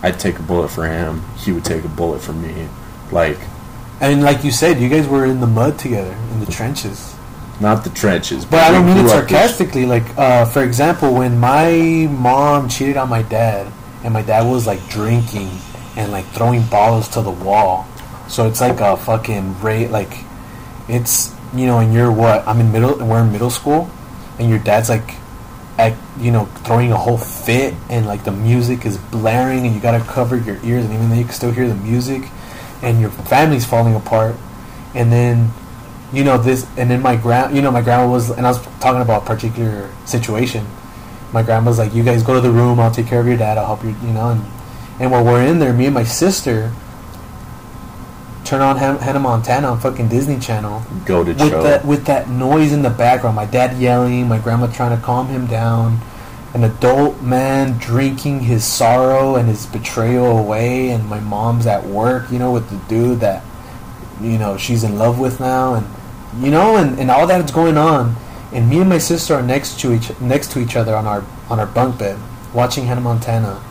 I'd 0.04 0.20
take 0.20 0.40
a 0.40 0.44
bullet 0.44 0.70
for 0.70 0.88
him. 0.88 1.22
He 1.38 1.52
would 1.52 1.66
take 1.66 1.84
a 1.86 1.90
bullet 1.90 2.22
for 2.22 2.34
me. 2.34 2.68
Like 3.12 3.38
And 4.00 4.24
like 4.24 4.44
you 4.44 4.52
said, 4.52 4.80
you 4.80 4.90
guys 4.90 5.08
were 5.08 5.26
in 5.26 5.40
the 5.42 5.48
mud 5.48 5.78
together, 5.78 6.14
in 6.34 6.40
the 6.40 6.52
trenches. 6.52 7.14
not 7.60 7.84
the 7.84 7.92
trenches, 7.92 8.44
But 8.46 8.64
I 8.64 8.72
don't 8.72 8.86
mean 8.88 8.98
it 8.98 9.02
grew 9.02 9.12
up 9.12 9.22
with- 9.22 9.30
sarcastically. 9.30 9.86
Like, 9.86 10.18
uh, 10.18 10.46
for 10.46 10.64
example, 10.64 11.14
when 11.14 11.38
my 11.40 12.08
mom 12.10 12.68
cheated 12.70 12.98
on 12.98 13.08
my 13.10 13.22
dad, 13.22 13.68
and 14.04 14.14
my 14.14 14.22
dad 14.22 14.44
was 14.50 14.68
like 14.68 14.88
drinking 14.90 15.50
and 15.96 16.12
like 16.12 16.26
throwing 16.28 16.64
bottles 16.64 17.08
to 17.10 17.22
the 17.22 17.32
wall, 17.32 17.86
so 18.28 18.48
it's 18.48 18.62
like 18.62 18.80
a 18.80 18.98
fucking 18.98 19.62
rate. 19.62 19.90
Like, 19.90 20.12
it's 20.88 21.36
you 21.54 21.66
know, 21.66 21.80
and 21.80 21.94
you're 21.94 22.12
what? 22.12 22.48
I'm 22.48 22.60
in 22.60 22.72
middle, 22.72 22.98
we're 22.98 23.22
in 23.22 23.32
middle 23.32 23.50
school, 23.50 23.90
and 24.40 24.50
your 24.50 24.60
dad's 24.60 24.90
like, 24.90 25.16
at, 25.78 25.96
you 26.20 26.32
know, 26.32 26.46
throwing 26.64 26.92
a 26.92 26.98
whole 26.98 27.18
fit, 27.18 27.74
and 27.90 28.06
like 28.06 28.24
the 28.24 28.32
music 28.32 28.86
is 28.86 28.98
blaring, 28.98 29.66
and 29.66 29.76
you 29.76 29.82
gotta 29.82 30.04
cover 30.04 30.38
your 30.38 30.58
ears, 30.64 30.86
and 30.86 30.94
even 30.94 31.10
though 31.10 31.16
you 31.16 31.26
can 31.26 31.34
still 31.34 31.52
hear 31.52 31.68
the 31.68 31.76
music, 31.76 32.24
and 32.82 33.02
your 33.02 33.10
family's 33.10 33.66
falling 33.66 33.96
apart, 33.96 34.36
and 34.96 35.12
then 35.12 35.52
you 36.14 36.24
know 36.24 36.38
this 36.38 36.68
and 36.78 36.90
then 36.90 37.02
my 37.02 37.16
grand 37.16 37.56
you 37.56 37.62
know 37.62 37.72
my 37.72 37.82
grandma 37.82 38.10
was 38.10 38.30
and 38.32 38.46
i 38.46 38.50
was 38.50 38.62
talking 38.80 39.02
about 39.02 39.24
a 39.24 39.26
particular 39.26 39.90
situation 40.06 40.66
my 41.34 41.42
grandma's 41.44 41.78
like 41.80 41.94
you 41.94 42.04
guys 42.04 42.24
go 42.24 42.34
to 42.34 42.42
the 42.42 42.52
room 42.52 42.80
i'll 42.80 42.92
take 42.92 43.08
care 43.08 43.20
of 43.20 43.28
your 43.28 43.38
dad 43.38 43.58
i'll 43.58 43.66
help 43.66 43.84
you 43.84 43.96
you 44.06 44.14
know 44.14 44.30
and 44.30 44.42
and 45.00 45.12
while 45.12 45.24
we're 45.24 45.44
in 45.44 45.60
there 45.60 45.74
me 45.74 45.86
and 45.86 45.94
my 45.94 46.04
sister 46.04 46.72
turn 48.44 48.62
on 48.62 48.78
Han- 48.78 48.98
hannah 49.00 49.20
montana 49.20 49.68
on 49.68 49.80
fucking 49.80 50.10
disney 50.10 50.40
channel 50.40 50.84
Go 51.06 51.24
to 51.24 51.32
with 51.32 51.40
show. 51.50 51.64
that 51.64 51.86
with 51.86 52.06
that 52.06 52.30
noise 52.30 52.72
in 52.74 52.82
the 52.82 52.90
background 52.90 53.36
my 53.36 53.46
dad 53.46 53.78
yelling 53.78 54.28
my 54.28 54.40
grandma 54.40 54.68
trying 54.68 54.98
to 54.98 55.04
calm 55.04 55.28
him 55.28 55.46
down 55.48 56.00
an 56.54 56.66
adult 56.66 57.22
man 57.22 57.78
drinking 57.78 58.42
his 58.42 58.66
sorrow 58.66 59.36
and 59.38 59.48
his 59.48 59.66
betrayal 59.68 60.38
away 60.38 60.90
and 60.90 61.08
my 61.08 61.20
mom's 61.22 61.66
at 61.66 61.86
work 61.86 62.30
you 62.32 62.40
know 62.40 62.52
with 62.52 62.70
the 62.70 62.78
dude 62.90 63.20
that 63.22 63.44
you 64.20 64.38
know 64.38 64.58
she's 64.58 64.84
in 64.84 64.98
love 64.98 65.18
with 65.20 65.40
now 65.40 65.76
and 65.76 65.88
you 66.44 66.52
know 66.52 66.76
and, 66.76 67.00
and 67.00 67.10
all 67.10 67.26
that's 67.26 67.52
going 67.52 67.78
on 67.78 68.16
and 68.54 68.70
me 68.70 68.80
and 68.80 68.90
my 68.90 68.98
sister 68.98 69.34
are 69.36 69.42
next 69.42 69.80
to 69.80 69.94
each 69.94 70.12
next 70.20 70.52
to 70.52 70.60
each 70.60 70.76
other 70.76 70.96
on 70.96 71.06
our 71.08 71.24
on 71.50 71.60
our 71.60 71.66
bunk 71.68 71.98
bed 72.00 72.18
watching 72.54 72.86
Hannah 72.86 73.02
Montana 73.02 73.62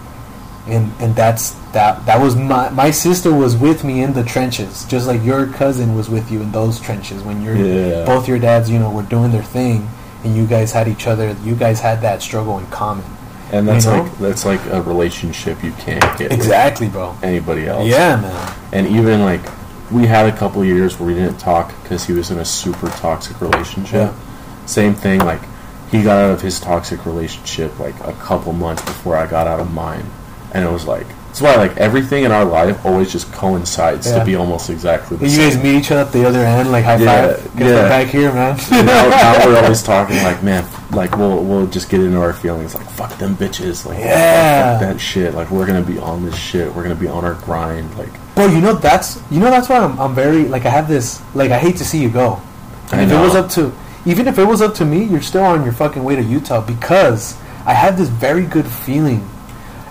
and 0.67 0.93
and 1.01 1.15
that's 1.17 1.53
that 1.73 2.05
that 2.07 2.21
was 2.21 2.37
my 2.37 2.69
my 2.71 2.91
sister 2.91 3.33
was 3.33 3.57
with 3.57 3.83
me 3.85 4.03
in 4.03 4.13
the 4.13 4.23
trenches 4.25 4.85
just 4.87 5.07
like 5.07 5.23
your 5.23 5.47
cousin 5.47 5.95
was 5.95 6.09
with 6.11 6.31
you 6.31 6.41
in 6.43 6.53
those 6.53 6.81
trenches 6.81 7.23
when 7.23 7.43
your 7.43 7.57
Yeah. 7.57 8.05
both 8.05 8.29
your 8.29 8.39
dads 8.39 8.69
you 8.71 8.79
know 8.79 8.91
were 8.91 9.03
doing 9.03 9.33
their 9.33 9.43
thing 9.43 9.89
and 10.25 10.37
you 10.37 10.47
guys 10.47 10.73
had 10.73 10.87
each 10.89 11.07
other 11.07 11.35
you 11.45 11.55
guys 11.55 11.81
had 11.81 12.03
that 12.03 12.21
struggle 12.23 12.59
in 12.59 12.67
common 12.67 13.05
And 13.53 13.67
that's 13.67 13.85
You 13.87 13.91
know? 13.93 14.03
like 14.03 14.19
that's 14.19 14.45
like 14.45 14.61
a 14.67 14.83
relationship 14.83 15.63
you 15.65 15.73
can't 15.73 16.05
get 16.19 16.31
exactly 16.33 16.89
bro 16.89 17.17
anybody 17.23 17.67
else. 17.67 17.87
yeah 17.89 18.17
man 18.21 18.55
And 18.73 18.87
even 18.87 19.23
like 19.25 19.41
we 19.91 20.07
had 20.07 20.27
a 20.33 20.37
couple 20.37 20.65
years 20.65 20.99
where 21.01 21.07
we 21.09 21.15
didn't 21.15 21.39
talk 21.39 21.73
because 21.83 22.05
he 22.05 22.13
was 22.13 22.31
in 22.31 22.39
a 22.39 22.45
super 22.45 22.89
toxic 22.91 23.41
relationship. 23.41 24.13
Same 24.67 24.95
thing. 24.95 25.21
Like 25.21 25.41
he 25.91 26.03
got 26.03 26.19
out 26.25 26.31
of 26.33 26.41
his 26.41 26.61
toxic 26.61 27.05
relationship 27.07 27.79
like 27.79 27.99
a 28.05 28.13
couple 28.15 28.53
months 28.53 28.83
before 28.83 29.17
I 29.17 29.27
got 29.27 29.47
out 29.47 29.61
of 29.61 29.73
mine, 29.73 30.07
and 30.53 30.65
it 30.65 30.71
was 30.71 30.87
like 30.87 31.07
that's 31.27 31.41
why 31.43 31.55
like 31.55 31.77
everything 31.77 32.25
in 32.25 32.33
our 32.33 32.45
life 32.45 32.85
always 32.85 33.11
just 33.13 33.33
coincides 33.33 34.07
Yeah. 34.09 34.19
to 34.19 34.25
be 34.25 34.35
almost 34.35 34.69
exactly 34.69 35.17
the 35.17 35.25
you 35.27 35.31
same. 35.31 35.45
You 35.45 35.51
guys 35.55 35.63
meet 35.63 35.75
each 35.79 35.91
other 35.93 36.01
at 36.03 36.13
the 36.13 36.27
other 36.27 36.41
end 36.41 36.73
like 36.73 36.85
high 36.85 36.97
Yeah, 36.97 37.35
five 37.37 37.57
get 37.57 37.67
yeah. 37.69 37.89
back 37.89 38.07
here 38.09 38.33
man 38.33 38.57
now, 38.73 39.09
now 39.09 39.47
we're 39.47 39.57
always 39.63 39.81
talking 39.83 40.17
like, 40.25 40.43
man, 40.43 40.65
like 40.91 41.17
we'll 41.17 41.43
we'll 41.45 41.69
just 41.69 41.89
get 41.89 42.01
into 42.01 42.21
our 42.21 42.33
feelings 42.33 42.75
like, 42.75 42.89
fuck 42.91 43.17
them 43.19 43.37
bitches, 43.37 43.87
like, 43.87 43.99
Yeah. 44.01 44.73
fuck 44.79 44.89
that 44.89 45.01
shit. 45.01 45.35
Like 45.35 45.51
we're 45.53 45.67
gonna 45.67 45.83
be 45.83 45.99
on 45.99 46.25
this 46.25 46.37
shit. 46.37 46.73
We're 46.75 46.83
gonna 46.83 46.97
be 46.97 47.07
on 47.09 47.25
our 47.25 47.35
grind. 47.35 47.97
Like 47.97 48.11
Bro, 48.35 48.47
you 48.49 48.61
know 48.61 48.75
that's 48.75 49.21
you 49.31 49.39
know 49.39 49.51
that's 49.51 49.69
why 49.69 49.79
I'm, 49.79 49.99
I'm 50.01 50.15
very 50.17 50.49
like 50.49 50.67
I 50.67 50.71
have 50.71 50.89
this 50.89 51.21
like 51.35 51.51
I 51.53 51.59
hate 51.59 51.77
to 51.77 51.85
see 51.85 52.01
you 52.03 52.11
go. 52.11 52.41
And 52.91 53.01
I 53.03 53.05
if 53.05 53.11
it 53.13 53.21
was 53.21 53.37
up 53.37 53.49
to 53.51 53.73
even 54.07 54.27
if 54.27 54.39
it 54.39 54.45
was 54.45 54.63
up 54.63 54.75
to 54.77 54.85
me, 54.85 55.05
you're 55.05 55.21
still 55.21 55.45
on 55.45 55.65
your 55.65 55.73
fucking 55.73 56.03
way 56.05 56.17
to 56.17 56.23
Utah 56.23 56.61
because 56.61 57.37
I 57.67 57.75
have 57.75 57.99
this 57.99 58.09
very 58.09 58.47
good 58.47 58.67
feeling. 58.67 59.29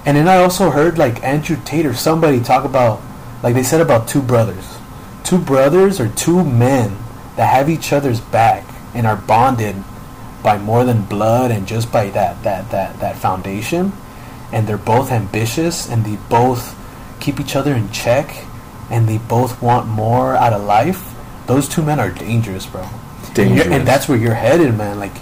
And 0.06 0.18
then 0.18 0.28
I 0.28 0.38
also 0.38 0.72
heard 0.72 0.98
like 0.98 1.24
Andrew 1.24 1.58
Tate 1.66 1.86
or 1.86 1.94
somebody 1.94 2.42
talk 2.42 2.66
about 2.66 3.02
like 3.44 3.56
they 3.56 3.64
said 3.64 3.82
about 3.82 4.08
two 4.08 4.22
brothers. 4.22 4.78
Two 5.24 5.38
brothers 5.38 6.00
or 6.00 6.10
two 6.10 6.44
men 6.44 6.98
that 7.36 7.54
have 7.54 7.70
each 7.70 7.94
other's 7.94 8.20
back 8.20 8.66
and 8.94 9.06
are 9.06 9.16
bonded 9.16 9.76
by 10.44 10.58
more 10.58 10.84
than 10.84 11.04
blood 11.04 11.52
and 11.52 11.68
just 11.68 11.92
by 11.92 12.10
that 12.10 12.42
that 12.44 12.70
that 12.72 13.00
that 13.00 13.18
foundation 13.18 13.92
and 14.52 14.68
they're 14.68 14.78
both 14.78 15.12
ambitious 15.12 15.90
and 15.90 16.06
they 16.06 16.16
both 16.30 16.76
keep 17.20 17.40
each 17.40 17.56
other 17.56 17.74
in 17.74 17.92
check 17.92 18.46
and 18.90 19.08
they 19.08 19.18
both 19.18 19.62
want 19.62 19.88
more 19.88 20.36
out 20.36 20.54
of 20.54 20.64
life 20.64 21.14
those 21.46 21.68
two 21.68 21.82
men 21.82 22.00
are 22.00 22.10
dangerous 22.10 22.66
bro 22.66 22.88
Dangerous. 23.34 23.68
and 23.68 23.88
that's 23.88 24.08
where 24.10 24.18
you're 24.18 24.34
headed 24.34 24.76
man 24.76 25.00
like 25.00 25.14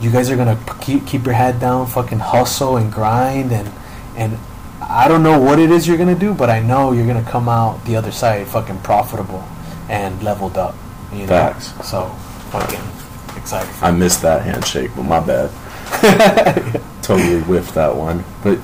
you 0.00 0.10
guys 0.10 0.30
are 0.30 0.36
gonna 0.36 0.58
keep 0.80 1.06
keep 1.06 1.24
your 1.24 1.34
head 1.34 1.60
down 1.60 1.86
fucking 1.86 2.18
hustle 2.20 2.76
and 2.76 2.92
grind 2.92 3.52
and 3.52 3.70
and 4.16 4.38
I 4.82 5.08
don't 5.08 5.22
know 5.22 5.38
what 5.38 5.58
it 5.58 5.70
is 5.70 5.86
you're 5.86 5.98
gonna 5.98 6.18
do 6.18 6.32
but 6.34 6.50
I 6.50 6.60
know 6.60 6.92
you're 6.92 7.06
gonna 7.06 7.28
come 7.28 7.48
out 7.48 7.84
the 7.84 7.96
other 7.96 8.12
side 8.12 8.46
fucking 8.48 8.78
profitable 8.80 9.44
and 9.88 10.22
leveled 10.22 10.56
up 10.56 10.74
you 11.12 11.20
know 11.20 11.26
Facts. 11.26 11.72
so 11.88 12.08
fucking 12.50 12.80
excited 13.36 13.70
I 13.82 13.90
missed 13.90 14.22
that 14.22 14.42
handshake, 14.42 14.90
but 14.96 15.02
my 15.04 15.20
bad. 15.20 15.50
totally 17.02 17.40
whiffed 17.40 17.74
that 17.74 17.96
one. 17.96 18.24
But 18.42 18.58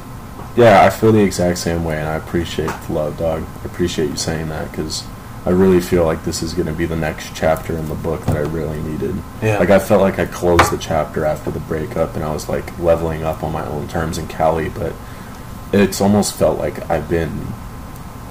yeah, 0.57 0.85
I 0.85 0.91
feel 0.91 1.13
the 1.13 1.23
exact 1.23 1.59
same 1.59 1.85
way, 1.85 1.99
and 1.99 2.09
I 2.09 2.15
appreciate 2.17 2.71
the 2.87 2.93
love, 2.93 3.19
dog. 3.19 3.45
I 3.63 3.65
appreciate 3.67 4.11
you 4.11 4.17
saying 4.17 4.49
that 4.49 4.71
because 4.71 5.05
I 5.47 5.51
really 5.51 5.81
feel 5.81 6.05
like 6.05 6.25
this 6.25 6.43
is 6.43 6.53
going 6.53 6.67
to 6.67 6.73
be 6.73 6.87
the 6.87 6.97
next 6.97 7.35
chapter 7.35 7.77
in 7.77 7.89
the 7.89 7.95
book 7.95 8.27
that 8.27 8.37
I 8.37 8.41
really 8.41 8.83
needed. 8.83 9.15
Yeah. 9.41 9.59
Like 9.59 9.71
I 9.71 9.79
felt 9.79 10.03
like 10.03 10.19
I 10.19 10.27
closed 10.27 10.73
the 10.73 10.79
chapter 10.79 11.25
after 11.25 11.51
the 11.53 11.61
breakup, 11.61 12.17
and 12.17 12.25
I 12.25 12.33
was 12.33 12.49
like 12.49 12.79
leveling 12.81 13.23
up 13.23 13.45
on 13.45 13.53
my 13.53 13.65
own 13.67 13.87
terms 13.87 14.19
in 14.19 14.27
Cali, 14.27 14.69
but 14.69 14.93
it's 15.73 16.01
almost 16.01 16.35
felt 16.35 16.59
like 16.59 16.91
I've 16.91 17.09
been 17.09 17.47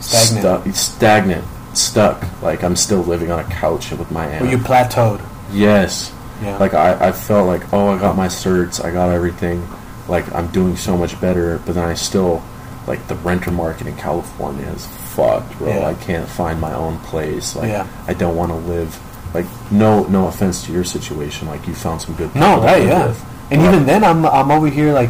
Stagnant. 0.01 0.41
stuck, 0.41 0.75
stagnant, 0.75 1.45
stuck. 1.73 2.41
Like 2.41 2.63
I'm 2.63 2.75
still 2.75 3.01
living 3.01 3.31
on 3.31 3.39
a 3.39 3.45
couch 3.45 3.91
with 3.91 4.11
my 4.11 4.27
aunt. 4.27 4.41
Well, 4.43 4.51
you 4.51 4.57
plateaued 4.57 5.21
yes. 5.51 6.13
yeah 6.41 6.57
Like 6.57 6.73
I, 6.73 7.09
I 7.09 7.11
felt 7.11 7.47
like, 7.47 7.73
oh, 7.73 7.89
I 7.89 7.99
got 7.99 8.15
my 8.15 8.27
certs, 8.27 8.83
I 8.83 8.91
got 8.91 9.11
everything. 9.11 9.67
Like 10.07 10.31
I'm 10.33 10.47
doing 10.47 10.75
so 10.75 10.97
much 10.97 11.19
better, 11.19 11.59
but 11.65 11.75
then 11.75 11.83
I 11.83 11.93
still, 11.93 12.43
like 12.87 13.07
the 13.07 13.15
renter 13.15 13.51
market 13.51 13.87
in 13.87 13.95
California 13.95 14.65
is 14.67 14.85
fucked, 14.85 15.57
bro. 15.57 15.67
Yeah. 15.69 15.87
I 15.87 15.93
can't 15.95 16.27
find 16.29 16.59
my 16.61 16.73
own 16.73 16.99
place. 16.99 17.55
Like 17.55 17.69
Yeah. 17.69 17.87
I 18.07 18.13
don't 18.13 18.35
want 18.35 18.51
to 18.51 18.57
live. 18.57 18.99
Like 19.33 19.45
no, 19.71 20.03
no 20.05 20.27
offense 20.27 20.63
to 20.65 20.71
your 20.71 20.83
situation. 20.83 21.47
Like 21.47 21.67
you 21.67 21.73
found 21.75 22.01
some 22.01 22.15
good. 22.15 22.33
No, 22.35 22.61
right, 22.61 22.83
yeah. 22.83 23.07
with. 23.07 23.25
And 23.51 23.61
But 23.61 23.73
even 23.73 23.85
then, 23.85 24.03
I'm 24.03 24.25
I'm 24.25 24.49
over 24.51 24.67
here 24.67 24.93
like 24.93 25.09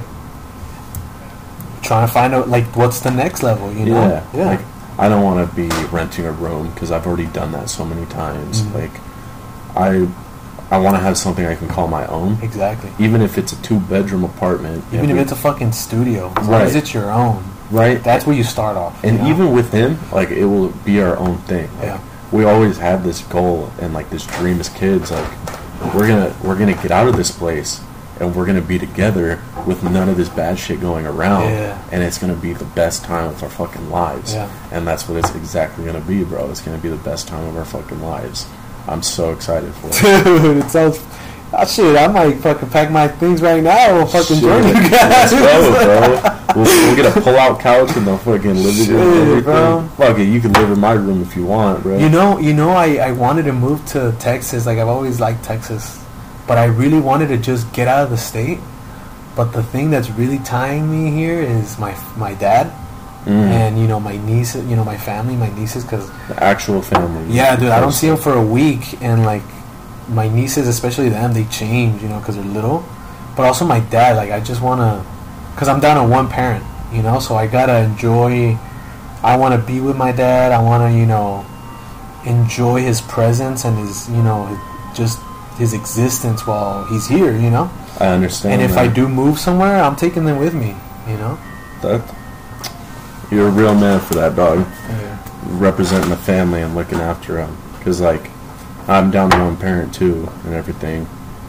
trying 1.83 2.07
to 2.07 2.11
find 2.13 2.33
out 2.33 2.49
like 2.49 2.65
what's 2.75 2.99
the 3.01 3.11
next 3.11 3.43
level. 3.43 3.71
You 3.71 3.85
know? 3.85 4.07
yeah, 4.07 4.25
yeah. 4.33 4.45
Like 4.47 4.61
I 4.97 5.09
don't 5.09 5.23
want 5.23 5.47
to 5.49 5.55
be 5.55 5.67
renting 5.91 6.25
a 6.25 6.31
room 6.31 6.71
because 6.73 6.91
I've 6.91 7.05
already 7.05 7.27
done 7.27 7.51
that 7.51 7.69
so 7.69 7.85
many 7.85 8.05
times. 8.07 8.61
Mhm. 8.61 8.73
Like 8.73 9.01
I, 9.77 10.07
I 10.73 10.77
want 10.79 10.95
to 10.95 11.01
have 11.01 11.17
something 11.17 11.45
I 11.45 11.55
can 11.55 11.67
call 11.67 11.87
my 11.87 12.07
own. 12.07 12.37
exactly. 12.41 12.89
Even 12.97 13.21
if 13.21 13.37
it's 13.37 13.51
a 13.53 13.61
two 13.61 13.79
bedroom 13.81 14.23
apartment, 14.23 14.83
Even 14.93 15.09
if 15.09 15.15
we- 15.17 15.21
it's 15.21 15.31
a 15.33 15.35
fucking 15.35 15.73
studio, 15.73 16.31
as 16.37 16.47
long 16.47 16.61
as 16.61 16.75
it's 16.75 16.93
your 16.93 17.11
own, 17.11 17.43
right, 17.71 18.03
that's 18.03 18.25
where 18.25 18.35
you 18.35 18.43
start 18.43 18.77
off. 18.77 19.03
and 19.03 19.27
even 19.27 19.51
with 19.51 19.71
him 19.71 19.97
like 20.11 20.29
it 20.29 20.45
will 20.45 20.69
be 20.85 21.01
our 21.01 21.17
own 21.17 21.37
thing 21.39 21.69
like, 21.77 21.85
Yeah. 21.87 21.99
we 22.31 22.43
always 22.45 22.77
had 22.77 23.03
this 23.03 23.21
goal 23.23 23.71
and 23.81 23.93
like 23.93 24.09
this 24.09 24.25
dream 24.25 24.59
as 24.59 24.69
kids 24.69 25.11
like 25.11 25.29
we're 25.93 26.07
gonna 26.07 26.35
we're 26.43 26.57
gonna 26.57 26.73
get 26.73 26.91
out 26.91 27.07
of 27.07 27.15
this 27.17 27.31
place 27.31 27.81
and 28.19 28.33
we're 28.33 28.45
gonna 28.45 28.61
be 28.61 28.79
together 28.79 29.41
with 29.67 29.83
none 29.83 30.07
of 30.07 30.15
this 30.15 30.29
bad 30.29 30.57
shit 30.57 30.79
going 30.79 31.05
around 31.05 31.49
Yeah. 31.49 31.81
and 31.91 32.01
it's 32.03 32.17
gonna 32.17 32.35
be 32.35 32.53
the 32.53 32.65
best 32.65 33.03
time 33.03 33.29
of 33.29 33.43
our 33.43 33.49
fucking 33.49 33.89
lives 33.89 34.33
Yeah. 34.33 34.49
and 34.71 34.87
that's 34.87 35.07
what 35.09 35.17
it's 35.17 35.33
exactly 35.35 35.85
gonna 35.85 35.99
be 36.01 36.23
bro 36.23 36.49
it's 36.51 36.61
gonna 36.61 36.77
be 36.77 36.89
the 36.89 36.95
best 36.97 37.27
time 37.27 37.45
of 37.47 37.57
our 37.57 37.65
fucking 37.65 38.01
lives 38.01 38.45
i'm 38.87 39.01
so 39.03 39.31
excited 39.33 39.73
for 39.75 39.87
it 39.91 40.23
dude, 40.23 40.57
it 40.63 40.69
sounds 40.69 40.99
Oh 41.53 41.65
shit, 41.65 41.95
I 41.95 42.07
might 42.07 42.33
fucking 42.37 42.69
pack 42.69 42.91
my 42.91 43.07
things 43.07 43.41
right 43.41 43.63
now 43.63 44.01
and 44.01 44.09
fucking 44.09 44.37
Shit. 44.37 44.43
join 44.43 44.67
you 44.67 44.73
Let's 44.73 45.31
guys. 45.31 45.31
go, 45.31 46.19
bro. 46.21 46.31
We'll, 46.55 46.63
we'll 46.63 46.95
get 46.95 47.17
a 47.17 47.19
pull-out 47.21 47.59
couch 47.59 47.97
in 47.97 48.05
the 48.05 48.17
fucking 48.19 48.55
living 48.55 48.95
room. 48.95 49.43
bro. 49.43 49.89
Fuck 49.97 50.19
it, 50.19 50.23
you 50.29 50.39
can 50.39 50.53
live 50.53 50.71
in 50.71 50.79
my 50.79 50.93
room 50.93 51.21
if 51.21 51.35
you 51.35 51.45
want, 51.45 51.83
bro. 51.83 51.97
You 51.97 52.07
know, 52.07 52.37
you 52.39 52.53
know, 52.53 52.69
I, 52.69 52.95
I 52.95 53.11
wanted 53.11 53.43
to 53.43 53.51
move 53.51 53.85
to 53.87 54.15
Texas. 54.19 54.65
Like 54.65 54.77
I've 54.77 54.87
always 54.87 55.19
liked 55.19 55.43
Texas, 55.43 56.01
but 56.47 56.57
I 56.57 56.65
really 56.65 57.01
wanted 57.01 57.27
to 57.27 57.37
just 57.37 57.71
get 57.73 57.89
out 57.89 58.03
of 58.05 58.09
the 58.09 58.17
state. 58.17 58.59
But 59.35 59.51
the 59.51 59.63
thing 59.63 59.89
that's 59.89 60.09
really 60.11 60.39
tying 60.39 60.89
me 60.89 61.11
here 61.11 61.41
is 61.41 61.77
my 61.77 61.93
my 62.17 62.33
dad 62.35 62.71
Mm. 63.25 63.31
and 63.49 63.79
you 63.79 63.87
know 63.87 63.99
my 63.99 64.17
niece, 64.17 64.55
you 64.55 64.75
know 64.75 64.83
my 64.85 64.97
family, 64.97 65.35
my 65.35 65.49
nieces. 65.55 65.83
Because 65.83 66.09
the 66.27 66.41
actual 66.43 66.79
family. 66.81 67.25
yeah, 67.35 67.55
dude, 67.55 67.69
I 67.69 67.79
don't 67.81 67.91
see 67.91 68.07
them 68.07 68.17
for 68.17 68.33
a 68.33 68.45
week, 68.45 69.01
and 69.01 69.25
like 69.25 69.41
my 70.09 70.27
nieces, 70.27 70.67
especially 70.67 71.09
them, 71.09 71.33
they 71.33 71.45
change, 71.45 72.01
you 72.01 72.09
know, 72.09 72.19
because 72.19 72.35
they're 72.35 72.45
little. 72.45 72.85
But 73.35 73.43
also 73.43 73.65
my 73.65 73.79
dad, 73.79 74.15
like 74.15 74.31
I 74.31 74.39
just 74.39 74.61
wanna, 74.61 75.05
because 75.53 75.67
I'm 75.67 75.79
down 75.79 76.01
to 76.03 76.09
one 76.09 76.27
parent, 76.29 76.63
you 76.93 77.01
know, 77.01 77.19
so 77.19 77.35
I 77.35 77.47
gotta 77.47 77.79
enjoy. 77.79 78.57
I 79.23 79.37
want 79.37 79.59
to 79.59 79.67
be 79.67 79.81
with 79.81 79.97
my 79.97 80.11
dad. 80.11 80.51
I 80.51 80.61
want 80.61 80.83
to, 80.91 80.97
you 80.97 81.05
know, 81.07 81.45
enjoy 82.25 82.81
his 82.81 83.01
presence 83.01 83.65
and 83.65 83.77
his, 83.77 84.07
you 84.09 84.21
know, 84.21 84.59
just 84.93 85.19
his 85.57 85.73
existence 85.73 86.45
while 86.45 86.85
he's 86.85 87.07
here, 87.07 87.35
you 87.35 87.49
know. 87.49 87.71
I 87.99 88.07
understand. 88.07 88.61
And 88.61 88.71
if 88.71 88.77
I 88.77 88.87
do 88.87 89.09
move 89.09 89.39
somewhere, 89.39 89.81
I'm 89.81 89.95
taking 89.95 90.25
them 90.25 90.37
with 90.37 90.53
me, 90.53 90.75
you 91.07 91.17
know. 91.17 91.39
that, 91.81 92.01
you're 93.31 93.47
a 93.47 93.51
real 93.51 93.73
man 93.73 93.99
for 93.99 94.13
that, 94.15 94.35
dog. 94.35 94.59
Yeah. 94.59 95.17
representing 95.45 96.09
the 96.09 96.17
family 96.17 96.61
and 96.61 96.75
looking 96.75 96.99
after 96.99 97.33
them. 97.35 97.57
Because 97.77 98.01
like, 98.01 98.29
I'm 98.87 99.11
down 99.11 99.31
to 99.31 99.37
one 99.39 99.57
parent 99.57 99.93
too, 99.93 100.29
and 100.43 100.53
everything. 100.53 101.07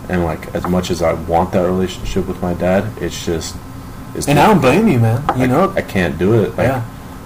And 0.08 0.24
like, 0.24 0.54
as 0.54 0.66
much 0.66 0.90
as 0.90 1.02
I 1.02 1.12
want 1.14 1.52
that 1.52 1.62
relationship 1.66 2.26
with 2.28 2.40
my 2.40 2.54
dad, 2.54 2.84
it's 3.02 3.24
just. 3.26 3.56
It's 4.14 4.28
And 4.28 4.38
I 4.38 4.46
don't 4.46 4.60
blame 4.60 4.88
you, 4.88 4.98
man. 4.98 5.22
You 5.36 5.44
I, 5.44 5.46
know. 5.46 5.72
I 5.76 5.82
can't 5.82 6.16
do 6.16 6.34
it. 6.42 6.50
Like, 6.56 6.68
Yeah. 6.68 6.82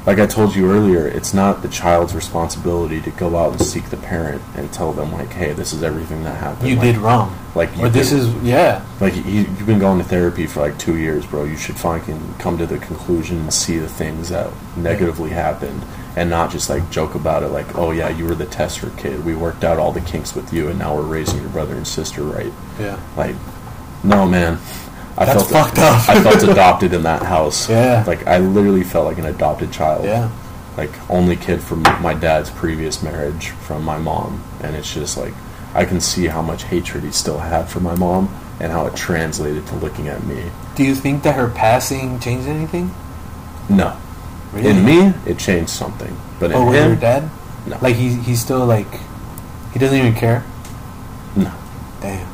like 0.06 0.18
I 0.18 0.26
told 0.26 0.56
you 0.56 0.68
earlier, 0.72 1.06
it's 1.06 1.32
not 1.32 1.62
the 1.62 1.68
child's 1.68 2.14
responsibility 2.16 3.00
to 3.02 3.10
go 3.10 3.36
out 3.36 3.52
and 3.52 3.62
seek 3.62 3.90
the 3.90 3.96
parent 3.98 4.42
and 4.56 4.72
tell 4.72 4.92
them 4.92 5.12
like, 5.12 5.30
"Hey, 5.32 5.52
this 5.52 5.72
is 5.72 5.82
everything 5.84 6.24
that 6.24 6.36
happened." 6.38 6.68
You 6.68 6.76
like, 6.76 6.84
did 6.86 6.96
wrong. 6.96 7.36
Like, 7.54 7.76
you 7.76 7.84
Or 7.84 7.88
this 7.90 8.10
did- 8.10 8.20
is 8.20 8.34
yeah. 8.42 8.82
like 8.98 9.14
you, 9.14 9.22
you've 9.42 9.66
been 9.66 9.78
going 9.78 9.98
to 9.98 10.04
therapy 10.04 10.46
for 10.46 10.60
like 10.60 10.78
two 10.78 10.96
years, 10.96 11.24
bro. 11.26 11.44
You 11.44 11.56
should 11.56 11.76
fucking 11.76 12.34
come 12.38 12.56
to 12.58 12.66
the 12.66 12.78
conclusion 12.78 13.38
and 13.40 13.52
see 13.52 13.78
the 13.78 13.88
things 13.88 14.30
that 14.30 14.48
negatively 14.76 15.30
happened, 15.30 15.82
and 16.16 16.28
not 16.30 16.50
just 16.50 16.68
like 16.68 16.90
joke 16.90 17.14
about 17.14 17.42
it. 17.42 17.48
Like, 17.48 17.76
oh 17.76 17.90
yeah, 17.90 18.08
you 18.08 18.24
were 18.24 18.34
the 18.34 18.46
tester 18.46 18.90
kid. 18.96 19.24
We 19.24 19.34
worked 19.34 19.64
out 19.64 19.78
all 19.78 19.92
the 19.92 20.00
kinks 20.00 20.34
with 20.34 20.52
you, 20.52 20.68
and 20.68 20.78
now 20.78 20.94
we're 20.96 21.02
raising 21.02 21.40
your 21.40 21.50
brother 21.50 21.74
and 21.74 21.86
sister 21.86 22.22
right. 22.22 22.52
Yeah. 22.78 23.00
Like, 23.16 23.36
no 24.02 24.26
man, 24.26 24.58
I 25.16 25.24
That's 25.26 25.50
felt 25.50 25.66
fucked 25.68 25.78
up. 25.78 26.08
I 26.08 26.22
felt 26.22 26.42
adopted 26.50 26.92
in 26.94 27.02
that 27.02 27.22
house. 27.22 27.68
Yeah. 27.68 28.04
like 28.06 28.26
I 28.26 28.38
literally 28.38 28.84
felt 28.84 29.06
like 29.06 29.18
an 29.18 29.26
adopted 29.26 29.72
child. 29.72 30.04
Yeah. 30.04 30.30
like 30.76 30.90
only 31.10 31.36
kid 31.36 31.60
from 31.62 31.82
my 32.00 32.14
dad's 32.14 32.50
previous 32.50 33.02
marriage 33.02 33.48
from 33.50 33.84
my 33.84 33.98
mom, 33.98 34.42
and 34.62 34.74
it's 34.76 34.92
just 34.92 35.16
like 35.16 35.34
I 35.74 35.84
can 35.84 36.00
see 36.00 36.26
how 36.26 36.42
much 36.42 36.64
hatred 36.64 37.04
he 37.04 37.12
still 37.12 37.38
had 37.38 37.68
for 37.68 37.80
my 37.80 37.94
mom 37.94 38.34
and 38.58 38.72
how 38.72 38.86
it 38.86 38.94
translated 38.96 39.66
to 39.68 39.74
looking 39.76 40.08
at 40.08 40.22
me. 40.24 40.50
Do 40.74 40.84
you 40.84 40.94
think 40.94 41.22
that 41.22 41.36
her 41.36 41.48
passing 41.48 42.18
changed 42.20 42.46
anything? 42.48 42.92
No, 43.68 43.96
in 44.54 44.84
me 44.84 45.12
it 45.26 45.38
changed 45.38 45.70
something, 45.70 46.16
but 46.38 46.50
in 46.50 46.56
oh, 46.56 46.66
with 46.66 46.74
him, 46.76 46.88
your 46.90 47.00
dad? 47.00 47.30
no, 47.66 47.78
Like 47.80 47.96
he 47.96 48.14
he's 48.14 48.40
still 48.40 48.66
like 48.66 48.88
he 49.72 49.78
doesn't 49.78 49.96
even 49.96 50.14
care. 50.14 50.44
no, 51.36 51.52
Damn. 52.00 52.28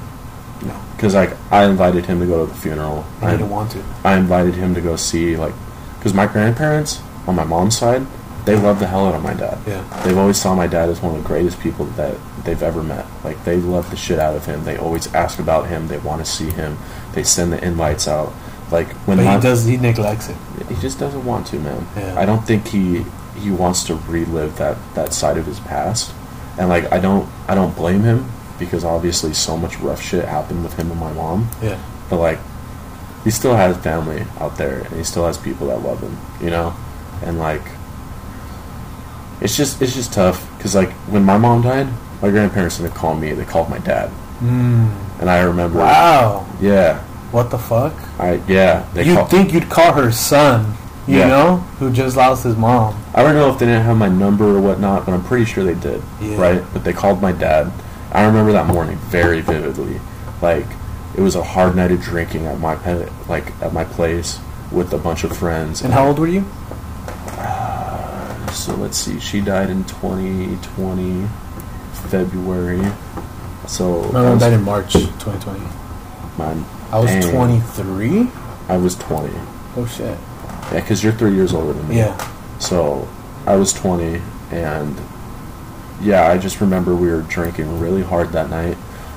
no, 0.66 0.80
because 0.96 1.14
like 1.14 1.36
I 1.50 1.64
invited 1.64 2.06
him 2.06 2.20
to 2.20 2.26
go 2.26 2.46
to 2.46 2.52
the 2.52 2.58
funeral. 2.58 3.04
I 3.20 3.28
I, 3.28 3.30
didn't 3.32 3.50
want 3.50 3.70
to. 3.72 3.84
I 4.04 4.16
invited 4.16 4.54
him 4.54 4.74
to 4.74 4.80
go 4.80 4.96
see 4.96 5.36
like 5.36 5.54
because 5.98 6.14
my 6.14 6.26
grandparents 6.26 7.02
on 7.26 7.34
my 7.34 7.44
mom's 7.44 7.76
side 7.76 8.06
they 8.46 8.54
love 8.54 8.78
the 8.78 8.86
hell 8.86 9.06
out 9.06 9.14
of 9.16 9.24
my 9.24 9.34
dad. 9.34 9.58
Yeah. 9.66 9.82
They've 10.04 10.16
always 10.16 10.40
saw 10.40 10.54
my 10.54 10.68
dad 10.68 10.88
as 10.88 11.02
one 11.02 11.16
of 11.16 11.20
the 11.20 11.26
greatest 11.26 11.58
people 11.58 11.84
that 11.96 12.16
they've 12.44 12.62
ever 12.62 12.80
met. 12.80 13.04
Like 13.24 13.44
they 13.44 13.56
love 13.56 13.90
the 13.90 13.96
shit 13.96 14.20
out 14.20 14.36
of 14.36 14.46
him. 14.46 14.64
They 14.64 14.76
always 14.76 15.12
ask 15.14 15.40
about 15.40 15.66
him. 15.66 15.88
They 15.88 15.98
want 15.98 16.24
to 16.24 16.30
see 16.30 16.50
him. 16.50 16.78
They 17.12 17.24
send 17.24 17.52
the 17.52 17.62
invites 17.62 18.06
out. 18.06 18.32
Like 18.70 18.88
when 19.06 19.18
But 19.18 19.36
he 19.36 19.40
does 19.40 19.64
he 19.64 19.76
neglects 19.76 20.28
it. 20.28 20.36
he 20.68 20.74
just 20.76 20.98
doesn't 20.98 21.24
want 21.24 21.46
to, 21.48 21.58
man. 21.60 21.86
Yeah. 21.96 22.18
I 22.18 22.24
don't 22.26 22.44
think 22.46 22.66
he 22.68 23.04
he 23.36 23.50
wants 23.50 23.84
to 23.84 23.94
relive 24.08 24.56
that 24.58 24.76
that 24.94 25.12
side 25.12 25.36
of 25.38 25.46
his 25.46 25.60
past. 25.60 26.12
And 26.58 26.68
like 26.68 26.90
I 26.92 26.98
don't 26.98 27.28
I 27.48 27.54
don't 27.54 27.74
blame 27.76 28.02
him 28.02 28.26
because 28.58 28.84
obviously 28.84 29.32
so 29.34 29.56
much 29.56 29.78
rough 29.80 30.00
shit 30.02 30.24
happened 30.24 30.62
with 30.64 30.74
him 30.74 30.90
and 30.90 30.98
my 30.98 31.12
mom. 31.12 31.48
Yeah. 31.62 31.78
But 32.10 32.16
like 32.18 32.38
he 33.24 33.30
still 33.30 33.54
has 33.54 33.76
family 33.78 34.24
out 34.40 34.56
there 34.56 34.80
and 34.80 34.96
he 34.96 35.04
still 35.04 35.26
has 35.26 35.36
people 35.38 35.66
that 35.68 35.82
love 35.82 36.00
him, 36.00 36.16
you 36.40 36.50
know? 36.50 36.74
And 37.22 37.38
like 37.38 37.62
it's 39.40 39.56
just 39.56 39.80
it's 39.82 39.94
just 39.94 40.12
tough 40.12 40.46
cuz 40.60 40.74
like 40.74 40.90
when 41.12 41.24
my 41.24 41.36
mom 41.38 41.62
died, 41.62 41.88
my 42.22 42.30
grandparents 42.30 42.78
didn't 42.78 42.94
call 42.94 43.14
me, 43.14 43.32
they 43.32 43.44
called 43.44 43.68
my 43.70 43.78
dad. 43.78 44.10
Mm. 44.40 44.90
And 45.20 45.30
I 45.30 45.40
remember 45.42 45.78
Wow. 45.78 46.46
Yeah. 46.60 47.02
What 47.36 47.50
the 47.50 47.58
fuck? 47.58 47.92
I 48.18 48.40
yeah, 48.48 48.86
they 48.94 49.04
You'd 49.04 49.28
think 49.28 49.52
you'd 49.52 49.68
call 49.68 49.92
her 49.92 50.10
son, 50.10 50.72
you 51.06 51.18
Yeah. 51.18 51.26
know, 51.28 51.56
who 51.78 51.92
just 51.92 52.16
lost 52.16 52.44
his 52.44 52.56
mom. 52.56 52.96
I 53.14 53.22
don't 53.22 53.34
know 53.34 53.52
if 53.52 53.58
they 53.58 53.66
didn't 53.66 53.84
have 53.84 53.98
my 53.98 54.08
number 54.08 54.46
or 54.56 54.58
whatnot, 54.58 55.04
but 55.04 55.12
I'm 55.12 55.22
pretty 55.22 55.44
sure 55.44 55.62
they 55.62 55.74
did. 55.74 56.02
Yeah. 56.18 56.40
Right? 56.40 56.62
But 56.72 56.84
they 56.84 56.94
called 56.94 57.20
my 57.20 57.32
dad. 57.32 57.70
I 58.10 58.24
remember 58.24 58.52
that 58.52 58.66
morning 58.68 58.96
very 59.10 59.42
vividly. 59.42 60.00
Like 60.40 60.64
it 61.14 61.20
was 61.20 61.34
a 61.36 61.42
hard 61.42 61.76
night 61.76 61.92
of 61.92 62.00
drinking 62.00 62.46
at 62.46 62.58
my 62.58 62.78
like 63.28 63.52
at 63.60 63.74
my 63.74 63.84
place 63.84 64.40
with 64.72 64.94
a 64.94 64.98
bunch 64.98 65.22
of 65.22 65.36
friends. 65.36 65.82
And 65.82 65.92
how 65.92 66.06
old 66.06 66.18
were 66.18 66.26
you? 66.28 66.46
Uh, 67.36 68.50
so 68.52 68.74
let's 68.76 68.96
see. 68.96 69.20
She 69.20 69.42
died 69.42 69.68
in 69.68 69.84
2020 69.84 71.28
February. 72.08 72.80
So 73.66 74.04
My 74.10 74.22
mom 74.22 74.38
died 74.38 74.54
in 74.54 74.62
March 74.62 74.94
2020. 74.94 75.60
mine- 76.38 76.64
I 76.92 77.00
was 77.00 77.10
dang, 77.10 77.32
23. 77.32 78.30
I 78.68 78.76
was 78.76 78.94
20. 78.96 79.32
Oh 79.76 79.86
shit. 79.86 80.18
Yeah, 80.72 80.80
because 80.80 81.02
you're 81.02 81.12
three 81.12 81.34
years 81.34 81.52
older 81.52 81.72
than 81.72 81.88
me. 81.88 81.98
Yeah. 81.98 82.16
So 82.58 83.08
I 83.46 83.56
was 83.56 83.72
20, 83.72 84.20
and 84.50 84.96
yeah, 86.00 86.28
I 86.28 86.38
just 86.38 86.60
remember 86.60 86.94
we 86.94 87.08
were 87.08 87.22
drinking 87.22 87.80
really 87.80 88.02
hard 88.02 88.30
that 88.32 88.50
night. 88.50 88.76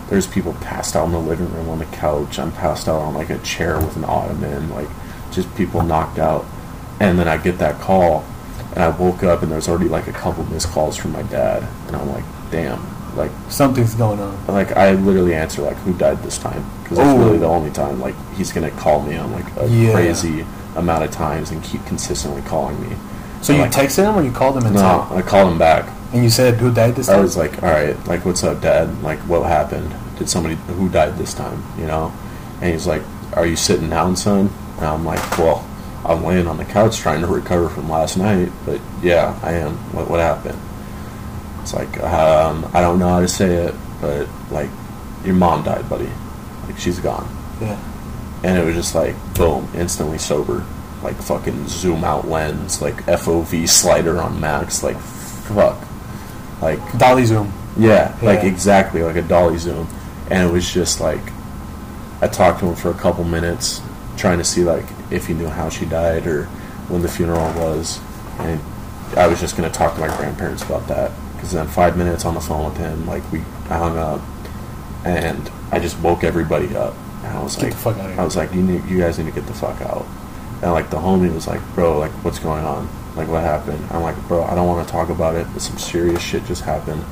There's 0.10 0.28
people 0.28 0.54
passed 0.54 0.96
out 0.96 1.06
in 1.06 1.12
the 1.12 1.20
living 1.20 1.52
room 1.54 1.70
on 1.70 1.80
the 1.80 1.86
couch. 1.86 2.40
I'm 2.40 2.52
passed 2.52 2.88
out 2.88 3.02
on 3.02 3.14
like 3.14 3.30
a 3.30 3.38
chair 3.40 3.78
with 3.78 3.96
an 3.96 4.04
ottoman, 4.04 4.70
like 4.70 4.90
just 5.32 5.54
people 5.56 5.84
knocked 5.84 6.18
out. 6.18 6.46
And 7.00 7.18
then 7.18 7.28
I 7.28 7.38
get 7.38 7.60
that 7.60 7.80
call, 7.80 8.26
and 8.74 8.84
I 8.84 8.90
woke 8.90 9.24
up, 9.24 9.42
and 9.42 9.52
there's 9.52 9.70
already 9.70 9.88
like 9.88 10.08
a 10.08 10.12
couple 10.12 10.44
missed 10.46 10.68
calls 10.70 10.98
from 10.98 11.12
my 11.12 11.22
dad, 11.24 11.68
and 11.88 11.96
I'm 11.96 12.10
like, 12.10 12.26
damn, 12.52 12.86
like 13.20 13.32
Something's 13.50 13.94
going 13.96 14.20
on. 14.20 14.36
like 14.48 14.76
I 14.76 14.92
literally 14.94 15.36
answer 15.36 15.62
like 15.62 15.78
who 15.78 15.94
died 15.94 16.24
this 16.24 16.38
time 16.38 16.64
because 16.84 16.98
that's 16.98 17.10
Oh. 17.10 17.18
really 17.24 17.38
the 17.38 17.46
only 17.48 17.70
time 17.72 18.00
like 18.02 18.16
he's 18.36 18.52
gonna 18.52 18.72
call 18.72 19.02
me 19.04 19.16
on 19.18 19.32
like 19.32 19.46
a 19.58 19.68
Yeah. 19.68 19.92
crazy 19.94 20.46
amount 20.76 21.04
of 21.04 21.12
times 21.12 21.52
and 21.52 21.62
keep 21.64 21.86
consistently 21.86 22.42
calling 22.44 22.80
me. 22.82 22.96
So 23.42 23.54
you 23.54 23.62
Like- 23.62 23.72
texted 23.72 24.06
him 24.10 24.16
or 24.18 24.24
you 24.24 24.32
called 24.32 24.58
him 24.58 24.66
and 24.66 24.76
No, 24.76 25.06
said, 25.10 25.18
I 25.18 25.22
called 25.22 25.52
him 25.52 25.58
back. 25.60 25.86
and 26.14 26.24
you 26.24 26.30
said 26.30 26.56
who 26.56 26.72
died 26.72 26.96
this 26.96 27.08
I 27.10 27.14
time? 27.14 27.20
I 27.20 27.24
was 27.24 27.38
like, 27.38 27.62
all 27.62 27.70
right, 27.70 27.96
like 28.08 28.26
what's 28.26 28.44
up, 28.44 28.62
Dad? 28.62 28.90
Like 29.04 29.20
what 29.28 29.44
happened? 29.44 29.94
Did 30.18 30.30
somebody 30.30 30.58
who 30.78 30.90
died 30.90 31.18
this 31.18 31.34
time? 31.34 31.62
You 31.78 31.86
know? 31.86 32.12
And 32.62 32.72
he's 32.74 32.88
like, 32.88 33.04
are 33.36 33.46
you 33.46 33.56
sitting 33.56 33.90
down, 33.90 34.16
son? 34.16 34.50
And 34.78 34.86
I'm 34.88 35.06
like, 35.06 35.38
well, 35.38 35.64
I'm 36.06 36.24
laying 36.26 36.48
on 36.48 36.58
the 36.58 36.66
couch 36.66 36.98
trying 36.98 37.22
to 37.22 37.28
recover 37.28 37.70
from 37.70 37.90
last 37.90 38.18
night, 38.18 38.50
but 38.66 38.80
yeah, 39.04 39.34
I 39.44 39.52
am. 39.54 39.74
What 39.94 40.10
what 40.10 40.20
happened? 40.20 40.58
It's 41.62 41.74
like, 41.74 42.00
um, 42.02 42.70
I 42.74 42.82
don't 42.82 43.00
know 43.00 43.10
how 43.10 43.20
to 43.20 43.28
say 43.28 43.54
it, 43.66 43.76
but 44.02 44.28
like, 44.52 44.70
your 45.26 45.36
mom 45.36 45.64
died, 45.64 45.90
buddy. 45.90 46.10
Like 46.66 46.78
she's 46.78 47.00
gone. 47.00 47.28
yeah. 47.60 47.80
and 48.44 48.58
it 48.58 48.64
was 48.64 48.76
just 48.76 48.96
like 48.96 49.16
boom, 49.34 49.68
instantly 49.76 50.18
sober, 50.18 50.66
like 51.04 51.16
fucking 51.16 51.68
zoom 51.68 52.04
out 52.04 52.28
lens, 52.28 52.82
like 52.82 52.96
FOV 53.06 53.68
slider 53.68 54.20
on 54.20 54.40
max, 54.40 54.84
like 54.84 54.98
fuck, 54.98 55.78
like 56.62 56.80
Dolly 56.98 57.26
Zoom. 57.26 57.52
yeah, 57.78 58.16
like 58.22 58.44
exactly 58.44 59.02
like 59.02 59.16
a 59.16 59.22
dolly 59.24 59.58
zoom, 59.58 59.88
and 60.30 60.48
it 60.48 60.52
was 60.52 60.72
just 60.72 61.02
like 61.02 61.22
I 62.22 62.28
talked 62.28 62.60
to 62.60 62.68
him 62.68 62.76
for 62.76 62.92
a 62.92 62.94
couple 62.94 63.24
minutes, 63.24 63.82
trying 64.16 64.38
to 64.38 64.44
see 64.44 64.64
like 64.64 64.86
if 65.10 65.26
he 65.28 65.34
knew 65.34 65.48
how 65.48 65.70
she 65.70 65.86
died 65.86 66.28
or 66.28 66.46
when 66.88 67.02
the 67.02 67.10
funeral 67.10 67.52
was, 67.60 68.00
and 68.40 68.62
I 69.18 69.28
was 69.28 69.40
just 69.40 69.58
gonna 69.58 69.72
talk 69.72 69.96
to 69.96 70.00
my 70.00 70.16
grandparents 70.18 70.64
about 70.64 70.88
that 70.88 71.12
because 71.40 71.54
then 71.54 71.68
five 71.68 71.98
minutes 71.98 72.26
on 72.26 72.34
the 72.34 72.42
phone 72.42 72.66
with 72.66 72.78
him, 72.78 73.08
like 73.08 73.24
we 73.32 73.40
I 73.70 73.78
hung 73.78 73.98
up, 73.98 74.20
and 75.06 75.50
I 75.72 75.80
just 75.80 75.98
woke 76.02 76.26
everybody 76.26 76.76
up, 76.76 76.94
and 77.24 77.38
I 77.38 77.42
was 77.42 77.56
Get 77.56 77.64
like, 77.64 77.74
the 77.74 77.80
fuck 77.80 77.98
outta 77.98 78.10
here. 78.10 78.20
I 78.20 78.26
was 78.26 78.36
like, 78.36 78.54
you 78.54 78.62
need, 78.62 78.84
you 78.86 79.00
guys 79.00 79.18
need 79.18 79.28
to 79.28 79.32
get 79.32 79.48
the 79.48 79.54
fuck 79.54 79.80
out, 79.82 80.06
and 80.62 80.72
like 80.74 80.90
the 80.90 80.98
homie 80.98 81.34
was 81.34 81.48
like, 81.48 81.62
bro, 81.76 81.98
like 81.98 82.12
what's 82.26 82.40
going 82.40 82.66
on? 82.66 82.90
Like 83.16 83.30
what 83.30 83.42
happened? 83.42 83.86
I'm 83.90 84.02
like, 84.02 84.18
bro, 84.28 84.44
I 84.44 84.54
don't 84.54 84.68
want 84.68 84.86
to 84.86 84.92
talk 84.92 85.08
about 85.10 85.36
it, 85.36 85.48
but 85.54 85.62
some 85.62 85.78
serious 85.78 86.22
shit 86.22 86.44
just 86.46 86.64
happened. 86.64 87.04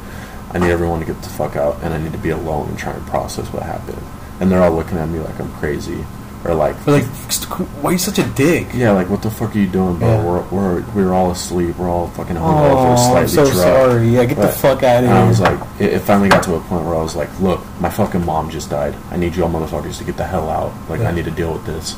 I 0.52 0.60
need 0.60 0.72
everyone 0.72 1.00
to 1.00 1.06
get 1.06 1.22
the 1.22 1.30
fuck 1.30 1.56
out, 1.56 1.82
and 1.82 1.94
I 1.94 1.98
need 1.98 2.12
to 2.12 2.18
be 2.18 2.32
alone 2.32 2.68
and 2.68 2.78
try 2.78 2.92
and 2.92 3.06
process 3.08 3.48
what 3.54 3.64
happened. 3.64 4.02
And 4.42 4.52
they're 4.52 4.62
all 4.62 4.72
looking 4.72 4.98
at 4.98 5.08
me 5.08 5.20
like 5.20 5.40
I'm 5.40 5.52
crazy, 5.54 6.06
or 6.48 6.56
like, 6.56 6.76
like, 6.88 7.04
why 7.06 7.90
are 7.90 7.94
you 7.94 7.98
such 7.98 8.20
a 8.20 8.24
dick? 8.32 8.68
yeah, 8.74 8.92
like 8.92 9.10
what 9.10 9.22
the 9.22 9.30
fuck 9.32 9.56
are 9.56 9.60
you 9.60 9.68
doing, 9.68 9.98
bro? 10.00 10.08
Yeah. 10.08 10.24
We're, 10.26 10.42
we're 10.50 10.82
we're 10.94 11.14
all 11.14 11.32
asleep. 11.32 11.76
We're 11.78 11.90
all 11.90 12.08
fucking 12.10 12.38
Oh, 12.38 12.42
hungover, 12.42 12.92
I'm 12.92 12.98
slightly 12.98 13.28
so 13.28 13.44
drugged. 13.44 13.58
sorry. 13.58 14.08
Yeah, 14.10 14.26
get 14.26 14.36
the 14.38 14.44
But- 14.44 14.54
fuck 14.54 14.84
out 14.84 15.04
of 15.04 15.10
And 15.10 15.14
here. 15.18 15.26
I 15.26 15.28
was 15.28 15.40
like, 15.40 15.60
it, 15.80 15.94
it 15.94 16.00
finally 16.02 16.30
got 16.30 16.44
to 16.44 16.56
a 16.56 16.60
point 16.62 16.86
where 16.86 16.96
I 16.96 17.02
was 17.02 17.16
like, 17.16 17.30
look, 17.40 17.62
my 17.80 17.90
fucking 17.90 18.26
mom 18.26 18.50
just 18.50 18.70
died. 18.70 18.96
I 19.12 19.18
need 19.18 19.36
you 19.36 19.44
all 19.44 19.50
motherfuckers 19.50 19.98
to 20.00 20.04
get 20.04 20.18
the 20.18 20.26
hell 20.26 20.50
out. 20.50 20.74
Like, 20.90 21.02
Yeah. 21.02 21.10
I 21.10 21.12
need 21.12 21.26
to 21.26 21.32
deal 21.32 21.54
with 21.54 21.66
this. 21.66 21.96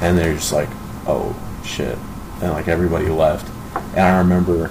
And 0.00 0.16
they're 0.18 0.34
just 0.34 0.52
like, 0.52 0.68
oh, 1.06 1.34
shit. 1.64 1.98
And, 2.42 2.52
like, 2.52 2.68
everybody 2.68 3.06
left. 3.08 3.50
And 3.92 4.00
I 4.00 4.18
remember 4.18 4.70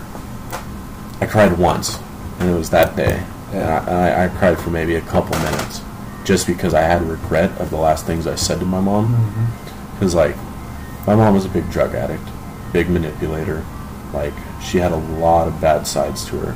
I 1.20 1.26
cried 1.26 1.58
once, 1.58 2.00
and 2.40 2.50
it 2.50 2.54
was 2.54 2.70
that 2.70 2.96
day. 2.96 3.24
And 3.52 3.64
I, 3.64 3.78
I, 4.22 4.26
I 4.26 4.28
cried 4.30 4.60
for 4.60 4.70
maybe 4.70 4.96
a 4.96 5.02
couple 5.02 5.38
minutes 5.40 5.80
just 6.28 6.46
because 6.46 6.74
I 6.74 6.82
had 6.82 7.02
regret 7.04 7.50
of 7.62 7.70
the 7.70 7.78
last 7.78 8.06
things 8.06 8.28
I 8.28 8.36
said 8.36 8.60
to 8.60 8.66
my 8.66 8.82
mom. 8.82 9.08
Mm-hmm. 9.08 9.94
Because, 9.96 10.14
like, 10.14 10.36
my 11.08 11.16
mom 11.16 11.34
was 11.34 11.46
a 11.46 11.50
big 11.50 11.72
drug 11.72 11.96
addict, 11.96 12.22
big 12.74 12.90
manipulator. 12.90 13.64
Like, 14.14 14.34
she 14.62 14.78
had 14.78 14.92
a 14.92 14.98
lot 14.98 15.48
of 15.48 15.62
bad 15.62 15.88
sides 15.88 16.26
to 16.26 16.38
her. 16.40 16.56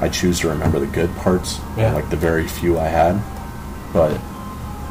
I 0.00 0.08
choose 0.08 0.38
to 0.40 0.48
remember 0.48 0.78
the 0.78 0.86
good 0.86 1.14
parts, 1.16 1.58
Yeah. 1.76 1.92
like 1.92 2.08
the 2.08 2.16
very 2.16 2.46
few 2.46 2.78
I 2.78 2.86
had. 2.86 3.20
But 3.92 4.16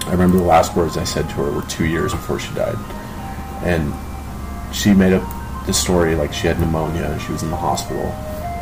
I 0.06 0.12
remember 0.12 0.36
the 0.38 0.44
last 0.44 0.76
words 0.76 0.98
I 0.98 1.06
said 1.06 1.30
to 1.30 1.36
her 1.36 1.52
were 1.52 1.62
two 1.64 1.86
years 1.86 2.12
before 2.12 2.40
she 2.40 2.54
died. 2.54 2.76
And 3.64 3.94
she 4.76 4.94
made 4.94 5.14
up 5.14 5.24
the 5.66 5.72
story 5.74 6.16
like 6.16 6.34
she 6.34 6.48
had 6.48 6.60
pneumonia 6.60 7.06
and 7.06 7.22
she 7.22 7.32
was 7.32 7.42
in 7.42 7.50
the 7.52 7.56
hospital. 7.56 8.14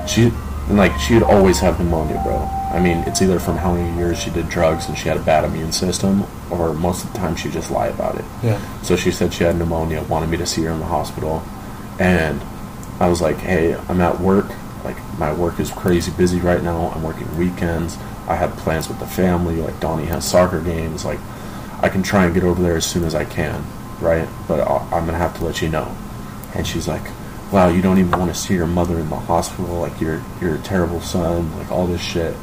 She, 0.08 0.32
and 0.68 0.78
like, 0.78 0.98
she 1.00 1.14
would 1.14 1.24
always 1.24 1.60
have 1.60 1.80
pneumonia, 1.80 2.22
bro. 2.24 2.38
I 2.72 2.80
mean, 2.82 2.98
it's 3.08 3.22
either 3.22 3.40
from 3.40 3.58
how 3.58 3.74
many 3.74 3.98
years 3.98 4.20
she 4.20 4.30
did 4.30 4.50
drugs 4.50 4.90
and 4.90 4.98
she 4.98 5.08
had 5.08 5.18
a 5.18 5.22
bad 5.22 5.46
immune 5.46 5.72
system, 5.72 6.26
or 6.52 6.74
most 6.74 7.06
of 7.06 7.14
the 7.14 7.18
time 7.20 7.36
she 7.36 7.50
just 7.50 7.72
lie 7.72 7.88
about 7.88 8.18
it. 8.20 8.26
yeah. 8.44 8.60
So 8.82 8.96
she 8.96 9.12
said 9.12 9.34
she 9.34 9.44
had 9.46 9.56
pneumonia, 9.58 10.04
wanted 10.04 10.30
me 10.30 10.38
to 10.38 10.46
see 10.46 10.64
her 10.64 10.72
in 10.72 10.80
the 10.80 10.86
hospital. 10.86 11.44
And 12.00 12.42
I 13.00 13.08
was 13.08 13.22
like, 13.22 13.38
hey, 13.38 13.76
I'm 13.88 14.02
at 14.02 14.20
work. 14.20 14.48
Like, 14.84 14.98
my 15.18 15.34
work 15.34 15.60
is 15.60 15.72
crazy 15.72 16.12
busy 16.12 16.40
right 16.40 16.62
now. 16.62 16.92
I'm 16.92 17.04
working 17.04 17.36
weekends. 17.38 17.98
I 18.28 18.36
have 18.36 18.56
plans 18.58 18.88
with 18.90 19.00
the 19.00 19.08
family. 19.08 19.56
Like, 19.58 19.80
Donnie 19.80 20.06
has 20.06 20.30
soccer 20.30 20.62
games. 20.62 21.06
Like, 21.06 21.20
I 21.82 21.90
can 21.90 22.04
try 22.04 22.26
and 22.26 22.34
get 22.34 22.44
over 22.44 22.62
there 22.62 22.76
as 22.76 22.86
soon 22.86 23.04
as 23.04 23.16
I 23.16 23.24
can, 23.26 23.64
right? 24.02 24.28
But 24.48 24.60
I'm 24.70 25.06
going 25.06 25.08
to 25.08 25.18
have 25.18 25.38
to 25.38 25.46
let 25.46 25.62
you 25.62 25.70
know. 25.70 25.96
And 26.54 26.66
she's 26.68 26.88
like, 26.88 27.04
wow, 27.52 27.70
you 27.70 27.82
don't 27.82 27.98
even 28.00 28.12
want 28.12 28.34
to 28.34 28.40
see 28.40 28.54
your 28.54 28.68
mother 28.68 29.00
in 29.00 29.10
the 29.10 29.16
hospital. 29.16 29.80
Like, 29.80 30.00
you're, 30.02 30.22
you're 30.42 30.56
a 30.56 30.60
terrible 30.60 31.02
son. 31.02 31.56
Like, 31.58 31.72
all 31.72 31.88
this 31.88 32.02
shit. 32.02 32.36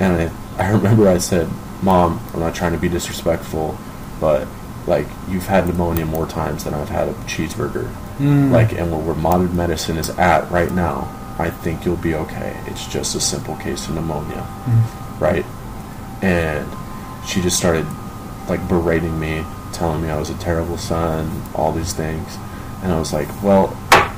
And 0.00 0.30
I, 0.58 0.64
I 0.64 0.70
remember 0.72 1.08
I 1.08 1.18
said, 1.18 1.48
Mom, 1.82 2.20
I'm 2.34 2.40
not 2.40 2.54
trying 2.54 2.72
to 2.72 2.78
be 2.78 2.88
disrespectful, 2.88 3.78
but 4.20 4.48
like 4.86 5.06
you've 5.28 5.46
had 5.46 5.66
pneumonia 5.66 6.06
more 6.06 6.26
times 6.26 6.64
than 6.64 6.72
I've 6.74 6.88
had 6.88 7.08
a 7.08 7.12
cheeseburger. 7.24 7.92
Mm. 8.18 8.50
Like, 8.50 8.72
and 8.72 8.90
where, 8.90 9.00
where 9.00 9.14
modern 9.14 9.54
medicine 9.56 9.96
is 9.98 10.10
at 10.10 10.50
right 10.50 10.70
now, 10.72 11.12
I 11.38 11.50
think 11.50 11.84
you'll 11.84 11.96
be 11.96 12.14
okay. 12.14 12.58
It's 12.66 12.86
just 12.86 13.14
a 13.14 13.20
simple 13.20 13.56
case 13.56 13.88
of 13.88 13.94
pneumonia, 13.94 14.46
Mm. 14.66 15.20
right? 15.20 15.44
And 16.22 16.66
she 17.26 17.42
just 17.42 17.56
started 17.58 17.86
like 18.48 18.66
berating 18.68 19.18
me, 19.18 19.44
telling 19.72 20.02
me 20.02 20.08
I 20.08 20.18
was 20.18 20.30
a 20.30 20.38
terrible 20.38 20.78
son, 20.78 21.30
all 21.54 21.72
these 21.72 21.92
things. 21.92 22.36
And 22.82 22.92
I 22.92 22.98
was 22.98 23.12
like, 23.12 23.28
well, 23.42 23.76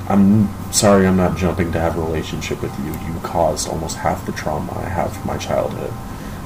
I'm 0.09 0.49
sorry 0.73 1.07
I'm 1.07 1.17
not 1.17 1.37
jumping 1.37 1.71
to 1.73 1.81
have 1.81 1.99
a 1.99 2.01
relationship 2.01 2.63
with 2.63 2.77
you. 2.81 2.93
You 2.93 3.21
caused 3.21 3.69
almost 3.69 3.97
half 3.99 4.25
the 4.25 4.33
trauma 4.33 4.73
I 4.79 4.89
have 4.89 5.15
from 5.15 5.27
my 5.27 5.37
childhood. 5.37 5.93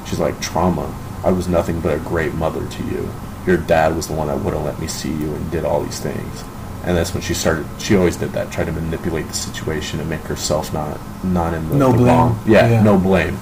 She's 0.07 0.19
like, 0.19 0.39
trauma? 0.41 0.93
I 1.23 1.31
was 1.31 1.47
nothing 1.47 1.79
but 1.79 1.93
a 1.95 1.99
great 1.99 2.33
mother 2.33 2.67
to 2.67 2.83
you. 2.83 3.09
Your 3.47 3.55
dad 3.57 3.95
was 3.95 4.07
the 4.07 4.13
one 4.13 4.27
that 4.27 4.39
wouldn't 4.39 4.63
let 4.65 4.79
me 4.79 4.87
see 4.87 5.09
you 5.13 5.33
and 5.33 5.51
did 5.51 5.63
all 5.63 5.81
these 5.81 5.99
things. 5.99 6.43
And 6.83 6.97
that's 6.97 7.13
when 7.13 7.23
she 7.23 7.33
started. 7.33 7.65
She 7.79 7.95
always 7.95 8.17
did 8.17 8.31
that, 8.33 8.51
try 8.51 8.65
to 8.65 8.71
manipulate 8.73 9.27
the 9.27 9.33
situation 9.33 10.01
and 10.01 10.09
make 10.09 10.21
herself 10.21 10.73
not 10.73 10.99
not 11.23 11.53
in 11.53 11.69
the, 11.69 11.75
No 11.75 11.91
the 11.91 11.97
blame. 11.99 12.07
wrong. 12.07 12.43
Yeah, 12.45 12.67
Yeah. 12.69 12.83
no 12.83 12.97
blame. 12.97 13.37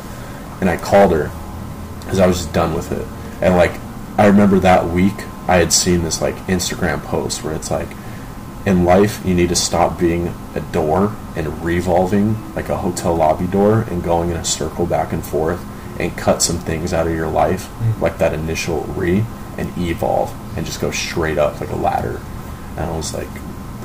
And 0.60 0.70
I 0.70 0.78
called 0.78 1.12
her 1.14 1.32
because 2.02 2.20
I 2.20 2.28
was 2.28 2.38
just 2.38 2.54
done 2.54 2.76
with 2.76 2.92
it. 2.92 3.08
And 3.42 3.56
like, 3.56 3.72
I 4.20 4.28
remember 4.28 4.60
that 4.60 4.88
week 4.90 5.16
I 5.48 5.58
had 5.58 5.74
seen 5.74 6.04
this 6.04 6.22
like 6.22 6.36
Instagram 6.46 7.02
post 7.04 7.44
where 7.44 7.56
it's 7.56 7.72
like, 7.72 7.88
in 8.66 8.86
life 8.86 9.26
you 9.26 9.34
need 9.34 9.50
to 9.50 9.56
stop 9.56 10.00
being 10.00 10.34
a 10.56 10.60
door 10.72 11.16
and 11.36 11.64
revolving 11.64 12.54
like 12.54 12.70
a 12.70 12.78
hotel 12.78 13.16
lobby 13.16 13.48
door 13.48 13.82
and 13.82 14.04
going 14.04 14.30
in 14.30 14.38
a 14.38 14.46
circle 14.46 14.86
back 14.86 15.12
and 15.12 15.26
forth 15.26 15.66
and 16.00 16.16
cut 16.18 16.42
some 16.42 16.60
things 16.60 16.94
out 16.94 17.08
of 17.08 17.14
your 17.14 17.30
life 17.30 17.66
mm-hmm. 17.66 18.02
like 18.02 18.18
that 18.18 18.34
initial 18.34 18.82
re 18.84 19.26
and 19.58 19.76
evolve 19.78 20.34
and 20.58 20.66
just 20.66 20.82
go 20.82 20.92
straight 20.92 21.38
up 21.38 21.60
like 21.60 21.70
a 21.70 21.76
ladder. 21.76 22.20
And 22.72 22.82
I 22.82 22.96
was 22.96 23.14
like, 23.14 23.28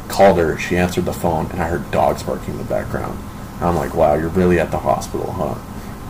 called 0.09 0.39
her. 0.39 0.59
She 0.59 0.77
answered 0.77 1.05
the 1.05 1.13
phone, 1.13 1.51
and 1.51 1.61
I 1.61 1.69
heard 1.69 1.91
dogs 1.91 2.23
barking 2.23 2.53
in 2.53 2.59
the 2.59 2.65
background. 2.65 3.19
And 3.57 3.65
I'm 3.65 3.77
like, 3.77 3.95
wow, 3.95 4.15
you're 4.15 4.29
really 4.29 4.59
at 4.59 4.71
the 4.71 4.79
hospital, 4.79 5.33
huh? 5.33 5.57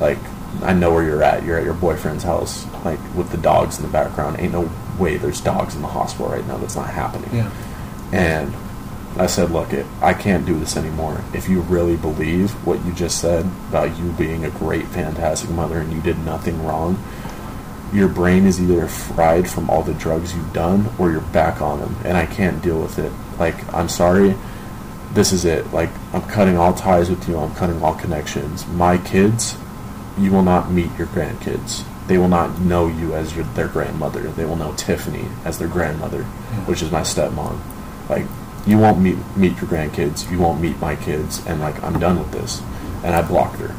Like, 0.00 0.18
I 0.62 0.72
know 0.72 0.92
where 0.92 1.04
you're 1.04 1.22
at. 1.22 1.44
You're 1.44 1.58
at 1.58 1.64
your 1.64 1.74
boyfriend's 1.74 2.24
house, 2.24 2.66
like 2.84 3.00
with 3.14 3.30
the 3.30 3.36
dogs 3.36 3.78
in 3.78 3.84
the 3.84 3.92
background. 3.92 4.40
Ain't 4.40 4.52
no 4.52 4.70
way 4.98 5.16
there's 5.16 5.40
dogs 5.40 5.74
in 5.74 5.82
the 5.82 5.88
hospital 5.88 6.28
right 6.28 6.46
now. 6.46 6.56
That's 6.56 6.76
not 6.76 6.88
happening. 6.88 7.34
Yeah. 7.34 7.50
And 8.12 8.54
I 9.18 9.26
said, 9.26 9.50
look, 9.50 9.72
it, 9.72 9.86
I 10.02 10.12
can't 10.12 10.44
do 10.44 10.58
this 10.58 10.76
anymore. 10.76 11.24
If 11.32 11.48
you 11.48 11.62
really 11.62 11.96
believe 11.96 12.52
what 12.66 12.84
you 12.84 12.92
just 12.92 13.20
said 13.20 13.46
about 13.68 13.96
you 13.98 14.12
being 14.12 14.44
a 14.44 14.50
great, 14.50 14.86
fantastic 14.88 15.50
mother 15.50 15.78
and 15.78 15.92
you 15.92 16.02
did 16.02 16.18
nothing 16.18 16.64
wrong, 16.64 17.02
your 17.92 18.08
brain 18.08 18.46
is 18.46 18.60
either 18.60 18.86
fried 18.88 19.48
from 19.48 19.70
all 19.70 19.82
the 19.82 19.94
drugs 19.94 20.34
you've 20.34 20.52
done 20.52 20.90
or 20.98 21.10
you're 21.10 21.20
back 21.20 21.62
on 21.62 21.80
them. 21.80 21.96
And 22.04 22.16
I 22.16 22.26
can't 22.26 22.62
deal 22.62 22.80
with 22.80 22.98
it. 22.98 23.12
Like, 23.38 23.72
I'm 23.72 23.88
sorry. 23.88 24.36
This 25.12 25.32
is 25.32 25.46
it. 25.46 25.72
Like, 25.72 25.90
I'm 26.12 26.22
cutting 26.22 26.58
all 26.58 26.74
ties 26.74 27.08
with 27.08 27.26
you. 27.26 27.38
I'm 27.38 27.54
cutting 27.54 27.82
all 27.82 27.94
connections. 27.94 28.66
My 28.66 28.98
kids, 28.98 29.56
you 30.18 30.30
will 30.30 30.42
not 30.42 30.70
meet 30.70 30.90
your 30.98 31.06
grandkids. 31.06 31.84
They 32.06 32.18
will 32.18 32.28
not 32.28 32.60
know 32.60 32.86
you 32.86 33.14
as 33.14 33.34
your, 33.34 33.46
their 33.46 33.68
grandmother. 33.68 34.20
They 34.20 34.44
will 34.44 34.56
know 34.56 34.74
Tiffany 34.74 35.26
as 35.44 35.58
their 35.58 35.68
grandmother, 35.68 36.24
hmm. 36.24 36.70
which 36.70 36.82
is 36.82 36.90
my 36.90 37.00
stepmom. 37.00 37.60
Like, 38.08 38.26
you 38.66 38.78
won't 38.78 39.00
meet 39.00 39.16
meet 39.36 39.56
your 39.56 39.66
grandkids. 39.66 40.30
You 40.30 40.38
won't 40.38 40.60
meet 40.60 40.78
my 40.80 40.96
kids. 40.96 41.44
And 41.46 41.60
like, 41.60 41.82
I'm 41.82 41.98
done 41.98 42.18
with 42.18 42.32
this. 42.32 42.62
And 43.04 43.14
I 43.14 43.22
blocked 43.22 43.60
her. 43.60 43.74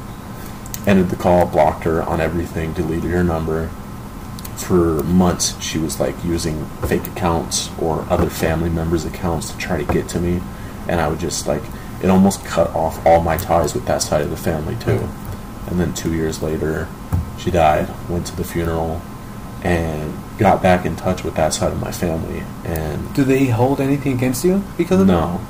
Ended 0.90 1.10
the 1.10 1.18
call, 1.18 1.45
blocked 1.45 1.84
her 1.84 2.02
on 2.02 2.22
everything, 2.22 2.74
deleted 2.74 3.12
her 3.12 3.24
number. 3.24 3.70
For 4.56 5.04
months, 5.04 5.62
she 5.62 5.78
was 5.78 5.99
like 5.99 6.16
using 6.24 6.66
fake 6.88 7.08
accounts 7.08 7.70
or 7.80 8.06
other 8.10 8.30
family 8.30 8.70
members' 8.70 9.06
accounts 9.06 9.52
to 9.52 9.58
try 9.58 9.84
to 9.84 9.94
get 9.94 10.08
to 10.10 10.20
me. 10.20 10.41
And 10.88 11.02
I 11.02 11.08
would 11.10 11.20
just 11.20 11.48
like, 11.48 11.64
it 12.02 12.10
almost 12.10 12.45
cut 12.45 12.70
off 12.76 13.06
all 13.06 13.22
my 13.22 13.38
ties 13.38 13.74
with 13.74 13.86
that 13.88 14.02
side 14.02 14.22
of 14.22 14.30
the 14.30 14.38
family 14.38 14.76
too. 14.78 15.08
And 15.68 15.80
then 15.80 15.94
two 15.94 16.14
years 16.14 16.41
later, 16.41 16.88
she 17.38 17.52
died. 17.52 17.94
Went 18.10 18.26
to 18.28 18.36
the 18.36 18.44
funeral, 18.44 19.02
and 19.64 20.18
got 20.38 20.62
back 20.62 20.86
in 20.86 20.96
touch 20.96 21.24
with 21.24 21.36
that 21.36 21.54
side 21.54 21.72
of 21.72 21.82
my 21.82 21.92
family. 21.92 22.44
And 22.66 23.14
Do 23.14 23.24
they 23.24 23.46
hold 23.46 23.82
anything 23.82 24.14
against 24.14 24.44
you 24.44 24.64
because 24.78 25.02
of 25.02 25.08
no, 25.08 25.42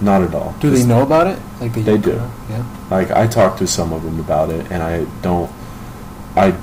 not 0.00 0.22
at 0.22 0.34
all. 0.34 0.54
Do 0.60 0.70
they 0.70 0.84
know 0.84 1.02
about 1.02 1.26
it? 1.26 1.38
Like 1.60 1.74
They 1.74 1.98
do. 1.98 2.22
Yeah. 2.48 2.64
Like 2.90 3.10
I 3.10 3.26
talked 3.26 3.58
to 3.58 3.66
some 3.66 3.92
of 3.92 4.02
them 4.02 4.20
about 4.20 4.50
it, 4.50 4.70
and 4.70 4.82
I 4.82 5.04
don't. 5.22 5.50
I 6.36 6.56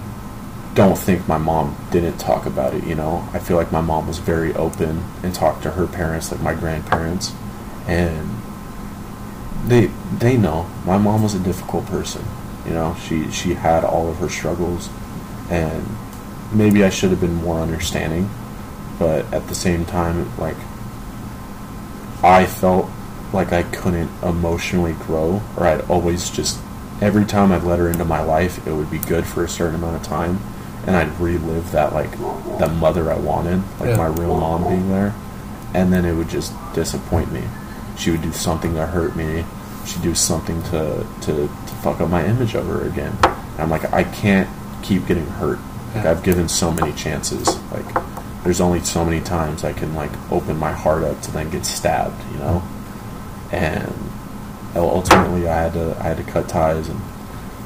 don't 0.73 0.97
think 0.97 1.27
my 1.27 1.37
mom 1.37 1.75
didn't 1.91 2.17
talk 2.19 2.45
about 2.45 2.73
it. 2.73 2.83
You 2.83 2.95
know, 2.95 3.27
I 3.33 3.39
feel 3.39 3.57
like 3.57 3.71
my 3.71 3.81
mom 3.81 4.07
was 4.07 4.19
very 4.19 4.53
open 4.53 5.03
and 5.23 5.33
talked 5.33 5.63
to 5.63 5.71
her 5.71 5.87
parents, 5.87 6.31
like 6.31 6.41
my 6.41 6.53
grandparents, 6.53 7.33
and 7.87 8.29
they 9.65 9.87
they 10.17 10.37
know 10.37 10.69
my 10.85 10.97
mom 10.97 11.23
was 11.23 11.33
a 11.33 11.39
difficult 11.39 11.85
person. 11.87 12.23
You 12.65 12.73
know, 12.73 12.95
she 12.95 13.31
she 13.31 13.53
had 13.53 13.83
all 13.83 14.09
of 14.09 14.17
her 14.17 14.29
struggles, 14.29 14.89
and 15.49 15.85
maybe 16.51 16.83
I 16.83 16.89
should 16.89 17.11
have 17.11 17.21
been 17.21 17.35
more 17.35 17.59
understanding, 17.59 18.29
but 18.99 19.31
at 19.33 19.47
the 19.47 19.55
same 19.55 19.85
time, 19.85 20.35
like 20.37 20.57
I 22.23 22.45
felt 22.45 22.89
like 23.33 23.51
I 23.51 23.63
couldn't 23.63 24.09
emotionally 24.23 24.93
grow, 24.93 25.41
or 25.55 25.65
I'd 25.67 25.81
always 25.89 26.29
just 26.29 26.59
every 27.01 27.25
time 27.25 27.51
I'd 27.51 27.63
let 27.63 27.79
her 27.79 27.89
into 27.89 28.05
my 28.05 28.21
life, 28.21 28.65
it 28.65 28.71
would 28.73 28.89
be 28.89 28.97
good 28.99 29.25
for 29.25 29.43
a 29.43 29.49
certain 29.49 29.75
amount 29.75 29.95
of 29.97 30.03
time, 30.03 30.39
and 30.85 30.95
I'd 30.95 31.19
relive 31.19 31.71
that 31.71 31.93
like 31.93 32.11
that 32.59 32.71
mother 32.75 33.11
I 33.11 33.17
wanted, 33.17 33.61
like 33.79 33.89
Yeah. 33.89 33.97
my 33.97 34.07
real 34.07 34.37
mom 34.37 34.63
being 34.67 34.89
there, 34.89 35.13
and 35.73 35.91
then 35.93 36.05
it 36.05 36.13
would 36.13 36.29
just 36.29 36.53
disappoint 36.73 37.31
me. 37.31 37.43
She 37.97 38.11
would 38.11 38.21
do 38.21 38.31
something 38.31 38.73
to 38.75 38.85
hurt 38.87 39.15
me. 39.15 39.43
She'd 39.85 40.01
do 40.01 40.15
something 40.15 40.61
to 40.63 41.05
to, 41.21 41.33
to 41.47 41.73
fuck 41.83 42.01
up 42.01 42.09
my 42.09 42.25
image 42.25 42.55
of 42.55 42.65
her 42.67 42.85
again. 42.87 43.15
And 43.23 43.59
I'm 43.61 43.69
like, 43.69 43.91
I 43.93 44.03
can't 44.03 44.49
keep 44.81 45.05
getting 45.07 45.25
hurt. 45.27 45.59
Like 45.97 46.05
Yeah. 46.05 46.11
I've 46.11 46.23
given 46.23 46.47
so 46.47 46.71
many 46.71 46.93
chances. 46.93 47.47
Like 47.71 47.85
there's 48.43 48.61
only 48.61 48.79
so 48.81 49.03
many 49.03 49.19
times 49.21 49.63
I 49.63 49.73
can 49.73 49.93
like 49.95 50.11
open 50.31 50.57
my 50.57 50.71
heart 50.71 51.03
up 51.03 51.21
to 51.23 51.31
then 51.31 51.49
get 51.49 51.65
stabbed, 51.65 52.21
you 52.31 52.39
know. 52.39 52.63
And 53.51 53.93
ultimately, 54.75 55.47
I 55.47 55.63
had 55.63 55.73
to 55.73 55.97
I 55.99 56.03
had 56.03 56.17
to 56.17 56.23
cut 56.23 56.47
ties, 56.49 56.87
and 56.89 57.01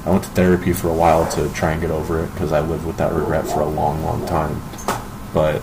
I 0.06 0.12
went 0.12 0.24
to 0.24 0.30
therapy 0.32 0.74
for 0.74 0.90
a 0.90 0.94
while 0.94 1.30
to 1.32 1.52
try 1.54 1.72
and 1.72 1.82
get 1.82 1.92
over 1.92 2.24
it 2.24 2.32
because 2.34 2.52
I 2.52 2.62
lived 2.62 2.86
with 2.86 2.98
that 2.98 3.14
regret 3.14 3.46
for 3.48 3.62
a 3.62 3.68
long, 3.68 4.04
long 4.04 4.26
time. 4.26 4.62
But 5.34 5.62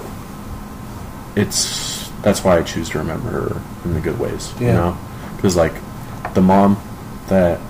it's 1.36 2.08
that's 2.22 2.42
why 2.44 2.58
I 2.58 2.62
choose 2.62 2.88
to 2.90 2.98
remember 2.98 3.30
her 3.30 3.62
in 3.84 3.94
the 3.94 4.00
good 4.00 4.18
ways. 4.18 4.52
You 4.60 4.74
know, 4.74 4.98
because 5.36 5.56
like 5.56 5.74
the 6.34 6.42
mom 6.42 6.80
that 7.28 7.60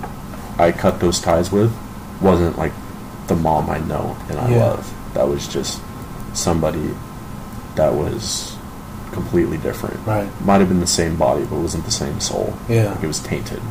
I 0.57 0.71
cut 0.71 0.99
those 0.99 1.19
ties 1.19 1.51
with 1.51 1.75
wasn't 2.21 2.57
like 2.57 2.73
the 3.29 3.35
mom 3.35 3.69
I 3.69 3.79
know 3.79 4.17
and 4.29 4.37
I 4.39 4.49
Yeah. 4.49 4.57
love. 4.65 4.93
That 5.13 5.27
was 5.27 5.47
just 5.47 5.79
somebody 6.33 6.89
that 7.75 7.93
was 7.93 8.55
completely 9.11 9.57
different. 9.57 9.97
Right. 10.05 10.27
Might 10.45 10.59
have 10.59 10.67
been 10.69 10.81
the 10.81 10.87
same 11.01 11.15
body, 11.15 11.45
but 11.49 11.57
wasn't 11.59 11.85
the 11.85 11.91
same 11.91 12.19
soul. 12.19 12.53
Yeah. 12.67 12.91
Like 12.91 13.03
it 13.03 13.07
was 13.07 13.19
tainted. 13.19 13.61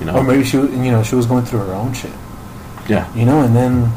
You 0.00 0.06
know. 0.06 0.14
Or 0.16 0.24
maybe 0.24 0.44
she, 0.44 0.56
was- 0.56 0.70
you 0.70 0.90
know, 0.90 1.02
she 1.02 1.14
was 1.14 1.26
going 1.26 1.44
through 1.44 1.60
her 1.60 1.74
own 1.74 1.92
shit. 1.92 2.12
yeah. 2.88 3.06
you 3.14 3.24
know 3.24 3.42
and 3.42 3.54
then 3.54 3.92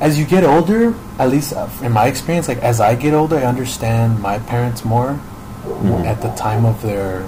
as 0.00 0.18
you 0.18 0.26
get 0.26 0.44
older 0.44 0.92
at 1.18 1.30
least 1.30 1.54
uh, 1.54 1.66
in 1.82 1.90
my 1.92 2.06
experience 2.06 2.46
like 2.46 2.58
as 2.58 2.78
i 2.78 2.94
get 2.94 3.14
older 3.14 3.36
i 3.38 3.42
understand 3.42 4.20
my 4.20 4.38
parents 4.40 4.84
more 4.84 5.18
Mhm. 5.64 6.04
at 6.04 6.20
the 6.20 6.28
time 6.36 6.66
of 6.66 6.82
their 6.82 7.24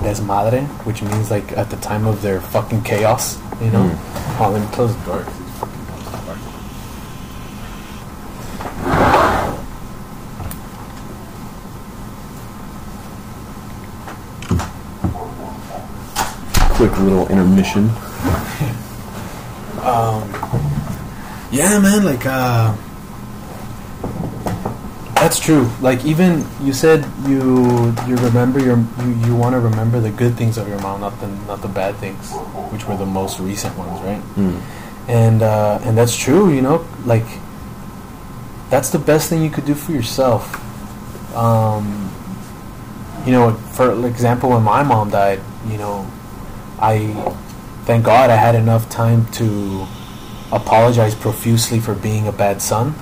desmadre 0.00 0.64
which 0.88 1.02
means 1.02 1.30
like 1.30 1.52
at 1.52 1.68
the 1.68 1.76
time 1.76 2.06
of 2.06 2.22
their 2.22 2.40
fucking 2.40 2.80
chaos 2.82 3.36
you 3.60 3.70
know 3.70 3.84
Mm. 3.90 4.25
Oh 4.38 4.50
let 4.50 4.60
me 4.60 4.68
close 4.74 4.94
the 4.96 5.04
door 5.04 5.24
Quick 16.76 16.98
little 16.98 17.26
intermission. 17.28 17.84
um, 19.80 20.28
yeah 21.50 21.78
man 21.78 22.04
like 22.04 22.26
uh 22.26 22.76
that's 25.26 25.40
true 25.40 25.68
like 25.80 26.04
even 26.04 26.46
you 26.62 26.72
said 26.72 27.04
you 27.26 27.92
you 28.06 28.14
remember 28.28 28.60
your 28.60 28.78
you, 29.02 29.10
you 29.26 29.34
want 29.34 29.52
to 29.54 29.58
remember 29.58 29.98
the 29.98 30.10
good 30.10 30.36
things 30.36 30.56
of 30.56 30.68
your 30.68 30.78
mom 30.78 31.00
not 31.00 31.18
the 31.18 31.26
not 31.48 31.60
the 31.62 31.66
bad 31.66 31.96
things 31.96 32.30
which 32.70 32.86
were 32.86 32.96
the 32.96 33.04
most 33.04 33.40
recent 33.40 33.76
ones 33.76 34.00
right 34.02 34.22
Mm. 34.36 34.60
and 35.08 35.42
uh, 35.42 35.80
and 35.82 35.98
that's 35.98 36.16
true. 36.16 36.52
You 36.52 36.62
know, 36.62 36.86
like 37.04 37.26
that's 38.70 38.90
the 38.90 39.00
best 39.00 39.28
thing 39.28 39.42
you 39.42 39.50
could 39.50 39.64
do 39.64 39.74
for 39.74 39.90
yourself. 39.90 40.44
Um, 41.34 42.10
you 43.24 43.32
know, 43.32 43.52
for 43.74 44.06
example, 44.06 44.50
when 44.50 44.62
my 44.62 44.82
mom 44.84 45.10
died, 45.10 45.40
you 45.68 45.78
know, 45.78 46.06
I 46.78 47.14
thank 47.84 48.04
God 48.04 48.30
I 48.30 48.36
had 48.36 48.54
enough 48.54 48.88
time 48.88 49.26
to 49.40 49.86
apologize 50.52 51.14
profusely 51.16 51.80
for 51.80 51.94
being 51.94 52.28
a 52.28 52.32
bad 52.32 52.62
son. 52.62 52.94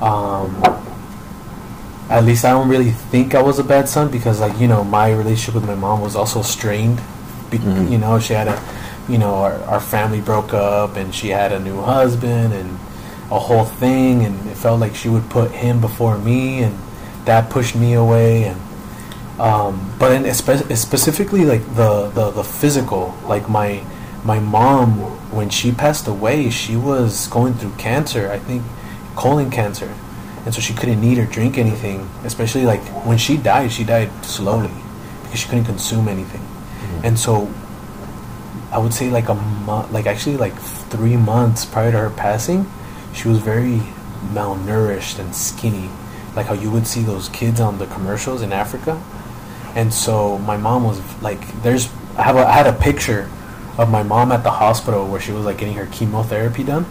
Um, 0.00 0.62
at 2.10 2.24
least 2.24 2.44
I 2.44 2.50
don't 2.50 2.68
really 2.68 2.90
think 2.90 3.34
I 3.34 3.42
was 3.42 3.58
a 3.58 3.64
bad 3.64 3.88
son 3.88 4.10
because, 4.10 4.40
like, 4.40 4.58
you 4.60 4.66
know, 4.68 4.82
my 4.84 5.12
relationship 5.12 5.54
with 5.54 5.66
my 5.66 5.76
mom 5.76 6.00
was 6.00 6.16
also 6.16 6.42
strained. 6.42 7.00
Be- 7.50 7.58
Mhm. 7.58 7.90
You 7.92 7.98
know, 7.98 8.18
she 8.18 8.34
had 8.34 8.48
a, 8.48 8.58
you 9.08 9.18
know, 9.18 9.34
our, 9.36 9.54
our 9.64 9.80
family 9.80 10.20
broke 10.20 10.52
up 10.52 10.96
and 10.96 11.14
she 11.14 11.28
had 11.30 11.52
a 11.52 11.58
new 11.60 11.80
husband 11.80 12.52
and 12.52 12.78
a 13.30 13.38
whole 13.38 13.64
thing, 13.64 14.24
and 14.26 14.34
it 14.50 14.56
felt 14.56 14.80
like 14.80 14.94
she 14.96 15.08
would 15.08 15.28
put 15.30 15.50
him 15.52 15.80
before 15.80 16.18
me, 16.18 16.62
and 16.64 16.74
that 17.26 17.48
pushed 17.48 17.76
me 17.76 17.94
away. 17.94 18.44
And 18.44 18.58
um, 19.38 19.92
but 19.98 20.12
in 20.12 20.24
espe- 20.24 20.76
specifically, 20.76 21.44
like 21.44 21.64
the, 21.74 22.10
the 22.10 22.30
the 22.32 22.44
physical, 22.44 23.14
like 23.26 23.48
my 23.48 23.82
my 24.24 24.38
mom 24.40 24.98
when 25.32 25.48
she 25.48 25.70
passed 25.72 26.06
away, 26.08 26.50
she 26.50 26.76
was 26.76 27.26
going 27.28 27.54
through 27.54 27.72
cancer. 27.78 28.30
I 28.30 28.38
think 28.38 28.62
colon 29.16 29.48
cancer, 29.50 29.88
and 30.44 30.54
so 30.54 30.60
she 30.60 30.72
couldn't 30.74 31.02
eat 31.04 31.18
or 31.18 31.26
drink 31.26 31.58
anything. 31.58 32.08
Especially 32.24 32.64
like 32.64 32.80
when 33.06 33.18
she 33.18 33.36
died, 33.36 33.72
she 33.72 33.84
died 33.84 34.10
slowly 34.24 34.70
because 35.22 35.40
she 35.40 35.48
couldn't 35.48 35.64
consume 35.64 36.08
anything. 36.08 36.40
Mm-hmm. 36.40 37.06
And 37.06 37.18
so 37.18 37.52
I 38.72 38.78
would 38.78 38.94
say 38.94 39.10
like 39.10 39.28
a 39.28 39.34
month, 39.34 39.92
like 39.92 40.06
actually 40.06 40.36
like 40.36 40.54
three 40.54 41.16
months 41.16 41.64
prior 41.64 41.92
to 41.92 41.98
her 41.98 42.10
passing, 42.10 42.70
she 43.14 43.28
was 43.28 43.38
very 43.38 43.82
malnourished 44.32 45.18
and 45.18 45.34
skinny, 45.34 45.90
like 46.36 46.46
how 46.46 46.54
you 46.54 46.70
would 46.70 46.86
see 46.86 47.02
those 47.02 47.28
kids 47.30 47.60
on 47.60 47.78
the 47.78 47.86
commercials 47.86 48.42
in 48.42 48.52
Africa. 48.52 49.02
And 49.74 49.92
so 49.92 50.38
my 50.38 50.56
mom 50.56 50.84
was 50.84 51.00
like, 51.22 51.62
there's 51.62 51.88
I 52.16 52.22
have 52.22 52.36
a, 52.36 52.46
I 52.46 52.52
had 52.52 52.66
a 52.66 52.72
picture 52.72 53.30
of 53.78 53.88
my 53.88 54.02
mom 54.02 54.32
at 54.32 54.42
the 54.42 54.50
hospital 54.50 55.06
where 55.06 55.20
she 55.20 55.32
was 55.32 55.44
like 55.44 55.58
getting 55.58 55.74
her 55.74 55.86
chemotherapy 55.86 56.64
done, 56.64 56.86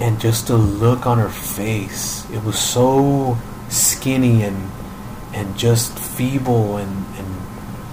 and 0.00 0.18
just 0.18 0.48
the 0.48 0.56
look 0.56 1.06
on 1.06 1.18
her 1.18 1.28
face, 1.28 2.28
it 2.30 2.42
was 2.42 2.58
so 2.58 3.36
skinny 3.68 4.42
and 4.42 4.70
and 5.32 5.56
just 5.56 5.96
feeble 5.96 6.76
and, 6.76 7.06
and 7.16 7.26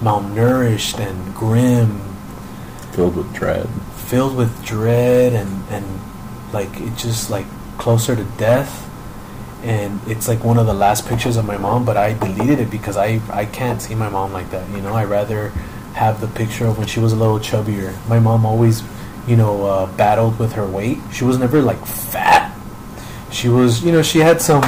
malnourished 0.00 0.98
and 0.98 1.34
grim. 1.34 2.00
Filled 2.92 3.14
with 3.14 3.32
dread. 3.32 3.68
filled 4.08 4.34
with 4.36 4.64
dread 4.64 5.34
and 5.34 5.62
and 5.70 5.84
like 6.52 6.80
it 6.80 6.96
just 6.96 7.30
like 7.30 7.46
closer 7.76 8.16
to 8.16 8.24
death. 8.38 8.86
And 9.62 10.00
it's 10.06 10.28
like 10.28 10.42
one 10.44 10.56
of 10.56 10.66
the 10.66 10.74
last 10.74 11.06
pictures 11.06 11.36
of 11.36 11.44
my 11.44 11.58
mom 11.58 11.84
but 11.84 11.96
i 11.96 12.12
deleted 12.12 12.60
it 12.60 12.70
because 12.70 12.96
i 12.96 13.20
i 13.30 13.44
can't 13.44 13.82
see 13.82 13.94
my 13.94 14.08
mom 14.08 14.32
like 14.32 14.50
that 14.50 14.68
you 14.70 14.80
know? 14.80 14.94
I 14.94 15.04
rather 15.04 15.48
have 15.94 16.20
the 16.20 16.28
picture 16.28 16.66
of 16.66 16.78
when 16.78 16.86
she 16.86 17.00
was 17.00 17.12
a 17.12 17.16
little 17.16 17.40
chubbier. 17.40 17.92
My 18.08 18.20
mom 18.20 18.46
always 18.46 18.82
you 19.28 19.36
know 19.36 19.64
uh, 19.66 19.86
battled 19.96 20.38
with 20.38 20.52
her 20.54 20.66
weight 20.66 20.98
she 21.12 21.24
was 21.24 21.38
never 21.38 21.60
like 21.62 21.84
fat 21.86 22.46
she 23.30 23.48
was 23.48 23.84
you 23.84 23.92
know 23.92 24.02
she 24.02 24.20
had 24.20 24.40
some 24.40 24.62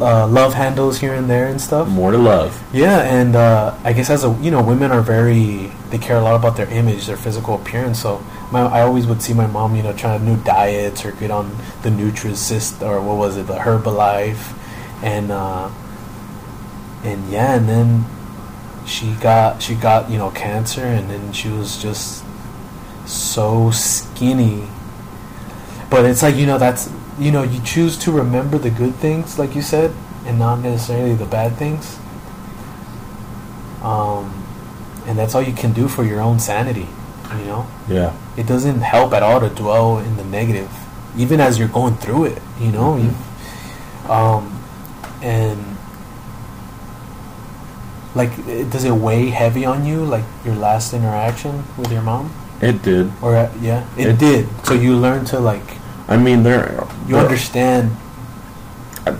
uh, 0.00 0.26
love 0.28 0.54
handles 0.54 0.98
here 1.00 1.14
and 1.14 1.28
there 1.28 1.48
and 1.48 1.60
stuff 1.60 1.88
More 1.88 2.12
to 2.12 2.18
love. 2.18 2.62
yeah, 2.72 3.00
and 3.02 3.34
uh, 3.34 3.76
I 3.82 3.92
guess 3.92 4.08
as 4.08 4.22
a 4.22 4.30
you 4.40 4.52
know, 4.52 4.62
women 4.62 4.92
are 4.92 5.00
very 5.02 5.72
they 5.90 5.98
care 5.98 6.16
a 6.16 6.20
lot 6.22 6.36
about 6.36 6.56
their 6.56 6.70
image, 6.70 7.06
their 7.06 7.16
physical 7.16 7.56
appearance. 7.56 8.00
So 8.00 8.24
my 8.52 8.60
I 8.60 8.82
always 8.82 9.06
would 9.08 9.20
see 9.20 9.34
my 9.34 9.48
mom, 9.48 9.74
you 9.74 9.82
know, 9.82 9.92
trying 9.92 10.24
new 10.24 10.36
diets 10.44 11.04
or 11.04 11.10
get 11.10 11.32
on 11.32 11.50
the 11.82 11.90
Nutrisystem 11.90 12.86
or 12.88 13.00
what 13.02 13.16
was 13.16 13.36
it, 13.36 13.48
the 13.48 13.54
Herbalife, 13.56 14.54
and 15.02 15.32
uh, 15.32 15.68
and 17.02 17.28
yeah, 17.32 17.56
and 17.56 17.68
then 17.68 18.04
she 18.86 19.12
got 19.14 19.60
she 19.60 19.74
got 19.74 20.08
you 20.08 20.18
know 20.18 20.30
cancer, 20.30 20.84
and 20.84 21.10
then 21.10 21.32
she 21.32 21.48
was 21.48 21.82
just 21.82 22.24
so 23.08 23.70
skinny. 23.70 24.64
But 25.90 26.04
it's 26.04 26.22
like 26.22 26.36
you 26.36 26.46
know 26.46 26.58
that's 26.58 26.90
you 27.18 27.32
know 27.32 27.42
you 27.42 27.60
choose 27.62 27.96
to 28.04 28.12
remember 28.12 28.58
the 28.58 28.70
good 28.70 28.94
things, 28.96 29.38
like 29.38 29.54
you 29.56 29.62
said, 29.62 29.92
and 30.26 30.38
not 30.38 30.60
necessarily 30.60 31.14
the 31.14 31.24
bad 31.26 31.56
things. 31.56 31.98
Um, 33.82 34.44
and 35.06 35.18
that's 35.18 35.34
all 35.34 35.42
you 35.42 35.52
can 35.54 35.72
do 35.72 35.88
for 35.88 36.04
your 36.04 36.20
own 36.20 36.38
sanity. 36.38 36.86
You 37.38 37.44
know, 37.44 37.66
Yeah. 37.88 38.12
it 38.36 38.46
doesn't 38.46 38.80
help 38.80 39.12
at 39.12 39.22
all 39.22 39.40
to 39.40 39.48
dwell 39.48 39.98
in 39.98 40.16
the 40.16 40.24
negative, 40.24 40.68
even 41.16 41.40
as 41.40 41.58
you're 41.58 41.68
going 41.68 41.96
through 41.96 42.24
it. 42.24 42.42
You 42.60 42.72
know, 42.72 42.94
Mhm. 42.96 43.04
You- 43.04 44.12
um, 44.12 44.52
and 45.22 45.76
like, 48.14 48.30
does 48.70 48.84
it 48.84 48.94
weigh 48.94 49.30
heavy 49.30 49.64
on 49.64 49.84
you? 49.84 50.04
Like 50.04 50.24
your 50.44 50.54
last 50.54 50.92
interaction 50.92 51.64
with 51.76 51.92
your 51.92 52.02
mom, 52.02 52.30
It 52.60 52.82
did. 52.82 53.10
or 53.22 53.36
uh, 53.36 53.52
yeah, 53.60 53.86
it, 53.96 54.06
It- 54.08 54.18
did. 54.18 54.48
So 54.66 54.74
you 54.74 54.96
learn 54.96 55.24
to 55.26 55.38
like 55.38 55.62
I 56.08 56.16
mean, 56.16 56.42
there. 56.42 56.86
you 57.06 57.14
there- 57.14 57.24
understand. 57.24 57.96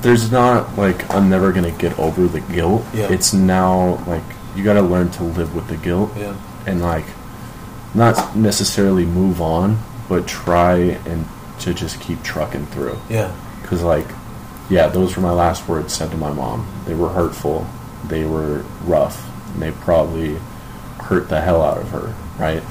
There's 0.03 0.31
not 0.31 0.77
like 0.77 1.09
I'm 1.15 1.31
never 1.31 1.53
gonna 1.53 1.71
get 1.71 1.99
over 1.99 2.27
the 2.27 2.41
guilt. 2.41 2.85
Yeah. 2.93 3.11
It's 3.11 3.33
now 3.33 4.03
like 4.07 4.23
you 4.55 4.63
got 4.65 4.75
to 4.75 4.83
learn 4.83 5.09
to 5.13 5.23
live 5.23 5.55
with 5.55 5.69
the 5.69 5.77
guilt 5.77 6.11
Yeah, 6.17 6.35
and 6.67 6.83
like 6.83 7.05
not 7.95 8.37
necessarily 8.37 9.07
move 9.07 9.41
on, 9.41 9.79
but 10.09 10.27
try 10.27 10.75
and 11.07 11.27
to 11.61 11.73
just 11.73 12.01
keep 12.01 12.23
trucking 12.23 12.67
through. 12.67 12.99
yeah, 13.09 13.33
Because, 13.63 13.83
like, 13.83 14.07
yeah, 14.69 14.89
those 14.89 15.17
were 15.17 15.23
my 15.23 15.31
last 15.33 15.69
words 15.69 15.93
said 15.95 16.11
to 16.11 16.17
my 16.17 16.33
mom. 16.33 16.67
They 16.87 16.95
were 16.95 17.09
hurtful, 17.09 17.67
they 18.07 18.25
were 18.27 18.65
rough, 18.85 19.27
and 19.55 19.63
they 19.63 19.71
probably 19.73 20.37
hurt 21.01 21.29
the 21.29 21.41
hell 21.41 21.63
out 21.63 21.79
of 21.79 21.91
her, 21.91 22.15
right? 22.39 22.63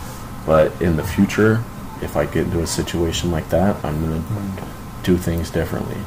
But 0.47 0.81
in 0.81 0.95
the 0.95 1.03
future, 1.03 1.63
if 2.01 2.15
I 2.17 2.25
get 2.25 2.45
into 2.45 2.61
a 2.61 2.67
situation 2.67 3.29
like 3.29 3.49
that, 3.49 3.83
I'm 3.85 3.99
going 4.03 4.23
to 4.23 4.63
do 5.03 5.17
things 5.17 5.51
differently. 5.51 5.97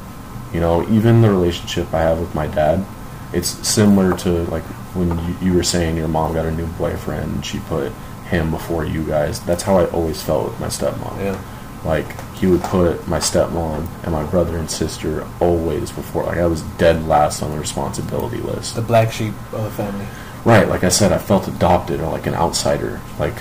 You 0.52 0.58
know, 0.60 0.82
even 0.90 1.22
the 1.22 1.30
relationship 1.30 1.92
I 1.94 2.00
have 2.00 2.18
with 2.18 2.34
my 2.34 2.48
dad, 2.48 2.84
it's 3.32 3.48
similar 3.68 4.16
to 4.18 4.30
like 4.50 4.64
when 4.96 5.16
you, 5.28 5.36
you 5.50 5.54
were 5.54 5.62
saying 5.62 5.96
your 5.96 6.08
mom 6.08 6.32
got 6.34 6.46
a 6.46 6.50
new 6.50 6.66
boyfriend 6.66 7.32
and 7.34 7.46
she 7.46 7.60
put 7.60 7.92
him 8.28 8.50
before 8.50 8.84
you 8.84 9.04
guys. 9.04 9.38
That's 9.40 9.62
how 9.62 9.78
I 9.78 9.86
always 9.90 10.20
felt 10.22 10.48
with 10.50 10.58
my 10.58 10.66
stepmom. 10.66 11.16
yeah, 11.18 11.40
Like 11.84 12.18
he 12.34 12.46
would 12.48 12.62
put 12.62 13.06
my 13.06 13.18
stepmom 13.18 13.86
and 14.02 14.12
my 14.12 14.24
brother 14.24 14.56
and 14.56 14.68
sister 14.70 15.24
always 15.38 15.92
before. 15.92 16.24
Like 16.24 16.38
I 16.38 16.46
was 16.46 16.62
dead 16.78 17.06
last 17.06 17.42
on 17.42 17.50
the 17.52 17.58
responsibility 17.58 18.38
list. 18.38 18.74
the 18.74 18.82
black 18.82 19.12
sheep 19.12 19.34
of 19.52 19.62
the 19.64 19.70
family. 19.70 20.06
Right, 20.44 20.66
like 20.68 20.82
I 20.84 20.88
said, 20.88 21.12
I 21.12 21.18
felt 21.18 21.46
adopted 21.46 22.00
or 22.00 22.10
like 22.10 22.26
an 22.26 22.34
outsider. 22.34 23.00
Like 23.18 23.34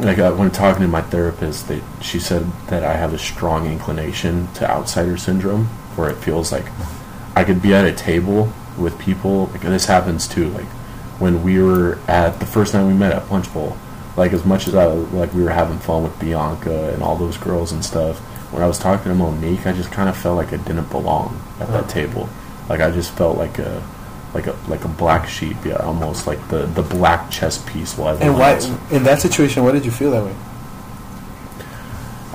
like 0.00 0.18
uh, 0.18 0.32
when 0.32 0.50
talking 0.50 0.82
to 0.82 0.88
my 0.88 1.02
therapist, 1.02 1.68
they 1.68 1.82
she 2.00 2.18
said 2.18 2.44
that 2.68 2.84
I 2.84 2.94
have 2.94 3.14
a 3.14 3.18
strong 3.18 3.66
inclination 3.66 4.48
to 4.54 4.70
outsider 4.70 5.16
syndrome, 5.16 5.66
where 5.96 6.10
it 6.10 6.16
feels 6.16 6.52
like 6.52 6.66
I 7.34 7.44
could 7.44 7.60
be 7.62 7.74
at 7.74 7.84
a 7.86 7.92
table 7.92 8.52
with 8.78 8.98
people. 8.98 9.46
Like, 9.46 9.62
this 9.62 9.86
happens 9.86 10.26
too. 10.28 10.48
Like 10.50 10.66
when 11.18 11.42
we 11.42 11.60
were 11.62 11.98
at 12.08 12.40
the 12.40 12.46
first 12.46 12.72
time 12.72 12.86
we 12.86 12.94
met 12.94 13.12
at 13.12 13.26
Punch 13.28 13.52
Bowl. 13.52 13.76
Like 14.16 14.32
as 14.32 14.44
much 14.46 14.66
as 14.66 14.74
I 14.74 14.86
like, 14.86 15.32
we 15.34 15.42
were 15.42 15.50
having 15.50 15.78
fun 15.78 16.02
with 16.02 16.18
Bianca 16.18 16.92
and 16.92 17.02
all 17.02 17.16
those 17.16 17.36
girls 17.36 17.72
and 17.72 17.84
stuff. 17.84 18.18
When 18.52 18.62
I 18.62 18.66
was 18.66 18.78
talking 18.78 19.10
to 19.10 19.14
Monique, 19.14 19.66
I 19.66 19.72
just 19.72 19.92
kind 19.92 20.08
of 20.08 20.16
felt 20.16 20.36
like 20.36 20.52
I 20.52 20.56
didn't 20.58 20.90
belong 20.90 21.38
at 21.60 21.68
that 21.68 21.84
Oh. 21.84 21.88
table. 21.88 22.28
Like 22.68 22.80
I 22.80 22.90
just 22.90 23.10
felt 23.12 23.36
like 23.36 23.58
a 23.58 23.82
like 24.34 24.46
a 24.46 24.56
like 24.68 24.84
a 24.84 24.88
black 24.88 25.28
sheep, 25.28 25.56
yeah, 25.64 25.76
almost 25.76 26.26
like 26.26 26.46
the 26.48 26.66
the 26.66 26.82
black 26.82 27.30
chess 27.30 27.58
piece. 27.70 27.96
While 27.96 28.16
And 28.18 28.38
why, 28.38 28.54
else- 28.54 28.70
in 28.90 29.02
that 29.04 29.20
situation, 29.22 29.64
why 29.64 29.72
did 29.72 29.84
you 29.84 29.90
feel 29.90 30.10
that 30.10 30.24
way? 30.24 30.34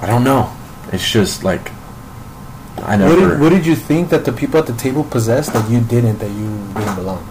I 0.02 0.08
don't 0.08 0.24
know. 0.24 0.52
It's 0.92 1.08
just 1.10 1.44
like 1.44 1.72
I 2.82 2.98
What 2.98 2.98
never. 2.98 3.30
did, 3.30 3.40
what 3.40 3.50
did 3.50 3.66
you 3.66 3.76
think 3.76 4.10
that 4.10 4.26
the 4.26 4.32
people 4.34 4.60
at 4.60 4.66
the 4.66 4.74
table 4.74 5.04
possessed 5.04 5.54
that 5.54 5.70
you 5.70 5.80
didn't, 5.82 6.18
that 6.20 6.32
you 6.32 6.50
didn't 6.74 6.96
belong? 6.96 7.24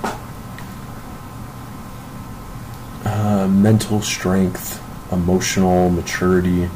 uh, 3.04 3.48
mental 3.48 4.00
strength, 4.02 4.80
emotional 5.12 5.90
maturity. 5.90 6.68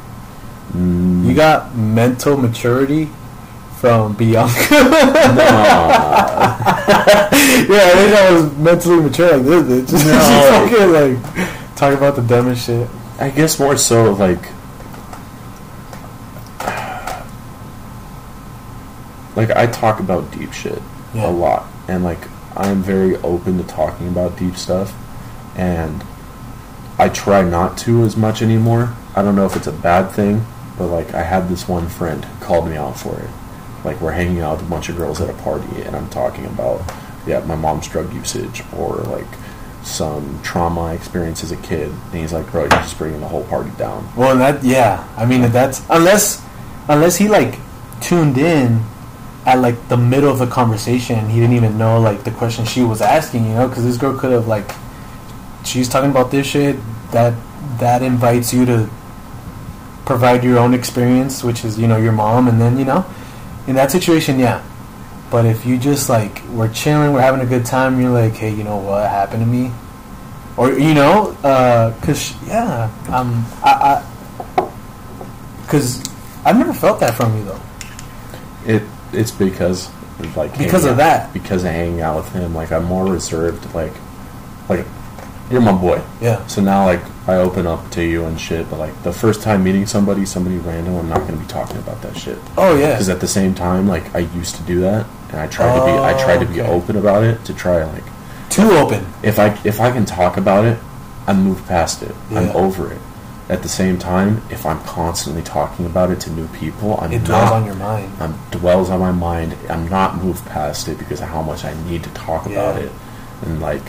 Mm, 0.74 1.26
You 1.26 1.34
got 1.34 1.76
mental 1.76 2.36
maturity 2.36 3.10
from 3.84 4.14
Bianca. 4.14 4.54
Yeah, 7.68 7.82
I 7.82 7.94
think 7.94 8.14
I 8.16 8.30
was 8.32 8.52
mentally 8.56 9.00
mature 9.02 9.36
like 9.36 9.66
this. 9.66 9.84
Bitch. 9.84 9.90
Just 9.94 10.06
No. 10.06 10.68
fucking 10.68 10.92
like 10.92 11.18
talk 11.76 11.94
about 11.96 12.16
the 12.16 12.22
dumbest 12.22 12.66
shit. 12.66 12.88
I 13.20 13.30
guess 13.30 13.58
more 13.58 13.76
so 13.76 14.12
like 14.12 14.48
like 19.36 19.50
I 19.50 19.66
talk 19.66 20.00
about 20.00 20.30
deep 20.32 20.52
shit 20.52 20.80
Yeah. 21.14 21.28
a 21.28 21.30
lot 21.30 21.66
and 21.88 22.04
like 22.04 22.18
I'm 22.56 22.82
very 22.82 23.16
open 23.18 23.58
to 23.58 23.64
talking 23.64 24.08
about 24.08 24.38
deep 24.38 24.56
stuff 24.56 24.94
and 25.56 26.04
I 26.98 27.08
try 27.08 27.42
not 27.42 27.76
to 27.78 28.02
as 28.04 28.16
much 28.16 28.40
anymore. 28.42 28.94
I 29.16 29.22
don't 29.22 29.34
know 29.34 29.46
if 29.46 29.56
it's 29.56 29.66
a 29.66 29.72
bad 29.72 30.12
thing, 30.12 30.46
but 30.78 30.86
like 30.86 31.12
I 31.14 31.22
had 31.24 31.48
this 31.48 31.66
one 31.68 31.88
friend 31.88 32.24
who 32.24 32.44
called 32.44 32.68
me 32.68 32.76
out 32.76 32.96
for 32.98 33.18
it. 33.18 33.30
Like 33.84 34.00
we're 34.00 34.12
hanging 34.12 34.40
out 34.40 34.58
with 34.58 34.66
a 34.66 34.70
bunch 34.70 34.88
of 34.88 34.96
girls 34.96 35.20
at 35.20 35.28
a 35.28 35.34
party 35.42 35.82
and 35.82 35.94
I'm 35.94 36.08
talking 36.10 36.46
about 36.46 36.82
yeah, 37.26 37.40
my 37.40 37.54
mom's 37.54 37.88
drug 37.88 38.12
usage 38.12 38.62
or 38.76 38.96
like 38.96 39.26
some 39.82 40.40
trauma 40.42 40.80
I 40.80 40.94
experienced 40.94 41.44
as 41.44 41.52
a 41.52 41.56
kid. 41.58 41.90
And 41.90 42.14
he's 42.14 42.32
like, 42.32 42.50
bro, 42.50 42.62
you're 42.62 42.70
just 42.70 42.98
bringing 42.98 43.20
the 43.20 43.28
whole 43.28 43.44
party 43.44 43.70
down. 43.76 44.08
Well, 44.16 44.36
that 44.38 44.64
yeah. 44.64 45.06
I 45.16 45.26
mean, 45.26 45.42
that's 45.52 45.82
unless 45.90 46.42
unless 46.88 47.16
he 47.16 47.28
like 47.28 47.58
tuned 48.00 48.38
in 48.38 48.82
at 49.46 49.58
like 49.58 49.88
the 49.88 49.96
middle 49.96 50.30
of 50.30 50.38
the 50.38 50.46
conversation, 50.46 51.28
he 51.28 51.40
didn't 51.40 51.56
even 51.56 51.78
know 51.78 52.00
like 52.00 52.24
the 52.24 52.30
question 52.30 52.64
she 52.64 52.82
was 52.82 53.00
asking. 53.00 53.44
You 53.44 53.54
know, 53.54 53.68
because 53.68 53.84
this 53.84 53.96
girl 53.96 54.18
could 54.18 54.32
have 54.32 54.46
like 54.46 54.70
she's 55.64 55.88
talking 55.88 56.10
about 56.10 56.30
this 56.30 56.46
shit 56.46 56.76
that 57.12 57.34
that 57.78 58.02
invites 58.02 58.52
you 58.52 58.64
to 58.66 58.88
provide 60.06 60.44
your 60.44 60.58
own 60.58 60.74
experience, 60.74 61.42
which 61.44 61.64
is 61.64 61.78
you 61.78 61.86
know 61.86 61.96
your 61.96 62.12
mom, 62.12 62.48
and 62.48 62.60
then 62.60 62.78
you 62.78 62.84
know 62.84 63.04
in 63.66 63.74
that 63.76 63.90
situation, 63.90 64.38
yeah. 64.38 64.62
But 65.30 65.46
if 65.46 65.66
you 65.66 65.78
just 65.78 66.08
like 66.08 66.42
we're 66.50 66.72
chilling, 66.72 67.12
we're 67.12 67.20
having 67.22 67.40
a 67.40 67.46
good 67.46 67.64
time, 67.66 68.00
you're 68.00 68.10
like, 68.10 68.34
hey, 68.34 68.50
you 68.54 68.62
know 68.64 68.76
what 68.76 69.08
happened 69.08 69.40
to 69.42 69.46
me, 69.46 69.72
or 70.56 70.72
you 70.72 70.94
know, 70.94 71.32
because 72.00 72.34
yeah, 72.46 72.90
um, 73.08 73.44
I, 73.62 74.04
because 75.62 76.02
I've 76.44 76.56
never 76.56 76.72
felt 76.72 77.00
that 77.00 77.14
from 77.14 77.36
you 77.36 77.44
though. 77.44 77.60
It 78.66 78.82
it's 79.12 79.30
because 79.30 79.90
like 80.36 80.56
Because 80.56 80.84
of 80.84 80.92
out- 80.92 80.96
that. 80.98 81.32
Because 81.32 81.64
of 81.64 81.70
hanging 81.72 82.00
out 82.00 82.16
with 82.16 82.32
him, 82.32 82.54
like 82.54 82.70
I'm 82.70 82.84
more 82.84 83.06
reserved. 83.06 83.74
Like, 83.74 83.92
like 84.68 84.86
you're 85.50 85.60
my 85.60 85.72
boy. 85.72 86.02
Yeah, 86.20 86.46
So 86.46 86.62
now, 86.62 86.84
like 86.86 87.00
I 87.28 87.36
open 87.36 87.66
up 87.66 87.90
to 87.92 88.02
you 88.04 88.24
and 88.24 88.38
shit. 88.40 88.68
But 88.70 88.78
like 88.78 89.02
the 89.02 89.12
first 89.12 89.42
time 89.42 89.62
meeting 89.64 89.86
somebody, 89.86 90.24
somebody 90.26 90.56
random, 90.58 90.96
I'm 90.96 91.08
not 91.08 91.20
gonna 91.20 91.36
be 91.36 91.46
talking 91.46 91.78
about 91.78 92.00
that 92.02 92.16
shit. 92.16 92.38
oh 92.56 92.76
yeah, 92.76 92.92
Because 92.92 93.08
at 93.08 93.20
the 93.20 93.28
same 93.28 93.54
time, 93.54 93.86
like 93.88 94.14
I 94.14 94.20
used 94.20 94.56
to 94.56 94.62
do 94.62 94.80
that, 94.80 95.06
and 95.30 95.40
I 95.40 95.46
tried 95.46 95.78
to 95.78 95.84
be 95.84 95.92
I 95.92 96.12
tried 96.22 96.40
to 96.44 96.46
be 96.46 96.60
Oh, 96.60 96.64
okay. 96.64 96.72
open 96.72 96.96
about 96.96 97.24
it 97.24 97.44
to 97.46 97.54
try 97.54 97.84
like 97.84 98.04
too 98.50 98.70
open. 98.72 99.04
if 99.22 99.38
I 99.38 99.58
if 99.64 99.80
I 99.80 99.90
can 99.90 100.04
talk 100.04 100.36
about 100.36 100.64
it, 100.64 100.78
I 101.26 101.32
move 101.32 101.64
past 101.66 102.02
it. 102.02 102.14
I'm 102.30 102.50
over 102.56 102.92
it. 102.92 102.98
At 103.46 103.62
the 103.62 103.68
same 103.68 103.98
time, 103.98 104.40
if 104.50 104.64
I'm 104.64 104.80
constantly 104.84 105.42
talking 105.42 105.84
about 105.84 106.10
it 106.10 106.18
to 106.20 106.30
new 106.30 106.48
people, 106.48 106.98
I'm 106.98 107.12
It 107.12 107.28
not 107.28 107.52
on 107.52 107.66
your 107.66 107.74
mind. 107.74 108.10
um, 108.18 108.38
dwells 108.50 108.88
on 108.88 109.00
my 109.00 109.12
mind. 109.12 109.54
I'm 109.68 109.86
not 109.88 110.16
moved 110.24 110.46
past 110.46 110.88
it 110.88 110.98
because 110.98 111.20
of 111.20 111.28
how 111.28 111.42
much 111.42 111.62
I 111.62 111.74
need 111.84 112.04
to 112.04 112.10
talk 112.14 112.46
about 112.46 112.80
it. 112.80 112.90
And 113.42 113.60
like, 113.60 113.82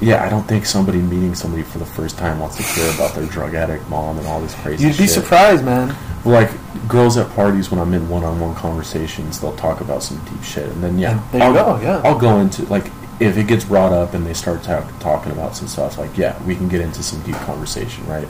yeah, 0.00 0.24
I 0.24 0.28
don't 0.28 0.46
think 0.46 0.66
somebody 0.66 0.98
meeting 0.98 1.34
somebody 1.34 1.62
for 1.62 1.78
the 1.78 1.86
first 1.86 2.18
time 2.18 2.38
wants 2.40 2.56
to 2.56 2.62
hear 2.62 2.90
about 2.94 3.14
their 3.14 3.26
drug 3.26 3.54
addict 3.54 3.88
mom 3.88 4.18
and 4.18 4.26
all 4.26 4.40
this 4.40 4.54
crazy. 4.56 4.84
You'd 4.84 4.96
be 4.98 5.04
shit. 5.04 5.10
surprised, 5.10 5.64
man. 5.64 5.94
Like 6.24 6.50
girls 6.88 7.16
at 7.16 7.30
parties 7.34 7.70
when 7.70 7.78
I'm 7.80 7.92
in 7.94 8.08
one-on-one 8.08 8.54
conversations, 8.56 9.40
they'll 9.40 9.56
talk 9.56 9.80
about 9.80 10.02
some 10.02 10.18
deep 10.24 10.42
shit, 10.42 10.68
and 10.68 10.82
then 10.82 10.98
yeah, 10.98 11.22
And 11.32 11.42
I'll, 11.42 11.52
go, 11.52 11.80
yeah. 11.82 12.00
I'll 12.04 12.18
go 12.18 12.38
into 12.40 12.64
like 12.66 12.90
if 13.20 13.36
it 13.36 13.46
gets 13.46 13.64
brought 13.64 13.92
up 13.92 14.14
and 14.14 14.26
they 14.26 14.34
start 14.34 14.62
talk, 14.62 14.86
talking 15.00 15.32
about 15.32 15.54
some 15.56 15.68
stuff, 15.68 15.98
like 15.98 16.16
yeah, 16.18 16.40
we 16.44 16.54
can 16.56 16.68
get 16.68 16.80
into 16.80 17.02
some 17.02 17.20
deep 17.22 17.36
conversation, 17.46 18.06
right? 18.06 18.26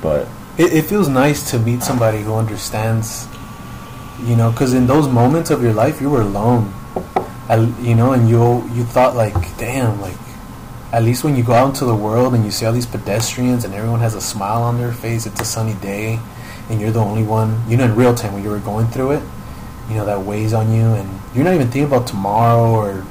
But 0.00 0.28
It, 0.58 0.72
it 0.72 0.82
feels 0.86 1.08
nice 1.08 1.50
to 1.50 1.58
meet 1.58 1.82
somebody 1.82 2.22
who 2.22 2.34
understands, 2.34 3.26
you 4.22 4.36
know, 4.36 4.50
because 4.50 4.72
in 4.72 4.86
those 4.86 5.08
moments 5.08 5.50
of 5.50 5.62
your 5.62 5.72
life, 5.74 6.00
you 6.00 6.08
were 6.10 6.22
alone, 6.22 6.72
I- 7.48 7.72
you 7.82 7.94
know, 7.94 8.12
and 8.12 8.28
you 8.28 8.64
you 8.72 8.84
thought 8.84 9.14
like, 9.16 9.34
damn, 9.58 10.00
like, 10.00 10.16
at 10.94 11.02
least 11.02 11.24
when 11.24 11.34
you 11.34 11.42
go 11.42 11.52
out 11.52 11.70
into 11.70 11.84
the 11.84 11.94
world 11.94 12.34
and 12.34 12.44
you 12.44 12.52
see 12.52 12.64
all 12.64 12.72
these 12.72 12.86
pedestrians 12.86 13.64
and 13.64 13.74
everyone 13.74 13.98
has 13.98 14.14
a 14.14 14.20
smile 14.20 14.62
on 14.62 14.78
their 14.78 14.92
face, 14.92 15.26
it's 15.26 15.40
a 15.40 15.44
sunny 15.44 15.74
day, 15.74 16.20
and 16.70 16.80
you're 16.80 16.92
the 16.92 17.00
only 17.00 17.24
one, 17.24 17.60
you 17.68 17.76
know, 17.76 17.84
in 17.84 17.96
real 17.96 18.14
time 18.14 18.32
when 18.32 18.44
you 18.44 18.50
were 18.50 18.60
going 18.60 18.86
through 18.86 19.10
it, 19.10 19.22
you 19.88 19.96
know, 19.96 20.06
that 20.06 20.20
weighs 20.20 20.52
on 20.52 20.72
you, 20.72 20.84
and 20.84 21.20
you're 21.34 21.42
not 21.42 21.52
even 21.52 21.66
thinking 21.66 21.84
about 21.84 22.06
tomorrow 22.06 22.70
or 22.70 23.04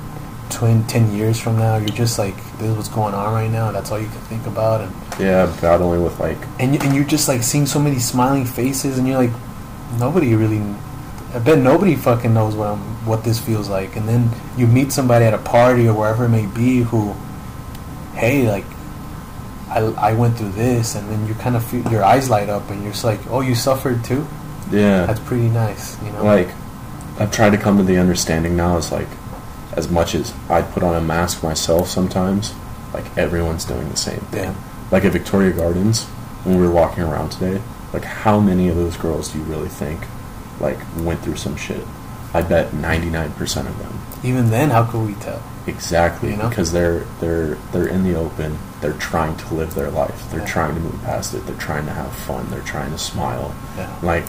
twin, 0.50 0.88
10 0.88 1.14
years 1.14 1.42
from 1.42 1.58
now. 1.58 1.76
You're 1.76 1.90
just 1.90 2.18
like, 2.18 2.38
this 2.58 2.70
is 2.70 2.78
what's 2.78 2.88
going 2.88 3.14
on 3.14 3.34
right 3.34 3.52
now. 3.52 3.74
That's 3.74 3.92
all 3.92 4.00
you 4.00 4.08
can 4.08 4.22
think 4.22 4.48
about, 4.48 4.80
and 4.80 5.20
yeah, 5.20 5.54
battling 5.60 6.04
with 6.04 6.18
like 6.22 6.38
and, 6.60 6.74
you, 6.74 6.80
and 6.82 6.96
you're 6.96 7.04
just 7.04 7.28
like 7.28 7.44
seeing 7.44 7.66
so 7.66 7.80
many 7.80 8.00
smiling 8.00 8.46
faces 8.46 8.98
and 8.98 9.08
you're 9.08 9.18
like 9.18 9.30
nobody 10.00 10.34
really 10.34 10.60
i 11.36 11.40
bet 11.40 11.60
nobody 11.60 11.96
fucking 11.96 12.34
knows 12.34 12.56
what 12.56 12.70
I'm, 12.70 12.80
what 13.06 13.24
this 13.24 13.40
feels 13.40 13.70
like 13.70 13.96
and 13.96 14.10
then 14.10 14.32
you 14.58 14.66
meet 14.66 14.92
somebody 14.92 15.26
at 15.26 15.34
a 15.36 15.38
party 15.38 15.88
or 15.88 15.94
wherever 15.94 16.26
it 16.26 16.30
may 16.30 16.48
be 16.48 16.80
who 16.80 17.16
hey 18.16 18.48
like 18.48 18.66
i, 19.70 19.80
I 19.80 20.14
went 20.14 20.38
through 20.38 20.52
this 20.52 20.96
and 20.96 21.10
then 21.10 21.28
you 21.28 21.34
kind 21.36 21.56
of 21.56 21.66
feel 21.66 21.90
your 21.92 22.04
eyes 22.04 22.30
light 22.30 22.50
up 22.50 22.70
and 22.70 22.82
you're 22.84 22.92
just 22.92 23.04
like 23.04 23.20
oh 23.28 23.42
you 23.42 23.56
suffered 23.56 24.04
too 24.04 24.28
yeah, 24.72 25.06
that's 25.06 25.20
pretty 25.20 25.50
nice 25.50 26.02
you 26.04 26.12
know 26.12 26.24
like 26.24 26.50
I've 27.20 27.32
tried 27.32 27.52
to 27.52 27.58
come 27.58 27.78
to 27.78 27.84
the 27.84 27.98
understanding 27.98 28.56
now 28.56 28.78
is 28.78 28.92
like 28.92 29.08
as 29.76 29.90
much 29.90 30.16
as 30.16 30.34
I 30.50 30.62
put 30.62 30.84
on 30.84 30.96
a 30.96 31.02
mask 31.02 31.44
myself 31.44 31.88
sometimes, 31.88 32.54
like 32.94 33.18
everyone's 33.18 33.66
doing 33.66 33.88
the 33.90 33.98
same 33.98 34.20
thing. 34.20 34.46
Yeah. 34.46 34.56
Like 34.92 35.06
at 35.06 35.12
Victoria 35.12 35.52
Gardens, 35.52 36.06
when 36.44 36.60
we 36.60 36.66
were 36.66 36.72
walking 36.72 37.04
around 37.04 37.32
today, 37.32 37.62
like 37.92 38.04
how 38.04 38.40
many 38.40 38.68
of 38.68 38.76
those 38.76 38.98
girls 38.98 39.32
do 39.32 39.40
you 39.40 39.44
really 39.46 39.70
think 39.70 40.02
like 40.60 40.80
went 40.98 41.20
through 41.22 41.36
some 41.36 41.56
shit? 41.56 41.86
I 42.34 42.42
bet 42.42 42.74
ninety 42.74 43.10
nine 43.10 43.32
percent 43.34 43.68
of 43.68 43.78
them. 43.80 44.00
even 44.24 44.50
then 44.50 44.70
how 44.72 44.84
could 44.86 45.06
we 45.06 45.14
tell 45.16 45.42
Exactly, 45.66 46.32
You 46.32 46.38
know? 46.38 46.50
because 46.50 46.72
they're 46.74 47.06
they're 47.22 47.56
they're 47.72 47.88
in 47.88 48.04
the 48.04 48.16
open. 48.16 48.58
They're 48.82 48.94
trying 49.00 49.38
to 49.38 49.54
live 49.54 49.76
their 49.76 49.90
life. 49.90 50.30
They're 50.30 50.42
Yeah. 50.42 50.46
trying 50.46 50.76
to 50.76 50.82
move 50.82 51.02
past 51.04 51.34
it. 51.34 51.46
They're 51.48 51.56
trying 51.56 51.86
to 51.86 51.94
have 51.94 52.12
fun. 52.12 52.48
They're 52.50 52.60
trying 52.62 52.92
to 52.92 52.98
smile. 52.98 53.54
yeah 53.78 53.90
Like 54.02 54.26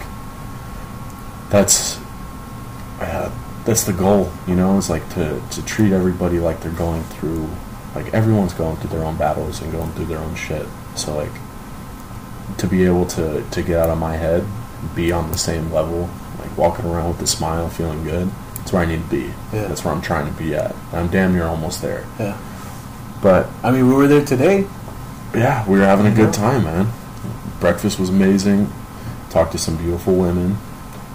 that's 1.50 1.98
uh, 3.00 3.30
that's 3.64 3.84
the 3.84 3.92
goal, 3.92 4.30
you 4.46 4.54
know. 4.54 4.78
Is 4.78 4.88
like 4.90 5.08
to 5.14 5.40
to 5.50 5.62
treat 5.64 5.92
everybody 5.92 6.38
like 6.38 6.60
they're 6.60 6.72
going 6.72 7.02
through, 7.04 7.48
like 7.94 8.12
everyone's 8.14 8.52
going 8.54 8.76
through 8.76 8.90
their 8.90 9.04
own 9.04 9.16
battles 9.16 9.60
and 9.62 9.72
going 9.72 9.90
through 9.92 10.06
their 10.06 10.18
own 10.18 10.34
shit. 10.34 10.66
So 10.94 11.16
like 11.16 11.32
to 12.58 12.66
be 12.66 12.84
able 12.84 13.06
to 13.06 13.42
to 13.50 13.62
get 13.62 13.78
out 13.78 13.90
of 13.90 13.98
my 13.98 14.16
head, 14.16 14.44
be 14.94 15.10
on 15.12 15.30
the 15.30 15.38
same 15.38 15.72
level, 15.72 16.08
like 16.38 16.56
walking 16.56 16.84
around 16.86 17.08
with 17.08 17.22
a 17.22 17.26
smile, 17.26 17.68
feeling 17.68 18.02
good. 18.04 18.30
That's 18.56 18.72
where 18.72 18.82
I 18.82 18.86
need 18.86 19.02
to 19.02 19.10
be. 19.10 19.32
Yeah. 19.52 19.66
That's 19.68 19.84
where 19.84 19.92
I'm 19.94 20.00
trying 20.02 20.26
to 20.32 20.38
be 20.38 20.54
at. 20.54 20.74
I'm 20.92 21.08
damn 21.08 21.32
near 21.34 21.44
almost 21.44 21.82
there. 21.82 22.06
yeah 22.18 22.36
But 23.22 23.48
i 23.62 23.70
mean 23.70 23.86
we 23.88 23.94
were 23.94 24.08
there 24.08 24.24
today 24.24 24.66
yeah, 25.34 25.68
we 25.68 25.80
were 25.80 25.84
having 25.84 26.06
a 26.06 26.14
good 26.14 26.32
time, 26.32 26.62
man. 26.62 26.86
Breakfast 27.58 27.98
was 27.98 28.08
amazing. 28.08 28.72
Talked 29.30 29.50
to 29.50 29.58
some 29.58 29.76
beautiful 29.76 30.14
women. 30.14 30.56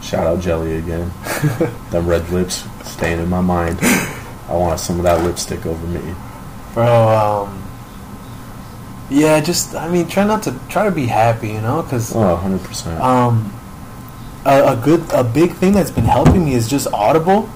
Shout 0.02 0.28
out 0.28 0.42
Jelly 0.42 0.76
again. 0.76 1.10
Them 1.92 2.06
red 2.06 2.30
lips 2.30 2.68
staying 2.84 3.20
in 3.22 3.30
my 3.30 3.40
mind. 3.40 3.78
I 3.82 4.58
want 4.58 4.78
some 4.82 4.98
of 4.98 5.04
that 5.04 5.24
lipstick 5.24 5.66
over 5.66 5.88
me. 5.88 6.14
Bro, 6.74 6.86
um, 7.48 7.64
Yeah, 9.10 9.40
just 9.40 9.74
I 9.74 9.88
mean, 9.90 10.06
try 10.08 10.26
not 10.26 10.44
to 10.44 10.60
try 10.68 10.84
to 10.84 10.92
be 10.92 11.06
happy, 11.06 11.50
you 11.50 11.62
know, 11.62 11.82
because 11.82 12.14
Oh, 12.14 12.20
100 12.36 12.62
percent. 12.64 13.02
um, 13.02 13.54
a, 14.46 14.74
a 14.74 14.82
good 14.84 15.04
a 15.14 15.24
big 15.24 15.54
thing 15.54 15.74
that's 15.74 15.92
been 15.92 16.06
helping 16.06 16.46
me 16.46 16.54
is 16.54 16.68
just 16.68 16.88
Audible. 16.94 17.50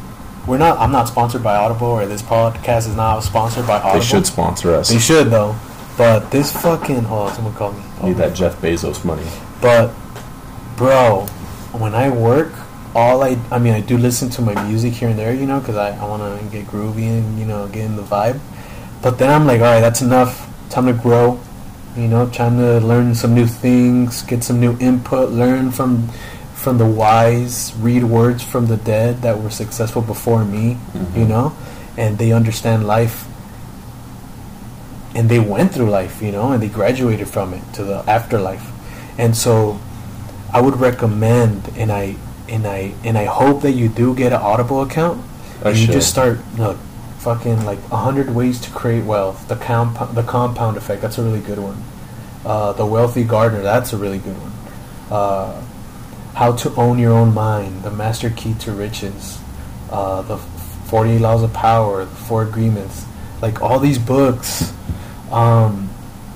We're 0.47 0.57
not. 0.57 0.77
I'm 0.79 0.91
not 0.91 1.07
sponsored 1.07 1.43
by 1.43 1.55
Audible, 1.55 1.87
or 1.87 2.05
this 2.05 2.21
podcast 2.21 2.89
is 2.89 2.95
not 2.95 3.21
sponsored 3.21 3.65
by 3.65 3.79
Audible. 3.79 3.99
They 3.99 4.05
should 4.05 4.25
sponsor 4.25 4.73
us. 4.75 4.89
They 4.89 4.99
should 4.99 5.27
though. 5.29 5.55
But 5.97 6.31
this 6.31 6.51
fucking 6.51 7.05
oh, 7.07 7.31
someone 7.33 7.53
called 7.53 7.77
me. 7.77 7.83
Oh, 8.01 8.07
Need 8.07 8.17
that 8.17 8.35
Jeff 8.35 8.59
Bezos 8.59 9.05
money. 9.05 9.25
But, 9.61 9.93
bro, 10.75 11.27
when 11.71 11.93
I 11.93 12.09
work, 12.09 12.51
all 12.95 13.23
I 13.23 13.37
I 13.51 13.59
mean, 13.59 13.73
I 13.73 13.81
do 13.81 13.97
listen 13.97 14.29
to 14.31 14.41
my 14.41 14.61
music 14.67 14.93
here 14.93 15.09
and 15.09 15.17
there, 15.17 15.33
you 15.33 15.45
know, 15.45 15.59
because 15.59 15.75
I, 15.75 15.95
I 15.95 16.05
want 16.05 16.21
to 16.41 16.45
get 16.49 16.65
groovy 16.65 17.05
and 17.05 17.39
you 17.39 17.45
know 17.45 17.67
get 17.67 17.85
in 17.85 17.95
the 17.95 18.03
vibe. 18.03 18.39
But 19.01 19.19
then 19.19 19.29
I'm 19.29 19.45
like, 19.45 19.59
all 19.61 19.67
right, 19.67 19.81
that's 19.81 20.01
enough. 20.01 20.49
Time 20.69 20.87
to 20.87 20.93
grow. 20.93 21.39
You 21.95 22.07
know, 22.07 22.27
trying 22.29 22.57
to 22.57 22.79
learn 22.79 23.13
some 23.13 23.35
new 23.35 23.45
things, 23.45 24.23
get 24.23 24.43
some 24.43 24.59
new 24.59 24.75
input, 24.79 25.29
learn 25.29 25.71
from 25.71 26.09
from 26.63 26.77
the 26.77 26.85
wise, 26.85 27.73
read 27.79 28.03
words 28.05 28.41
from 28.41 28.67
the 28.67 28.77
dead 28.77 29.21
that 29.21 29.41
were 29.41 29.49
successful 29.49 30.01
before 30.01 30.43
me. 30.45 30.77
Mhm. 30.93 31.17
You 31.19 31.25
know, 31.25 31.53
and 31.97 32.17
they 32.17 32.31
understand 32.31 32.87
life 32.87 33.27
and 35.15 35.29
they 35.29 35.39
went 35.39 35.73
through 35.73 35.89
life, 35.89 36.21
you 36.21 36.31
know, 36.31 36.51
and 36.51 36.63
they 36.63 36.67
graduated 36.67 37.27
from 37.27 37.53
it 37.53 37.61
to 37.73 37.83
the 37.83 38.03
afterlife. 38.09 38.65
And 39.17 39.35
so 39.37 39.77
I 40.51 40.61
would 40.61 40.79
recommend 40.79 41.69
and 41.77 41.91
I 41.91 42.15
and 42.49 42.65
I 42.65 42.93
and 43.03 43.17
I 43.17 43.25
hope 43.25 43.61
that 43.61 43.71
you 43.73 43.87
do 43.89 44.15
get 44.15 44.33
an 44.33 44.41
Audible 44.41 44.81
account. 44.81 45.21
I 45.63 45.69
and 45.69 45.77
you 45.77 45.87
just 45.87 46.09
start 46.09 46.39
look 46.57 46.77
fucking 47.19 47.65
like 47.65 47.79
a 47.91 47.97
hundred 47.97 48.33
ways 48.33 48.59
to 48.61 48.69
create 48.71 49.05
wealth. 49.05 49.47
The 49.47 49.55
compound 49.55 50.15
the 50.15 50.23
compound 50.23 50.77
effect, 50.77 51.01
that's 51.01 51.17
a 51.17 51.23
really 51.23 51.41
good 51.41 51.59
one. 51.59 51.77
Uh, 52.45 52.73
the 52.73 52.85
wealthy 52.85 53.23
gardener, 53.23 53.61
that's 53.61 53.93
a 53.93 53.97
really 53.97 54.17
good 54.17 54.35
one. 54.41 54.51
Uh, 55.11 55.61
how 56.33 56.55
to 56.55 56.73
own 56.75 56.99
your 56.99 57.13
own 57.13 57.33
mind, 57.33 57.83
the 57.83 57.91
master 57.91 58.29
key 58.31 58.53
to 58.55 58.71
riches, 58.71 59.39
uh, 59.91 60.21
the 60.23 60.37
40 60.37 61.19
laws 61.19 61.43
of 61.43 61.53
power, 61.53 62.05
the 62.05 62.15
four 62.15 62.43
agreements, 62.43 63.05
like 63.41 63.61
all 63.61 63.79
these 63.79 63.99
books, 63.99 64.73
um, 65.31 65.89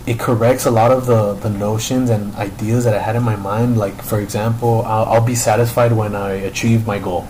it 0.05 0.19
corrects 0.19 0.65
a 0.65 0.71
lot 0.71 0.91
of 0.91 1.05
the, 1.05 1.33
the 1.33 1.49
notions 1.49 2.09
and 2.09 2.33
ideas 2.35 2.85
that 2.85 2.93
I 2.93 2.99
had 2.99 3.15
in 3.15 3.23
my 3.23 3.35
mind. 3.35 3.77
Like, 3.77 4.01
for 4.01 4.19
example, 4.19 4.83
I'll, 4.85 5.05
I'll 5.05 5.25
be 5.25 5.35
satisfied 5.35 5.91
when 5.91 6.15
I 6.15 6.31
achieve 6.31 6.87
my 6.87 6.99
goal. 6.99 7.27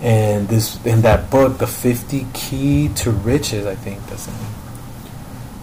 And 0.00 0.48
this 0.48 0.84
in 0.84 1.02
that 1.02 1.30
book, 1.30 1.58
the 1.58 1.66
50 1.66 2.26
key 2.34 2.88
to 2.96 3.10
riches, 3.10 3.66
I 3.66 3.74
think 3.74 4.04
that's 4.06 4.26
name. 4.26 4.62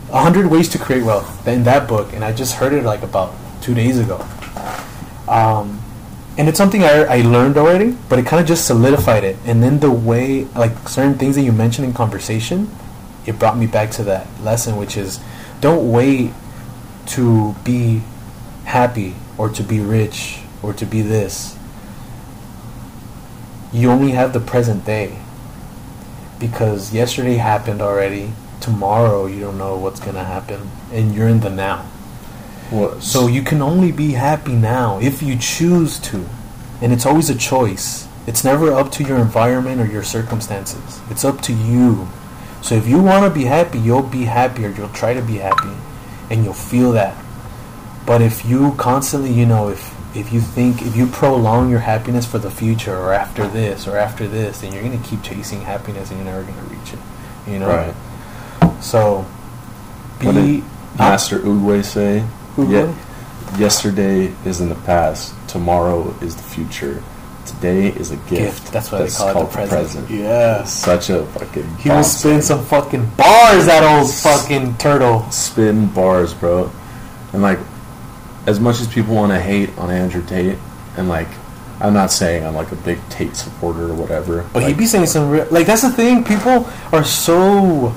100 0.09 0.47
ways 0.47 0.67
to 0.69 0.79
create 0.79 1.03
wealth 1.03 1.47
in 1.47 1.63
that 1.63 1.87
book 1.87 2.13
and 2.13 2.23
i 2.23 2.33
just 2.33 2.55
heard 2.55 2.73
it 2.73 2.83
like 2.83 3.03
about 3.03 3.31
two 3.61 3.75
days 3.75 3.99
ago 3.99 4.17
um, 5.27 5.78
and 6.39 6.47
it's 6.47 6.57
something 6.57 6.85
I, 6.85 7.03
I 7.03 7.21
learned 7.21 7.57
already 7.57 7.97
but 8.07 8.17
it 8.17 8.25
kind 8.25 8.39
of 8.41 8.47
just 8.47 8.65
solidified 8.65 9.25
it. 9.25 9.35
And 9.43 9.61
then 9.61 9.81
the 9.81 9.91
way 9.91 10.45
like 10.55 10.87
certain 10.87 11.15
things 11.15 11.35
that 11.35 11.41
you 11.41 11.51
mentioned 11.51 11.85
in 11.85 11.93
conversation 11.93 12.71
it 13.25 13.37
brought 13.37 13.57
me 13.57 13.67
back 13.67 13.91
to 13.91 14.03
that 14.05 14.25
lesson 14.41 14.77
which 14.77 14.95
is 14.95 15.19
don't 15.59 15.91
wait 15.91 16.31
to 17.07 17.55
be 17.65 18.03
happy 18.63 19.15
or 19.37 19.49
to 19.49 19.61
be 19.61 19.81
rich 19.81 20.39
or 20.63 20.71
to 20.73 20.85
be 20.85 21.01
this. 21.01 21.57
You 23.73 23.91
only 23.91 24.11
have 24.11 24.31
the 24.31 24.39
present 24.39 24.85
day. 24.85 25.19
Because 26.39 26.93
yesterday 26.93 27.35
happened 27.35 27.81
already. 27.81 28.31
Tomorrow 28.61 29.25
you 29.25 29.41
don't 29.41 29.57
know 29.57 29.75
what's 29.75 29.99
going 29.99 30.15
to 30.15 30.23
happen. 30.23 30.71
And 30.93 31.13
you're 31.13 31.27
in 31.27 31.41
the 31.41 31.49
now 31.49 31.85
so 32.99 33.27
you 33.27 33.41
can 33.41 33.61
only 33.61 33.91
be 33.91 34.11
happy 34.11 34.53
now 34.53 34.99
if 34.99 35.21
you 35.23 35.37
choose 35.37 35.99
to 35.99 36.25
and 36.81 36.93
it's 36.93 37.05
always 37.05 37.29
a 37.29 37.35
choice 37.35 38.07
it's 38.27 38.43
never 38.43 38.71
up 38.71 38.91
to 38.91 39.03
your 39.03 39.17
environment 39.17 39.81
or 39.81 39.85
your 39.85 40.03
circumstances 40.03 41.01
it's 41.09 41.25
up 41.25 41.41
to 41.41 41.53
you 41.53 42.07
so 42.61 42.75
if 42.75 42.87
you 42.87 43.01
want 43.01 43.23
to 43.25 43.39
be 43.39 43.45
happy 43.45 43.79
you'll 43.79 44.03
be 44.03 44.25
happier. 44.25 44.69
you'll 44.69 44.89
try 44.89 45.13
to 45.13 45.21
be 45.21 45.37
happy 45.37 45.75
and 46.29 46.43
you'll 46.43 46.53
feel 46.53 46.91
that 46.91 47.17
but 48.05 48.21
if 48.21 48.45
you 48.45 48.73
constantly 48.77 49.33
you 49.33 49.45
know 49.45 49.69
if 49.69 49.95
if 50.15 50.31
you 50.31 50.41
think 50.41 50.81
if 50.81 50.95
you 50.95 51.07
prolong 51.07 51.69
your 51.69 51.79
happiness 51.79 52.25
for 52.25 52.37
the 52.37 52.51
future 52.51 52.95
or 52.95 53.13
after 53.13 53.47
this 53.47 53.87
or 53.87 53.97
after 53.97 54.27
this 54.27 54.61
then 54.61 54.71
you're 54.73 54.83
going 54.83 54.99
to 54.99 55.09
keep 55.09 55.23
chasing 55.23 55.61
happiness 55.61 56.09
and 56.11 56.19
you're 56.19 56.31
never 56.31 56.43
going 56.43 56.55
to 56.55 56.75
reach 56.75 56.93
it 56.93 56.99
you 57.47 57.57
know 57.57 57.67
right. 57.67 58.83
so, 58.83 59.25
be 60.19 60.63
Master 60.97 61.39
Oogway 61.39 61.83
say? 61.83 62.25
Oogway? 62.65 62.95
Ye- 63.55 63.59
yesterday 63.59 64.33
is 64.45 64.61
in 64.61 64.69
the 64.69 64.75
past. 64.75 65.33
Tomorrow 65.47 66.13
is 66.21 66.35
the 66.35 66.43
future. 66.43 67.01
Today 67.45 67.87
is 67.87 68.11
a 68.11 68.15
gift. 68.17 68.29
gift. 68.29 68.71
That's 68.71 68.91
why 68.91 69.03
they 69.03 69.09
call 69.09 69.29
it 69.29 69.33
called 69.33 69.47
the 69.47 69.51
present. 69.51 70.03
It's 70.09 70.11
Yeah. 70.11 70.63
Such 70.65 71.09
a 71.09 71.25
fucking. 71.25 71.77
He 71.77 71.89
was 71.89 72.15
song. 72.19 72.41
some 72.41 72.63
fucking 72.65 73.05
bars. 73.17 73.65
That 73.65 73.83
old 73.83 74.13
fucking 74.13 74.77
turtle. 74.77 75.29
spin 75.31 75.87
bars, 75.87 76.33
bro. 76.35 76.69
And 77.33 77.41
like, 77.41 77.57
as 78.45 78.59
much 78.59 78.79
as 78.81 78.87
people 78.87 79.15
want 79.15 79.31
to 79.31 79.39
hate 79.39 79.75
on 79.79 79.89
Andrew 79.89 80.23
Tate, 80.25 80.57
and 80.95 81.09
like, 81.09 81.27
I'm 81.81 81.93
not 81.93 82.11
saying 82.11 82.45
I'm 82.45 82.55
like 82.55 82.71
a 82.71 82.75
big 82.75 82.99
Tate 83.09 83.35
supporter 83.35 83.89
or 83.89 83.93
whatever. 83.95 84.43
But 84.53 84.61
like, 84.63 84.67
he 84.67 84.73
be 84.77 84.85
saying 84.85 85.07
some 85.07 85.29
real. 85.31 85.47
Like 85.49 85.65
that's 85.65 85.81
the 85.81 85.89
thing. 85.91 86.23
People 86.23 86.69
are 86.91 87.03
so 87.03 87.93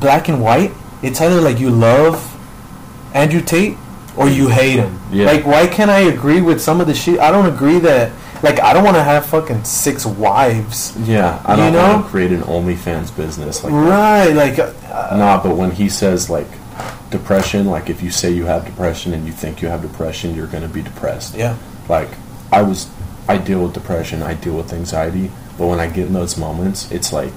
black 0.00 0.28
and 0.28 0.40
white. 0.40 0.72
It's 1.02 1.20
either 1.20 1.40
like 1.40 1.58
you 1.58 1.70
love 1.70 2.28
Andrew 3.14 3.40
Tate 3.40 3.76
or 4.16 4.28
you 4.28 4.48
hate 4.48 4.76
him. 4.76 5.00
Yeah. 5.10 5.26
Like 5.26 5.44
why 5.46 5.66
can't 5.66 5.90
I 5.90 6.00
agree 6.00 6.40
with 6.40 6.60
some 6.60 6.80
of 6.80 6.86
the 6.86 6.94
shit? 6.94 7.18
I 7.20 7.30
don't 7.30 7.46
agree 7.46 7.78
that. 7.80 8.12
Like 8.42 8.60
I 8.60 8.72
don't 8.72 8.82
want 8.84 8.96
to 8.96 9.02
have 9.04 9.24
fucking 9.26 9.64
six 9.64 10.04
wives. 10.04 10.96
Yeah, 11.08 11.40
I 11.46 11.54
don't 11.56 11.72
know? 11.72 11.92
want 11.94 12.04
to 12.06 12.10
create 12.10 12.32
an 12.32 12.40
OnlyFans 12.42 13.16
business 13.16 13.62
like 13.62 13.72
that. 13.72 13.78
Right. 13.78 14.32
Like. 14.34 14.58
Uh, 14.58 14.72
Nah, 15.16 15.42
but 15.42 15.56
when 15.56 15.70
he 15.70 15.88
says 15.88 16.28
like 16.30 16.46
depression, 17.10 17.66
like 17.66 17.88
if 17.90 18.02
you 18.02 18.10
say 18.10 18.30
you 18.30 18.46
have 18.46 18.64
depression 18.64 19.12
and 19.14 19.26
you 19.26 19.32
think 19.32 19.62
you 19.62 19.68
have 19.68 19.82
depression, 19.82 20.34
you're 20.34 20.46
gonna 20.46 20.68
be 20.68 20.82
depressed. 20.82 21.34
yeah. 21.34 21.56
Like 21.88 22.08
I 22.50 22.62
was, 22.62 22.90
I 23.28 23.36
deal 23.38 23.62
with 23.62 23.74
depression, 23.74 24.22
I 24.22 24.34
deal 24.34 24.56
with 24.56 24.72
anxiety, 24.72 25.30
but 25.58 25.66
when 25.66 25.80
I 25.80 25.86
get 25.86 26.06
in 26.06 26.12
those 26.12 26.36
moments, 26.36 26.90
it's 26.90 27.12
like 27.12 27.32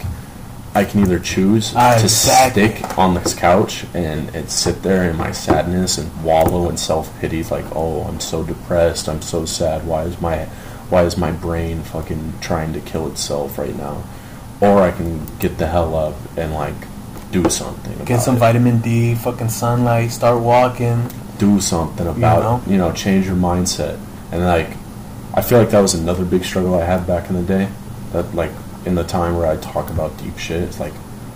I 0.76 0.84
can 0.86 1.00
either 1.02 1.20
choose 1.20 1.74
Ah, 1.76 1.96
to 1.98 2.04
exactly. 2.04 2.76
stick 2.76 2.98
on 2.98 3.14
this 3.14 3.34
couch 3.34 3.86
and, 3.94 4.34
and 4.36 4.50
sit 4.52 4.84
there 4.84 5.10
in 5.10 5.16
my 5.16 5.32
sadness 5.32 5.98
and 5.98 6.12
wallow 6.24 6.70
in 6.70 6.78
self 6.78 7.18
pity, 7.20 7.44
like 7.44 7.66
oh 7.76 8.04
I'm 8.04 8.20
so 8.20 8.44
depressed, 8.44 9.08
I'm 9.08 9.22
so 9.22 9.46
sad. 9.46 9.88
Why 9.88 10.04
is 10.04 10.20
my 10.22 10.46
why 10.90 11.04
is 11.04 11.18
my 11.18 11.32
brain 11.32 11.82
fucking 11.82 12.34
trying 12.42 12.74
to 12.74 12.80
kill 12.82 13.08
itself 13.08 13.58
right 13.58 13.76
now? 13.76 14.04
Or 14.62 14.82
I 14.82 14.92
can 14.92 15.26
get 15.40 15.58
the 15.58 15.68
hell 15.68 15.96
up 15.96 16.16
and 16.38 16.54
like 16.54 16.76
do 17.32 17.50
something. 17.50 18.06
Get 18.06 18.22
some 18.22 18.36
it. 18.36 18.40
vitamin 18.40 18.80
D, 18.82 19.16
fucking 19.16 19.50
sunlight, 19.50 20.12
start 20.12 20.42
walking. 20.42 21.10
do 21.38 21.60
something 21.60 22.08
about 22.08 22.44
know? 22.66 22.72
you 22.72 22.78
know 22.78 22.92
change 22.94 23.26
your 23.26 23.36
mindset 23.36 24.00
and 24.32 24.42
like 24.46 24.70
i 25.34 25.42
feel 25.42 25.60
like 25.60 25.70
that 25.70 25.82
was 25.82 25.94
another 25.94 26.24
big 26.24 26.46
struggle 26.46 26.76
i 26.80 26.86
had 26.86 27.06
back 27.06 27.30
in 27.30 27.36
the 27.36 27.44
day 27.44 27.68
that 28.14 28.34
like 28.34 28.52
in 28.86 28.96
the 28.96 29.04
time 29.04 29.36
where 29.38 29.48
i 29.48 29.56
talk 29.58 29.90
about 29.90 30.16
deep 30.18 30.38
shit 30.38 30.62
it's 30.62 30.80
like 30.80 30.94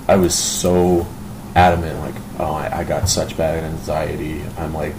i 0.07 0.15
was 0.15 0.33
so 0.35 1.05
adamant 1.55 1.97
like 1.99 2.15
oh 2.39 2.53
i, 2.53 2.79
I 2.79 2.83
got 2.83 3.09
such 3.09 3.35
bad 3.37 3.63
anxiety. 3.63 4.41
I'm 4.57 4.73
like 4.73 4.93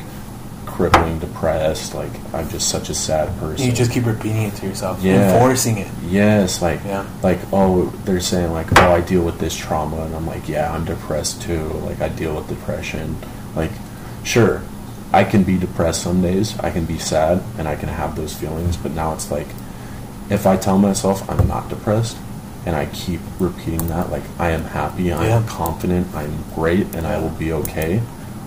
crippling 0.67 1.19
depressed. 1.19 1.95
Like 1.95 2.11
i'm 2.35 2.49
just 2.49 2.69
such 2.69 2.89
a 2.91 2.95
sad 2.95 3.37
person. 3.39 3.67
You 3.67 3.73
just 3.73 3.93
keep 3.93 4.07
repeating 4.07 4.43
it 4.43 4.55
to 4.57 4.67
yourself, 4.67 5.03
Yeah. 5.03 5.33
enforcing 5.33 5.79
it. 5.79 5.89
Yes, 6.05 6.61
like 6.63 6.81
Yeah. 6.85 7.07
like 7.23 7.39
oh 7.53 7.87
they're 8.05 8.21
saying 8.21 8.53
like 8.53 8.67
oh 8.79 8.93
I 8.93 9.01
deal 9.01 9.23
with 9.23 9.39
this 9.39 9.57
trauma. 9.57 10.03
And 10.03 10.15
I'm 10.15 10.27
like 10.27 10.49
yeah 10.49 10.73
I'm 10.73 10.85
depressed 10.85 11.43
too. 11.43 11.65
Like 11.87 12.01
I 12.01 12.09
deal 12.09 12.35
with 12.37 12.49
depression. 12.49 13.17
Like 13.57 13.73
sure 14.25 14.63
I 15.13 15.25
can 15.25 15.43
be 15.43 15.57
depressed 15.59 16.03
some 16.03 16.21
days. 16.23 16.59
I 16.61 16.71
can 16.71 16.85
be 16.85 16.99
sad 16.99 17.43
and 17.59 17.67
I 17.67 17.75
can 17.77 17.89
have 17.89 18.17
those 18.17 18.35
feelings. 18.35 18.77
But 18.77 18.93
now 18.93 19.13
it's 19.15 19.31
like 19.31 19.49
if 20.31 20.47
I 20.47 20.57
tell 20.57 20.79
myself 20.79 21.29
I'm 21.31 21.47
not 21.49 21.69
depressed 21.69 22.17
and 22.67 22.77
I 22.77 22.87
keep 22.87 23.21
repeating 23.39 23.87
that 23.89 24.11
like 24.11 24.23
I 24.39 24.51
am 24.51 24.63
happy 24.65 25.13
I 25.13 25.27
am 25.27 25.43
Yeah. 25.43 25.49
confident 25.49 26.07
I'm 26.15 26.33
great 26.55 26.87
and 26.95 27.07
I 27.07 27.19
will 27.19 27.31
be 27.31 27.53
okay 27.53 28.01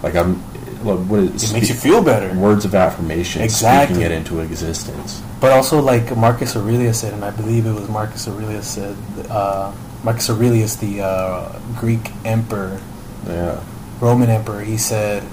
like 0.03 0.15
I'm 0.15 0.35
what 0.84 1.19
is 1.19 1.49
It 1.49 1.53
makes 1.53 1.69
you 1.69 1.76
feel 1.76 2.03
better. 2.03 2.34
words 2.38 2.65
of 2.65 2.76
affirmation 2.76 3.41
Exactly. 3.41 3.95
speaking 3.95 4.11
it 4.11 4.15
into 4.15 4.40
existence 4.41 5.22
But 5.40 5.52
also, 5.52 5.81
like 5.81 6.15
Marcus 6.15 6.56
Aurelius 6.56 6.99
said, 7.02 7.14
and 7.14 7.23
I 7.26 7.31
believe 7.31 7.65
it 7.65 7.73
was 7.73 7.90
Marcus 7.90 8.27
Aurelius 8.30 8.65
said, 8.68 8.95
uh, 9.30 9.72
Marcus 10.03 10.30
Aurelius, 10.30 10.76
the 10.77 11.02
uh, 11.02 11.60
Greek 11.80 12.11
emperor, 12.26 12.80
yeah 13.27 13.60
Roman 13.99 14.30
emperor, 14.30 14.61
he 14.61 14.77
said, 14.77 15.23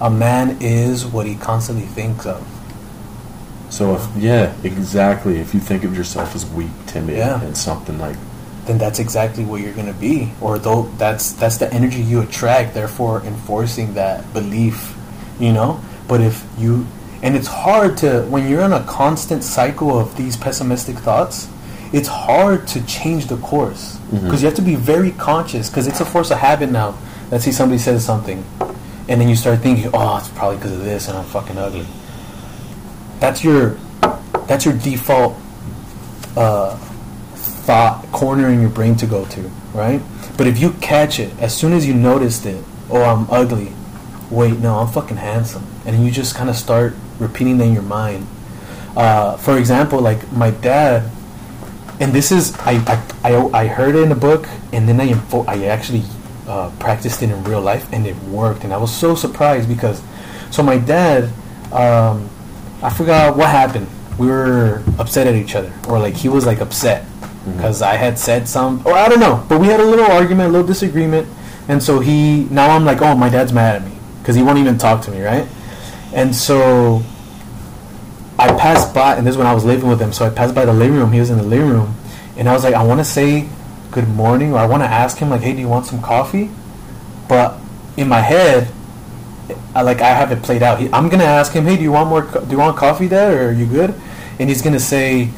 "A 0.00 0.08
man 0.10 0.56
is 0.60 1.04
what 1.06 1.26
he 1.26 1.34
constantly 1.36 1.84
thinks 1.86 2.24
of." 2.26 2.40
So 3.70 3.94
if 3.96 4.06
yeah, 4.16 4.52
exactly. 4.64 5.38
If 5.38 5.54
you 5.54 5.60
think 5.60 5.84
of 5.84 5.96
yourself 5.96 6.34
as 6.34 6.46
weak, 6.46 6.70
timid, 6.86 7.16
Yeah. 7.16 7.40
and 7.40 7.56
something 7.56 7.98
like 7.98 8.16
then 8.68 8.76
that's 8.76 8.98
exactly 8.98 9.44
what 9.44 9.62
you're 9.62 9.72
gonna 9.72 9.94
be, 9.94 10.30
or 10.42 10.58
though 10.58 10.90
that's 10.98 11.32
that's 11.32 11.56
the 11.56 11.72
energy 11.72 12.02
you 12.02 12.20
attract. 12.20 12.74
Therefore, 12.74 13.22
enforcing 13.24 13.94
that 13.94 14.32
belief, 14.34 14.94
you 15.40 15.52
know. 15.52 15.80
But 16.06 16.20
if 16.20 16.44
you 16.58 16.86
and 17.22 17.34
it's 17.34 17.48
hard 17.48 17.96
to 17.98 18.22
when 18.24 18.48
you're 18.48 18.62
in 18.62 18.72
a 18.72 18.84
constant 18.84 19.42
cycle 19.42 19.98
of 19.98 20.16
these 20.16 20.36
pessimistic 20.36 20.96
thoughts, 20.96 21.48
it's 21.92 22.08
hard 22.08 22.68
to 22.68 22.84
change 22.84 23.26
the 23.26 23.38
course 23.38 23.96
mm-hmm. 23.96 24.24
because 24.24 24.42
you 24.42 24.46
have 24.46 24.56
to 24.56 24.62
be 24.62 24.74
very 24.74 25.12
conscious 25.12 25.70
because 25.70 25.86
it's 25.86 26.00
a 26.00 26.04
force 26.04 26.30
of 26.30 26.38
habit 26.38 26.70
now. 26.70 26.96
Let's 27.30 27.44
say 27.44 27.50
somebody 27.50 27.78
says 27.78 28.04
something, 28.04 28.44
and 29.08 29.20
then 29.20 29.28
you 29.30 29.36
start 29.36 29.60
thinking, 29.60 29.90
"Oh, 29.94 30.18
it's 30.18 30.28
probably 30.28 30.56
because 30.58 30.72
of 30.72 30.84
this, 30.84 31.08
and 31.08 31.16
I'm 31.16 31.24
fucking 31.24 31.56
ugly." 31.56 31.86
That's 33.20 33.42
your 33.44 33.76
that's 34.46 34.64
your 34.64 34.74
default 34.74 35.36
uh, 36.36 36.76
thought 37.36 38.06
corner 38.12 38.48
in 38.48 38.60
your 38.60 38.70
brain 38.70 38.96
to 38.96 39.06
go 39.06 39.26
to, 39.26 39.40
right? 39.74 40.00
But 40.36 40.46
if 40.46 40.58
you 40.58 40.70
catch 40.74 41.18
it 41.18 41.36
as 41.38 41.54
soon 41.54 41.72
as 41.72 41.86
you 41.86 41.94
noticed 41.94 42.46
it, 42.46 42.64
oh, 42.90 43.02
I'm 43.02 43.28
ugly. 43.30 43.72
Wait, 44.30 44.58
no, 44.58 44.78
I'm 44.78 44.88
fucking 44.88 45.16
handsome, 45.16 45.66
and 45.84 46.04
you 46.04 46.10
just 46.10 46.34
kind 46.34 46.48
of 46.48 46.56
start 46.56 46.94
repeating 47.18 47.58
that 47.58 47.64
in 47.64 47.74
your 47.74 47.82
mind. 47.82 48.26
Uh, 48.96 49.36
for 49.36 49.58
example, 49.58 50.00
like 50.00 50.30
my 50.32 50.50
dad, 50.50 51.10
and 52.00 52.12
this 52.12 52.30
is 52.30 52.56
I, 52.60 52.82
I, 53.22 53.34
I, 53.34 53.62
I 53.62 53.66
heard 53.66 53.96
it 53.96 54.02
in 54.02 54.12
a 54.12 54.16
book, 54.16 54.46
and 54.72 54.88
then 54.88 55.00
I 55.00 55.08
info- 55.08 55.44
I 55.46 55.64
actually 55.64 56.04
uh, 56.46 56.70
practiced 56.78 57.22
it 57.22 57.30
in 57.30 57.42
real 57.44 57.60
life, 57.60 57.90
and 57.92 58.06
it 58.06 58.16
worked, 58.24 58.64
and 58.64 58.72
I 58.72 58.76
was 58.76 58.94
so 58.94 59.14
surprised 59.14 59.68
because, 59.68 60.02
so 60.50 60.62
my 60.62 60.78
dad, 60.78 61.30
um, 61.72 62.30
I 62.82 62.90
forgot 62.90 63.36
what 63.36 63.48
happened. 63.48 63.88
We 64.18 64.26
were 64.26 64.82
upset 64.98 65.26
at 65.26 65.34
each 65.34 65.54
other, 65.54 65.72
or 65.88 65.98
like 65.98 66.14
he 66.14 66.28
was 66.28 66.46
like 66.46 66.60
upset 66.60 67.04
mm-hmm. 67.04 67.52
because 67.56 67.82
I 67.82 67.94
had 67.94 68.18
said 68.18 68.48
some, 68.48 68.82
or 68.86 68.92
I 68.92 69.08
don't 69.08 69.20
know, 69.20 69.44
but 69.48 69.60
we 69.60 69.66
had 69.68 69.80
a 69.80 69.84
little 69.84 70.06
argument, 70.06 70.48
a 70.48 70.52
little 70.52 70.66
disagreement, 70.66 71.28
and 71.68 71.82
so 71.82 72.00
he 72.00 72.44
now 72.50 72.70
I'm 72.70 72.84
like, 72.84 73.00
oh, 73.02 73.14
my 73.14 73.28
dad's 73.28 73.52
mad 73.52 73.76
at 73.76 73.88
me 73.88 73.96
because 74.20 74.36
he 74.36 74.42
won't 74.42 74.58
even 74.58 74.78
talk 74.78 75.02
to 75.02 75.10
me, 75.10 75.22
right? 75.22 75.48
And 76.12 76.34
so 76.34 77.02
I 78.38 78.48
passed 78.56 78.94
by, 78.94 79.16
and 79.16 79.26
this 79.26 79.32
is 79.32 79.38
when 79.38 79.46
I 79.46 79.54
was 79.54 79.64
living 79.64 79.88
with 79.88 80.00
him. 80.00 80.12
So 80.12 80.24
I 80.24 80.30
passed 80.30 80.54
by 80.54 80.64
the 80.64 80.72
living 80.72 80.96
room. 80.96 81.12
He 81.12 81.20
was 81.20 81.30
in 81.30 81.38
the 81.38 81.44
living 81.44 81.68
room, 81.68 81.94
and 82.36 82.48
I 82.48 82.52
was 82.52 82.64
like, 82.64 82.74
I 82.74 82.84
want 82.84 83.00
to 83.00 83.04
say 83.04 83.48
good 83.90 84.08
morning, 84.08 84.52
or 84.52 84.58
I 84.58 84.66
want 84.66 84.82
to 84.82 84.88
ask 84.88 85.18
him 85.18 85.30
like, 85.30 85.40
Hey, 85.40 85.52
do 85.52 85.60
you 85.60 85.68
want 85.68 85.86
some 85.86 86.00
coffee? 86.00 86.50
But 87.28 87.58
in 87.96 88.08
my 88.08 88.20
head, 88.20 88.68
Like 89.74 90.00
I 90.00 90.08
have 90.08 90.32
it 90.32 90.42
played 90.42 90.62
out. 90.62 90.80
He, 90.80 90.92
I'm 90.92 91.08
gonna 91.08 91.24
ask 91.24 91.52
him, 91.52 91.64
Hey, 91.64 91.76
do 91.76 91.82
you 91.82 91.92
want 91.92 92.08
more? 92.08 92.22
Do 92.22 92.50
you 92.50 92.58
want 92.58 92.76
coffee, 92.76 93.08
Dad, 93.08 93.32
or 93.32 93.48
are 93.48 93.52
you 93.52 93.66
good? 93.66 93.94
And 94.38 94.48
he's 94.48 94.62
gonna 94.62 94.80
say, 94.80 95.30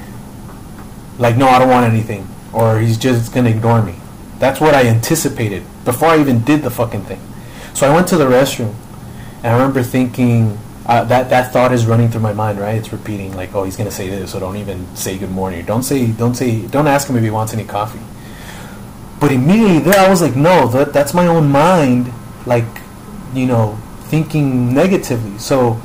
like, 1.18 1.36
No, 1.36 1.48
I 1.48 1.58
don't 1.58 1.68
want 1.68 1.86
anything, 1.90 2.26
or 2.52 2.80
he's 2.80 2.98
just 2.98 3.32
gonna 3.32 3.50
ignore 3.50 3.82
me. 3.82 3.94
That's 4.38 4.60
what 4.60 4.74
I 4.74 4.86
anticipated 4.86 5.62
before 5.84 6.08
I 6.08 6.20
even 6.20 6.42
did 6.42 6.62
the 6.62 6.70
fucking 6.70 7.02
thing. 7.02 7.20
So 7.74 7.90
I 7.90 7.94
went 7.94 8.08
to 8.08 8.16
the 8.16 8.24
restroom, 8.24 8.74
and 9.42 9.46
I 9.46 9.52
remember 9.52 9.82
thinking 9.82 10.58
uh, 10.86 11.04
that 11.04 11.30
that 11.30 11.52
thought 11.52 11.72
is 11.72 11.86
running 11.86 12.08
through 12.08 12.22
my 12.22 12.32
mind, 12.32 12.58
right? 12.58 12.74
It's 12.74 12.92
repeating 12.92 13.36
like, 13.36 13.54
"Oh, 13.54 13.64
he's 13.64 13.76
gonna 13.76 13.90
say 13.90 14.08
this," 14.08 14.32
so 14.32 14.40
don't 14.40 14.56
even 14.56 14.86
say 14.96 15.18
good 15.18 15.30
morning. 15.30 15.64
Don't 15.64 15.82
say, 15.82 16.08
don't 16.08 16.34
say, 16.34 16.66
don't 16.66 16.86
ask 16.86 17.08
him 17.08 17.16
if 17.16 17.22
he 17.22 17.30
wants 17.30 17.52
any 17.52 17.64
coffee. 17.64 18.00
But 19.20 19.30
immediately 19.30 19.78
there, 19.78 20.00
I 20.00 20.08
was 20.08 20.20
like, 20.20 20.34
"No, 20.34 20.66
that 20.68 20.92
that's 20.92 21.14
my 21.14 21.26
own 21.26 21.50
mind, 21.50 22.12
like, 22.46 22.64
you 23.34 23.46
know, 23.46 23.78
thinking 24.10 24.74
negatively." 24.74 25.38
So, 25.38 25.80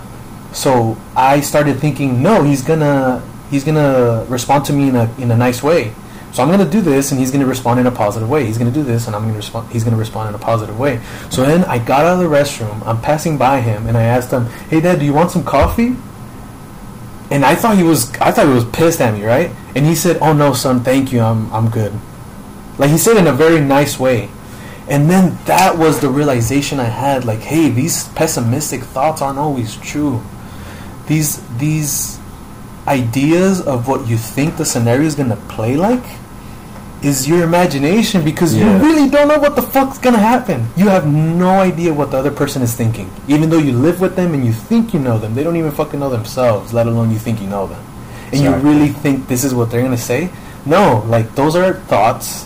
so 0.51 0.97
I 1.15 1.41
started 1.41 1.79
thinking, 1.79 2.21
"No, 2.21 2.43
he's 2.43 2.61
gonna 2.61 3.21
he's 3.51 3.63
gonna 3.63 4.25
respond 4.27 4.65
to 4.65 4.73
me 4.73 4.89
in 4.89 4.95
a 4.95 5.09
in 5.17 5.29
a 5.31 5.37
nice 5.37 5.61
way." 5.61 5.93
So 6.35 6.43
I'm 6.43 6.51
gonna 6.51 6.69
do 6.69 6.81
this, 6.81 7.11
and 7.11 7.19
he's 7.19 7.31
gonna 7.31 7.45
respond 7.45 7.79
in 7.79 7.87
a 7.87 7.91
positive 7.91 8.29
way. 8.29 8.45
He's 8.45 8.57
gonna 8.57 8.77
do 8.79 8.83
this, 8.83 9.07
and 9.07 9.15
I'm 9.15 9.21
gonna 9.21 9.37
respond. 9.37 9.69
He's 9.71 9.85
gonna 9.85 9.95
respond 9.95 10.27
in 10.29 10.35
a 10.35 10.43
positive 10.51 10.77
way. 10.77 10.99
So 11.29 11.45
then 11.45 11.63
I 11.63 11.77
got 11.79 12.03
out 12.03 12.19
of 12.19 12.19
the 12.19 12.35
restroom. 12.39 12.85
I'm 12.85 12.99
passing 12.99 13.37
by 13.37 13.61
him, 13.61 13.87
and 13.87 13.95
I 13.95 14.03
asked 14.03 14.31
him, 14.31 14.47
"Hey, 14.69 14.81
Dad, 14.81 14.99
do 14.99 15.05
you 15.05 15.13
want 15.13 15.31
some 15.31 15.43
coffee?" 15.43 15.95
And 17.31 17.45
I 17.45 17.55
thought 17.55 17.77
he 17.77 17.83
was. 17.83 18.11
I 18.19 18.31
thought 18.31 18.47
he 18.47 18.53
was 18.53 18.65
pissed 18.65 18.99
at 18.99 19.13
me, 19.13 19.23
right? 19.23 19.49
And 19.75 19.85
he 19.85 19.95
said, 19.95 20.17
"Oh 20.19 20.33
no, 20.33 20.51
son, 20.51 20.81
thank 20.81 21.13
you. 21.13 21.21
I'm 21.21 21.47
I'm 21.53 21.69
good." 21.69 21.93
Like 22.77 22.91
he 22.91 22.97
said 22.97 23.15
in 23.15 23.27
a 23.27 23.31
very 23.31 23.61
nice 23.61 23.97
way. 23.97 24.27
And 24.87 25.09
then 25.09 25.37
that 25.45 25.77
was 25.77 25.99
the 25.99 26.09
realization 26.09 26.79
I 26.79 26.85
had. 26.85 27.25
Like, 27.25 27.39
hey, 27.39 27.69
these 27.69 28.07
pessimistic 28.09 28.81
thoughts 28.81 29.21
aren't 29.21 29.39
always 29.39 29.75
true. 29.77 30.21
These 31.07 31.41
these 31.57 32.19
ideas 32.87 33.61
of 33.61 33.87
what 33.87 34.07
you 34.07 34.17
think 34.17 34.57
the 34.57 34.65
scenario 34.65 35.07
is 35.07 35.15
gonna 35.15 35.37
play 35.49 35.75
like 35.75 36.03
is 37.01 37.27
your 37.27 37.43
imagination 37.43 38.23
because 38.23 38.55
Yeah. 38.55 38.77
you 38.77 38.83
really 38.83 39.09
don't 39.09 39.27
know 39.27 39.39
what 39.39 39.55
the 39.55 39.61
fuck's 39.61 39.97
gonna 39.97 40.19
happen. 40.19 40.67
You 40.75 40.89
have 40.89 41.05
no 41.07 41.49
idea 41.59 41.93
what 41.93 42.11
the 42.11 42.17
other 42.17 42.31
person 42.31 42.61
is 42.61 42.73
thinking. 42.73 43.09
Even 43.27 43.49
though 43.49 43.57
you 43.59 43.73
live 43.73 44.01
with 44.01 44.15
them 44.15 44.33
and 44.33 44.45
you 44.45 44.51
think 44.53 44.93
you 44.93 44.99
know 44.99 45.17
them, 45.17 45.35
they 45.35 45.43
don't 45.43 45.55
even 45.55 45.71
fucking 45.71 45.99
know 45.99 46.09
themselves, 46.09 46.73
let 46.73 46.87
alone 46.87 47.11
you 47.11 47.17
think 47.19 47.41
you 47.41 47.47
know 47.47 47.67
them. 47.67 47.81
And 48.31 48.41
you 48.41 48.51
really 48.55 48.89
think 48.89 49.27
this 49.27 49.43
is 49.43 49.53
what 49.53 49.69
they're 49.71 49.83
gonna 49.83 49.97
say? 49.97 50.29
No, 50.65 51.03
like 51.07 51.35
those 51.35 51.55
are 51.55 51.73
thoughts 51.73 52.45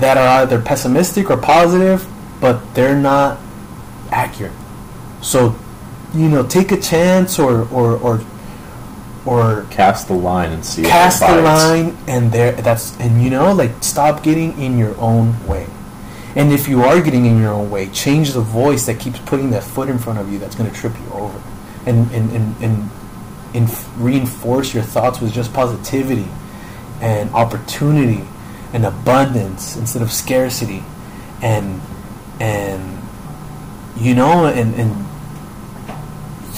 that 0.00 0.16
are 0.16 0.42
either 0.42 0.60
pessimistic 0.60 1.30
or 1.30 1.36
positive, 1.36 2.06
but 2.40 2.74
they're 2.74 2.96
not 2.96 3.38
accurate. 4.10 4.52
So, 5.22 5.54
you 6.14 6.28
know, 6.28 6.46
take 6.46 6.72
a 6.72 6.80
chance 6.80 7.38
or 7.38 7.68
or 7.68 7.96
or 7.98 8.20
or 9.26 9.66
Cast 9.70 10.08
the 10.08 10.14
line 10.14 10.50
and 10.52 10.64
see. 10.64 10.82
cast 10.82 11.20
the 11.20 11.42
line 11.42 11.96
and 12.08 12.32
there 12.32 12.52
that's 12.52 12.98
and 12.98 13.22
you 13.22 13.28
know 13.28 13.52
like 13.52 13.70
stop 13.82 14.22
getting 14.22 14.58
in 14.58 14.78
your 14.78 14.98
own 14.98 15.46
way 15.46 15.66
and 16.34 16.52
if 16.52 16.66
you 16.66 16.82
are 16.82 17.02
getting 17.02 17.26
in 17.26 17.38
your 17.38 17.52
own 17.52 17.70
way 17.70 17.88
change 17.90 18.32
the 18.32 18.40
voice 18.40 18.86
that 18.86 18.98
keeps 18.98 19.18
putting 19.20 19.50
that 19.50 19.62
foot 19.62 19.90
in 19.90 19.98
front 19.98 20.18
of 20.18 20.32
you 20.32 20.38
that's 20.38 20.54
going 20.54 20.70
to 20.70 20.74
trip 20.74 20.94
you 20.98 21.12
over 21.12 21.42
and 21.84 22.10
and 22.12 22.30
and, 22.32 22.62
and, 22.62 22.90
and 23.54 23.86
reinforce 23.98 24.72
your 24.72 24.82
thoughts 24.82 25.20
with 25.20 25.32
just 25.32 25.52
positivity 25.52 26.26
and 27.02 27.30
opportunity 27.34 28.24
and 28.72 28.84
abundance 28.86 29.76
instead 29.76 30.02
of 30.02 30.12
scarcity 30.12 30.82
and 31.42 31.80
and 32.40 32.98
you 33.96 34.14
know 34.14 34.46
and 34.46 34.74
and 34.74 35.06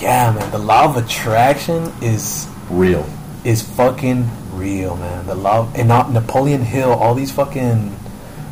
yeah 0.01 0.33
man 0.33 0.51
the 0.51 0.59
law 0.59 0.85
of 0.85 0.97
attraction 0.97 1.93
is 2.01 2.49
Real. 2.71 3.07
is 3.45 3.63
fucking 3.63 4.29
real, 4.53 4.97
man. 4.97 5.27
The 5.27 5.35
love 5.35 5.75
and 5.75 5.89
not 5.89 6.13
Napoleon 6.13 6.63
Hill, 6.63 6.91
all 6.91 7.15
these 7.15 7.33
fucking, 7.33 7.95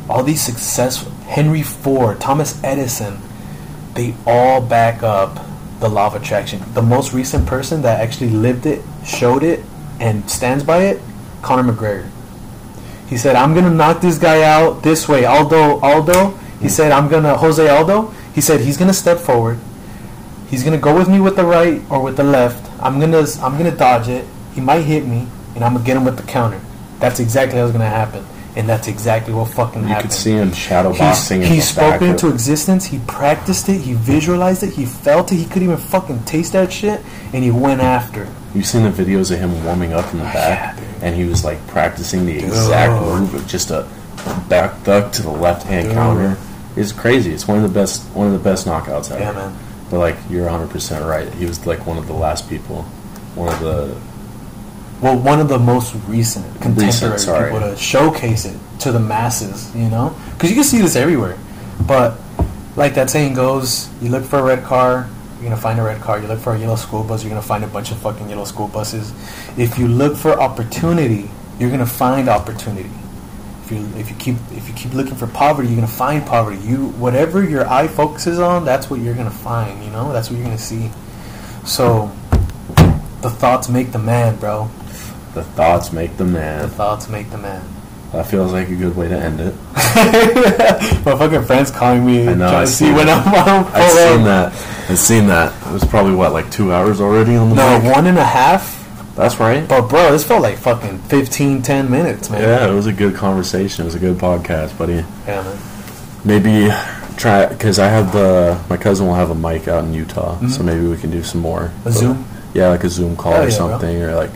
all 0.09 0.23
these 0.23 0.41
successful 0.41 1.11
Henry 1.25 1.63
Ford, 1.63 2.19
Thomas 2.19 2.61
Edison, 2.63 3.19
they 3.93 4.13
all 4.25 4.61
back 4.61 5.03
up 5.03 5.45
the 5.79 5.89
law 5.89 6.07
of 6.07 6.15
attraction. 6.15 6.61
The 6.73 6.81
most 6.81 7.13
recent 7.13 7.47
person 7.47 7.81
that 7.83 8.01
actually 8.01 8.29
lived 8.29 8.65
it, 8.65 8.83
showed 9.05 9.43
it, 9.43 9.63
and 9.99 10.29
stands 10.29 10.63
by 10.63 10.83
it, 10.83 11.01
Conor 11.41 11.71
McGregor. 11.71 12.09
He 13.11 13.17
said, 13.17 13.35
"I'm 13.35 13.53
gonna 13.53 13.69
knock 13.69 13.99
this 13.99 14.17
guy 14.17 14.41
out 14.41 14.83
this 14.83 15.05
way." 15.09 15.25
Aldo, 15.25 15.81
Aldo. 15.81 16.33
He 16.61 16.69
said, 16.69 16.93
"I'm 16.93 17.09
gonna 17.09 17.35
Jose 17.35 17.67
Aldo." 17.67 18.13
He 18.33 18.39
said 18.39 18.61
he's 18.61 18.77
gonna 18.77 18.93
step 18.93 19.19
forward. 19.19 19.59
He's 20.49 20.63
gonna 20.63 20.77
go 20.77 20.95
with 20.95 21.09
me 21.09 21.19
with 21.19 21.35
the 21.35 21.43
right 21.43 21.81
or 21.89 22.01
with 22.01 22.15
the 22.15 22.23
left. 22.23 22.71
I'm 22.81 23.01
gonna 23.01 23.25
I'm 23.43 23.57
gonna 23.57 23.75
dodge 23.75 24.07
it. 24.07 24.23
He 24.55 24.61
might 24.61 24.85
hit 24.85 25.05
me, 25.05 25.27
and 25.55 25.65
I'm 25.65 25.73
gonna 25.73 25.85
get 25.85 25.97
him 25.97 26.05
with 26.05 26.15
the 26.15 26.23
counter. 26.23 26.61
That's 27.01 27.19
exactly 27.19 27.59
what's 27.59 27.73
gonna 27.73 27.89
happen, 27.89 28.23
and 28.55 28.67
that's 28.67 28.87
exactly 28.87 29.33
what 29.33 29.47
fucking 29.49 29.81
You 29.83 29.87
happened. 29.89 30.09
could 30.09 30.17
see 30.17 30.31
him 30.31 30.51
shadow 30.51 30.89
He's, 30.91 30.99
boxing. 30.99 31.41
in 31.41 31.47
he 31.47 31.55
the 31.57 31.61
spoke 31.61 31.99
back 31.99 32.01
into 32.01 32.27
existence. 32.29 32.85
He 32.85 32.99
practiced 33.07 33.69
it. 33.69 33.79
He 33.81 33.93
visualized 33.93 34.63
it. 34.63 34.73
He 34.73 34.85
felt 34.85 35.31
it. 35.31 35.35
He 35.37 35.45
could 35.45 35.63
even 35.63 35.77
fucking 35.77 36.23
taste 36.23 36.53
that 36.53 36.71
shit, 36.71 37.01
and 37.33 37.43
he 37.43 37.51
went 37.51 37.81
after. 37.81 38.27
You've 38.53 38.65
seen 38.65 38.83
the 38.83 38.89
videos 38.89 39.31
of 39.31 39.39
him 39.39 39.63
warming 39.63 39.93
up 39.93 40.11
in 40.13 40.19
the 40.19 40.29
oh, 40.29 40.33
back, 40.33 40.77
Yeah, 40.77 40.85
and 41.01 41.15
he 41.15 41.23
was 41.25 41.43
like 41.45 41.65
practicing 41.67 42.25
the 42.25 42.37
exact 42.37 42.91
Dude. 43.01 43.19
move 43.19 43.33
of 43.35 43.47
just 43.47 43.71
a 43.71 43.87
back 44.49 44.83
duck 44.83 45.11
to 45.13 45.21
the 45.21 45.29
left 45.31 45.63
hand 45.63 45.91
counter. 45.91 46.37
It's 46.75 46.91
crazy. 46.91 47.31
It's 47.33 47.47
one 47.47 47.57
of 47.57 47.63
the 47.63 47.79
best 47.79 48.03
one 48.15 48.27
of 48.27 48.33
the 48.33 48.39
best 48.39 48.65
knockouts 48.67 49.11
ever. 49.11 49.19
Yeah, 49.21 49.31
man. 49.31 49.57
But 49.89 49.99
like 49.99 50.15
you're 50.29 50.43
100 50.45 50.69
percent 50.69 51.05
right. 51.05 51.33
He 51.33 51.45
was 51.45 51.65
like 51.65 51.85
one 51.85 51.97
of 51.97 52.07
the 52.07 52.13
last 52.13 52.49
people, 52.49 52.83
one 53.35 53.47
of 53.53 53.59
the 53.61 53.97
Well, 55.01 55.17
one 55.17 55.39
of 55.39 55.49
the 55.49 55.57
most 55.57 55.95
recent 56.07 56.45
contemporary 56.61 57.17
sorry. 57.17 57.51
people 57.51 57.67
to 57.67 57.75
showcase 57.75 58.45
it 58.45 58.57
to 58.79 58.91
the 58.91 58.99
masses, 58.99 59.75
you 59.75 59.89
know? 59.89 60.15
Because 60.33 60.49
you 60.49 60.55
can 60.55 60.63
see 60.63 60.79
this 60.79 60.95
everywhere. 60.95 61.37
But, 61.87 62.17
like 62.75 62.93
that 62.93 63.09
saying 63.09 63.33
goes, 63.33 63.89
you 64.01 64.09
look 64.09 64.23
for 64.23 64.39
a 64.39 64.43
red 64.43 64.63
car, 64.63 65.09
you're 65.33 65.49
going 65.49 65.55
to 65.55 65.61
find 65.61 65.79
a 65.79 65.83
red 65.83 66.01
car. 66.01 66.19
You 66.19 66.27
look 66.27 66.39
for 66.39 66.53
a 66.53 66.59
yellow 66.59 66.75
school 66.75 67.03
bus, 67.03 67.23
you're 67.23 67.31
going 67.31 67.41
to 67.41 67.47
find 67.47 67.63
a 67.63 67.67
bunch 67.67 67.91
of 67.91 67.97
fucking 67.97 68.29
yellow 68.29 68.45
school 68.45 68.67
buses. 68.67 69.11
If 69.57 69.79
you 69.79 69.87
look 69.87 70.15
for 70.15 70.39
opportunity, 70.39 71.31
you're 71.57 71.69
going 71.69 71.79
to 71.79 71.85
find 71.87 72.29
opportunity. 72.29 72.91
If 73.63 73.71
you, 73.71 73.99
if 73.99 74.09
you 74.09 74.15
keep 74.17 74.35
if 74.51 74.67
you 74.67 74.73
keep 74.73 74.93
looking 74.93 75.15
for 75.15 75.27
poverty, 75.27 75.69
you're 75.69 75.77
gonna 75.77 75.87
find 75.87 76.25
poverty. 76.25 76.57
You 76.57 76.87
whatever 76.89 77.41
your 77.41 77.65
eye 77.69 77.87
focuses 77.87 78.37
on, 78.37 78.65
that's 78.65 78.89
what 78.89 78.99
you're 78.99 79.13
gonna 79.13 79.31
find. 79.31 79.81
You 79.81 79.91
know, 79.91 80.11
that's 80.11 80.29
what 80.29 80.37
you're 80.37 80.45
gonna 80.45 80.57
see. 80.57 80.91
So, 81.65 82.11
the 83.21 83.29
thoughts 83.29 83.69
make 83.69 83.91
the 83.93 83.99
man, 83.99 84.35
bro. 84.37 84.69
The 85.33 85.43
thoughts 85.43 85.91
make 85.93 86.17
the 86.17 86.25
man. 86.25 86.61
The 86.63 86.67
thoughts 86.69 87.07
make 87.09 87.29
the 87.29 87.37
man. 87.37 87.63
That 88.11 88.25
feels 88.27 88.51
like 88.51 88.67
a 88.69 88.75
good 88.75 88.95
way 88.97 89.07
to 89.07 89.17
end 89.17 89.39
it. 89.39 89.55
My 91.05 91.15
fucking 91.17 91.43
friends 91.45 91.71
calling 91.71 92.05
me 92.05 92.27
I 92.27 92.33
know, 92.33 92.49
trying 92.49 92.55
I 92.55 92.65
to 92.65 92.67
see 92.67 92.85
seen 92.85 92.95
when. 92.95 93.09
I'm, 93.09 93.25
I'm 93.27 93.65
I've 93.73 93.91
seen 93.91 94.23
that. 94.25 94.53
I've 94.89 94.97
seen 94.99 95.27
that. 95.27 95.67
It 95.67 95.71
was 95.73 95.85
probably 95.85 96.15
what, 96.15 96.33
like 96.33 96.51
two 96.51 96.73
hours 96.73 96.99
already 96.99 97.35
on 97.35 97.49
the 97.49 97.55
No, 97.55 97.79
mic? 97.79 97.93
one 97.95 98.07
and 98.07 98.17
a 98.17 98.25
half. 98.25 98.79
That's 99.15 99.39
right. 99.39 99.65
But 99.67 99.87
bro, 99.87 100.11
this 100.11 100.25
felt 100.25 100.41
like 100.41 100.57
fucking 100.57 100.99
15, 101.03 101.61
10 101.61 101.89
minutes, 101.91 102.29
man. 102.29 102.41
Yeah, 102.41 102.69
it 102.69 102.73
was 102.73 102.87
a 102.87 102.93
good 102.93 103.15
conversation. 103.15 103.83
It 103.83 103.85
was 103.85 103.95
a 103.95 103.99
good 103.99 104.17
podcast, 104.17 104.77
buddy. 104.77 105.05
Yeah, 105.25 105.43
man. 105.43 105.57
Maybe 106.25 106.69
try 107.17 107.45
because 107.47 107.79
I 107.79 107.87
have 107.87 108.11
the 108.13 108.61
my 108.69 108.77
cousin 108.77 109.07
will 109.07 109.15
have 109.15 109.29
a 109.29 109.35
mic 109.35 109.67
out 109.67 109.83
in 109.85 109.93
Utah, 109.93 110.37
so 110.47 110.63
maybe 110.63 110.85
we 110.87 110.97
can 110.97 111.11
do 111.11 111.23
some 111.23 111.39
more. 111.41 111.61
Mm-hmm. 111.63 111.87
A 111.87 111.91
Zoom? 111.91 112.25
Yeah, 112.53 112.67
like 112.69 112.83
a 112.83 112.89
Zoom 112.89 113.15
call 113.15 113.33
Hell 113.33 113.43
or 113.43 113.49
yeah, 113.49 113.57
bro. 113.57 113.69
something, 113.69 114.01
or 114.03 114.15
like 114.15 114.31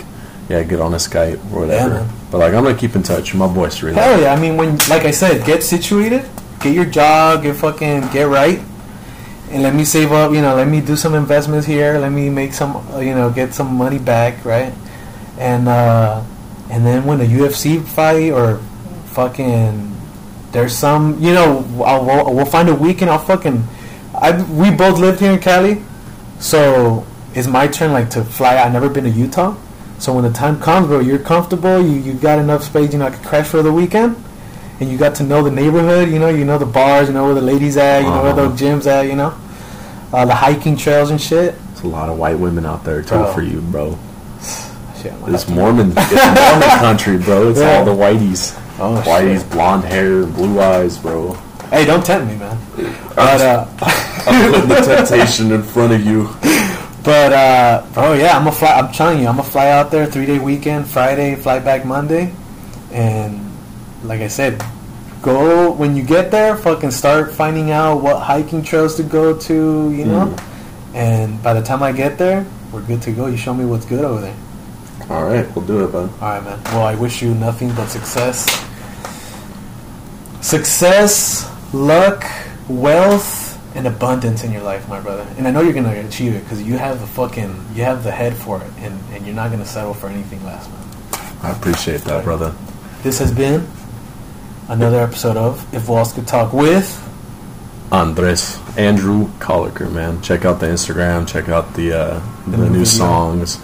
yeah, 0.50 0.64
get 0.64 0.80
on 0.80 0.94
a 0.94 0.98
Skype 0.98 1.40
or 1.52 1.62
whatever. 1.62 2.02
man. 2.02 2.10
but 2.32 2.38
like 2.40 2.54
I'm 2.54 2.64
gonna 2.64 2.78
keep 2.78 2.96
in 2.96 3.04
touch. 3.04 3.34
with 3.34 3.40
My 3.40 3.48
boys 3.52 3.82
really. 3.82 3.96
Hell 3.96 4.20
yeah! 4.22 4.34
I 4.34 4.40
mean, 4.40 4.58
when 4.58 4.78
like 4.90 5.04
I 5.06 5.12
said, 5.12 5.46
get 5.46 5.64
situated, 5.64 6.26
get 6.62 6.74
your 6.74 6.86
job, 6.86 7.44
get 7.44 7.56
fucking 7.56 8.10
get 8.14 8.28
right, 8.28 8.60
and 9.52 9.64
let 9.64 9.74
me 9.74 9.84
save 9.86 10.12
up. 10.12 10.32
You 10.34 10.42
know, 10.42 10.56
let 10.56 10.68
me 10.68 10.82
do 10.82 10.96
some 10.96 11.16
investments 11.16 11.66
here. 11.66 11.98
Let 11.98 12.12
me 12.12 12.30
make 12.30 12.54
some. 12.54 12.76
uh, 12.94 13.00
You 13.00 13.16
know, 13.16 13.30
get 13.32 13.54
some 13.54 13.74
money 13.76 14.00
back, 14.00 14.44
right? 14.46 14.74
And 15.38 15.68
uh, 15.68 16.24
and 16.70 16.86
then 16.86 17.06
when 17.06 17.20
a 17.22 17.26
UFC 17.26 17.84
fight 17.84 18.32
or 18.32 18.60
fucking 19.14 19.94
there's 20.52 20.76
some. 20.78 21.20
You 21.20 21.34
know, 21.34 21.66
I'll, 21.84 22.06
we'll, 22.06 22.36
we'll 22.36 22.46
find 22.46 22.70
a 22.70 22.76
weekend. 22.76 23.10
I'll 23.10 23.20
fucking. 23.20 23.64
I 24.14 24.42
we 24.52 24.72
both 24.72 25.00
lived 25.00 25.20
here 25.20 25.32
in 25.32 25.40
Cali, 25.40 25.82
so 26.40 27.06
it's 27.34 27.48
my 27.48 27.68
turn 27.68 27.92
like 27.92 28.10
to 28.12 28.24
fly. 28.24 28.58
I've 28.58 28.72
never 28.72 28.88
been 28.90 29.04
to 29.04 29.10
Utah. 29.10 29.58
So 30.00 30.14
when 30.14 30.24
the 30.24 30.32
time 30.32 30.60
comes, 30.60 30.88
bro, 30.88 31.00
you're 31.00 31.20
comfortable. 31.20 31.82
You 31.82 32.00
you 32.00 32.14
got 32.14 32.40
enough 32.40 32.64
space. 32.64 32.92
You 32.94 33.00
know, 33.00 33.08
I 33.08 33.12
could 33.12 33.24
crash 33.26 33.48
for 33.48 33.62
the 33.64 33.72
weekend, 33.72 34.16
and 34.80 34.90
you 34.92 34.98
got 34.98 35.16
to 35.16 35.24
know 35.24 35.42
the 35.44 35.52
neighborhood. 35.52 36.10
You 36.10 36.20
know, 36.20 36.30
you 36.30 36.46
know 36.46 36.58
the 36.58 36.66
bars. 36.66 37.08
You 37.08 37.14
know 37.14 37.26
where 37.26 37.34
the 37.34 37.42
ladies 37.42 37.78
at. 37.78 38.02
You 38.04 38.10
know 38.10 38.24
where 38.24 38.34
Uh-huh. 38.34 38.48
the 38.50 38.56
gyms 38.56 38.86
at. 38.88 39.08
You 39.08 39.16
know, 39.16 39.34
uh, 40.14 40.26
the 40.26 40.36
hiking 40.36 40.76
trails 40.78 41.10
and 41.12 41.20
shit. 41.20 41.56
There's 41.70 41.84
a 41.84 41.88
lot 41.88 42.10
of 42.10 42.18
white 42.18 42.38
women 42.38 42.66
out 42.66 42.84
there 42.84 43.02
too 43.02 43.16
Bro. 43.16 43.34
for 43.34 43.42
you, 43.42 43.62
bro. 43.62 43.98
Shit, 45.02 45.14
I'm 45.14 45.38
to- 45.38 45.52
Mormon, 45.52 45.94
it's 45.96 46.12
Mormon 46.42 46.80
country, 46.80 47.18
bro. 47.18 47.50
It's 47.50 47.60
Yeah. 47.60 47.78
all 47.80 47.86
the 47.86 47.92
whiteys. 47.92 48.54
Oh, 48.80 49.02
whiteys, 49.06 49.40
shit. 49.40 49.50
blonde 49.52 49.86
hair, 49.86 50.26
blue 50.26 50.60
eyes, 50.60 50.98
bro. 50.98 51.38
Hey, 51.70 51.86
don't 51.86 52.06
tempt 52.06 52.28
me, 52.32 52.38
man. 52.38 52.58
But 53.16 53.42
uh, 53.42 53.66
I'm 54.28 54.52
putting 54.52 54.68
the 54.70 54.76
temptation 55.08 55.52
in 55.52 55.64
front 55.64 55.94
of 55.94 56.06
you. 56.06 56.28
But 57.06 57.32
uh, 57.32 57.86
bro, 57.94 58.14
yeah, 58.14 58.36
I'm 58.36 58.44
gonna 58.44 58.52
fly. 58.52 58.74
I'm 58.74 58.92
telling 58.92 59.22
you, 59.22 59.28
I'm 59.28 59.38
gonna 59.38 59.48
fly 59.48 59.70
out 59.70 59.92
there 59.92 60.08
three 60.08 60.26
day 60.26 60.40
weekend, 60.40 60.88
Friday, 60.88 61.36
fly 61.36 61.60
back 61.60 61.86
Monday, 61.86 62.34
and 62.92 63.52
like 64.04 64.22
I 64.22 64.28
said, 64.28 64.62
go 65.22 65.72
when 65.72 65.96
you 65.96 66.04
get 66.04 66.32
there. 66.32 66.58
Fucking 66.58 66.92
start 66.92 67.32
finding 67.32 67.70
out 67.70 68.02
what 68.02 68.22
hiking 68.22 68.64
trails 68.64 68.96
to 68.96 69.04
go 69.04 69.38
to. 69.38 69.92
You 69.92 70.06
know, 70.06 70.36
and 70.96 71.42
by 71.44 71.54
the 71.54 71.62
time 71.62 71.84
I 71.84 71.92
get 71.92 72.18
there, 72.18 72.46
we're 72.72 72.82
good 72.82 73.04
to 73.04 73.12
go. 73.12 73.28
You 73.28 73.38
show 73.38 73.54
me 73.54 73.66
what's 73.66 73.86
good 73.86 74.04
over 74.04 74.22
there. 74.22 74.36
All 75.10 75.26
right, 75.26 75.46
we'll 75.56 75.66
do 75.66 75.86
it, 75.86 75.92
bud. 75.92 76.12
All 76.20 76.30
right, 76.30 76.44
man. 76.44 76.60
Well, 76.66 76.82
I 76.88 76.96
wish 76.96 77.22
you 77.22 77.36
nothing 77.36 77.72
but 77.76 77.88
success. 77.88 78.46
Success, 80.42 81.48
luck, 81.72 82.26
wealth, 82.68 83.45
and 83.76 83.86
abundance 83.88 84.44
in 84.44 84.52
your 84.52 84.62
life, 84.64 84.88
my 84.88 85.00
brother. 85.02 85.28
And 85.38 85.48
I 85.48 85.52
know 85.52 85.62
you're 85.62 85.74
gonna 85.74 85.94
achieve 86.08 86.34
it 86.34 86.44
because 86.44 86.64
you 86.64 86.78
have 86.78 87.00
the 87.02 87.08
fucking, 87.08 87.54
you 87.76 87.84
have 87.84 88.04
the 88.04 88.12
head 88.12 88.34
for 88.36 88.62
it, 88.62 88.72
and, 88.80 88.98
and 89.14 89.26
you're 89.26 89.36
not 89.36 89.52
gonna 89.52 89.66
settle 89.66 89.94
for 89.94 90.08
anything 90.08 90.44
less, 90.46 90.68
man. 90.70 91.22
I 91.44 91.52
appreciate 91.52 92.02
that, 92.02 92.24
brother. 92.24 92.56
This 93.04 93.20
has 93.20 93.32
been 93.32 93.68
another 94.70 95.00
episode 95.02 95.38
of 95.38 95.72
If 95.74 95.88
Walls 95.90 96.14
Could 96.14 96.26
Talk 96.28 96.54
with. 96.54 97.02
Andres 97.92 98.58
Andrew 98.78 99.28
Koelliker, 99.40 99.92
man. 99.92 100.22
Check 100.22 100.44
out 100.46 100.60
the 100.60 100.66
Instagram. 100.66 101.28
Check 101.28 101.50
out 101.50 101.74
the 101.76 101.94
uh, 101.94 102.20
the, 102.48 102.58
The 102.58 102.70
new 102.70 102.86
songs 102.86 103.64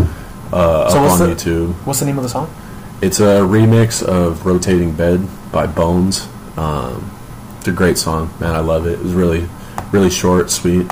uh, 0.54 0.90
So 0.90 1.04
up 1.04 1.12
on 1.12 1.20
the- 1.20 1.36
YouTube. 1.36 1.74
What's 1.86 2.00
the 2.02 2.06
name 2.06 2.18
of 2.18 2.24
the 2.24 2.30
song? 2.30 2.54
It's 3.02 3.20
a 3.20 3.40
remix 3.42 4.04
of 4.04 4.46
"Rotating 4.46 4.94
Bed" 4.94 5.28
by 5.52 5.66
Bones. 5.66 6.28
Um, 6.56 7.10
it's 7.58 7.68
a 7.68 7.72
great 7.72 7.98
song, 7.98 8.32
man. 8.40 8.54
I 8.54 8.60
love 8.60 8.86
it. 8.86 8.94
It 8.94 9.00
was 9.00 9.14
really, 9.14 9.48
really 9.91 10.10
short, 10.10 10.49
sweet. 10.49 10.90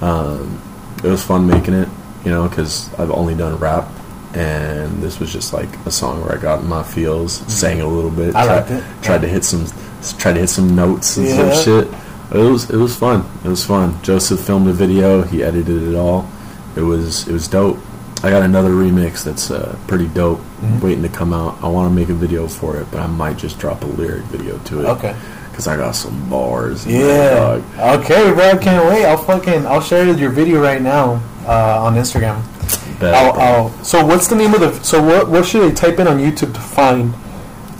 Um, 0.00 0.60
it 1.02 1.08
was 1.08 1.22
fun 1.22 1.46
making 1.46 1.74
it, 1.74 1.88
you 2.24 2.30
know, 2.30 2.48
because 2.48 2.92
I've 2.98 3.10
only 3.10 3.34
done 3.34 3.56
rap, 3.58 3.88
and 4.34 5.02
this 5.02 5.18
was 5.20 5.32
just 5.32 5.52
like 5.52 5.68
a 5.86 5.90
song 5.90 6.20
where 6.22 6.36
I 6.36 6.40
got 6.40 6.60
in 6.60 6.68
my 6.68 6.82
feels, 6.82 7.32
sang 7.52 7.80
a 7.80 7.86
little 7.88 8.10
bit, 8.10 8.34
I 8.34 8.44
tried, 8.44 8.56
liked 8.56 8.70
it. 8.70 8.84
tried 9.02 9.20
to 9.22 9.28
hit 9.28 9.44
some, 9.44 9.66
tried 10.18 10.34
to 10.34 10.40
hit 10.40 10.48
some 10.50 10.74
notes 10.74 11.16
and 11.16 11.26
Yeah. 11.26 11.52
some 11.52 11.64
shit. 11.64 11.88
It 12.32 12.38
was, 12.38 12.68
it 12.70 12.76
was 12.76 12.96
fun. 12.96 13.24
It 13.44 13.48
was 13.48 13.64
fun. 13.64 14.02
Joseph 14.02 14.40
filmed 14.40 14.66
the 14.66 14.72
video. 14.72 15.22
He 15.22 15.44
edited 15.44 15.82
it 15.84 15.94
all. 15.94 16.28
It 16.74 16.80
was, 16.80 17.26
it 17.28 17.32
was 17.32 17.46
dope. 17.46 17.78
I 18.24 18.30
got 18.30 18.42
another 18.42 18.70
remix 18.70 19.22
that's 19.22 19.50
uh, 19.50 19.78
pretty 19.86 20.08
dope, 20.08 20.40
Mhm. 20.60 20.80
waiting 20.80 21.02
to 21.02 21.08
come 21.08 21.32
out. 21.32 21.56
I 21.62 21.68
want 21.68 21.88
to 21.88 21.94
make 21.94 22.08
a 22.08 22.14
video 22.14 22.48
for 22.48 22.76
it, 22.78 22.88
but 22.90 22.98
I 23.00 23.06
might 23.06 23.36
just 23.36 23.58
drop 23.60 23.84
a 23.84 23.86
lyric 23.86 24.24
video 24.24 24.58
to 24.58 24.80
it. 24.80 24.86
Okay. 24.86 25.14
Because 25.56 25.68
I 25.68 25.76
got 25.78 25.92
some 25.92 26.28
bars. 26.28 26.86
Yeah. 26.86 27.62
Okay, 27.78 28.30
bro. 28.34 28.50
I 28.50 28.56
Can't 28.58 28.86
wait. 28.90 29.06
I'll 29.06 29.16
fucking, 29.16 29.66
I'll 29.66 29.80
share 29.80 30.04
your 30.14 30.28
video 30.28 30.60
right 30.62 30.82
now 30.82 31.22
uh, 31.46 31.82
on 31.82 31.94
Instagram. 31.94 32.42
Bet, 33.00 33.14
I'll. 33.14 33.32
I'll, 33.40 33.84
so 33.84 34.04
what's 34.04 34.26
the 34.26 34.36
name 34.36 34.52
of 34.52 34.60
the? 34.60 34.72
So 34.84 35.02
what? 35.02 35.30
What 35.30 35.46
should 35.46 35.62
they 35.62 35.74
type 35.74 35.98
in 35.98 36.06
on 36.06 36.18
YouTube 36.18 36.52
to 36.52 36.60
find 36.60 37.14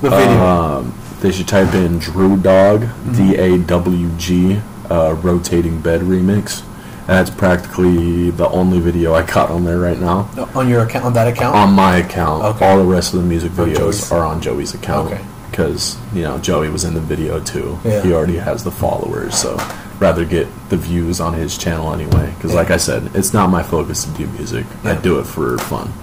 the 0.01 0.09
video? 0.09 0.41
Um, 0.41 0.95
they 1.21 1.31
should 1.33 1.49
type 1.49 1.75
in 1.75 1.99
Drew 1.99 2.39
Dog, 2.39 2.81
Mm-hmm. 2.81 3.13
D 3.13 3.37
A 3.37 3.59
W 3.59 4.09
G, 4.17 4.61
uh, 4.91 5.15
rotating 5.23 5.79
bed 5.83 6.01
remix. 6.01 6.63
That's 7.07 7.29
practically 7.31 8.31
the 8.31 8.49
only 8.49 8.81
video 8.81 9.13
I 9.15 9.23
got 9.25 9.51
on 9.51 9.65
there 9.65 9.79
right 9.79 9.99
now. 10.01 10.29
on 10.55 10.67
your 10.69 10.83
account, 10.85 11.05
on 11.05 11.13
that 11.13 11.29
account. 11.29 11.55
On 11.57 11.73
my 11.75 11.99
account, 11.99 12.43
Okay. 12.45 12.67
all 12.67 12.79
the 12.79 12.85
rest 12.85 13.13
of 13.15 13.21
the 13.21 13.27
music 13.27 13.53
videos 13.53 14.11
are 14.11 14.25
on 14.25 14.41
Joey's 14.41 14.73
account. 14.75 15.13
Okay. 15.13 15.23
Because, 15.57 15.97
you 16.13 16.21
know, 16.21 16.37
Joey 16.37 16.69
was 16.69 16.85
in 16.85 16.93
the 16.93 17.01
video 17.01 17.41
too. 17.41 17.79
Yeah. 17.83 18.03
He 18.03 18.13
already 18.13 18.37
has 18.37 18.63
the 18.63 18.71
followers, 18.71 19.35
so 19.35 19.57
rather 19.99 20.27
get 20.27 20.47
the 20.69 20.77
views 20.77 21.19
on 21.19 21.33
his 21.33 21.57
channel 21.57 21.95
anyway. 21.95 22.31
Because, 22.37 22.51
Yeah. 22.51 22.59
like 22.59 22.71
I 22.71 22.77
said, 22.77 23.11
it's 23.15 23.33
not 23.33 23.49
my 23.49 23.63
focus 23.63 24.05
to 24.05 24.11
do 24.11 24.27
music. 24.27 24.67
Yeah. 24.85 24.93
I 24.93 24.95
do 24.97 25.19
it 25.19 25.25
for 25.25 25.57
fun. 25.57 25.95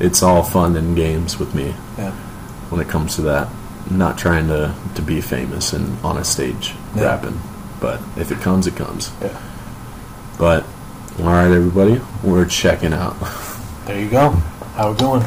It's 0.00 0.22
all 0.22 0.42
fun 0.42 0.74
and 0.74 0.96
games 0.96 1.38
with 1.38 1.54
me 1.54 1.74
yeah. 1.98 2.12
when 2.70 2.80
it 2.80 2.88
comes 2.88 3.16
to 3.16 3.22
that. 3.22 3.48
I'm 3.90 3.98
not 3.98 4.16
trying 4.16 4.46
to, 4.46 4.74
to 4.94 5.02
be 5.02 5.20
famous 5.20 5.74
and 5.74 6.02
on 6.02 6.16
a 6.16 6.24
stage 6.24 6.72
rapping. 6.94 7.38
But 7.80 8.00
if 8.16 8.32
it 8.32 8.38
comes, 8.38 8.66
it 8.66 8.74
comes. 8.76 9.12
Yeah. 9.20 9.38
But, 10.38 10.64
alright, 11.20 11.50
everybody, 11.50 12.00
we're 12.24 12.46
checking 12.46 12.94
out. 12.94 13.16
There 13.84 14.00
you 14.00 14.08
go. 14.08 14.30
How 14.76 14.92
we 14.92 14.98
going? 14.98 15.24